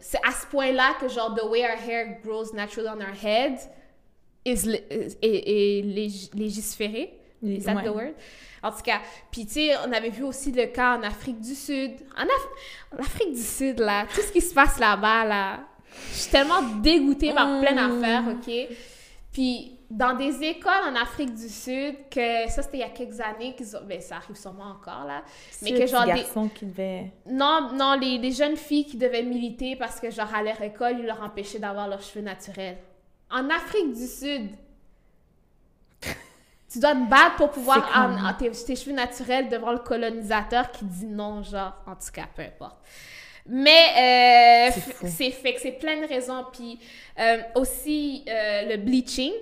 C'est 0.00 0.20
à 0.26 0.32
ce 0.32 0.46
point-là 0.46 0.94
que, 1.00 1.08
genre, 1.08 1.34
the 1.34 1.44
way 1.44 1.62
our 1.62 1.78
hair 1.78 2.18
grows 2.24 2.52
naturally 2.54 2.88
on 2.88 3.00
our 3.00 3.14
head 3.14 3.58
is, 4.44 4.68
est, 5.22 5.82
légiféré. 6.34 7.14
Is 7.42 7.64
that 7.64 7.82
the 7.82 7.94
word? 7.94 8.14
En 8.62 8.72
tout 8.72 8.82
cas, 8.82 9.00
puis 9.30 9.46
tu 9.46 9.52
sais, 9.52 9.76
on 9.86 9.92
avait 9.92 10.10
vu 10.10 10.24
aussi 10.24 10.50
le 10.50 10.66
cas 10.66 10.96
en 10.98 11.02
Afrique 11.04 11.40
du 11.40 11.54
Sud. 11.54 11.92
En, 12.16 12.98
Afrique 12.98 13.32
du 13.32 13.42
Sud, 13.42 13.78
là, 13.78 14.06
tout 14.12 14.20
ce 14.20 14.32
qui 14.32 14.40
se 14.40 14.52
passe 14.52 14.80
là-bas, 14.80 15.24
là, 15.24 15.60
je 16.10 16.16
suis 16.16 16.30
tellement 16.30 16.62
dégoûtée 16.82 17.32
par 17.32 17.60
plein 17.60 17.72
mm. 17.72 18.00
d'affaires, 18.00 18.24
OK? 18.28 18.76
Puis 19.32 19.77
dans 19.90 20.14
des 20.14 20.42
écoles 20.42 20.82
en 20.86 20.94
Afrique 20.94 21.34
du 21.34 21.48
Sud, 21.48 21.96
que 22.10 22.48
ça 22.48 22.62
c'était 22.62 22.78
il 22.78 22.80
y 22.80 22.82
a 22.82 22.90
quelques 22.90 23.20
années, 23.20 23.54
qu'ils 23.54 23.74
ont, 23.76 23.80
ben, 23.84 24.00
ça 24.00 24.16
arrive 24.16 24.36
sûrement 24.36 24.70
encore 24.70 25.06
là, 25.06 25.22
mais 25.62 25.72
que 25.72 25.86
genre 25.86 26.04
des 26.04 26.24
qui 26.54 26.66
devaient... 26.66 27.10
Non, 27.26 27.70
non, 27.72 27.94
les, 27.98 28.18
les, 28.18 28.32
jeunes 28.32 28.56
filles 28.56 28.84
qui 28.84 28.98
devaient 28.98 29.22
militer 29.22 29.76
parce 29.76 29.98
que 29.98 30.10
genre 30.10 30.32
à 30.34 30.42
leur 30.42 30.60
école, 30.60 30.96
ils 30.98 31.06
leur 31.06 31.22
empêchaient 31.22 31.58
d'avoir 31.58 31.88
leurs 31.88 32.02
cheveux 32.02 32.24
naturels. 32.24 32.76
En 33.30 33.48
Afrique 33.48 33.94
du 33.94 34.06
Sud, 34.06 34.50
tu 36.70 36.80
dois 36.80 36.94
te 36.94 37.08
battre 37.08 37.36
pour 37.36 37.50
pouvoir 37.50 37.96
avoir 37.96 38.36
tes, 38.36 38.52
cheveux 38.52 38.94
naturels 38.94 39.48
devant 39.48 39.72
le 39.72 39.78
colonisateur 39.78 40.70
qui 40.70 40.84
dit 40.84 41.06
non, 41.06 41.42
genre, 41.42 41.74
en 41.86 41.94
tout 41.94 42.12
cas, 42.12 42.26
peu 42.34 42.42
importe. 42.42 42.76
Mais 43.46 44.70
euh, 44.76 44.80
c'est 45.06 45.30
fait 45.30 45.54
que 45.54 45.60
c'est 45.60 45.72
plein 45.72 46.02
de 46.02 46.06
raisons. 46.06 46.44
Puis 46.52 46.78
euh, 47.18 47.38
aussi 47.54 48.24
euh, 48.28 48.68
le 48.68 48.76
bleaching, 48.76 49.32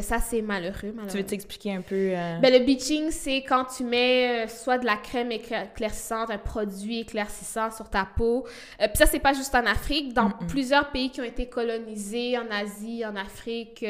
que 0.00 0.04
ça, 0.04 0.18
c'est 0.18 0.42
malheureux, 0.42 0.92
malheureux. 0.92 1.10
Tu 1.10 1.16
veux 1.18 1.26
t'expliquer 1.26 1.74
un 1.74 1.80
peu? 1.80 1.94
Euh, 1.94 2.38
ben, 2.38 2.52
le 2.52 2.60
bleaching, 2.60 3.10
c'est 3.10 3.42
quand 3.42 3.64
tu 3.64 3.84
mets 3.84 4.44
euh, 4.44 4.48
soit 4.48 4.78
de 4.78 4.86
la 4.86 4.96
crème 4.96 5.32
éclaircissante, 5.32 6.30
un 6.30 6.38
produit 6.38 7.00
éclaircissant 7.00 7.70
sur 7.70 7.88
ta 7.88 8.04
peau. 8.04 8.46
Euh, 8.80 8.88
Puis 8.88 8.96
ça, 8.96 9.06
c'est 9.06 9.18
pas 9.18 9.32
juste 9.32 9.54
en 9.54 9.66
Afrique. 9.66 10.12
Dans 10.12 10.30
plusieurs 10.30 10.90
pays 10.90 11.10
qui 11.10 11.20
ont 11.20 11.24
été 11.24 11.48
colonisés, 11.48 12.38
en 12.38 12.50
Asie, 12.50 13.04
en 13.04 13.16
Afrique, 13.16 13.84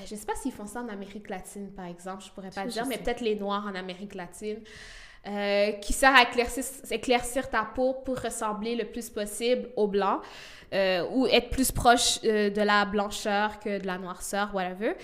je 0.00 0.14
sais 0.14 0.26
pas 0.26 0.34
s'ils 0.34 0.52
font 0.52 0.66
ça 0.66 0.80
en 0.80 0.88
Amérique 0.88 1.28
latine, 1.28 1.70
par 1.72 1.86
exemple, 1.86 2.22
je 2.24 2.30
pourrais 2.30 2.50
pas 2.50 2.64
le 2.64 2.70
dire, 2.70 2.86
mais 2.86 2.98
peut-être 2.98 3.20
les 3.20 3.34
Noirs 3.34 3.66
en 3.66 3.74
Amérique 3.74 4.14
latine. 4.14 4.58
Qui 5.82 5.92
sert 5.92 6.14
à 6.14 6.22
éclaircir, 6.22 6.64
éclaircir, 6.90 7.50
ta 7.50 7.64
peau 7.64 7.94
pour 8.04 8.18
ressembler 8.18 8.76
le 8.76 8.84
plus 8.84 9.10
possible 9.10 9.68
au 9.76 9.86
blanc 9.86 10.20
ou 10.72 11.26
être 11.30 11.50
plus 11.50 11.70
proche 11.70 12.20
de 12.22 12.62
la 12.62 12.84
blancheur 12.84 13.58
que 13.60 13.78
de 13.78 13.86
la 13.86 13.98
noirceur, 13.98 14.54
whatever. 14.54 14.94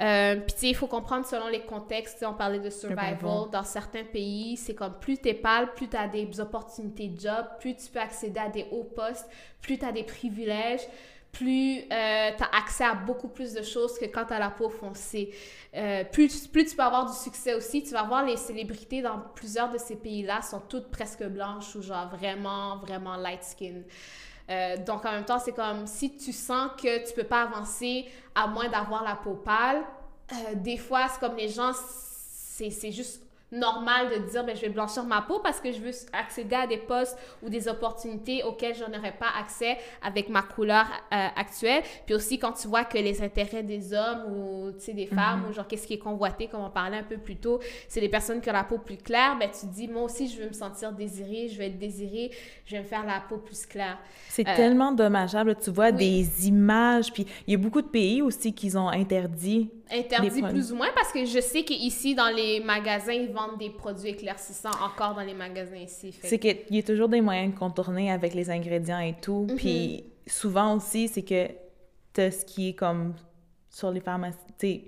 Euh, 0.00 0.36
puis, 0.36 0.54
tu 0.54 0.60
sais, 0.60 0.68
il 0.68 0.76
faut 0.76 0.86
comprendre 0.86 1.26
selon 1.26 1.48
les 1.48 1.62
contextes. 1.62 2.24
On 2.26 2.34
parlait 2.34 2.60
de 2.60 2.70
survival. 2.70 3.18
Dans 3.50 3.64
certains 3.64 4.04
pays, 4.04 4.56
c'est 4.56 4.74
comme 4.74 4.94
plus 5.00 5.18
t'es 5.18 5.34
pâle, 5.34 5.72
plus 5.74 5.88
tu 5.88 5.96
as 5.96 6.06
des 6.06 6.40
opportunités 6.40 7.08
de 7.08 7.20
job, 7.20 7.46
plus 7.58 7.74
tu 7.74 7.90
peux 7.90 7.98
accéder 7.98 8.38
à 8.38 8.48
des 8.48 8.66
hauts 8.70 8.88
postes, 8.94 9.28
plus 9.60 9.78
tu 9.78 9.84
as 9.84 9.92
des 9.92 10.04
privilèges, 10.04 10.86
plus 11.38 11.78
euh, 11.78 12.30
tu 12.36 12.42
as 12.42 12.56
accès 12.56 12.84
à 12.84 12.94
beaucoup 12.94 13.28
plus 13.28 13.54
de 13.54 13.62
choses 13.62 13.96
que 13.96 14.06
quand 14.06 14.24
tu 14.24 14.34
as 14.34 14.40
la 14.40 14.50
peau 14.50 14.68
foncée. 14.68 15.30
Euh, 15.74 16.02
plus, 16.02 16.48
plus 16.48 16.64
tu 16.64 16.74
peux 16.74 16.82
avoir 16.82 17.06
du 17.06 17.16
succès 17.16 17.54
aussi. 17.54 17.84
Tu 17.84 17.90
vas 17.90 18.02
voir 18.02 18.24
les 18.24 18.36
célébrités 18.36 19.02
dans 19.02 19.20
plusieurs 19.36 19.70
de 19.70 19.78
ces 19.78 19.94
pays-là 19.94 20.42
sont 20.42 20.60
toutes 20.68 20.90
presque 20.90 21.22
blanches 21.24 21.76
ou 21.76 21.82
genre 21.82 22.08
vraiment, 22.08 22.78
vraiment 22.78 23.16
light 23.16 23.44
skin. 23.44 23.82
Euh, 24.50 24.76
donc, 24.78 25.04
en 25.04 25.12
même 25.12 25.24
temps, 25.24 25.38
c'est 25.38 25.52
comme 25.52 25.86
si 25.86 26.16
tu 26.16 26.32
sens 26.32 26.72
que 26.76 27.06
tu 27.06 27.14
peux 27.14 27.24
pas 27.24 27.42
avancer 27.42 28.06
à 28.34 28.48
moins 28.48 28.68
d'avoir 28.68 29.04
la 29.04 29.14
peau 29.14 29.34
pâle. 29.34 29.84
Euh, 30.32 30.54
des 30.56 30.76
fois, 30.76 31.06
c'est 31.08 31.20
comme 31.20 31.36
les 31.36 31.48
gens, 31.48 31.72
c'est 31.72 32.90
juste 32.90 33.22
normal 33.50 34.08
de 34.10 34.30
dire 34.30 34.44
ben, 34.44 34.54
je 34.54 34.62
vais 34.62 34.68
blanchir 34.68 35.04
ma 35.04 35.22
peau 35.22 35.40
parce 35.42 35.60
que 35.60 35.72
je 35.72 35.80
veux 35.80 35.92
accéder 36.12 36.56
à 36.56 36.66
des 36.66 36.76
postes 36.76 37.18
ou 37.42 37.48
des 37.48 37.68
opportunités 37.68 38.42
auxquelles 38.42 38.74
je 38.74 38.84
n'aurais 38.84 39.12
pas 39.12 39.28
accès 39.38 39.78
avec 40.02 40.28
ma 40.28 40.42
couleur 40.42 40.84
euh, 41.12 41.26
actuelle. 41.36 41.82
Puis 42.04 42.14
aussi 42.14 42.38
quand 42.38 42.52
tu 42.52 42.68
vois 42.68 42.84
que 42.84 42.98
les 42.98 43.22
intérêts 43.22 43.62
des 43.62 43.94
hommes 43.94 44.24
ou 44.30 44.72
des 44.92 45.06
femmes 45.06 45.42
mhm. 45.42 45.50
ou 45.50 45.52
genre 45.52 45.66
qu'est-ce 45.66 45.86
qui 45.86 45.94
est 45.94 45.98
convoité 45.98 46.48
comme 46.48 46.62
on 46.62 46.70
parlait 46.70 46.98
un 46.98 47.02
peu 47.02 47.16
plus 47.16 47.36
tôt, 47.36 47.60
c'est 47.88 48.00
les 48.00 48.08
personnes 48.08 48.40
qui 48.40 48.50
ont 48.50 48.54
la 48.54 48.64
peau 48.64 48.78
plus 48.78 48.96
claire, 48.96 49.36
ben 49.38 49.48
tu 49.48 49.66
dis 49.66 49.88
moi 49.88 50.02
aussi 50.02 50.28
je 50.28 50.42
veux 50.42 50.48
me 50.48 50.52
sentir 50.52 50.92
désirée, 50.92 51.48
je 51.48 51.58
veux 51.58 51.64
être 51.64 51.78
désirée, 51.78 52.30
je 52.66 52.76
vais 52.76 52.82
me 52.82 52.86
faire 52.86 53.04
la 53.04 53.20
peau 53.20 53.38
plus 53.38 53.66
claire. 53.66 53.98
C'est 54.28 54.46
euh, 54.46 54.56
tellement 54.56 54.92
dommageable, 54.92 55.56
tu 55.56 55.70
vois 55.70 55.92
des 55.92 56.48
images 56.48 57.12
puis 57.12 57.26
il 57.46 57.52
y 57.52 57.54
a 57.54 57.58
beaucoup 57.58 57.82
de 57.82 57.88
pays 57.88 58.22
aussi 58.22 58.52
qui 58.52 58.76
ont 58.76 58.88
interdit 58.88 59.70
Interdit 59.90 60.42
plus 60.42 60.72
ou 60.72 60.76
moins 60.76 60.90
parce 60.94 61.12
que 61.12 61.24
je 61.24 61.40
sais 61.40 61.62
qu'ici, 61.62 62.14
dans 62.14 62.34
les 62.34 62.60
magasins, 62.60 63.12
ils 63.12 63.32
vendent 63.32 63.58
des 63.58 63.70
produits 63.70 64.10
éclaircissants 64.10 64.70
encore 64.82 65.14
dans 65.14 65.22
les 65.22 65.34
magasins 65.34 65.76
ici. 65.76 66.14
C'est 66.22 66.38
qu'il 66.38 66.58
y 66.70 66.78
a 66.78 66.82
toujours 66.82 67.08
des 67.08 67.20
moyens 67.20 67.54
de 67.54 67.58
contourner 67.58 68.10
avec 68.10 68.34
les 68.34 68.50
ingrédients 68.50 69.00
et 69.00 69.14
tout. 69.20 69.46
Mhm. 69.48 69.56
Puis 69.56 70.04
souvent 70.26 70.76
aussi, 70.76 71.08
c'est 71.08 71.22
que 71.22 71.46
tu 72.12 72.32
ce 72.32 72.44
qui 72.44 72.70
est 72.70 72.74
comme 72.74 73.14
sur 73.70 73.90
les 73.90 74.00
pharmacies, 74.00 74.84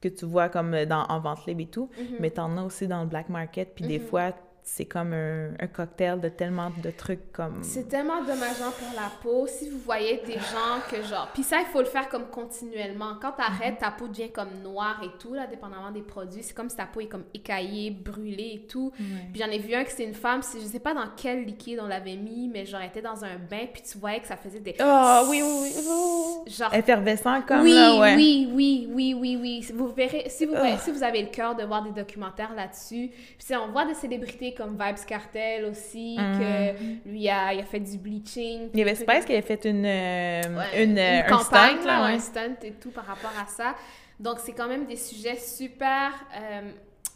que 0.00 0.08
tu 0.08 0.24
vois 0.24 0.48
comme 0.48 0.84
dans, 0.84 1.04
en 1.04 1.20
vente 1.20 1.46
libre 1.46 1.62
et 1.62 1.66
tout, 1.66 1.90
mhm. 1.98 2.16
mais 2.20 2.30
tu 2.30 2.40
en 2.40 2.56
as 2.56 2.62
aussi 2.62 2.86
dans 2.86 3.02
le 3.02 3.08
black 3.08 3.28
market. 3.28 3.74
Puis 3.74 3.86
des 3.86 3.98
mhm. 3.98 4.06
fois, 4.06 4.32
c'est 4.64 4.84
comme 4.84 5.12
un, 5.12 5.50
un 5.58 5.66
cocktail 5.66 6.20
de 6.20 6.28
tellement 6.28 6.70
de 6.82 6.90
trucs 6.90 7.32
comme... 7.32 7.62
C'est 7.62 7.88
tellement 7.88 8.20
dommageant 8.22 8.70
pour 8.78 8.88
la 8.94 9.10
peau. 9.20 9.46
Si 9.48 9.68
vous 9.68 9.78
voyez 9.78 10.22
des 10.24 10.34
gens 10.34 10.80
que 10.88 11.02
genre... 11.02 11.28
Puis 11.34 11.42
ça, 11.42 11.58
il 11.60 11.66
faut 11.66 11.80
le 11.80 11.86
faire 11.86 12.08
comme 12.08 12.26
continuellement. 12.26 13.16
Quand 13.20 13.32
t'arrêtes, 13.32 13.78
ta 13.78 13.90
peau 13.90 14.06
devient 14.06 14.30
comme 14.30 14.62
noire 14.62 15.00
et 15.02 15.18
tout, 15.18 15.34
là, 15.34 15.48
dépendamment 15.48 15.90
des 15.90 16.02
produits. 16.02 16.44
C'est 16.44 16.54
comme 16.54 16.68
si 16.68 16.76
ta 16.76 16.86
peau 16.86 17.00
est 17.00 17.06
comme 17.06 17.24
écaillée, 17.34 17.90
brûlée 17.90 18.62
et 18.62 18.66
tout. 18.66 18.92
Puis 18.96 19.42
j'en 19.42 19.50
ai 19.50 19.58
vu 19.58 19.74
un 19.74 19.82
que 19.82 19.90
c'est 19.90 20.04
une 20.04 20.14
femme, 20.14 20.42
je 20.42 20.60
sais 20.60 20.78
pas 20.78 20.94
dans 20.94 21.08
quel 21.16 21.44
liquide 21.44 21.80
on 21.82 21.88
l'avait 21.88 22.16
mis, 22.16 22.48
mais 22.48 22.64
genre, 22.64 22.80
elle 22.80 22.88
était 22.88 23.02
dans 23.02 23.24
un 23.24 23.36
bain, 23.38 23.66
puis 23.72 23.82
tu 23.82 23.98
voyais 23.98 24.20
que 24.20 24.28
ça 24.28 24.36
faisait 24.36 24.60
des... 24.60 24.76
Oh, 24.80 25.26
oui, 25.28 25.42
oui, 25.42 25.72
oui. 25.76 26.52
Genre... 26.52 26.72
Effervescent 26.72 27.42
comme 27.42 27.62
Oui, 27.62 27.74
là, 27.74 27.98
ouais. 27.98 28.14
oui, 28.14 28.48
oui, 28.52 28.88
oui, 28.92 29.14
oui, 29.18 29.38
oui. 29.40 29.66
Vous 29.74 29.88
verrez, 29.88 30.28
si 30.28 30.46
vous, 30.46 30.54
si 30.78 30.92
vous 30.92 31.02
avez 31.02 31.22
le 31.22 31.30
cœur 31.30 31.56
de 31.56 31.64
voir 31.64 31.82
des 31.82 31.90
documentaires 31.90 32.54
là-dessus, 32.54 33.10
puis 33.38 33.56
on 33.56 33.72
voit 33.72 33.86
des 33.86 33.94
célébrités 33.94 34.51
comme 34.54 34.72
Vibes 34.72 35.04
Cartel 35.06 35.64
aussi, 35.64 36.16
que 36.16 37.08
lui 37.08 37.28
a, 37.28 37.52
il 37.54 37.60
a 37.60 37.64
fait 37.64 37.80
du 37.80 37.98
bleaching. 37.98 38.70
Il 38.72 38.78
y 38.78 38.82
avait 38.82 38.94
Spice 38.94 39.24
qui 39.24 39.32
avait 39.32 39.42
fait 39.42 39.64
une, 39.64 39.84
euh, 39.84 40.42
Ouais, 40.58 40.84
une, 40.84 40.98
euh, 40.98 41.20
un 41.20 41.22
campagne, 41.28 41.76
stunt, 41.78 41.86
là, 41.86 42.04
ouais. 42.06 42.12
un 42.14 42.18
stunt 42.18 42.56
et 42.62 42.72
tout 42.72 42.90
par 42.90 43.06
rapport 43.06 43.32
à 43.42 43.46
ça. 43.46 43.74
Donc, 44.20 44.38
c'est 44.38 44.52
quand 44.52 44.68
même 44.68 44.86
des 44.86 44.96
sujets 44.96 45.36
super 45.36 46.12
euh, 46.36 46.70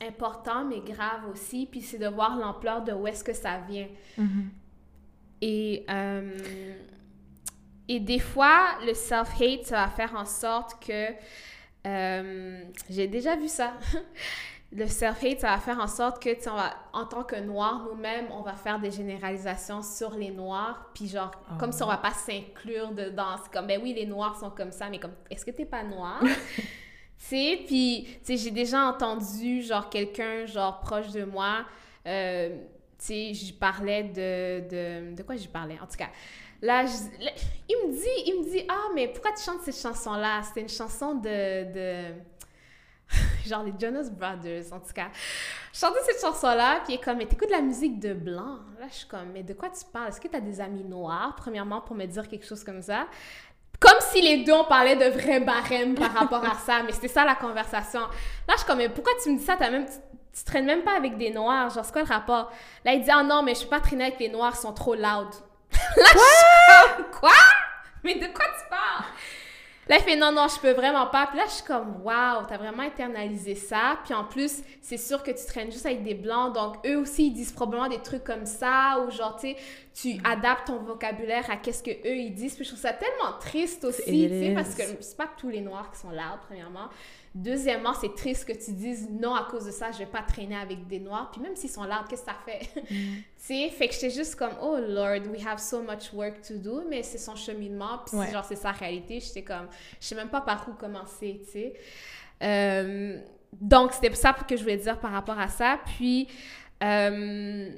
importants, 0.07 0.65
mais 0.65 0.81
graves 0.81 1.29
aussi. 1.33 1.69
Puis, 1.71 1.81
c'est 1.83 1.99
de 1.99 2.09
voir 2.09 2.37
l'ampleur 2.37 2.83
de 2.83 2.93
où 2.93 3.07
est-ce 3.07 3.23
que 3.23 3.33
ça 3.33 3.61
vient. 3.69 3.89
Mhm. 4.19 4.51
Et, 5.43 5.85
euh, 5.91 6.37
et 7.89 8.01
des 8.01 8.19
fois, 8.19 8.79
le 8.85 8.95
self-hate, 8.95 9.65
ça 9.67 9.85
va 9.85 9.89
faire 9.89 10.15
en 10.17 10.25
sorte 10.25 10.83
que... 10.85 11.11
euh, 11.87 12.63
J'ai 12.91 13.07
déjà 13.07 13.37
vu 13.37 13.49
ça. 13.49 13.75
le 14.73 14.87
self-hate, 14.87 15.41
ça 15.41 15.51
va 15.51 15.59
faire 15.59 15.79
en 15.79 15.87
sorte 15.87 16.23
que, 16.23 16.31
tu 16.35 16.49
en 16.93 17.05
tant 17.07 17.23
que 17.23 17.37
noirs, 17.37 17.85
nous-mêmes, 17.89 18.27
on 18.33 18.43
va 18.43 18.55
faire 18.55 18.79
des 18.81 18.91
généralisations 18.91 19.81
sur 19.83 20.11
les 20.11 20.31
noirs, 20.31 20.91
puis 20.95 21.09
genre, 21.09 21.31
Ah 21.49 21.57
comme 21.59 21.73
si 21.73 21.83
on 21.83 21.87
va 21.87 21.97
pas 21.99 22.13
s'inclure 22.13 22.91
dedans. 22.93 23.37
C'est 23.43 23.53
comme, 23.53 23.67
ben 23.69 23.81
oui, 23.83 23.95
les 23.95 24.07
noirs 24.07 24.39
sont 24.39 24.51
comme 24.51 24.73
ça, 24.73 24.89
mais 24.91 24.99
comme, 24.99 25.15
est-ce 25.31 25.45
que 25.45 25.53
t'es 25.53 25.65
pas 25.67 25.83
noir? 25.85 26.21
tu 26.57 26.65
sais, 27.19 27.61
puis, 27.67 28.07
tu 28.19 28.19
sais, 28.25 28.37
j'ai 28.37 28.51
déjà 28.51 28.83
entendu, 28.89 29.63
genre, 29.63 29.89
quelqu'un, 29.89 30.47
genre, 30.47 30.81
proche 30.81 31.11
de 31.13 31.25
moi, 31.25 31.65
euh, 32.07 32.59
tu 32.99 33.05
sais, 33.07 33.35
j'y 33.35 33.53
parlais 33.53 34.03
de, 34.05 34.69
de... 34.69 35.15
De 35.15 35.23
quoi 35.23 35.37
j'y 35.37 35.49
parlais? 35.49 35.79
En 35.81 35.87
tout 35.87 35.97
cas, 35.97 36.09
là, 36.61 36.85
je- 36.87 37.25
là, 37.25 37.31
il 37.69 37.77
me 37.89 37.93
dit, 37.93 38.23
il 38.31 38.41
me 38.41 38.51
dit, 38.51 38.65
ah, 38.69 38.89
mais 38.95 39.09
pourquoi 39.09 39.33
tu 39.33 39.43
chantes 39.45 39.61
cette 39.63 39.77
chanson-là? 39.79 40.43
C'était 40.43 40.63
une 40.63 40.69
chanson 40.69 41.15
de... 41.15 41.73
de... 41.73 42.15
genre 43.47 43.63
les 43.63 43.73
Jonas 43.79 44.11
Brothers, 44.11 44.73
en 44.73 44.81
tout 44.81 44.93
cas. 44.95 45.09
Je 45.73 45.79
chantais 45.79 46.01
cette 46.05 46.21
chanson-là, 46.21 46.81
puis 46.85 46.95
il 46.95 46.97
est 46.97 47.05
comme, 47.05 47.19
mais 47.19 47.27
t'écoutes 47.27 47.49
de 47.49 47.55
la 47.55 47.61
musique 47.61 47.99
de 47.99 48.15
blanc. 48.15 48.59
Là, 48.79 48.87
je 48.89 48.95
suis 48.95 49.07
comme, 49.07 49.31
mais 49.33 49.43
de 49.43 49.55
quoi 49.55 49.71
tu 49.71 49.85
parles? 49.93 50.09
Est-ce 50.09 50.21
que 50.21 50.29
t'as 50.29 50.41
des 50.41 50.61
amis 50.61 50.85
noirs, 50.85 51.35
premièrement, 51.37 51.81
pour 51.81 51.97
me 51.97 52.07
dire 52.07 52.29
quelque 52.29 52.47
chose 52.47 52.65
comme 52.65 52.83
ça? 52.83 53.07
Comme 53.79 54.01
si 54.01 54.23
les 54.23 54.45
deux, 54.45 54.53
on 54.53 54.65
parlait 54.65 54.97
de 54.97 55.05
vrais 55.19 55.41
barèmes 55.41 55.95
par 55.95 56.13
rapport 56.13 56.45
à 56.45 56.55
ça, 56.55 56.83
mais 56.83 56.93
c'était 56.93 57.09
ça 57.09 57.25
la 57.25 57.35
conversation. 57.35 58.01
Là, 58.01 58.55
je 58.55 58.57
suis 58.59 58.67
comme, 58.67 58.79
mais 58.79 58.89
pourquoi 58.89 59.13
tu 59.23 59.31
me 59.31 59.39
dis 59.39 59.45
ça? 59.45 59.57
T'as 59.59 59.71
même, 59.71 59.85
tu, 59.85 59.93
tu 60.37 60.45
traînes 60.45 60.65
même 60.65 60.83
pas 60.83 60.97
avec 60.97 61.17
des 61.19 61.31
noirs, 61.31 61.71
genre, 61.71 61.85
c'est 61.85 61.93
quoi 61.93 62.03
le 62.03 62.09
rapport? 62.09 62.51
Là, 62.85 62.95
il 62.95 63.03
dit, 63.03 63.11
ah 63.11 63.23
non, 63.23 63.43
mais 63.43 63.55
je 63.55 63.61
suis 63.61 63.69
pas 63.69 63.81
traîner 63.81 64.05
avec 64.05 64.19
les 64.19 64.29
noirs, 64.29 64.55
ils 64.57 64.61
sont 64.61 64.73
trop 64.73 64.95
loud. 64.95 65.03
Là, 65.03 65.27
je 65.97 66.19
suis 66.19 66.97
comme, 66.97 67.11
quoi? 67.21 67.31
Mais 68.03 68.15
de 68.15 68.27
quoi 68.27 68.47
tu 68.47 68.71
parles? 68.71 69.05
Là, 69.89 69.99
il 69.99 70.03
fait 70.03 70.17
non, 70.17 70.33
non, 70.33 70.49
je 70.49 70.59
peux 70.59 70.73
vraiment 70.73 71.07
pas. 71.07 71.29
Puis 71.29 71.39
là, 71.39 71.45
je 71.47 71.53
suis 71.53 71.65
comme, 71.65 72.03
waouh, 72.03 72.45
t'as 72.49 72.57
vraiment 72.57 72.83
internalisé 72.83 73.55
ça. 73.55 73.99
Puis 74.05 74.15
en 74.15 74.25
plus, 74.25 74.63
c'est 74.81 74.97
sûr 74.97 75.23
que 75.23 75.31
tu 75.31 75.47
traînes 75.47 75.71
juste 75.71 75.87
avec 75.87 76.03
des 76.03 76.15
blancs. 76.15 76.55
Donc, 76.55 76.85
eux 76.85 76.97
aussi, 76.97 77.29
ils 77.29 77.33
disent 77.33 77.53
probablement 77.53 77.89
des 77.89 78.03
trucs 78.03 78.25
comme 78.25 78.47
ça. 78.47 78.99
Ou 79.01 79.13
genre, 79.13 79.37
tu 79.37 79.53
sais, 79.53 79.57
tu 79.95 80.21
adaptes 80.25 80.67
ton 80.67 80.79
vocabulaire 80.79 81.49
à 81.51 81.57
qu'est-ce 81.57 81.85
que 81.85 81.91
eux 81.91 82.17
ils 82.17 82.35
disent. 82.35 82.57
Puis 82.57 82.65
je 82.65 82.71
trouve 82.71 82.81
ça 82.81 82.95
tellement 82.95 83.39
triste 83.39 83.85
aussi, 83.85 84.03
tu 84.03 84.29
sais, 84.29 84.53
parce 84.55 84.75
que 84.75 84.83
c'est 85.01 85.17
pas 85.17 85.29
tous 85.39 85.51
les 85.51 85.61
noirs 85.61 85.91
qui 85.93 86.01
sont 86.01 86.11
loud, 86.11 86.41
premièrement. 86.49 86.89
Deuxièmement, 87.39 87.93
c'est 87.93 88.15
triste 88.15 88.47
que 88.47 88.53
tu 88.55 88.73
dises 88.73 89.11
non, 89.11 89.35
à 89.35 89.45
cause 89.45 89.67
de 89.67 89.71
ça, 89.71 89.93
je 89.93 89.99
vais 89.99 90.07
pas 90.07 90.23
traîner 90.23 90.57
avec 90.57 90.87
des 90.87 90.99
noirs. 90.99 91.31
Puis 91.31 91.43
même 91.43 91.55
s'ils 91.55 91.69
sont 91.69 91.85
loud, 91.85 92.09
qu'est-ce 92.09 92.23
que 92.23 92.31
ça 92.31 92.37
fait? 92.47 92.81
Mm. 92.91 92.95
tu 92.95 93.23
sais, 93.37 93.69
fait 93.69 93.89
que 93.89 93.93
j'étais 93.95 94.09
juste 94.09 94.37
comme, 94.37 94.55
oh 94.63 94.79
Lord, 94.79 95.21
we 95.31 95.47
have 95.47 95.59
so 95.59 95.83
much 95.83 96.15
work 96.15 96.41
to 96.41 96.55
do, 96.55 96.85
mais 96.89 97.03
c'est 97.03 97.19
son 97.19 97.37
cheminement, 97.37 97.99
puis 98.07 98.17
Ouais. 98.17 98.33
genre, 98.33 98.43
c'est 98.45 98.57
sa 98.57 98.71
réalité. 98.73 99.21
J'étais 99.21 99.43
comme, 99.43 99.69
je 100.01 100.07
sais 100.07 100.15
même 100.15 100.31
pas 100.31 100.41
par 100.41 100.67
où 100.67 100.73
commencer, 100.73 101.43
tu 101.45 101.51
sais. 101.53 101.75
Euh, 102.43 103.21
donc, 103.53 103.93
c'était 103.93 104.15
ça 104.15 104.33
que 104.33 104.57
je 104.57 104.63
voulais 104.63 104.79
dire 104.79 104.99
par 104.99 105.13
rapport 105.13 105.39
à 105.39 105.49
ça. 105.49 105.79
Puis, 105.85 106.29
euh, 106.83 107.71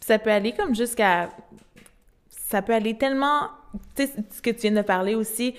Ça 0.00 0.18
peut 0.20 0.30
aller 0.30 0.52
comme 0.52 0.74
jusqu'à... 0.74 1.30
Ça 2.28 2.62
peut 2.62 2.74
aller 2.74 2.96
tellement... 2.96 3.50
Tu 3.96 4.06
sais, 4.06 4.12
ce 4.30 4.40
que 4.42 4.50
tu 4.50 4.62
viens 4.62 4.72
de 4.72 4.82
parler 4.82 5.14
aussi, 5.14 5.54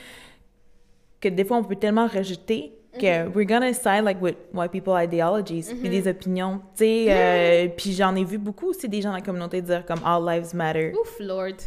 que 1.24 1.30
des 1.30 1.46
fois, 1.46 1.58
on 1.58 1.64
peut 1.64 1.76
tellement 1.76 2.08
rejeter 2.08 2.74
que 3.00 3.28
we're 3.30 3.48
gonna 3.48 3.74
side 3.74 4.04
like 4.04 4.22
with 4.22 4.36
white 4.54 4.72
people 4.72 4.94
ideologies 4.96 5.66
puis 5.82 5.90
des 5.90 6.08
opinions, 6.08 6.60
tu 6.78 6.84
sais. 6.84 7.06
euh, 7.10 7.68
puis 7.76 7.92
j'en 7.94 8.16
ai 8.16 8.24
vu 8.24 8.38
beaucoup 8.38 8.68
aussi 8.70 8.88
des 8.88 9.02
gens 9.02 9.10
dans 9.10 9.16
la 9.16 9.22
communauté 9.22 9.62
dire 9.64 9.84
comme 9.86 10.00
«All 10.06 10.24
lives 10.28 10.54
matter 10.56 10.94
ouf, 11.02 11.16
Lord. 11.20 11.58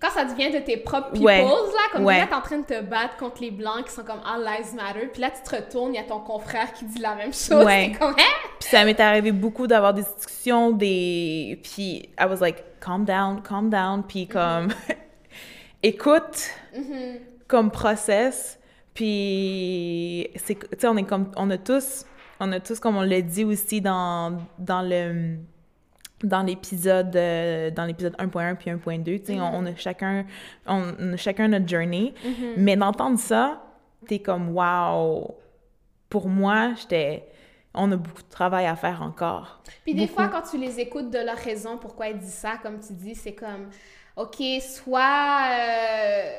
Quand 0.00 0.10
ça 0.10 0.24
devient 0.24 0.50
de 0.50 0.58
tes 0.60 0.78
propres 0.78 1.10
peoples, 1.12 1.24
Ouais. 1.24 1.42
là, 1.42 1.52
comme 1.92 2.04
Ouais. 2.06 2.18
là, 2.20 2.26
t'es 2.26 2.34
en 2.34 2.40
train 2.40 2.58
de 2.58 2.64
te 2.64 2.80
battre 2.82 3.16
contre 3.18 3.42
les 3.42 3.50
blancs 3.50 3.84
qui 3.86 3.92
sont 3.92 4.02
comme 4.02 4.20
All 4.24 4.42
Lives 4.42 4.74
Matter, 4.74 5.06
puis 5.12 5.20
là, 5.20 5.30
tu 5.30 5.42
te 5.42 5.54
retournes, 5.56 5.92
il 5.94 5.96
y 5.96 6.00
a 6.00 6.04
ton 6.04 6.20
confrère 6.20 6.72
qui 6.72 6.86
dit 6.86 7.00
la 7.00 7.14
même 7.16 7.34
chose. 7.34 7.64
Ouais. 7.66 7.92
Comme, 7.98 8.12
hein? 8.12 8.48
Puis 8.58 8.70
ça 8.70 8.84
m'est 8.86 8.98
arrivé 8.98 9.30
beaucoup 9.30 9.66
d'avoir 9.66 9.92
des 9.92 10.02
discussions, 10.16 10.70
des... 10.70 11.58
Puis 11.62 12.08
I 12.18 12.24
was 12.28 12.36
like, 12.40 12.64
calm 12.80 13.04
down, 13.04 13.42
calm 13.42 13.68
down. 13.68 14.02
Puis 14.02 14.26
comme, 14.26 14.68
écoute 15.82 16.48
Mhm. 16.74 17.18
Comme 17.50 17.70
process. 17.70 18.58
Puis, 18.94 20.30
c'est, 20.36 20.54
tu 20.54 20.66
sais, 20.78 20.86
on 20.88 20.96
est 20.96 21.04
comme, 21.04 21.30
on 21.36 21.50
a 21.50 21.58
tous, 21.58 22.04
on 22.38 22.50
a 22.52 22.60
tous, 22.60 22.78
comme 22.80 22.96
on 22.96 23.02
l'a 23.02 23.20
dit 23.20 23.44
aussi 23.44 23.80
dans, 23.80 24.38
dans 24.58 24.82
le, 24.82 25.36
dans 26.22 26.42
l'épisode, 26.42 27.14
euh, 27.16 27.70
dans 27.70 27.84
l'épisode 27.84 28.14
1.1 28.18 28.56
puis 28.56 28.70
1.2, 28.70 29.04
tu 29.20 29.26
sais, 29.26 29.40
on, 29.40 29.56
on 29.56 29.66
a 29.66 29.74
chacun, 29.74 30.24
on, 30.66 30.94
on 30.98 31.12
a 31.12 31.16
chacun 31.16 31.48
notre 31.48 31.68
journey. 31.68 32.14
Mais 32.56 32.76
d'entendre 32.76 33.18
ça, 33.18 33.62
t'es 34.06 34.20
comme, 34.20 34.50
wow! 34.50 35.36
Pour 36.08 36.28
moi, 36.28 36.72
j'étais, 36.80 37.28
on 37.74 37.90
a 37.92 37.96
beaucoup 37.96 38.22
de 38.22 38.28
travail 38.28 38.66
à 38.66 38.74
faire 38.76 39.02
encore. 39.02 39.62
Puis 39.84 39.94
des 39.94 40.02
Beaucoup. 40.02 40.14
fois, 40.14 40.28
quand 40.28 40.42
tu 40.42 40.58
les 40.58 40.80
écoutes 40.80 41.10
de 41.10 41.18
leur 41.18 41.36
raison, 41.36 41.78
pourquoi 41.78 42.08
ils 42.08 42.18
disent 42.18 42.32
ça, 42.34 42.58
comme 42.62 42.80
tu 42.80 42.92
dis, 42.92 43.14
c'est 43.14 43.34
comme, 43.34 43.70
OK, 44.16 44.42
soit, 44.60 45.40
euh, 45.52 46.32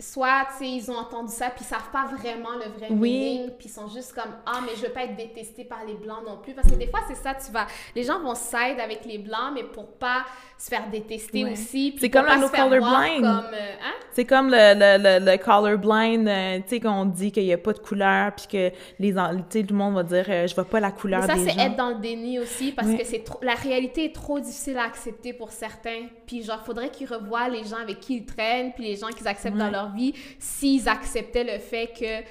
soit, 0.00 0.46
tu 0.52 0.64
sais, 0.64 0.70
ils 0.70 0.90
ont 0.90 0.96
entendu 0.96 1.32
ça, 1.32 1.50
puis 1.50 1.60
ils 1.62 1.64
savent 1.64 1.90
pas 1.92 2.06
vraiment 2.06 2.50
le 2.54 2.70
vrai 2.78 2.88
Oui. 2.90 3.10
meaning, 3.10 3.50
puis 3.58 3.68
ils 3.68 3.72
sont 3.72 3.88
juste 3.88 4.12
comme, 4.14 4.32
ah, 4.46 4.60
mais 4.64 4.72
je 4.76 4.82
veux 4.86 4.92
pas 4.92 5.04
être 5.04 5.16
détesté 5.16 5.64
par 5.64 5.84
les 5.86 5.94
Blancs 5.94 6.22
non 6.26 6.38
plus, 6.42 6.54
parce 6.54 6.68
que 6.68 6.74
des 6.76 6.86
fois, 6.86 7.00
c'est 7.08 7.14
ça, 7.16 7.34
tu 7.34 7.50
vas, 7.52 7.66
les 7.94 8.02
gens 8.02 8.18
vont 8.20 8.34
side 8.34 8.80
avec 8.82 9.04
les 9.04 9.18
Blancs, 9.18 9.52
mais 9.54 9.64
pour 9.64 9.86
pas 9.86 10.24
se 10.58 10.68
faire 10.68 10.88
détester 10.90 11.44
Ouais. 11.44 11.52
aussi, 11.52 11.96
C'est 11.98 12.10
comme 12.10 12.26
no 12.26 12.48
comme, 12.48 12.72
euh, 12.72 13.72
hein? 13.82 13.92
C'est 14.12 14.24
comme 14.26 14.50
le, 14.50 14.74
le, 14.74 15.20
le, 15.20 15.30
le 15.32 15.36
colorblind, 15.38 16.28
euh, 16.28 16.58
tu 16.58 16.68
sais, 16.68 16.80
qu'on 16.80 17.04
dit 17.06 17.32
qu'il 17.32 17.44
n'y 17.44 17.52
a 17.52 17.58
pas 17.58 17.72
de 17.72 17.78
couleur, 17.78 18.32
puis 18.34 18.46
que 18.46 18.76
les, 18.98 19.14
tu 19.50 19.64
tout 19.66 19.72
le 19.74 19.78
monde 19.78 19.94
va 19.94 20.02
dire 20.02 20.24
euh, 20.28 20.46
je 20.46 20.54
vois 20.54 20.64
pas 20.64 20.80
la 20.80 20.90
couleur 20.90 21.20
Mais 21.22 21.26
ça, 21.26 21.34
c'est 21.36 21.60
être 21.60 21.76
dans 21.76 21.90
le 21.90 21.96
déni 21.96 22.38
aussi 22.38 22.72
parce 22.72 22.88
Oui. 22.88 22.98
que 22.98 23.04
c'est 23.04 23.24
la 23.42 23.54
réalité 23.54 24.06
est 24.06 24.14
trop 24.14 24.38
difficile 24.40 24.76
à 24.78 24.84
accepter 24.84 25.32
pour 25.32 25.50
certains. 25.50 26.06
Puis, 26.26 26.42
genre, 26.42 26.62
faudrait 26.64 26.90
qu'ils 26.90 27.08
revoient 27.08 27.48
les 27.48 27.64
gens 27.64 27.76
avec 27.82 28.00
qui 28.00 28.16
ils 28.18 28.26
traînent, 28.26 28.72
puis 28.72 28.84
les 28.84 28.96
gens 28.96 29.08
qu'ils 29.08 29.28
acceptent 29.28 29.56
dans 29.56 29.64
Ouais. 29.66 29.70
leur 29.70 29.89
vie, 29.90 30.14
s'ils 30.38 30.88
acceptaient 30.88 31.44
le 31.44 31.58
fait 31.58 31.88
que 31.98 32.26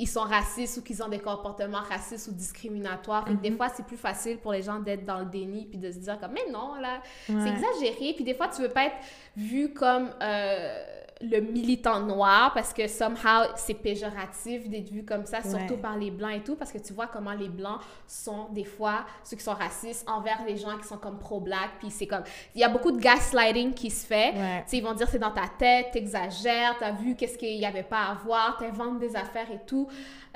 ils 0.00 0.06
sont 0.08 0.20
racistes 0.20 0.76
ou 0.78 0.82
qu'ils 0.82 1.02
ont 1.02 1.08
des 1.08 1.18
comportements 1.18 1.80
racistes 1.80 2.28
ou 2.28 2.32
discriminatoires. 2.32 3.24
Fait 3.26 3.30
que 3.32 3.36
Mhm. 3.38 3.42
des 3.42 3.50
fois, 3.56 3.68
c'est 3.68 3.84
plus 3.84 3.96
facile 3.96 4.38
pour 4.38 4.52
les 4.52 4.62
gens 4.62 4.78
d'être 4.78 5.04
dans 5.04 5.18
le 5.18 5.24
déni 5.26 5.66
puis 5.66 5.76
de 5.76 5.90
se 5.90 5.98
dire 5.98 6.20
comme, 6.20 6.30
mais 6.32 6.52
non, 6.52 6.74
là, 6.80 7.02
c'est 7.26 7.32
exagéré. 7.34 8.12
Puis 8.14 8.22
des 8.22 8.34
fois, 8.34 8.46
tu 8.46 8.62
veux 8.62 8.68
pas 8.68 8.84
être 8.84 8.96
vu 9.36 9.72
comme 9.72 10.10
euh, 10.22 10.84
le 11.20 11.40
militant 11.40 12.00
noir 12.00 12.52
parce 12.54 12.72
que 12.72 12.86
somehow 12.86 13.48
c'est 13.56 13.74
péjoratif 13.74 14.68
d'être 14.68 14.90
vu 14.90 15.04
comme 15.04 15.26
ça, 15.26 15.42
surtout 15.42 15.74
Ouais. 15.74 15.80
par 15.80 15.96
les 15.96 16.10
blancs 16.12 16.32
et 16.36 16.40
tout, 16.42 16.54
parce 16.54 16.70
que 16.70 16.78
tu 16.78 16.92
vois 16.92 17.08
comment 17.08 17.32
les 17.32 17.48
blancs 17.48 17.80
sont 18.06 18.46
des 18.50 18.64
fois 18.64 19.04
ceux 19.24 19.36
qui 19.36 19.42
sont 19.42 19.54
racistes 19.54 20.08
envers 20.08 20.44
les 20.46 20.56
gens 20.56 20.76
qui 20.78 20.86
sont 20.86 20.96
comme 20.98 21.18
pro-black. 21.18 21.70
Puis 21.80 21.90
c'est 21.90 22.06
comme, 22.06 22.22
il 22.54 22.60
y 22.60 22.64
a 22.64 22.68
beaucoup 22.68 22.92
de 22.92 23.00
gaslighting 23.00 23.74
qui 23.74 23.90
se 23.90 24.06
fait. 24.06 24.32
Ouais. 24.34 24.64
Ils 24.72 24.82
vont 24.84 24.94
dire 24.94 25.08
c'est 25.08 25.18
dans 25.18 25.32
ta 25.32 25.48
tête, 25.58 25.90
t'exagères, 25.92 26.76
t'as 26.78 26.92
vu 26.92 27.16
qu'est-ce 27.16 27.36
qu'il 27.36 27.56
y 27.58 27.66
avait 27.66 27.82
pas 27.82 28.04
à 28.10 28.14
voir, 28.14 28.56
t'inventes 28.56 29.00
des 29.00 29.16
affaires 29.16 29.50
et 29.50 29.60
tout. 29.66 29.88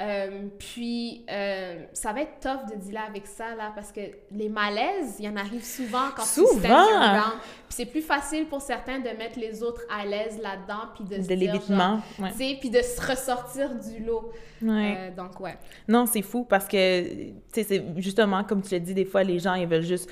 Euh, 0.02 0.48
puis 0.58 1.24
euh, 1.30 1.84
ça 1.92 2.12
va 2.12 2.22
être 2.22 2.40
tough 2.40 2.70
de 2.74 2.76
dealer 2.82 3.02
avec 3.08 3.26
ça 3.26 3.54
là 3.54 3.70
parce 3.74 3.92
que 3.92 4.00
les 4.32 4.48
malaises, 4.48 5.16
il 5.20 5.26
y 5.26 5.28
en 5.28 5.36
arrive 5.36 5.64
souvent 5.64 6.08
quand 6.16 6.22
tu 6.24 6.28
Souvent! 6.28 6.68
your 6.68 6.98
ground. 6.98 7.38
Puis 7.40 7.76
c'est 7.76 7.86
plus 7.86 8.02
facile 8.02 8.46
pour 8.46 8.60
certains 8.60 8.98
de 8.98 9.08
mettre 9.10 9.38
les 9.38 9.62
autres 9.62 9.82
à 9.88 10.04
l'aise 10.04 10.40
là-dedans 10.42 10.88
puis 10.94 11.04
de 11.04 11.22
se 11.22 11.28
De 11.28 11.34
genre, 11.34 11.38
l'évitement, 11.38 12.00
ouais. 12.18 12.30
tu 12.32 12.36
sais, 12.38 12.56
puis 12.58 12.70
de 12.70 12.82
se 12.82 13.00
ressortir 13.00 13.70
du 13.76 14.04
lot. 14.04 14.32
Ouais. 14.60 14.96
Euh, 14.98 15.10
donc, 15.14 15.38
ouais. 15.40 15.56
Non, 15.86 16.06
c'est 16.06 16.22
fou 16.22 16.44
parce 16.44 16.66
que, 16.66 17.02
tu 17.24 17.32
sais, 17.52 17.62
c'est 17.62 17.84
justement, 17.98 18.42
comme 18.44 18.62
tu 18.62 18.70
l'as 18.74 18.80
dit, 18.80 18.94
des 18.94 19.04
fois, 19.04 19.22
les 19.22 19.38
gens, 19.38 19.54
ils 19.54 19.68
veulent 19.68 19.82
juste, 19.82 20.10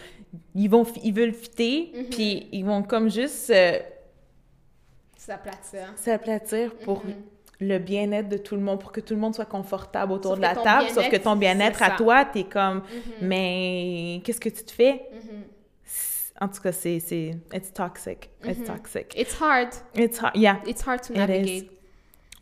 ils 0.55 0.69
vont, 0.69 0.85
ils 1.03 1.13
veulent 1.13 1.35
fitter, 1.35 1.91
Mhm. 1.95 2.05
puis 2.11 2.49
ils 2.53 2.65
vont 2.65 2.83
comme 2.83 3.11
juste 3.11 3.51
euh, 3.51 3.79
Ça 5.17 5.37
platir. 5.37 5.93
s'aplatir 5.97 6.75
pour 6.85 7.05
Mhm. 7.05 7.15
Le 7.61 7.79
bien-être 7.79 8.29
de 8.29 8.37
tout 8.39 8.55
le 8.57 8.63
monde, 8.63 8.81
pour 8.81 8.91
que 8.93 9.01
tout 9.01 9.15
le 9.15 9.21
monde 9.21 9.35
soit 9.35 9.45
confortable 9.45 10.13
autour 10.13 10.33
Sauf 10.33 10.39
de 10.39 10.43
la 10.43 10.55
table, 10.55 10.89
sauf 10.91 11.09
que 11.09 11.17
ton 11.17 11.37
bien-être 11.37 11.83
à 11.83 11.91
toi, 11.93 12.25
t'es 12.25 12.45
comme, 12.45 12.79
Mhm. 12.79 12.83
mais 13.29 14.21
qu'est-ce 14.25 14.41
que 14.41 14.49
tu 14.49 14.65
te 14.65 14.73
fais? 14.73 15.03
Mhm. 15.13 15.45
En 16.41 16.49
tout 16.49 16.63
cas, 16.63 16.73
c'est, 16.73 17.01
c'est, 17.01 17.35
it's 17.55 17.71
toxic, 17.73 18.31
it's 18.47 18.61
Mhm. 18.61 18.65
toxic. 18.77 19.13
It's 19.15 19.37
hard. 19.41 19.69
It's 19.95 20.19
hard, 20.23 20.35
yeah. 20.37 20.57
It's 20.67 20.87
hard 20.87 21.03
to 21.07 21.13
navigate. 21.13 21.67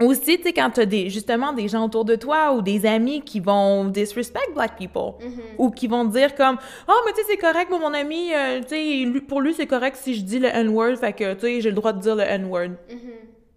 Aussi, 0.01 0.37
tu 0.39 0.45
sais, 0.45 0.53
quand 0.53 0.71
tu 0.71 0.79
as 0.79 0.87
des, 0.87 1.11
justement 1.11 1.53
des 1.53 1.67
gens 1.67 1.85
autour 1.85 2.05
de 2.05 2.15
toi 2.15 2.53
ou 2.55 2.63
des 2.63 2.87
amis 2.87 3.21
qui 3.23 3.41
vont 3.41 3.87
disrespect 3.87 4.53
black 4.55 4.77
people 4.77 5.15
ou 5.59 5.73
qui 5.73 5.89
vont 5.89 6.05
dire 6.05 6.37
comme 6.37 6.57
«Ah, 6.87 6.93
mais 7.05 7.11
tu 7.13 7.23
sais, 7.23 7.27
c'est 7.31 7.37
correct, 7.37 7.69
moi, 7.69 7.81
mon 7.81 7.93
ami, 7.93 8.33
euh, 8.33 8.61
tu 8.61 8.69
sais, 9.13 9.21
pour 9.27 9.41
lui, 9.41 9.55
c'est 9.55 9.67
correct 9.67 9.97
si 9.97 10.15
je 10.15 10.21
dis 10.23 10.39
le 10.39 10.47
N-word, 10.47 10.95
fait 10.99 11.13
que, 11.15 11.35
tu 11.35 11.41
sais, 11.41 11.61
j'ai 11.61 11.71
le 11.71 11.75
droit 11.75 11.93
de 11.93 11.99
dire 12.01 12.15
le 12.15 12.23
N-word. 12.23 12.77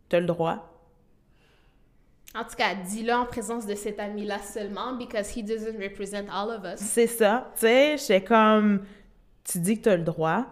T'as 0.10 0.20
le 0.20 0.26
droit. 0.26 0.71
En 2.34 2.44
tout 2.44 2.56
cas, 2.58 2.76
dis-le 2.76 3.14
en 3.14 3.26
présence 3.26 3.66
de 3.66 3.76
cet 3.76 4.00
ami-là 4.00 4.40
seulement, 4.40 4.94
because 4.94 5.36
he 5.36 5.44
doesn't 5.44 5.78
represent 5.82 6.30
all 6.32 6.50
of 6.50 6.64
us. 6.64 6.80
C'est 6.80 7.08
ça, 7.08 7.52
tu 7.56 7.62
sais, 7.62 7.98
j'étais 7.98 8.24
comme... 8.24 8.82
Tu 9.44 9.60
dis 9.60 9.78
que 9.78 9.84
t'as 9.86 9.98
le 9.98 10.04
droit, 10.04 10.46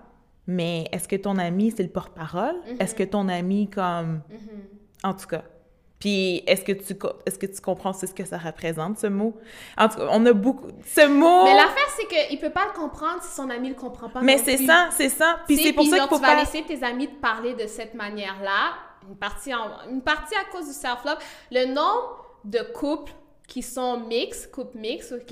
mais 0.47 0.89
est-ce 0.91 1.07
que 1.07 1.15
ton 1.15 1.37
ami, 1.37 1.71
c'est 1.75 1.83
le 1.83 1.89
porte-parole? 1.89 2.55
Est-ce 2.79 2.95
que 2.95 3.03
ton 3.03 3.29
ami, 3.29 3.69
comme... 3.69 4.21
Mhm. 4.29 4.61
En 5.03 5.13
tout 5.13 5.27
cas. 5.27 5.43
Puis, 5.99 6.43
est-ce 6.47 6.63
que 6.63 6.71
tu 6.71 6.97
est-ce 7.25 7.37
que 7.37 7.45
tu 7.45 7.61
comprends 7.61 7.93
c'est 7.93 8.07
ce 8.07 8.13
que 8.13 8.25
ça 8.25 8.37
représente, 8.37 8.97
ce 8.99 9.07
mot? 9.07 9.37
En 9.77 9.87
tout 9.89 9.97
cas, 9.97 10.07
on 10.11 10.25
a 10.25 10.33
beaucoup... 10.33 10.67
Ce 10.85 11.07
mot... 11.07 11.43
Mais 11.43 11.53
l'affaire, 11.53 11.89
c'est 11.97 12.07
qu'il 12.07 12.39
peut 12.39 12.49
pas 12.49 12.65
le 12.73 12.77
comprendre 12.77 13.21
si 13.21 13.35
son 13.35 13.49
ami 13.49 13.69
le 13.69 13.75
comprend 13.75 14.09
pas. 14.09 14.21
Mais 14.21 14.37
c'est 14.37 14.57
ça, 14.57 14.89
c'est 14.91 15.09
ça. 15.09 15.39
Puis 15.45 15.57
Tu 15.57 15.63
c'est 15.63 15.73
pour 15.73 15.85
ça 15.85 15.99
qu'il 15.99 16.07
faut 16.09 16.15
tu 16.15 16.21
vas 16.21 16.35
pas... 16.35 16.39
laisser 16.39 16.63
tes 16.63 16.83
amis 16.83 17.07
te 17.07 17.19
parler 17.21 17.53
de 17.53 17.67
cette 17.67 17.93
manière-là, 17.93 18.73
une 19.07 19.15
partie, 19.17 19.53
en- 19.53 19.89
une 19.89 20.01
partie 20.01 20.35
à 20.35 20.45
cause 20.51 20.67
du 20.67 20.73
self-love. 20.73 21.17
Le 21.51 21.65
nombre 21.65 22.25
de 22.43 22.59
couples 22.73 23.11
qui 23.47 23.61
sont 23.61 23.99
mix, 23.99 24.47
couples 24.47 24.77
mix, 24.77 25.11
OK? 25.11 25.27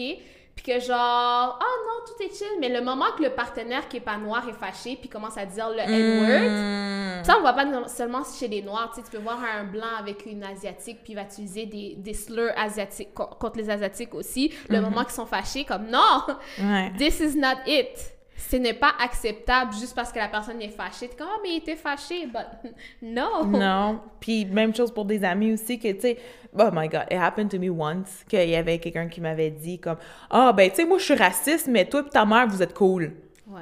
Puis 0.55 0.65
que 0.65 0.79
genre, 0.79 1.59
oh 1.61 1.85
non, 1.85 2.05
tout 2.07 2.23
est 2.23 2.35
chill, 2.35 2.47
mais 2.59 2.69
le 2.69 2.81
moment 2.81 3.05
que 3.15 3.21
le 3.21 3.29
partenaire 3.29 3.87
qui 3.87 3.97
est 3.97 4.01
pas 4.01 4.17
noir 4.17 4.47
est 4.49 4.53
fâché 4.53 4.95
puis 4.99 5.07
commence 5.07 5.37
à 5.37 5.45
dire 5.45 5.69
le 5.69 5.77
N-word, 5.79 7.21
Mm. 7.21 7.23
ça, 7.23 7.37
on 7.37 7.41
voit 7.41 7.53
pas 7.53 7.87
seulement 7.89 8.23
chez 8.23 8.47
les 8.47 8.63
Noirs. 8.63 8.89
Tu 8.89 9.01
sais, 9.01 9.05
tu 9.05 9.15
peux 9.15 9.21
voir 9.21 9.37
un 9.43 9.65
Blanc 9.65 9.85
avec 9.99 10.25
une 10.25 10.43
Asiatique, 10.43 11.03
puis 11.03 11.13
il 11.13 11.15
va 11.15 11.23
utiliser 11.23 11.67
des, 11.67 11.93
des 11.99 12.13
slurs 12.15 12.51
asiatiques 12.57 13.13
co- 13.13 13.27
contre 13.39 13.57
les 13.59 13.69
Asiatiques 13.69 14.15
aussi. 14.15 14.51
Le 14.69 14.81
moment 14.81 15.03
qu'ils 15.03 15.13
sont 15.13 15.27
fâchés, 15.27 15.63
comme 15.63 15.87
non, 15.91 16.21
Ouais. 16.59 16.91
this 16.97 17.19
is 17.19 17.37
not 17.37 17.57
it. 17.67 18.16
Ce 18.37 18.55
n'est 18.55 18.73
pas 18.73 18.93
acceptable 19.03 19.73
juste 19.73 19.95
parce 19.95 20.11
que 20.11 20.19
la 20.19 20.27
personne 20.27 20.61
est 20.61 20.69
fâchée. 20.69 21.07
T'es 21.07 21.15
comme, 21.15 21.27
oh, 21.35 21.39
mais 21.41 21.53
il 21.53 21.57
était 21.57 21.75
fâché. 21.75 22.27
But 22.27 22.71
no. 23.01 23.43
Non. 23.45 23.99
Puis 24.19 24.45
même 24.45 24.75
chose 24.75 24.91
pour 24.93 25.05
des 25.05 25.23
amis 25.23 25.53
aussi 25.53 25.79
que, 25.79 25.91
tu 25.91 26.01
sais, 26.01 26.17
oh 26.57 26.69
my 26.71 26.87
God, 26.87 27.05
it 27.09 27.17
happened 27.17 27.49
to 27.49 27.57
me 27.57 27.69
once, 27.69 28.23
qu'il 28.29 28.47
y 28.47 28.55
avait 28.55 28.77
quelqu'un 28.77 29.07
qui 29.07 29.21
m'avait 29.21 29.49
dit 29.49 29.79
comme, 29.79 29.97
ah, 30.29 30.53
ben, 30.53 30.69
tu 30.69 30.77
sais, 30.77 30.85
moi, 30.85 30.99
je 30.99 31.05
suis 31.05 31.15
raciste, 31.15 31.67
mais 31.67 31.85
toi 31.85 32.03
et 32.05 32.09
ta 32.09 32.25
mère, 32.25 32.47
vous 32.47 32.61
êtes 32.61 32.75
cool. 32.75 33.13
Ouais. 33.47 33.61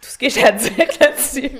Tout 0.00 0.10
ce 0.10 0.18
que 0.18 0.28
j'ai 0.28 0.44
à 0.44 0.52
dire 0.52 0.72
là-dessus. 1.00 1.50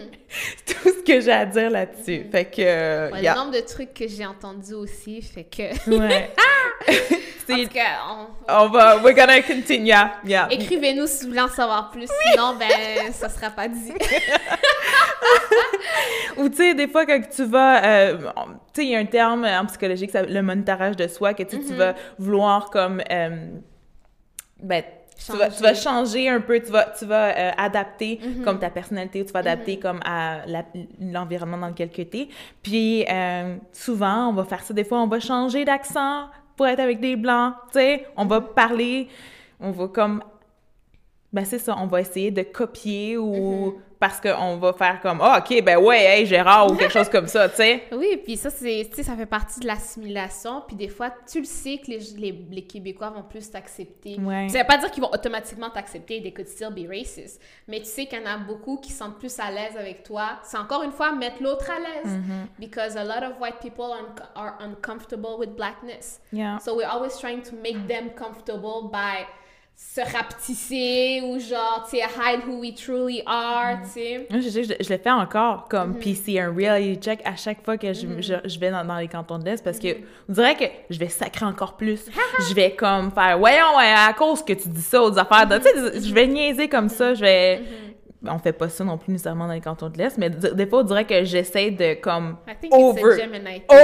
Tout 0.66 0.88
ce 0.90 1.02
que 1.04 1.20
j'ai 1.20 1.32
à 1.32 1.46
dire 1.46 1.70
là-dessus. 1.70 2.26
Fait 2.30 2.44
que, 2.44 2.60
euh, 2.60 3.10
Ouais, 3.12 3.22
yeah. 3.22 3.34
Le 3.34 3.38
nombre 3.38 3.52
de 3.52 3.60
trucs 3.60 3.94
que 3.94 4.08
j'ai 4.08 4.26
entendus 4.26 4.74
aussi 4.74 5.22
fait 5.22 5.44
que. 5.44 5.90
Ouais. 5.90 6.30
En 7.46 7.56
tout 7.56 7.68
cas, 7.74 7.98
on- 8.08 8.26
on 8.64 8.68
va, 8.70 8.96
we're 9.02 9.14
gonna 9.14 9.42
continue. 9.42 9.84
Yeah. 9.88 10.12
yeah. 10.24 10.48
écrivez-nous 10.50 11.06
si 11.06 11.24
vous 11.24 11.28
voulez 11.28 11.42
en 11.42 11.48
savoir 11.48 11.90
plus. 11.90 12.08
Sinon, 12.30 12.54
ben, 12.58 12.70
ça 13.12 13.28
sera 13.28 13.50
pas 13.50 13.68
dit. 13.68 13.92
Ou 16.38 16.48
tu 16.48 16.56
sais, 16.56 16.74
des 16.74 16.88
fois, 16.88 17.04
quand 17.06 17.20
tu 17.34 17.44
vas, 17.44 17.84
euh, 17.84 18.16
tu 18.16 18.26
sais, 18.80 18.84
il 18.84 18.88
y 18.90 18.96
a 18.96 18.98
un 18.98 19.04
terme 19.04 19.44
en 19.44 19.66
psychologie, 19.66 20.08
ça- 20.10 20.22
le 20.22 20.42
monitorage 20.42 20.96
de 20.96 21.06
soi, 21.06 21.34
que 21.34 21.42
Mm-hmm. 21.42 21.66
tu 21.66 21.74
vas 21.74 21.94
vouloir 22.18 22.70
comme, 22.70 23.02
euh, 23.10 23.46
ben, 24.62 24.82
tu 25.24 25.32
vas, 25.36 25.48
tu 25.50 25.62
vas 25.62 25.74
Changer. 25.74 26.28
un 26.28 26.40
peu, 26.40 26.58
tu 26.60 26.72
vas, 26.72 26.86
tu 26.98 27.04
vas 27.04 27.28
euh, 27.36 27.50
adapter 27.58 28.18
Mm-hmm. 28.22 28.42
comme 28.44 28.58
ta 28.58 28.70
personnalité, 28.70 29.24
tu 29.24 29.32
vas 29.32 29.40
adapter 29.40 29.78
comme 29.78 30.00
à 30.04 30.38
l'environnement 31.00 31.58
dans 31.58 31.68
lequel 31.68 31.90
tu 31.90 32.00
es. 32.00 32.28
Puis 32.62 33.04
euh, 33.08 33.56
souvent, 33.72 34.28
on 34.28 34.32
va 34.32 34.44
faire 34.44 34.62
ça, 34.62 34.72
des 34.74 34.84
fois, 34.84 34.98
on 35.00 35.06
va 35.08 35.20
changer 35.20 35.64
d'accent 35.66 36.28
pour 36.56 36.66
être 36.66 36.80
avec 36.80 37.00
des 37.00 37.16
blancs, 37.16 37.54
tu 37.66 37.78
sais, 37.78 38.06
on 38.16 38.26
va 38.26 38.40
parler, 38.40 39.08
on 39.60 39.70
va 39.70 39.88
comme 39.88 40.22
ben 41.32 41.44
c'est 41.44 41.58
ça, 41.58 41.76
on 41.78 41.86
va 41.86 42.00
essayer 42.00 42.30
de 42.30 42.42
copier 42.42 43.18
ou 43.18 43.80
parce 44.04 44.20
qu'on 44.20 44.58
va 44.58 44.74
faire 44.74 45.00
comme 45.00 45.20
ah 45.22 45.38
ok 45.38 45.64
ben 45.64 45.78
ouais 45.78 46.04
hey 46.04 46.26
Gérard 46.26 46.70
ou 46.70 46.76
quelque 46.76 46.92
chose 46.92 47.08
comme 47.08 47.26
ça, 47.26 47.48
tu 47.48 47.56
sais. 47.56 47.84
Oui, 47.92 48.20
puis 48.22 48.36
ça, 48.36 48.50
c'est, 48.50 48.86
tu 48.90 48.96
sais, 48.96 49.02
ça 49.02 49.16
fait 49.16 49.24
partie 49.24 49.60
de 49.60 49.66
l'assimilation. 49.66 50.62
Puis 50.66 50.76
des 50.76 50.88
fois, 50.88 51.10
tu 51.30 51.38
le 51.38 51.46
sais 51.46 51.78
que 51.78 51.90
les, 51.90 51.98
les, 52.18 52.46
les 52.50 52.62
Québécois 52.62 53.08
vont 53.08 53.22
plus 53.22 53.50
t'accepter. 53.50 54.18
Ouais. 54.20 54.48
Ça 54.50 54.58
veut 54.58 54.66
pas 54.66 54.76
dire 54.76 54.90
qu'ils 54.90 55.02
vont 55.02 55.10
automatiquement 55.10 55.70
t'accepter, 55.70 56.20
they 56.20 56.34
could 56.34 56.48
still 56.48 56.68
be 56.70 56.86
racist. 56.86 57.40
Mais 57.66 57.78
tu 57.78 57.86
sais 57.86 58.04
qu'il 58.04 58.20
y 58.20 58.22
en 58.22 58.26
a 58.26 58.36
beaucoup 58.36 58.76
qui 58.76 58.92
sont 58.92 59.12
plus 59.12 59.38
à 59.38 59.50
l'aise 59.50 59.74
avec 59.78 60.02
toi. 60.02 60.38
C'est 60.42 60.58
encore 60.58 60.82
une 60.82 60.92
fois 60.92 61.12
mettre 61.12 61.42
l'autre 61.42 61.70
à 61.70 61.78
l'aise. 61.78 62.18
Because 62.58 62.96
a 62.96 63.04
lot 63.04 63.24
of 63.26 63.40
white 63.40 63.60
people 63.62 63.86
are, 63.86 64.28
are 64.36 64.58
uncomfortable 64.60 65.38
with 65.38 65.56
blackness. 65.56 66.20
Yeah. 66.30 66.58
So 66.58 66.76
we're 66.76 66.90
always 66.90 67.18
trying 67.18 67.40
to 67.44 67.56
make 67.56 67.86
them 67.88 68.10
comfortable 68.10 68.90
by 68.92 69.24
se 69.76 70.00
rapetisser 70.00 71.20
ou 71.24 71.38
genre, 71.38 71.86
tu 71.88 71.96
sais, 71.98 72.02
hide 72.04 72.40
who 72.46 72.60
we 72.60 72.74
truly 72.74 73.22
are, 73.26 73.78
tu 73.84 73.90
sais. 74.00 74.26
Moi, 74.30 74.40
je, 74.40 74.46
que 74.46 74.62
je, 74.62 74.84
je 74.84 74.92
le 74.92 74.98
fais 74.98 75.10
encore, 75.10 75.66
comme, 75.68 75.92
Mm-hmm. 75.94 75.98
puis 75.98 76.14
c'est 76.14 76.38
un 76.40 76.52
reality 76.52 76.96
check 77.00 77.20
à 77.24 77.36
chaque 77.36 77.64
fois 77.64 77.76
que 77.76 77.92
je, 77.92 78.06
je, 78.20 78.34
je 78.44 78.58
vais 78.58 78.70
dans, 78.70 78.84
dans 78.84 78.98
les 78.98 79.08
cantons 79.08 79.38
de 79.38 79.44
l'Est, 79.44 79.62
parce 79.62 79.78
que 79.78 79.88
on 80.28 80.32
dirait 80.32 80.54
que 80.56 80.64
je 80.90 80.98
vais 80.98 81.08
sacrer 81.08 81.44
encore 81.44 81.76
plus. 81.76 82.06
je 82.48 82.54
vais 82.54 82.72
comme 82.74 83.10
faire, 83.12 83.38
voyons, 83.38 83.76
ouais, 83.76 83.92
à 83.96 84.12
cause 84.14 84.44
que 84.44 84.52
tu 84.52 84.68
dis 84.68 84.82
ça 84.82 85.02
aux 85.02 85.16
affaires, 85.18 85.46
de- 85.46 85.58
tu 85.58 85.64
sais, 85.64 86.00
je 86.08 86.14
vais 86.14 86.26
niaiser 86.26 86.68
comme 86.68 86.88
ça, 86.88 87.14
je 87.14 87.20
vais... 87.20 87.56
Mm-hmm. 87.58 88.30
On 88.30 88.38
fait 88.38 88.54
pas 88.54 88.70
ça 88.70 88.84
non 88.84 88.96
plus 88.96 89.12
nécessairement 89.12 89.46
dans 89.46 89.52
les 89.52 89.60
cantons 89.60 89.90
de 89.90 89.98
l'Est, 89.98 90.16
mais 90.16 90.30
des 90.30 90.66
fois, 90.66 90.78
on 90.80 90.84
dirait 90.84 91.04
que 91.04 91.24
j'essaie 91.24 91.70
de, 91.70 91.94
comme, 92.00 92.38
I 92.48 92.54
think 92.58 92.72
it's 92.72 92.74
a 92.74 92.78
over, 92.78 93.18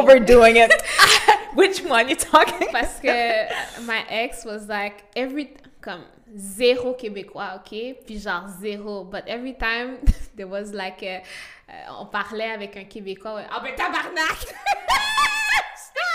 overdoing 0.01 0.57
it. 0.57 0.71
Which 1.57 1.83
one 1.85 2.09
you 2.09 2.17
talking? 2.17 2.69
Parce 2.73 3.01
que 3.03 3.09
my 3.87 4.01
ex 4.09 4.47
was 4.47 4.67
like, 4.67 5.05
every, 5.15 5.51
comme, 5.81 6.05
zéro 6.35 6.95
Québécois, 6.95 7.57
OK? 7.57 7.97
Puis 8.07 8.19
genre 8.19 8.49
zéro. 8.61 9.05
But 9.05 9.23
every 9.27 9.57
time 9.57 9.99
there 10.37 10.49
was 10.49 10.73
like, 10.73 11.03
euh, 11.03 11.21
on 11.99 12.07
parlait 12.07 12.51
avec 12.51 12.77
un 12.77 12.85
Québécois, 12.85 13.43
ah 13.51 13.61
ben 13.61 13.75
tabarnak! 13.75 14.55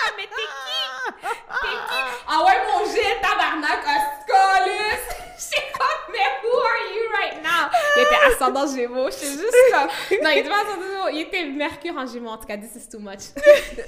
Comme, 0.06 0.16
mais 0.18 0.24
t'es 0.24 0.46
qui? 0.66 1.28
T'es 1.62 1.68
qui? 1.68 2.02
Ah 2.28 2.44
ouais, 2.44 2.54
mon 2.72 2.86
Gilles, 2.86 3.22
tabarnak, 3.22 3.80
un 3.86 4.02
scalus! 4.22 5.26
J'étais 5.38 5.68
comme, 5.78 6.14
mais 6.14 6.20
who 6.44 6.58
are 6.58 6.96
you 6.96 7.04
right 7.12 7.44
now? 7.44 7.70
Il 7.98 8.02
était 8.04 8.34
ascendant 8.34 8.68
Gémeaux, 8.68 9.10
j'étais 9.12 9.34
juste 9.34 9.54
comme... 9.72 10.20
Non, 10.24 10.30
il 10.32 10.38
était 10.40 10.50
pas 10.50 10.62
ascendant 10.62 10.88
Gémeaux, 10.88 11.10
il 11.12 11.22
était 11.22 11.44
Mercure 11.46 11.98
en 11.98 12.06
Gémeaux, 12.06 12.30
en 12.30 12.38
tout 12.38 12.48
cas, 12.48 12.58
this 12.58 12.76
is 12.76 12.88
too 12.90 13.00
much. 13.00 13.34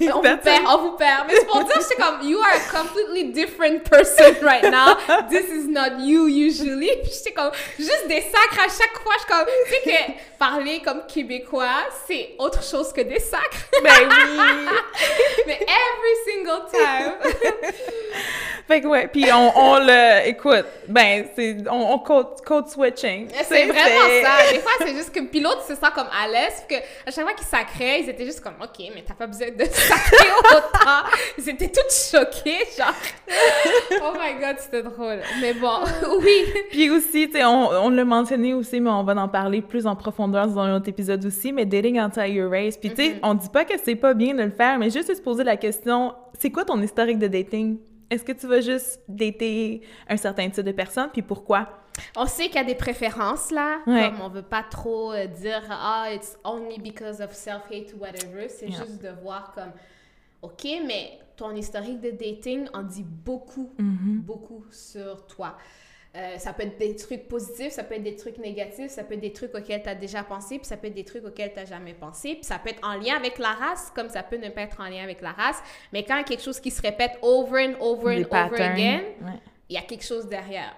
on 0.00 0.20
vous 0.20 0.36
perd, 0.38 0.64
on 0.66 0.78
vous 0.78 0.92
perd. 0.96 1.26
Mais 1.26 1.36
c'est 1.36 1.46
pour 1.46 1.64
dire, 1.64 1.74
j'étais 1.80 2.02
comme, 2.02 2.28
you 2.28 2.38
are 2.38 2.52
a 2.52 2.82
completely 2.82 3.32
different 3.32 3.84
person 3.84 4.34
right 4.42 4.64
now. 4.64 4.96
This 5.30 5.48
is 5.48 5.68
not 5.68 6.00
you 6.00 6.26
usually. 6.28 6.90
Puis 7.02 7.12
j'étais 7.12 7.32
comme, 7.32 7.50
juste 7.78 8.06
des 8.08 8.20
sacres 8.20 8.60
à 8.60 8.68
chaque 8.68 8.98
fois. 9.02 9.14
Je 9.14 9.20
suis 9.20 9.28
comme, 9.28 9.46
tu 9.46 9.74
sais 9.74 9.80
que 9.82 10.38
parler 10.38 10.80
comme 10.82 11.06
québécois, 11.06 11.86
c'est 12.06 12.34
autre 12.38 12.62
chose 12.62 12.92
que 12.92 13.00
des 13.00 13.20
sacres. 13.20 13.68
ben 13.82 14.08
oui! 14.08 14.38
Mais 15.46 15.60
every 15.60 16.07
single 16.26 16.62
time. 16.70 17.72
Fait 18.68 18.82
que 18.82 18.86
ouais, 18.86 19.08
puis 19.08 19.24
on, 19.32 19.50
on 19.56 19.78
le... 19.78 20.28
Écoute, 20.28 20.66
ben, 20.86 21.24
c'est... 21.34 21.56
On, 21.70 21.94
on 21.94 21.98
code, 22.00 22.42
code 22.44 22.68
switching. 22.68 23.28
C'est 23.44 23.64
vraiment 23.64 24.22
ça. 24.22 24.52
Des 24.52 24.58
fois, 24.60 24.72
c'est 24.80 24.94
juste 24.94 25.10
que 25.14 25.20
pilote 25.20 25.62
se 25.66 25.74
sent 25.74 25.86
comme 25.94 26.08
à 26.12 26.28
l'aise. 26.28 26.64
Que 26.68 26.74
à 26.74 27.10
chaque 27.10 27.24
fois 27.24 27.32
qu'ils 27.32 27.46
sacraient, 27.46 28.02
ils 28.02 28.10
étaient 28.10 28.26
juste 28.26 28.42
comme, 28.42 28.54
OK, 28.62 28.84
mais 28.94 29.02
t'as 29.06 29.14
pas 29.14 29.26
besoin 29.26 29.48
de 29.48 29.64
sacrer 29.70 30.28
autant. 30.50 31.08
Ils 31.38 31.48
étaient 31.48 31.70
tous 31.72 32.10
choqués, 32.10 32.58
genre. 32.76 32.92
Oh 34.02 34.12
my 34.20 34.38
God, 34.38 34.56
c'était 34.58 34.82
drôle. 34.82 35.20
Mais 35.40 35.54
bon, 35.54 35.78
oui. 36.20 36.44
Puis 36.70 36.90
aussi, 36.90 37.26
tu 37.30 37.38
sais, 37.38 37.44
on, 37.46 37.70
on 37.70 37.88
l'a 37.88 38.04
mentionné 38.04 38.52
aussi, 38.52 38.80
mais 38.80 38.90
on 38.90 39.02
va 39.02 39.14
en 39.14 39.28
parler 39.28 39.62
plus 39.62 39.86
en 39.86 39.96
profondeur 39.96 40.46
dans 40.46 40.60
un 40.60 40.76
autre 40.76 40.88
épisode 40.90 41.24
aussi, 41.24 41.52
mais 41.52 41.64
dating 41.64 41.98
anti 41.98 42.20
your 42.32 42.50
race. 42.50 42.76
Puis 42.76 42.90
tu 42.90 42.96
sais, 42.96 43.08
Mm-hmm. 43.08 43.20
on 43.22 43.34
dit 43.34 43.48
pas 43.48 43.64
que 43.64 43.74
c'est 43.82 43.94
pas 43.94 44.12
bien 44.12 44.34
de 44.34 44.42
le 44.42 44.50
faire, 44.50 44.78
mais 44.78 44.90
juste 44.90 45.14
se 45.14 45.20
poser 45.22 45.42
la 45.42 45.56
question, 45.56 45.97
c'est 46.38 46.50
quoi 46.50 46.64
ton 46.64 46.80
historique 46.82 47.18
de 47.18 47.26
dating? 47.28 47.78
Est-ce 48.10 48.24
que 48.24 48.32
tu 48.32 48.46
vas 48.46 48.60
juste 48.60 49.00
dater 49.08 49.82
un 50.08 50.16
certain 50.16 50.48
type 50.50 50.64
de 50.64 50.72
personne, 50.72 51.10
puis 51.12 51.22
pourquoi? 51.22 51.68
On 52.16 52.26
sait 52.26 52.46
qu'il 52.46 52.54
y 52.56 52.58
a 52.58 52.64
des 52.64 52.74
préférences 52.76 53.50
là, 53.50 53.80
Ouais. 53.86 54.08
comme 54.10 54.20
on 54.22 54.28
veut 54.28 54.42
pas 54.42 54.62
trop 54.62 55.12
euh, 55.12 55.26
dire 55.26 55.62
ah 55.70 56.06
it's 56.14 56.38
only 56.44 56.78
because 56.78 57.20
of 57.20 57.32
self-hate 57.32 57.92
ou 57.94 57.98
whatever, 58.00 58.48
c'est 58.48 58.68
Yeah. 58.68 58.78
juste 58.84 59.02
de 59.02 59.10
voir 59.22 59.52
comme 59.54 59.72
OK, 60.42 60.64
mais 60.86 61.18
ton 61.36 61.50
historique 61.54 62.00
de 62.00 62.10
dating 62.12 62.68
en 62.72 62.82
dit 62.82 63.04
beaucoup 63.04 63.70
Mhm. 63.78 64.22
beaucoup 64.24 64.64
sur 64.70 65.26
toi. 65.26 65.56
Euh, 66.18 66.36
ça 66.38 66.52
peut 66.52 66.64
être 66.64 66.78
des 66.78 66.96
trucs 66.96 67.28
positifs, 67.28 67.70
ça 67.72 67.84
peut 67.84 67.94
être 67.94 68.02
des 68.02 68.16
trucs 68.16 68.38
négatifs, 68.38 68.90
ça 68.90 69.04
peut 69.04 69.14
être 69.14 69.20
des 69.20 69.32
trucs 69.32 69.54
auxquels 69.54 69.82
tu 69.84 69.88
as 69.88 69.94
déjà 69.94 70.24
pensé, 70.24 70.58
puis 70.58 70.66
ça 70.66 70.76
peut 70.76 70.88
être 70.88 70.94
des 70.94 71.04
trucs 71.04 71.24
auxquels 71.24 71.52
tu 71.52 71.60
n'as 71.60 71.64
jamais 71.64 71.94
pensé, 71.94 72.34
puis 72.34 72.44
ça 72.44 72.58
peut 72.58 72.70
être 72.70 72.84
en 72.84 72.94
lien 72.94 73.14
avec 73.14 73.38
la 73.38 73.50
race, 73.52 73.92
comme 73.94 74.08
ça 74.08 74.24
peut 74.24 74.36
ne 74.36 74.48
pas 74.48 74.62
être 74.62 74.80
en 74.80 74.88
lien 74.88 75.04
avec 75.04 75.20
la 75.20 75.30
race. 75.30 75.62
Mais 75.92 76.02
quand 76.02 76.14
il 76.14 76.18
y 76.18 76.20
a 76.22 76.24
quelque 76.24 76.42
chose 76.42 76.58
qui 76.58 76.72
se 76.72 76.82
répète 76.82 77.12
over 77.22 77.68
and 77.68 77.74
over 77.80 78.16
Des 78.16 78.24
and 78.24 78.46
over 78.46 78.60
again, 78.60 79.00
Ouais. 79.22 79.38
il 79.68 79.76
y 79.76 79.78
a 79.78 79.82
quelque 79.82 80.04
chose 80.04 80.26
derrière. 80.26 80.74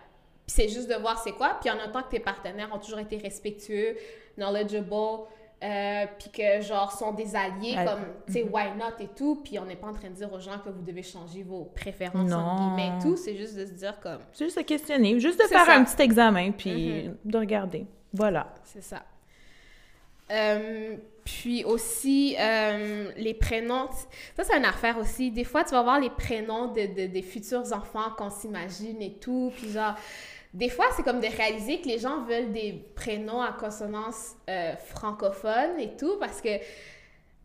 Puis 0.47 0.57
c'est 0.57 0.69
juste 0.69 0.89
de 0.91 0.97
voir 0.97 1.19
c'est 1.23 1.33
quoi, 1.33 1.57
puis 1.59 1.71
en 1.71 1.77
autant 1.89 2.03
que 2.03 2.11
tes 2.11 2.21
partenaires 2.21 2.69
ont 2.75 2.79
toujours 2.79 2.99
été 2.99 3.17
respectueux, 3.17 3.97
knowledgeable, 4.37 5.27
euh, 5.62 6.07
puis 6.19 6.31
que 6.31 6.62
genre 6.62 6.91
sont 6.93 7.12
des 7.12 7.37
alliés 7.37 7.74
comme 7.85 8.01
tu 8.27 8.32
sais 8.32 8.43
why 8.45 8.70
not 8.78 8.97
et 8.99 9.09
tout 9.09 9.41
puis 9.45 9.59
on 9.59 9.66
n'est 9.66 9.77
pas 9.77 9.89
en 9.89 9.93
train 9.93 10.09
de 10.09 10.15
dire 10.15 10.32
aux 10.32 10.41
gens 10.41 10.59
que 10.65 10.70
vous 10.70 10.81
devez 10.82 11.03
changer 11.03 11.43
vos 11.43 11.65
préférences 11.74 12.31
Non. 12.31 12.39
entre 12.39 12.62
guillemets 12.77 12.97
et 12.99 13.03
tout 13.03 13.16
c'est 13.16 13.37
juste 13.37 13.57
de 13.57 13.66
se 13.66 13.73
dire 13.73 14.01
comme 14.01 14.20
C'est 14.32 14.45
juste 14.47 14.57
de 14.59 14.62
questionner, 14.62 15.20
juste 15.20 15.39
de 15.39 15.45
faire 15.49 15.66
ça. 15.66 15.74
un 15.74 15.85
petit 15.85 16.01
examen, 16.03 16.53
puis 16.53 17.05
Mhm. 17.09 17.16
de 17.27 17.39
regarder. 17.39 17.87
Voilà. 18.15 18.55
C'est 18.65 18.82
ça. 18.82 19.03
Euh, 20.31 20.97
puis 21.24 21.65
aussi, 21.65 22.37
euh, 22.39 23.11
les 23.16 23.35
prénoms. 23.35 23.89
Ça, 24.37 24.45
c'est 24.45 24.57
une 24.57 24.65
affaire 24.65 24.97
aussi. 24.99 25.31
Des 25.31 25.45
fois, 25.45 25.65
tu 25.65 25.70
vas 25.73 25.82
voir 25.82 25.99
les 26.01 26.11
prénoms 26.11 26.69
de, 26.69 26.87
de- 26.87 27.07
des 27.12 27.23
futurs 27.23 27.73
enfants 27.73 28.11
qu'on 28.16 28.31
s'imagine 28.31 29.03
et 29.03 29.15
tout. 29.15 29.53
Puis 29.57 29.70
genre, 29.73 29.95
des 30.53 30.69
fois, 30.69 30.87
c'est 30.97 31.03
comme 31.03 31.21
de 31.21 31.27
réaliser 31.29 31.81
que 31.81 31.87
les 31.89 31.99
gens 31.99 32.23
veulent 32.25 32.53
des 32.53 32.73
prénoms 32.97 33.41
à 33.41 33.53
consonance 33.53 34.33
euh, 34.49 34.73
francophone 34.93 35.79
et 35.79 35.97
tout 35.97 36.17
parce 36.19 36.41
que 36.41 36.49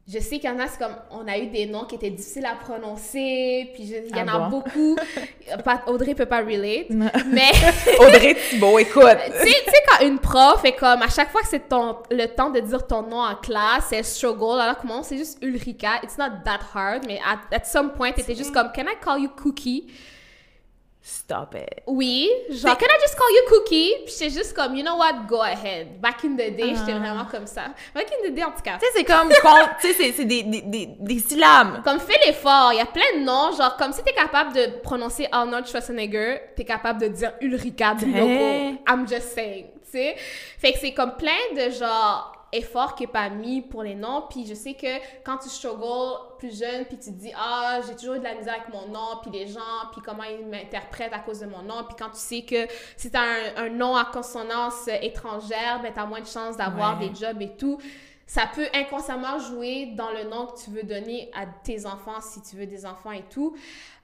je 0.08 0.20
sais 0.20 0.38
qu'il 0.38 0.48
y 0.48 0.54
en 0.54 0.60
a, 0.60 0.68
c'est 0.68 0.78
comme, 0.78 0.96
on 1.10 1.28
a 1.28 1.36
eu 1.40 1.48
des 1.48 1.66
noms 1.66 1.86
qui 1.86 1.96
étaient 1.96 2.12
difficiles 2.12 2.46
à 2.46 2.54
prononcer, 2.54 3.72
puis 3.74 3.88
je- 3.88 4.08
il 4.08 4.16
y 4.16 4.22
en 4.22 4.26
Ah 4.28 4.36
a 4.36 4.40
bon? 4.50 4.60
beaucoup. 4.60 4.96
Audrey 5.88 6.14
peut 6.14 6.28
pas 6.28 6.42
relate, 6.42 6.90
mais 6.92 7.52
Audrey 8.00 8.36
Thibault, 8.50 8.78
écoute! 8.78 9.04
tu 9.42 9.50
sais, 9.50 9.56
quand 9.90 10.06
une 10.06 10.20
prof 10.20 10.64
est 10.64 10.74
comme, 10.76 11.02
à 11.02 11.10
chaque 11.10 11.32
fois 11.32 11.42
que 11.42 11.48
c'est 11.48 11.68
ton, 11.70 11.98
le 12.12 12.28
temps 12.28 12.52
de 12.52 12.60
dire 12.60 12.86
ton 12.86 13.02
nom 13.02 13.20
en 13.20 13.36
classe, 13.36 13.92
elle 13.92 14.06
struggle, 14.06 14.60
alors 14.60 14.78
comment 14.78 15.02
c'est 15.02 15.18
juste 15.18 15.40
Ulrika, 15.44 15.94
it's 16.04 16.20
not 16.20 16.30
that 16.44 16.60
hard, 16.76 17.04
mais 17.08 17.20
at, 17.26 17.56
at 17.56 17.64
some 17.66 17.92
point, 17.94 18.12
t'étais 18.12 18.36
juste 18.36 18.54
comme, 18.54 18.72
can 18.76 18.84
I 18.84 18.96
call 19.04 19.20
you 19.20 19.30
Cookie? 19.30 19.88
Stop 21.08 21.54
it. 21.54 21.84
Oui, 21.86 22.32
genre, 22.50 22.76
can 22.76 22.88
I 22.88 22.98
just 23.00 23.16
call 23.16 23.28
you 23.30 23.42
Cookie? 23.48 23.94
Puis 24.06 24.14
j'étais 24.18 24.32
juste 24.32 24.56
comme, 24.56 24.76
you 24.76 24.84
know 24.84 24.96
what, 24.98 25.28
go 25.28 25.40
ahead. 25.40 26.02
Back 26.02 26.24
in 26.26 26.32
the 26.34 26.38
day, 26.56 26.74
j'étais 26.76 26.94
Ah. 26.96 27.00
vraiment 27.00 27.26
comme 27.26 27.46
ça. 27.46 27.66
Back 27.94 28.08
in 28.12 28.28
the 28.28 28.34
day, 28.34 28.44
en 28.44 28.50
tout 28.50 28.64
cas. 28.64 28.80
Tu 28.80 28.88
sais, 28.88 28.92
c'est 28.96 29.04
comme, 29.04 29.30
tu 29.30 29.94
sais, 29.94 30.12
c'est- 30.14 30.26
des, 30.26 30.42
des, 30.42 30.62
des, 30.64 30.86
des 31.00 31.20
syllabes. 31.20 31.84
Comme 31.84 32.00
fais 32.00 32.18
l'effort, 32.26 32.74
il 32.74 32.78
y 32.78 32.82
a 32.82 32.88
plein 32.88 33.20
de 33.20 33.24
noms, 33.24 33.52
genre 33.56 33.78
comme 33.78 33.94
si 33.94 34.02
t'es 34.02 34.14
capable 34.14 34.54
de 34.54 34.80
prononcer 34.82 35.28
Arnold 35.32 35.68
Schwarzenegger, 35.68 36.40
t'es 36.56 36.66
capable 36.66 37.00
de 37.00 37.08
dire 37.10 37.34
Ulrika 37.40 37.94
du 37.94 38.06
logo. 38.12 38.76
I'm 38.90 39.08
just 39.08 39.34
saying, 39.36 39.66
tu 39.84 39.92
sais. 39.92 40.16
Fait 40.58 40.74
que 40.74 40.80
c'est 40.80 40.94
comme 40.94 41.16
plein 41.18 41.54
de 41.56 41.70
genre 41.70 42.32
efforts 42.52 42.96
qui 42.96 43.04
est 43.04 43.08
pas 43.08 43.30
mis 43.30 43.62
pour 43.62 43.84
les 43.84 43.96
noms, 43.96 44.24
puis 44.30 44.46
je 44.46 44.54
sais 44.54 44.74
que 44.74 44.88
quand 45.24 45.38
tu 45.38 45.50
struggles 45.50 46.38
plus 46.38 46.58
jeune, 46.60 46.86
puis 46.86 46.98
tu 46.98 47.06
te 47.12 47.18
dis 47.18 47.32
ah 47.38 47.80
j'ai 47.88 47.96
toujours 47.96 48.16
eu 48.16 48.20
de 48.20 48.24
la 48.24 48.36
misère 48.36 48.54
avec 48.56 48.74
mon 48.74 48.88
nom, 48.88 49.20
puis 49.22 49.32
les 49.32 49.48
gens, 49.48 49.60
puis 49.92 50.02
comment 50.04 50.24
ils 50.24 50.46
m'interprètent 50.46 51.14
à 51.14 51.20
cause 51.20 51.40
de 51.40 51.48
mon 51.48 51.62
nom, 51.62 51.84
puis 51.88 51.96
quand 51.98 52.10
tu 52.10 52.18
sais 52.20 52.42
que 52.44 52.68
si 52.98 53.12
t'as 53.12 53.22
un, 53.22 53.66
un 53.66 53.70
nom 53.70 53.96
à 53.96 54.06
consonance 54.06 54.88
euh, 54.88 54.98
étrangère, 55.02 55.82
ben 55.82 55.92
t'as 55.94 56.06
moins 56.06 56.22
de 56.22 56.28
chances 56.28 56.58
d'avoir 56.58 57.00
Ouais. 57.00 57.10
des 57.10 57.16
jobs 57.16 57.42
et 57.42 57.56
tout 57.58 57.80
ça 58.28 58.48
peut 58.54 58.68
inconsciemment 58.74 59.38
jouer 59.38 59.94
dans 59.96 60.10
le 60.10 60.24
nom 60.24 60.48
que 60.48 60.60
tu 60.60 60.72
veux 60.72 60.82
donner 60.82 61.30
à 61.36 61.46
tes 61.46 61.86
enfants 61.86 62.20
si 62.22 62.42
tu 62.42 62.56
veux 62.56 62.66
des 62.66 62.84
enfants 62.84 63.12
et 63.12 63.24
tout. 63.30 63.56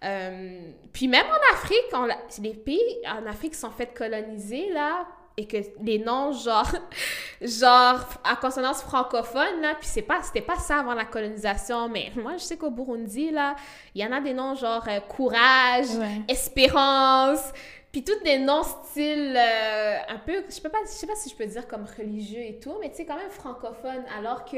Euh, 0.03 0.61
puis 0.93 1.07
même 1.07 1.25
en 1.25 1.53
Afrique, 1.55 1.85
on 1.93 2.07
les 2.41 2.53
pays 2.53 2.97
en 3.07 3.25
Afrique 3.25 3.55
sont 3.55 3.71
faits 3.71 3.95
coloniser 3.97 4.69
là 4.71 5.07
et 5.37 5.47
que 5.47 5.57
les 5.81 5.97
noms 5.99 6.31
genre 6.33 6.69
genre 7.41 7.99
à 8.23 8.35
consonance 8.35 8.81
francophone 8.81 9.61
là 9.61 9.75
puis 9.79 9.87
c'est 9.87 10.01
pas 10.01 10.21
c'était 10.23 10.41
pas 10.41 10.57
ça 10.57 10.79
avant 10.79 10.93
la 10.93 11.05
colonisation. 11.05 11.89
Mais 11.89 12.11
moi 12.15 12.33
je 12.37 12.43
sais 12.43 12.57
qu'au 12.57 12.69
Burundi 12.71 13.31
là 13.31 13.55
il 13.95 14.01
y 14.01 14.05
en 14.05 14.11
a 14.11 14.19
des 14.21 14.33
noms 14.33 14.55
genre 14.55 14.83
euh, 14.87 14.99
courage 15.01 15.89
Ouais. 15.97 16.21
espérance 16.27 17.51
puis 17.91 18.03
tous 18.03 18.19
des 18.23 18.37
noms 18.39 18.63
style 18.63 19.35
euh, 19.37 19.97
un 20.09 20.17
peu 20.19 20.43
je 20.49 20.61
peux 20.61 20.69
pas 20.69 20.77
je 20.85 20.91
sais 20.91 21.07
pas 21.07 21.15
si 21.15 21.29
je 21.29 21.35
peux 21.35 21.45
dire 21.45 21.67
comme 21.67 21.85
religieux 21.97 22.41
et 22.41 22.59
tout 22.59 22.75
mais 22.81 22.89
tu 22.89 22.97
sais 22.97 23.05
quand 23.05 23.17
même 23.17 23.29
francophone 23.29 24.03
alors 24.17 24.45
que 24.45 24.57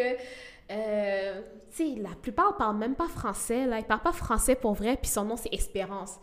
euh, 0.72 1.42
tu 1.76 1.96
sais 1.96 2.02
la 2.02 2.16
plupart 2.22 2.56
parlent 2.58 2.78
même 2.78 2.96
pas 2.96 3.08
français 3.08 3.66
là. 3.66 3.80
Ils 3.80 3.86
parlent 3.86 4.02
pas 4.02 4.12
français 4.14 4.56
pour 4.56 4.74
vrai 4.74 4.98
puis 5.02 5.10
son 5.10 5.26
nom 5.26 5.36
c'est 5.36 5.54
Espérance 5.54 6.18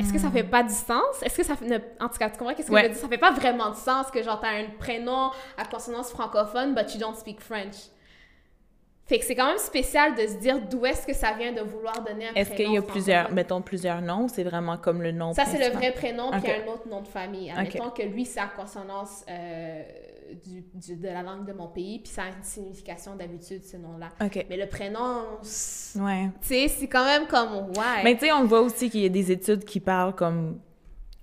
est-ce 0.00 0.12
que 0.12 0.18
ça 0.18 0.30
fait 0.30 0.42
pas 0.44 0.62
du 0.62 0.74
sens? 0.74 1.22
Est-ce 1.22 1.36
que 1.36 1.44
ça 1.44 1.54
fait... 1.56 1.66
ne- 1.66 1.78
En 2.04 2.08
tout 2.08 2.18
cas, 2.18 2.28
tu 2.30 2.38
comprends 2.38 2.54
qu'est-ce 2.54 2.68
que 2.68 2.72
Ouais. 2.72 2.82
je 2.82 2.88
veux 2.88 2.92
dire? 2.94 3.02
Ça 3.02 3.08
fait 3.08 3.18
pas 3.18 3.30
vraiment 3.32 3.70
de 3.70 3.76
sens 3.76 4.10
que 4.10 4.22
genre 4.22 4.40
t'as 4.40 4.50
un 4.50 4.64
prénom 4.78 5.30
à 5.56 5.64
consonance 5.70 6.10
francophone, 6.10 6.74
but 6.74 6.92
you 6.94 7.00
don't 7.00 7.14
speak 7.14 7.40
French. 7.40 7.76
Fait 9.06 9.18
que 9.18 9.24
c'est 9.24 9.34
quand 9.34 9.46
même 9.48 9.58
spécial 9.58 10.14
de 10.14 10.24
se 10.26 10.34
dire 10.34 10.60
d'où 10.60 10.86
est-ce 10.86 11.04
que 11.04 11.12
ça 11.12 11.32
vient 11.32 11.52
de 11.52 11.60
vouloir 11.62 12.00
donner 12.04 12.28
un 12.28 12.34
Est-ce 12.34 12.52
qu'il 12.52 12.72
y 12.72 12.76
a 12.78 12.82
plusieurs, 12.82 13.32
mettons, 13.32 13.60
plusieurs 13.60 14.00
noms? 14.02 14.28
C'est 14.28 14.44
vraiment 14.44 14.76
comme 14.76 15.02
le 15.02 15.10
nom 15.10 15.32
Ça, 15.34 15.44
c'est 15.46 15.58
le 15.68 15.74
vrai 15.76 15.90
prénom, 15.92 16.30
puis 16.30 16.40
il 16.44 16.48
y 16.48 16.52
a 16.52 16.56
Ok. 16.58 16.62
un 16.64 16.72
autre 16.72 16.88
nom 16.88 17.00
de 17.00 17.08
famille. 17.08 17.50
Admettons 17.50 17.90
que 17.90 18.02
lui, 18.02 18.24
c'est 18.24 18.38
à 18.38 18.46
consonance 18.46 19.24
euh, 19.28 19.82
du, 20.44 20.62
du- 20.74 20.96
de 20.96 21.08
la 21.08 21.22
langue 21.22 21.46
de 21.46 21.52
mon 21.52 21.68
pays, 21.68 21.98
puis 22.00 22.10
ça 22.12 22.24
a 22.24 22.28
une 22.28 22.42
signification 22.42 23.16
d'habitude, 23.16 23.64
ce 23.64 23.76
nom-là. 23.76 24.08
Mais 24.48 24.56
le 24.56 24.66
prénom, 24.66 25.22
c'est- 25.42 25.98
Ouais. 26.00 26.30
tu 26.40 26.48
sais, 26.48 26.68
c'est 26.68 26.88
quand 26.88 27.04
même 27.04 27.26
comme, 27.26 27.68
ouais. 27.70 28.02
Mais 28.04 28.14
tu 28.14 28.26
sais, 28.26 28.32
on 28.32 28.44
voit 28.44 28.60
aussi 28.60 28.90
qu'il 28.90 29.00
y 29.02 29.06
a 29.06 29.10
des 29.10 29.30
études 29.32 29.64
qui 29.64 29.80
parlent 29.80 30.14
comme 30.14 30.60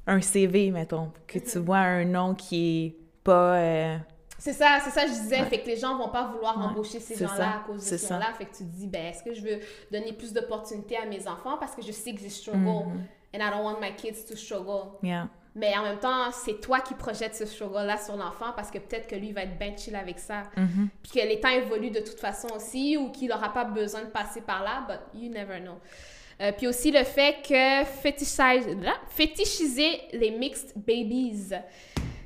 un 0.06 0.22
CV, 0.22 0.72
mettons, 0.72 1.12
que 1.28 1.38
Mhm. 1.40 1.44
tu 1.46 1.60
vois 1.60 1.78
un 1.80 2.06
nom 2.06 2.34
qui 2.36 2.86
est 2.86 2.96
pas... 3.24 3.56
euh, 3.58 3.98
C'est 4.40 4.54
ça, 4.54 4.78
c'est 4.84 4.92
ça 4.92 5.02
que 5.04 5.10
je 5.10 5.14
disais. 5.16 5.40
Ouais. 5.42 5.46
Fait 5.50 5.60
que 5.62 5.68
les 5.68 5.76
gens 5.78 5.98
vont 5.98 6.10
pas 6.10 6.28
vouloir 6.32 6.58
Ouais, 6.58 6.66
embaucher 6.66 7.00
ces 7.00 7.16
gens-là 7.18 7.58
à 7.58 7.68
cause 7.68 7.90
de 7.90 7.98
ce 7.98 8.14
nom-là. 8.14 8.32
Fait 8.38 8.46
que 8.46 8.52
tu 8.56 8.64
te 8.64 8.70
dis, 8.70 8.88
ben, 8.88 9.08
est-ce 9.08 9.24
que 9.24 9.34
je 9.34 9.42
veux 9.42 9.60
donner 9.92 10.14
plus 10.14 10.32
d'opportunités 10.32 10.96
à 10.96 11.06
mes 11.06 11.28
enfants 11.28 11.58
parce 11.60 11.76
que 11.76 11.82
je 11.82 11.92
sais 11.92 12.14
que 12.14 12.20
j'ai 12.22 12.30
struggle 12.30 12.60
Mhm. 12.88 13.04
and 13.34 13.40
I 13.40 13.50
don't 13.52 13.64
want 13.64 13.80
my 13.82 13.94
kids 13.96 14.24
to 14.30 14.36
struggle? 14.36 14.92
yeah. 15.04 15.28
Mais 15.60 15.76
en 15.76 15.82
même 15.84 15.98
temps, 15.98 16.32
c'est 16.32 16.62
toi 16.62 16.80
qui 16.82 16.94
projettes 16.94 17.36
ce 17.36 17.46
struggle-là 17.48 17.98
sur 17.98 18.16
l'enfant 18.16 18.52
parce 18.56 18.70
que 18.70 18.78
peut-être 18.78 19.08
que 19.08 19.16
lui 19.16 19.32
va 19.32 19.42
être 19.42 19.58
ben 19.58 19.76
chill 19.78 19.96
avec 19.96 20.20
ça. 20.20 20.44
Mhm. 20.56 20.90
Puis 21.02 21.20
que 21.20 21.28
les 21.28 21.40
temps 21.40 21.50
évoluent 21.50 21.90
de 21.90 22.00
toute 22.02 22.20
façon 22.20 22.48
aussi 22.56 22.96
ou 22.96 23.10
qu'il 23.10 23.30
n'aura 23.30 23.52
pas 23.52 23.64
besoin 23.64 24.02
de 24.02 24.08
passer 24.10 24.42
par 24.42 24.64
là, 24.64 24.86
but 24.88 25.20
you 25.20 25.30
never 25.32 25.60
know. 25.60 25.80
Euh, 26.40 26.52
puis 26.52 26.68
aussi 26.68 26.92
le 26.92 27.04
fait 27.04 27.38
que 27.42 27.84
fétichise- 28.04 28.80
là, 28.84 28.94
fétichiser 29.10 30.00
les 30.14 30.30
mixed 30.30 30.74
babies, 30.76 31.50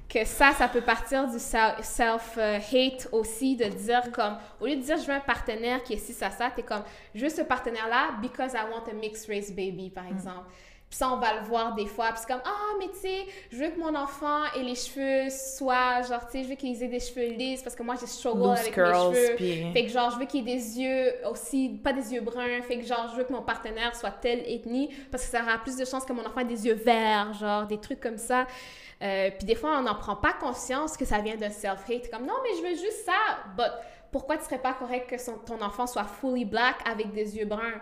que 0.10 0.26
ça, 0.26 0.52
ça 0.52 0.68
peut 0.68 0.82
partir 0.82 1.26
du 1.30 1.40
sel- 1.40 1.76
self-hate 1.82 3.08
aussi, 3.14 3.56
de 3.56 3.64
dire 3.66 4.12
comme, 4.12 4.38
au 4.60 4.66
lieu 4.66 4.76
de 4.76 4.82
dire 4.82 4.98
je 4.98 5.06
veux 5.08 5.14
un 5.14 5.22
partenaire 5.22 5.82
qui 5.84 5.94
est 5.94 5.98
ci, 5.98 6.12
ça, 6.14 6.30
ça, 6.32 6.52
t'es 6.54 6.64
comme, 6.64 6.84
je 7.16 7.24
veux 7.24 7.30
ce 7.30 7.44
partenaire-là 7.44 8.16
because 8.22 8.52
I 8.54 8.64
want 8.70 8.90
a 8.90 8.94
mixed 8.94 9.30
race 9.30 9.52
baby, 9.52 9.90
par 9.90 10.06
exemple. 10.08 10.50
Puis 10.92 10.98
ça, 10.98 11.10
on 11.10 11.16
va 11.16 11.36
le 11.40 11.46
voir 11.48 11.74
des 11.74 11.86
fois. 11.86 12.10
Puis 12.10 12.18
c'est 12.20 12.28
comme, 12.34 12.42
ah, 12.44 12.74
mais 12.78 12.90
tu 12.90 13.00
sais, 13.00 13.26
je 13.50 13.56
veux 13.64 13.70
que 13.70 13.80
mon 13.80 13.96
enfant 13.96 14.44
ait 14.58 14.62
les 14.62 14.76
cheveux 14.76 15.30
soient, 15.30 16.02
genre, 16.02 16.26
tu 16.26 16.34
sais, 16.34 16.44
je 16.44 16.50
veux 16.50 16.56
qu'ils 16.56 16.84
aient 16.84 16.90
des 16.90 17.00
cheveux 17.00 17.28
lisses 17.28 17.62
parce 17.64 17.76
que 17.78 17.82
moi, 17.84 17.96
j'ai 17.98 18.08
struggle 18.08 18.40
Loose 18.50 18.60
avec 18.60 18.74
curls, 18.74 19.10
mes 19.12 19.16
cheveux. 19.16 19.36
Fait 19.72 19.84
que 19.86 19.90
genre, 19.90 20.12
je 20.12 20.20
veux 20.20 20.26
qu'il 20.26 20.42
ait 20.42 20.54
des 20.54 20.80
yeux 20.82 21.14
aussi, 21.32 21.70
pas 21.82 21.94
des 21.94 22.14
yeux 22.14 22.20
bruns. 22.20 22.62
Fait 22.64 22.78
que 22.78 22.86
genre, 22.86 23.08
je 23.14 23.16
veux 23.20 23.24
que 23.24 23.32
mon 23.32 23.42
partenaire 23.42 23.96
soit 23.96 24.12
telle 24.12 24.40
ethnie 24.46 24.94
parce 25.10 25.24
que 25.24 25.30
ça 25.32 25.42
aura 25.44 25.58
plus 25.60 25.78
de 25.78 25.86
chances 25.86 26.04
que 26.04 26.12
mon 26.12 26.26
enfant 26.26 26.42
ait 26.42 26.46
des 26.46 26.68
yeux 26.68 26.74
verts, 26.74 27.32
genre, 27.40 27.66
des 27.66 27.78
trucs 27.80 28.02
comme 28.02 28.18
ça. 28.18 28.46
Euh, 29.02 29.32
puis 29.32 29.46
des 29.46 29.56
fois, 29.56 29.78
on 29.80 29.84
n'en 29.84 29.96
prend 29.96 30.18
pas 30.18 30.34
conscience 30.34 30.98
que 30.98 31.06
ça 31.06 31.20
vient 31.20 31.38
d'un 31.38 31.50
self-hate. 31.52 32.12
Comme, 32.12 32.26
non, 32.26 32.36
mais 32.44 32.50
je 32.58 32.64
veux 32.64 32.76
juste 32.76 33.06
ça. 33.06 33.14
But 33.58 33.72
pourquoi 34.12 34.36
tu 34.38 34.44
serais 34.44 34.60
pas 34.60 34.74
correct 34.74 35.10
que 35.10 35.18
son- 35.18 35.38
ton 35.38 35.62
enfant 35.62 35.88
soit 35.88 36.04
fully 36.04 36.44
black 36.44 36.76
avec 36.86 37.14
des 37.14 37.38
yeux 37.38 37.46
bruns? 37.46 37.80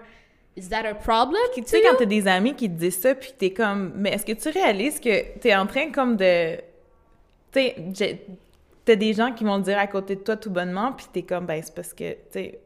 Is 0.59 0.67
that 0.69 0.85
a 0.85 0.93
problem? 0.93 1.39
Tu 1.55 1.63
sais, 1.65 1.81
quand 1.81 1.95
t'as 1.97 2.05
des 2.05 2.27
amis 2.27 2.53
qui 2.53 2.69
te 2.69 2.75
disent 2.77 2.99
ça, 2.99 3.15
puis 3.15 3.31
t'es 3.37 3.51
comme... 3.51 3.93
Mais 3.95 4.09
est-ce 4.11 4.25
que 4.25 4.33
tu 4.33 4.49
réalises 4.49 4.99
que 4.99 5.37
t'es 5.39 5.55
en 5.55 5.65
train 5.65 5.89
comme 5.89 6.17
de... 6.17 6.57
Tu 7.53 7.61
sais, 7.93 8.21
t'as 8.83 8.95
des 8.95 9.13
gens 9.13 9.31
qui 9.31 9.45
vont 9.45 9.57
te 9.59 9.65
dire 9.65 9.77
à 9.79 9.87
côté 9.87 10.15
de 10.15 10.21
toi 10.21 10.35
tout 10.35 10.49
bonnement, 10.49 10.91
puis 10.91 11.05
t'es 11.13 11.21
comme, 11.21 11.45
ben 11.45 11.61
c'est 11.63 11.73
parce 11.73 11.93
que, 11.93 12.11
tu 12.11 12.17
sais, 12.31 12.59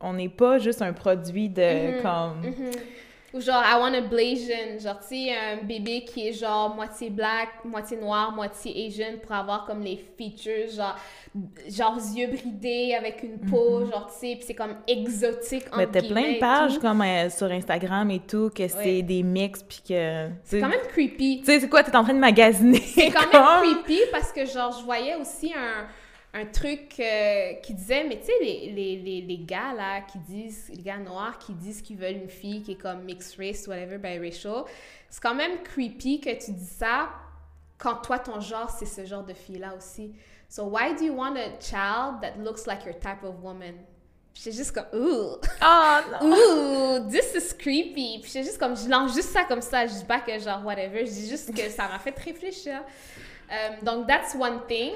on 0.00 0.12
n'est 0.12 0.28
pas 0.28 0.58
juste 0.58 0.82
un 0.82 0.92
produit 0.92 1.48
de, 1.48 1.96
Mhm, 1.96 2.02
comme... 2.02 2.40
Mhm. 2.42 2.70
Ou 3.32 3.40
genre, 3.40 3.62
I 3.64 3.78
want 3.78 3.94
a 3.94 4.00
Blasian. 4.00 4.78
Genre, 4.80 4.98
tu 5.00 5.08
sais, 5.08 5.32
un 5.36 5.64
bébé 5.64 6.04
qui 6.04 6.28
est 6.28 6.32
genre 6.32 6.74
moitié 6.74 7.10
black, 7.10 7.64
moitié 7.64 7.96
noir, 7.96 8.32
moitié 8.32 8.86
Asian 8.86 9.18
pour 9.22 9.32
avoir 9.32 9.66
comme 9.66 9.82
les 9.82 9.96
features, 10.18 10.68
genre, 10.74 10.96
genre 11.68 11.96
yeux 12.16 12.26
bridés 12.26 12.94
avec 12.98 13.22
une 13.22 13.38
peau, 13.38 13.86
genre, 13.86 14.06
tu 14.12 14.18
sais, 14.26 14.34
puis 14.36 14.44
c'est 14.48 14.54
comme 14.54 14.74
exotique. 14.88 15.64
Mais 15.76 15.86
t'as 15.86 16.02
plein 16.02 16.32
de 16.32 16.38
pages 16.40 16.74
tout. 16.74 16.80
comme 16.80 17.02
euh, 17.02 17.30
sur 17.30 17.46
Instagram 17.52 18.10
et 18.10 18.20
tout, 18.20 18.50
que 18.54 18.66
c'est 18.66 18.78
Ouais. 18.96 19.02
des 19.02 19.22
mix, 19.22 19.62
puis 19.62 19.80
que... 19.88 20.28
C'est 20.42 20.58
quand 20.60 20.68
même 20.68 20.80
creepy. 20.88 21.40
Tu 21.40 21.44
sais, 21.46 21.60
c'est 21.60 21.68
quoi, 21.68 21.82
t'es 21.84 21.94
en 21.96 22.02
train 22.02 22.14
de 22.14 22.18
magasiner? 22.18 22.80
C'est 22.80 23.10
quand 23.10 23.20
comme- 23.30 23.42
même 23.64 23.74
creepy 23.84 24.00
parce 24.10 24.32
que, 24.32 24.44
genre, 24.44 24.76
je 24.78 24.84
voyais 24.84 25.14
aussi 25.14 25.52
un, 25.54 25.86
un 26.32 26.46
truc 26.46 27.00
euh, 27.00 27.54
qui 27.54 27.74
disait, 27.74 28.04
mais 28.04 28.20
tu 28.20 28.26
sais, 28.26 28.32
les, 28.40 28.72
les, 28.72 28.96
les, 28.96 29.20
les 29.22 29.38
gars, 29.38 29.72
là, 29.72 30.00
qui 30.02 30.18
disent, 30.18 30.70
les 30.74 30.82
gars 30.82 30.98
noirs 30.98 31.38
qui 31.38 31.52
disent 31.54 31.82
qu'ils 31.82 31.96
veulent 31.96 32.16
une 32.16 32.30
fille 32.30 32.62
qui 32.62 32.72
est 32.72 32.80
comme 32.80 33.02
mixed 33.02 33.38
race, 33.38 33.66
whatever, 33.66 33.98
biracial, 33.98 34.64
c'est 35.08 35.22
quand 35.22 35.34
même 35.34 35.62
creepy 35.64 36.20
que 36.20 36.30
tu 36.44 36.52
dis 36.52 36.64
ça 36.64 37.10
quand 37.78 37.96
toi, 37.96 38.18
ton 38.18 38.40
genre, 38.40 38.70
c'est 38.70 38.86
ce 38.86 39.04
genre 39.04 39.24
de 39.24 39.32
fille-là 39.32 39.74
aussi. 39.76 40.12
So, 40.48 40.64
why 40.64 40.94
do 40.94 41.04
you 41.04 41.14
want 41.14 41.36
a 41.36 41.58
child 41.60 42.20
that 42.22 42.36
looks 42.38 42.66
like 42.66 42.84
your 42.84 42.94
type 42.94 43.24
of 43.24 43.42
woman? 43.42 43.74
Puis 44.32 44.42
j'étais 44.44 44.56
juste 44.56 44.72
comme, 44.72 44.86
ooh! 44.94 45.36
Ah, 45.60 46.02
non! 46.20 46.30
Ooh, 47.06 47.10
this 47.10 47.34
is 47.34 47.54
creepy. 47.56 48.18
Puis 48.20 48.30
c'est 48.30 48.44
juste 48.44 48.58
comme, 48.58 48.76
je 48.76 48.88
lance 48.88 49.14
juste 49.14 49.30
ça 49.30 49.44
comme 49.44 49.62
ça. 49.62 49.86
Je 49.86 49.94
dis 49.94 50.04
pas 50.04 50.20
que 50.20 50.38
genre 50.38 50.64
whatever. 50.64 51.04
Je 51.06 51.10
dis 51.10 51.28
juste 51.28 51.54
que 51.54 51.68
ça 51.68 51.88
m'a 51.88 51.98
fait 51.98 52.16
réfléchir. 52.18 52.82
Euh, 53.50 53.68
donc, 53.82 54.06
that's 54.06 54.34
one 54.34 54.60
thing. 54.68 54.92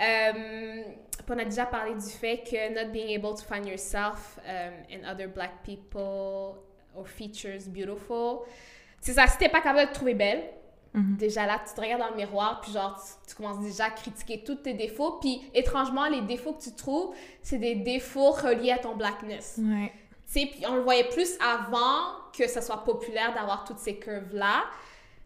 Euh, 0.00 0.82
on 1.28 1.38
a 1.38 1.44
déjà 1.44 1.64
parlé 1.66 1.94
du 1.94 2.10
fait 2.10 2.42
que 2.48 2.74
not 2.74 2.90
being 2.92 3.14
able 3.16 3.34
to 3.34 3.42
find 3.44 3.66
yourself 3.66 4.38
um, 4.46 4.72
and 4.92 5.10
other 5.10 5.28
black 5.28 5.62
people 5.64 6.56
or 6.94 7.06
features 7.06 7.66
beautiful. 7.68 8.40
C'est 9.00 9.12
ça, 9.14 9.26
si 9.26 9.38
t'es 9.38 9.48
pas 9.48 9.60
capable 9.60 9.86
de 9.88 9.92
te 9.92 9.94
trouver 9.94 10.14
belle, 10.14 10.42
Mhm. 10.94 11.16
déjà 11.16 11.46
là, 11.46 11.58
tu 11.66 11.72
te 11.74 11.80
regardes 11.80 12.02
dans 12.02 12.10
le 12.10 12.16
miroir, 12.16 12.60
puis 12.60 12.70
genre, 12.72 13.00
tu, 13.02 13.30
tu 13.30 13.34
commences 13.34 13.60
déjà 13.64 13.86
à 13.86 13.90
critiquer 13.90 14.44
tous 14.44 14.56
tes 14.56 14.74
défauts. 14.74 15.12
Puis 15.22 15.40
étrangement, 15.54 16.06
les 16.06 16.20
défauts 16.20 16.52
que 16.52 16.62
tu 16.62 16.72
trouves, 16.74 17.14
c'est 17.40 17.56
des 17.56 17.76
défauts 17.76 18.32
reliés 18.32 18.72
à 18.72 18.78
ton 18.78 18.94
blackness. 18.94 19.58
Ouais. 19.58 19.90
Tu 20.30 20.40
sais, 20.40 20.46
puis 20.52 20.66
on 20.68 20.74
le 20.76 20.82
voyait 20.82 21.08
plus 21.08 21.38
avant 21.40 22.12
que 22.36 22.46
ça 22.46 22.60
soit 22.60 22.84
populaire 22.84 23.32
d'avoir 23.32 23.64
toutes 23.64 23.78
ces 23.78 23.96
curves-là. 23.96 24.64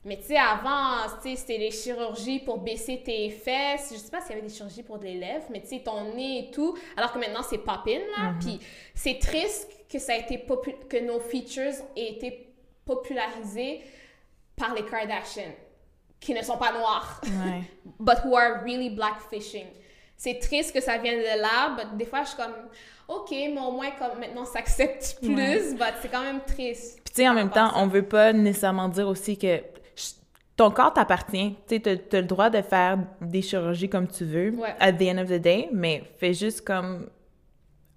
Mais 0.07 0.16
tu 0.19 0.27
sais, 0.27 0.37
avant, 0.37 1.09
c'était 1.20 1.59
les 1.59 1.73
chirurgies 1.73 2.39
pour 2.39 2.59
baisser 2.59 3.03
tes 3.05 3.28
fesses. 3.28 3.91
Je 3.93 3.99
sais 3.99 4.11
pas 4.11 4.20
s'il 4.20 4.37
y 4.37 4.39
avait 4.39 4.47
des 4.47 4.55
chirurgies 4.55 4.85
pour 4.85 4.99
les 4.99 5.15
lèvres, 5.15 5.47
mais 5.51 5.61
tu 5.61 5.66
sais, 5.66 5.81
ton 5.81 6.15
nez 6.15 6.47
et 6.47 6.51
tout. 6.53 6.78
Alors 6.97 7.12
que 7.12 7.19
maintenant, 7.19 7.43
c'est 7.43 7.59
pop-in, 7.59 7.99
là. 8.16 8.35
Puis 8.41 8.61
c'est 8.95 9.19
triste 9.19 9.69
que 9.93 9.99
ça 9.99 10.12
a 10.12 10.16
été 10.19 10.45
que 10.89 11.05
nos 11.05 11.19
features 11.19 11.73
aient 11.97 12.12
été 12.12 12.55
popularisés 12.85 13.81
par 14.57 14.74
les 14.74 14.85
Kardashians, 14.85 15.53
qui 16.20 16.33
ne 16.35 16.43
sont 16.43 16.57
pas 16.57 16.73
noirs 16.73 17.20
Ouais. 17.24 17.62
but 18.01 18.19
who 18.24 18.37
are 18.37 18.62
really 18.62 18.91
blackfishing. 18.91 19.66
C'est 20.16 20.39
triste 20.39 20.73
que 20.73 20.81
ça 20.81 20.97
vienne 20.99 21.19
de 21.19 21.41
là, 21.43 21.77
but 21.77 21.97
des 21.99 22.07
fois, 22.07 22.23
je 22.23 22.28
suis 22.28 22.37
comme, 22.37 22.55
OK, 23.09 23.31
mais 23.33 23.59
au 23.61 23.73
moins, 23.73 23.91
comme 23.99 24.19
maintenant, 24.19 24.45
ça 24.45 24.53
s'accepte 24.55 25.19
plus, 25.20 25.35
Ouais. 25.35 25.74
but 25.74 25.95
c'est 26.01 26.09
quand 26.09 26.23
même 26.23 26.41
triste. 26.47 27.01
Puis 27.05 27.12
tu 27.15 27.23
sais, 27.23 27.28
en 27.28 27.35
même 27.35 27.51
temps, 27.51 27.73
on 27.74 27.87
veut 27.89 28.07
pas 28.07 28.33
nécessairement 28.33 28.89
dire 28.89 29.09
aussi 29.09 29.37
que 29.37 29.61
ton 30.57 30.70
corps 30.70 30.93
t'appartient. 30.95 31.55
Tu 31.69 31.77
sais, 31.77 31.81
t'as 31.81 31.97
t'as 31.97 32.20
le 32.20 32.27
droit 32.27 32.51
de 32.51 32.62
faire 32.62 32.99
des 33.20 33.43
chirurgies 33.43 33.89
comme 33.91 34.09
tu 34.09 34.24
veux, 34.24 34.51
Ouais. 34.57 34.74
at 34.81 34.93
the 34.95 35.03
end 35.03 35.19
of 35.19 35.28
the 35.28 35.41
day, 35.41 35.69
mais 35.73 36.03
fais 36.19 36.33
juste 36.35 36.62
comme 36.62 37.09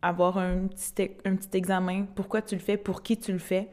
avoir 0.02 0.38
un 0.38 0.68
petit, 0.68 1.11
un 1.26 1.36
petit 1.36 1.57
examen. 1.57 2.06
Pourquoi 2.15 2.41
tu 2.41 2.56
le 2.56 2.61
fais? 2.61 2.77
Pour 2.77 3.02
qui 3.02 3.18
tu 3.18 3.31
le 3.31 3.40
fais? 3.40 3.68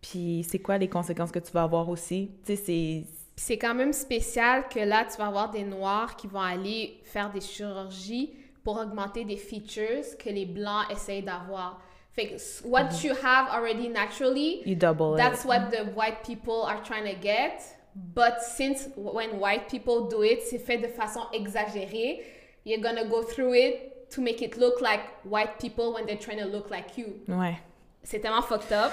Puis 0.00 0.46
c'est 0.48 0.58
quoi 0.58 0.78
les 0.78 0.88
conséquences 0.88 1.30
que 1.32 1.38
tu 1.38 1.50
vas 1.52 1.62
avoir 1.62 1.88
aussi? 1.88 2.30
Tu 2.44 2.56
sais, 2.56 2.62
c'est... 2.64 3.04
C'est 3.38 3.58
quand 3.58 3.74
même 3.74 3.92
spécial 3.92 4.66
que 4.68 4.80
là, 4.80 5.04
tu 5.10 5.18
vas 5.18 5.26
avoir 5.26 5.50
des 5.50 5.62
Noirs 5.64 6.16
qui 6.16 6.26
vont 6.26 6.40
aller 6.40 7.00
faire 7.04 7.30
des 7.30 7.42
chirurgies 7.42 8.32
pour 8.64 8.78
augmenter 8.78 9.24
des 9.24 9.36
features 9.36 10.16
que 10.18 10.30
les 10.30 10.46
Blancs 10.46 10.86
essayent 10.90 11.22
d'avoir. 11.22 11.78
Fait 12.12 12.28
que 12.28 12.66
what 12.66 12.88
you 13.04 13.12
have 13.22 13.48
already 13.50 13.88
naturally, 13.90 14.62
You 14.64 14.74
double 14.74 15.16
That's 15.18 15.42
it. 15.44 15.46
what 15.48 15.68
the 15.70 15.94
white 15.94 16.22
people 16.26 16.62
are 16.66 16.80
trying 16.82 17.04
to 17.04 17.20
get. 17.20 17.58
But 18.14 18.42
since 18.42 18.88
when 18.96 19.38
white 19.40 19.68
people 19.68 20.08
do 20.08 20.22
it, 20.22 20.42
c'est 20.42 20.58
fait 20.58 20.76
de 20.76 20.86
façon 20.86 21.20
exagérée, 21.32 22.22
you're 22.64 22.80
gonna 22.80 23.04
go 23.04 23.22
through 23.22 23.54
it 23.54 24.10
to 24.10 24.20
make 24.20 24.42
it 24.42 24.58
look 24.58 24.80
like 24.82 25.00
white 25.24 25.58
people 25.58 25.94
when 25.94 26.04
they're 26.04 26.18
trying 26.18 26.38
to 26.38 26.46
look 26.46 26.70
like 26.70 26.98
you. 26.98 27.20
Ouais. 27.26 27.56
C'est 28.02 28.20
tellement 28.20 28.42
fucked 28.42 28.72
up. 28.72 28.92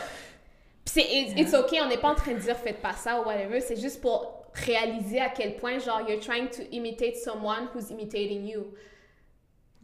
Puis 0.85 0.93
c'est 0.93 1.01
it's, 1.01 1.34
it's 1.35 1.53
okay, 1.53 1.81
on 1.81 1.88
n'est 1.88 1.97
pas 1.97 2.11
en 2.11 2.15
train 2.15 2.34
de 2.34 2.39
dire 2.39 2.57
faites 2.57 2.81
pas 2.81 2.93
ça 2.93 3.19
ou 3.19 3.25
whatever, 3.25 3.59
c'est 3.59 3.80
juste 3.80 4.01
pour 4.01 4.45
réaliser 4.53 5.19
à 5.19 5.30
quel 5.30 5.57
point 5.57 5.80
genre 5.80 6.01
you're 6.07 6.21
trying 6.21 6.47
to 6.47 6.63
imitate 6.71 7.17
someone 7.17 7.67
who's 7.73 7.89
imitating 7.89 8.47
you. 8.47 8.73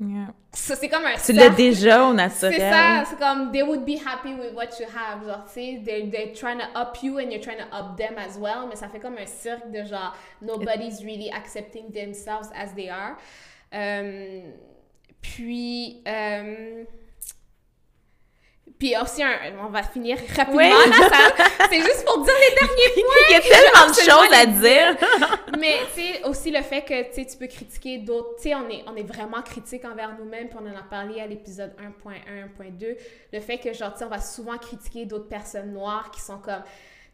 Yeah. 0.02 0.34
Ça 0.54 0.78
c'est 0.78 0.88
comme 0.88 1.04
un 1.04 1.18
Tu 1.18 1.34
l'as 1.34 1.50
déjà 1.50 2.06
au 2.06 2.14
naturel. 2.14 2.54
C'est 2.54 2.70
ça, 2.70 3.04
c'est 3.06 3.20
comme 3.20 3.52
they 3.52 3.64
would 3.64 3.84
be 3.84 3.98
happy 3.98 4.34
with 4.34 4.54
what 4.54 4.80
you 4.80 4.86
have. 4.86 5.26
Genre, 5.26 5.44
tu 5.46 5.54
sais, 5.54 5.82
they're, 5.84 6.10
they're 6.10 6.34
trying 6.34 6.60
to 6.60 6.80
up 6.80 7.04
you 7.04 7.18
and 7.18 7.32
you're 7.32 7.42
trying 7.42 7.58
to 7.58 7.76
up 7.76 7.98
them 7.98 8.18
as 8.18 8.38
well. 8.38 8.66
Mais 8.70 8.78
ça 8.78 8.88
fait 8.88 9.00
comme 9.00 9.18
un 9.18 9.26
cirque 9.26 9.70
de 9.72 9.84
genre, 9.84 10.16
nobody's 10.42 11.04
really 11.04 11.30
accepting 11.30 11.92
themselves 11.92 12.50
as 12.56 12.74
they 12.76 12.90
are. 12.90 13.18
Euh, 13.74 14.42
puis, 15.22 16.02
euh, 16.08 16.86
puis 18.80 18.96
aussi, 18.98 19.22
un, 19.22 19.34
on 19.62 19.68
va 19.70 19.84
finir 19.84 20.18
rapidement 20.36 20.56
Ouais. 20.58 20.70
là, 20.70 21.10
ça- 21.10 21.66
c'est 21.70 21.82
juste 21.82 22.06
pour 22.06 22.24
dire 22.24 22.34
les 22.40 22.56
derniers 22.56 23.04
points. 23.04 23.16
Il 23.30 23.34
y 23.34 23.36
a 23.36 23.42
tellement 23.42 23.88
de 23.88 23.94
choses 23.94 24.34
à 24.34 24.46
dire. 24.46 25.10
mais 25.60 25.80
tu 25.94 26.02
sais, 26.02 26.24
aussi 26.24 26.50
le 26.50 26.62
fait 26.62 26.82
que 26.84 27.10
tu 27.10 27.16
sais, 27.16 27.26
tu 27.26 27.38
peux 27.38 27.48
critiquer 27.48 27.98
d'autres. 27.98 28.36
Tu 28.38 28.44
sais, 28.44 28.56
on 28.56 28.70
est, 28.70 28.84
on 28.88 28.96
est 28.96 29.04
vraiment 29.04 29.42
critique 29.42 29.84
envers 29.86 30.16
nous-mêmes, 30.18 30.48
puis 30.48 30.58
on 30.62 30.66
en 30.66 30.80
a 30.80 30.84
parlé 30.84 31.20
à 31.20 31.28
l'épisode 31.28 31.74
1.1, 31.78 32.12
1.2. 32.58 32.96
Le 33.34 33.40
fait 33.42 33.58
que, 33.58 33.74
genre, 33.74 33.92
tu 33.94 34.00
sais, 34.00 34.06
on 34.06 34.10
va 34.10 34.22
souvent 34.22 34.58
critiquer 34.58 35.06
d'autres 35.06 35.28
personnes 35.30 35.74
noires 35.74 36.10
qui 36.12 36.22
sont 36.22 36.38
comme. 36.40 36.64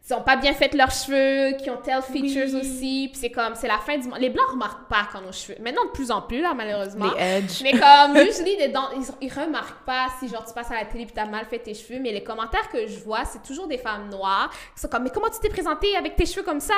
Qui 0.06 0.14
ont 0.14 0.22
pas 0.22 0.36
bien 0.36 0.52
fait 0.52 0.72
leurs 0.72 0.92
cheveux, 0.92 1.56
qui 1.56 1.68
ont 1.68 1.78
telles 1.78 2.00
features 2.00 2.54
Oui. 2.54 2.60
aussi, 2.60 3.08
puis 3.10 3.20
c'est 3.20 3.30
comme, 3.30 3.56
c'est 3.56 3.66
la 3.66 3.78
fin 3.78 3.98
du 3.98 4.06
monde. 4.06 4.20
Les 4.20 4.30
blancs 4.30 4.46
remarquent 4.50 4.88
pas 4.88 5.08
quand 5.10 5.20
nos 5.20 5.32
cheveux. 5.32 5.58
Maintenant, 5.60 5.84
de 5.86 5.90
plus 5.90 6.12
en 6.12 6.22
plus, 6.22 6.40
là, 6.40 6.54
malheureusement. 6.54 7.10
Les 7.16 7.20
edges. 7.38 7.60
Mais 7.64 7.72
comme, 7.72 8.16
usually, 8.28 8.56
les 8.56 8.68
dents, 8.68 8.88
ils, 8.94 9.02
ils 9.26 9.32
remarquent 9.32 9.84
pas 9.84 10.06
si, 10.20 10.28
genre, 10.28 10.44
tu 10.46 10.54
passes 10.54 10.70
à 10.70 10.74
la 10.74 10.84
télé 10.84 11.06
puis 11.06 11.14
t'as 11.14 11.26
mal 11.26 11.44
fait 11.46 11.58
tes 11.58 11.74
cheveux. 11.74 11.98
Mais 11.98 12.12
les 12.12 12.22
commentaires 12.22 12.68
que 12.68 12.86
je 12.86 13.00
vois, 13.00 13.24
c'est 13.24 13.42
toujours 13.42 13.66
des 13.66 13.78
femmes 13.78 14.08
noires 14.08 14.48
qui 14.76 14.80
sont 14.80 14.86
comme, 14.86 15.02
mais 15.02 15.10
comment 15.10 15.28
tu 15.28 15.40
t'es 15.40 15.48
présentée 15.48 15.96
avec 15.96 16.14
tes 16.14 16.24
cheveux 16.24 16.44
comme 16.44 16.60
ça? 16.60 16.74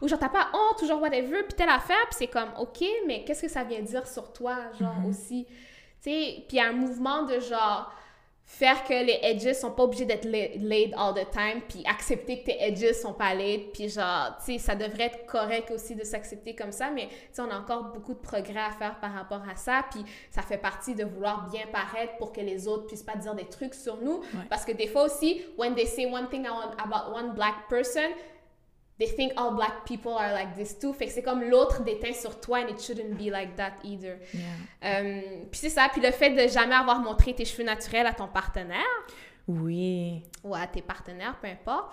Ou 0.00 0.08
genre, 0.08 0.18
t'as 0.18 0.28
pas 0.28 0.48
honte, 0.52 0.82
ou 0.82 0.86
genre, 0.88 1.00
whatever, 1.00 1.44
puis 1.44 1.54
telle 1.56 1.68
affaire. 1.68 2.04
Puis 2.10 2.16
c'est 2.18 2.26
comme, 2.26 2.48
OK, 2.58 2.84
mais 3.06 3.22
qu'est-ce 3.22 3.42
que 3.42 3.48
ça 3.48 3.62
vient 3.62 3.80
dire 3.80 4.08
sur 4.08 4.32
toi, 4.32 4.56
genre, 4.80 4.96
aussi? 5.08 5.46
Tu 6.02 6.10
sais, 6.10 6.34
puis 6.48 6.48
il 6.50 6.56
y 6.56 6.60
a 6.60 6.66
un 6.66 6.72
mouvement 6.72 7.22
de 7.26 7.38
genre, 7.38 7.92
faire 8.54 8.84
que 8.84 8.92
les 8.92 9.18
edges 9.22 9.54
sont 9.54 9.70
pas 9.70 9.84
obligés 9.84 10.04
d'être 10.04 10.26
la- 10.26 10.48
laid 10.56 10.92
all 10.94 11.14
the 11.14 11.28
time, 11.30 11.62
puis 11.66 11.82
accepter 11.88 12.40
que 12.40 12.44
tes 12.46 12.62
edges 12.62 12.92
sont 12.92 13.14
pas 13.14 13.32
laid, 13.34 13.70
puis 13.72 13.88
genre, 13.88 14.36
tu 14.44 14.52
sais, 14.52 14.58
ça 14.58 14.74
devrait 14.74 15.04
être 15.04 15.24
correct 15.24 15.70
aussi 15.70 15.94
de 15.96 16.04
s'accepter 16.04 16.54
comme 16.54 16.70
ça, 16.70 16.90
mais 16.90 17.06
tu 17.08 17.14
sais, 17.32 17.40
on 17.42 17.50
a 17.50 17.58
encore 17.58 17.84
beaucoup 17.84 18.12
de 18.12 18.18
progrès 18.18 18.60
à 18.60 18.70
faire 18.70 19.00
par 19.00 19.14
rapport 19.14 19.40
à 19.50 19.56
ça, 19.56 19.86
puis 19.90 20.04
ça 20.30 20.42
fait 20.42 20.58
partie 20.58 20.94
de 20.94 21.02
vouloir 21.04 21.48
bien 21.50 21.62
paraître 21.72 22.16
pour 22.18 22.30
que 22.30 22.42
les 22.42 22.68
autres 22.68 22.86
puissent 22.88 23.02
pas 23.02 23.16
dire 23.16 23.34
des 23.34 23.46
trucs 23.46 23.74
sur 23.74 23.96
nous, 23.96 24.20
parce 24.50 24.66
que 24.66 24.72
des 24.72 24.86
fois 24.86 25.04
aussi, 25.04 25.42
when 25.56 25.74
they 25.74 25.86
say 25.86 26.04
one 26.04 26.28
thing 26.28 26.46
about 26.46 27.14
one 27.16 27.32
black 27.34 27.54
person, 27.70 28.10
they 28.98 29.06
think 29.08 29.32
all 29.36 29.54
black 29.54 29.84
people 29.84 30.12
are 30.12 30.32
like 30.32 30.54
this 30.54 30.78
too. 30.78 30.92
Fait 30.92 31.06
que 31.06 31.12
c'est 31.12 31.22
comme 31.22 31.42
l'autre 31.42 31.82
déteint 31.82 32.12
sur 32.12 32.40
toi 32.40 32.58
and 32.60 32.68
it 32.68 32.80
shouldn't 32.80 33.16
be 33.16 33.30
like 33.30 33.56
that 33.56 33.72
either. 33.84 34.18
Yeah. 34.32 34.42
Euh, 34.84 35.20
puis 35.50 35.60
c'est 35.60 35.70
ça. 35.70 35.88
Puis 35.90 36.00
le 36.00 36.10
fait 36.12 36.30
de 36.30 36.48
jamais 36.50 36.74
avoir 36.74 37.00
montré 37.00 37.34
tes 37.34 37.44
cheveux 37.44 37.64
naturels 37.64 38.06
à 38.06 38.12
ton 38.12 38.28
partenaire 38.28 38.84
Oui. 39.48 40.22
ou 40.44 40.54
à 40.54 40.66
tes 40.66 40.82
partenaires, 40.82 41.36
peu 41.40 41.48
importe. 41.48 41.92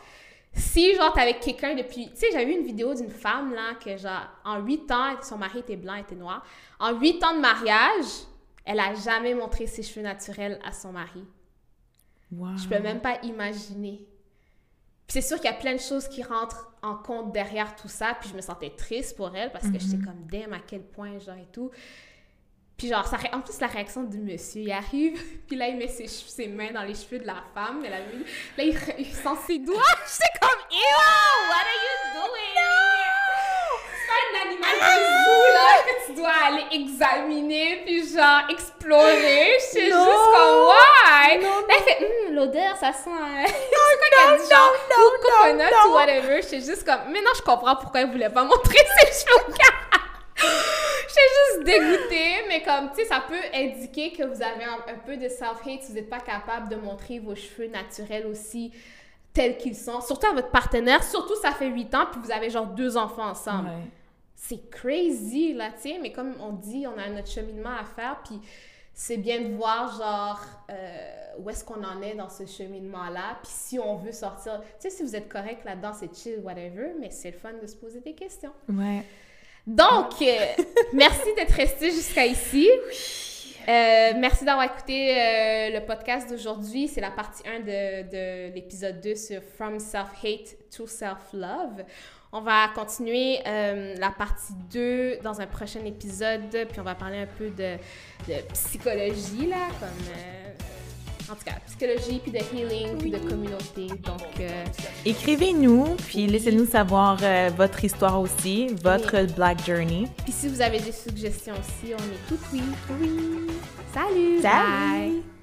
Si, 0.52 0.96
genre, 0.96 1.14
t'es 1.14 1.22
avec 1.22 1.40
quelqu'un 1.42 1.76
depuis... 1.76 2.10
Tu 2.10 2.16
sais, 2.18 2.28
j'avais 2.32 2.46
vu 2.46 2.54
une 2.54 2.66
vidéo 2.66 2.96
d'une 2.96 3.12
femme, 3.12 3.54
là, 3.54 3.76
que, 3.76 3.96
genre, 3.98 4.28
en 4.44 4.60
8 4.60 4.92
ans, 4.92 5.16
son 5.22 5.38
mari 5.38 5.60
était 5.60 5.76
blanc, 5.76 5.94
était 5.94 6.16
noir. 6.16 6.44
En 6.80 6.94
8 7.00 7.24
ans 7.24 7.36
de 7.36 7.40
mariage, 7.40 8.06
elle 8.66 8.80
a 8.80 8.96
jamais 8.96 9.36
montré 9.36 9.68
ses 9.68 9.84
cheveux 9.84 10.02
naturels 10.02 10.60
à 10.66 10.72
son 10.72 10.92
mari. 10.92 11.24
Wow. 12.32 12.58
Je 12.58 12.68
peux 12.68 12.80
même 12.80 13.00
pas 13.00 13.20
imaginer. 13.24 14.08
Puis 15.08 15.14
c'est 15.14 15.22
sûr 15.22 15.38
qu'il 15.38 15.46
y 15.50 15.54
a 15.54 15.58
plein 15.58 15.74
de 15.74 15.80
choses 15.80 16.08
qui 16.08 16.24
rentrent 16.24 16.69
en 16.82 16.96
compte 16.96 17.32
derrière 17.32 17.76
tout 17.76 17.88
ça. 17.88 18.16
Puis 18.20 18.30
je 18.30 18.36
me 18.36 18.42
sentais 18.42 18.72
triste 18.72 19.16
pour 19.16 19.36
elle 19.36 19.52
parce 19.52 19.68
que 19.70 19.80
j'étais 19.80 20.04
comme 20.04 20.26
damn 20.30 20.54
à 20.54 20.60
quel 20.60 20.82
point, 20.82 21.20
genre 21.20 21.36
et 21.36 21.48
tout. 21.52 21.72
Puis 22.80 22.88
genre, 22.88 23.06
ça, 23.06 23.18
en 23.34 23.42
plus, 23.42 23.60
la 23.60 23.68
réaction 23.68 24.04
du 24.04 24.20
monsieur, 24.20 24.62
il 24.62 24.72
arrive, 24.72 25.22
puis 25.48 25.58
là, 25.58 25.68
il 25.68 25.76
met 25.76 25.90
ses, 25.90 26.48
mains 26.48 26.72
dans 26.72 26.84
les 26.84 26.96
cheveux 26.96 27.20
de 27.20 27.28
la 27.28 27.44
femme. 27.54 27.84
Elle 27.86 27.94
a 27.94 28.00
mis- 28.00 28.24
là, 28.72 28.94
il, 28.98 29.06
sent 29.06 29.30
ses 29.46 29.60
doigts. 29.60 29.76
J'étais 30.08 30.40
comme, 30.40 30.60
ew, 30.72 31.50
what 31.50 31.56
are 31.56 31.76
you 31.76 32.22
doing? 32.22 32.99
Pas 34.10 34.48
animal 34.48 34.76
de 34.76 35.06
zoo, 35.24 35.54
là, 35.54 35.84
que 35.86 36.06
tu 36.06 36.14
dois 36.14 36.32
aller 36.48 36.66
examiner, 36.72 37.82
puis 37.86 38.08
genre, 38.08 38.42
explorer. 38.50 39.54
Je 39.60 39.66
suis 39.66 39.86
juste 39.86 39.94
comme, 39.96 40.66
why? 40.68 41.38
Non, 41.42 41.60
Là, 41.68 41.76
elle 41.78 41.84
fait, 41.84 42.00
Hum, 42.28 42.36
l'odeur, 42.36 42.76
ça 42.78 42.92
sent... 42.94 43.10
c'est 43.46 43.98
quoi 43.98 44.10
qu'elle 44.12 44.40
dit, 44.40 44.50
genre, 44.50 44.72
non, 44.90 45.06
ou 45.06 45.22
coconut 45.22 45.72
non. 45.72 45.90
ou 45.92 45.94
whatever. 45.94 46.42
J'étais 46.42 46.62
juste 46.62 46.86
comme, 46.86 47.12
maintenant, 47.12 47.32
je 47.36 47.42
comprends 47.42 47.76
pourquoi 47.76 48.02
elle 48.02 48.12
voulait 48.12 48.30
pas 48.30 48.44
montrer 48.44 48.78
ses 49.02 49.26
cheveux. 49.26 49.54
J'étais 50.38 51.30
juste 51.38 51.64
dégoûtée, 51.66 52.46
mais 52.48 52.62
comme, 52.64 52.90
tu 52.92 53.02
sais, 53.02 53.06
ça 53.06 53.22
peut 53.28 53.36
indiquer 53.54 54.12
que 54.14 54.24
vous 54.24 54.42
avez 54.42 54.64
un, 54.64 54.94
un 54.94 54.98
peu 55.06 55.18
de 55.18 55.28
self-hate 55.28 55.82
si 55.82 55.88
vous 55.90 55.94
n'êtes 55.96 56.10
pas 56.10 56.20
capable 56.20 56.70
de 56.70 56.76
montrer 56.78 57.20
vos 57.20 57.36
cheveux 57.36 57.68
naturels 57.68 58.26
aussi 58.28 58.72
tels 59.34 59.58
qu'ils 59.58 59.76
sont. 59.76 60.02
Surtout 60.02 60.28
à 60.28 60.34
votre 60.34 60.50
partenaire, 60.50 61.04
surtout 61.04 61.36
ça 61.42 61.52
fait 61.52 61.68
8 61.68 61.94
ans, 61.96 62.06
puis 62.12 62.22
vous 62.24 62.32
avez 62.32 62.50
genre 62.50 62.66
deux 62.68 62.96
enfants 62.98 63.28
ensemble. 63.30 63.68
Ouais. 63.70 63.92
C'est 64.42 64.70
crazy, 64.70 65.54
là, 65.54 65.72
sais, 65.78 66.00
mais 66.02 66.14
comme 66.14 66.34
on 66.40 66.54
dit, 66.54 66.86
on 66.88 66.98
a 66.98 67.10
notre 67.10 67.30
cheminement 67.30 67.76
à 67.78 67.84
faire, 67.84 68.22
puis 68.24 68.40
c'est 68.94 69.18
bien 69.18 69.42
de 69.42 69.54
voir, 69.56 69.98
genre, 69.98 70.40
euh, 70.72 71.34
où 71.40 71.50
est-ce 71.50 71.64
qu'on 71.64 71.84
en 71.84 72.02
est 72.02 72.16
dans 72.16 72.30
ce 72.30 72.46
cheminement-là, 72.46 73.38
puis 73.44 73.52
si 73.54 73.80
on 73.80 73.98
veut 73.98 74.14
sortir, 74.14 74.62
tu 74.62 74.68
sais, 74.80 74.90
si 74.90 75.04
vous 75.04 75.16
êtes 75.16 75.28
correct 75.28 75.66
là-dedans, 75.66 75.92
c'est 75.94 76.16
chill, 76.16 76.40
whatever, 76.40 76.94
mais 77.00 77.12
c'est 77.12 77.32
le 77.32 77.38
fun 77.38 77.52
de 77.62 77.68
se 77.68 77.76
poser 77.76 78.00
des 78.00 78.14
questions. 78.14 78.54
Ouais. 78.70 79.04
Donc, 79.68 80.22
euh, 80.22 80.64
merci 80.94 81.36
d'être 81.36 81.54
resté 81.54 81.92
jusqu'à 81.92 82.26
ici. 82.26 82.68
Euh, 83.68 84.14
merci 84.18 84.46
d'avoir 84.46 84.66
écouté 84.66 85.12
euh, 85.12 85.80
le 85.80 85.86
podcast 85.86 86.30
d'aujourd'hui. 86.30 86.88
C'est 86.88 87.02
la 87.02 87.12
partie 87.12 87.44
1 87.48 87.60
de, 87.60 88.10
de 88.10 88.54
l'épisode 88.56 89.02
2 89.02 89.16
sur 89.16 89.44
From 89.44 89.80
Self-Hate 89.80 90.56
to 90.76 90.88
Self-Love. 90.88 91.84
On 92.32 92.42
va 92.42 92.68
continuer 92.76 93.40
euh, 93.48 93.96
la 93.98 94.12
partie 94.12 94.54
2 94.72 95.18
dans 95.24 95.42
un 95.42 95.48
prochain 95.48 95.84
épisode, 95.84 96.42
puis 96.70 96.80
on 96.80 96.84
va 96.84 96.94
parler 96.94 97.18
un 97.18 97.26
peu 97.26 97.50
de, 97.50 97.76
de 98.28 98.40
psychologie, 98.54 99.48
là, 99.48 99.68
comme... 99.80 99.90
euh, 100.16 101.32
en 101.32 101.36
tout 101.36 101.44
cas, 101.46 101.54
psychologie, 101.66 102.20
puis 102.22 102.32
de 102.32 102.38
healing, 102.38 102.98
puis 102.98 103.10
de 103.12 103.18
communauté. 103.18 103.88
Donc, 104.04 104.22
euh, 104.40 104.66
Écrivez-nous, 105.06 105.96
puis 106.08 106.28
laissez-nous 106.28 106.66
savoir 106.68 107.18
votre 107.56 107.84
histoire 107.84 108.20
aussi, 108.20 108.68
votre 108.84 109.24
Black 109.36 109.66
Journey. 109.66 110.08
puis 110.24 110.32
si 110.34 110.48
vous 110.48 110.62
avez 110.62 110.80
des 110.80 110.92
suggestions 110.92 111.54
aussi, 111.54 111.94
on 111.94 111.98
est 111.98 112.28
tout 112.28 112.40
oui. 112.54 112.62
Oui. 113.00 113.48
Salut! 113.94 114.42
Salut! 114.42 115.22
Bye! 115.22 115.39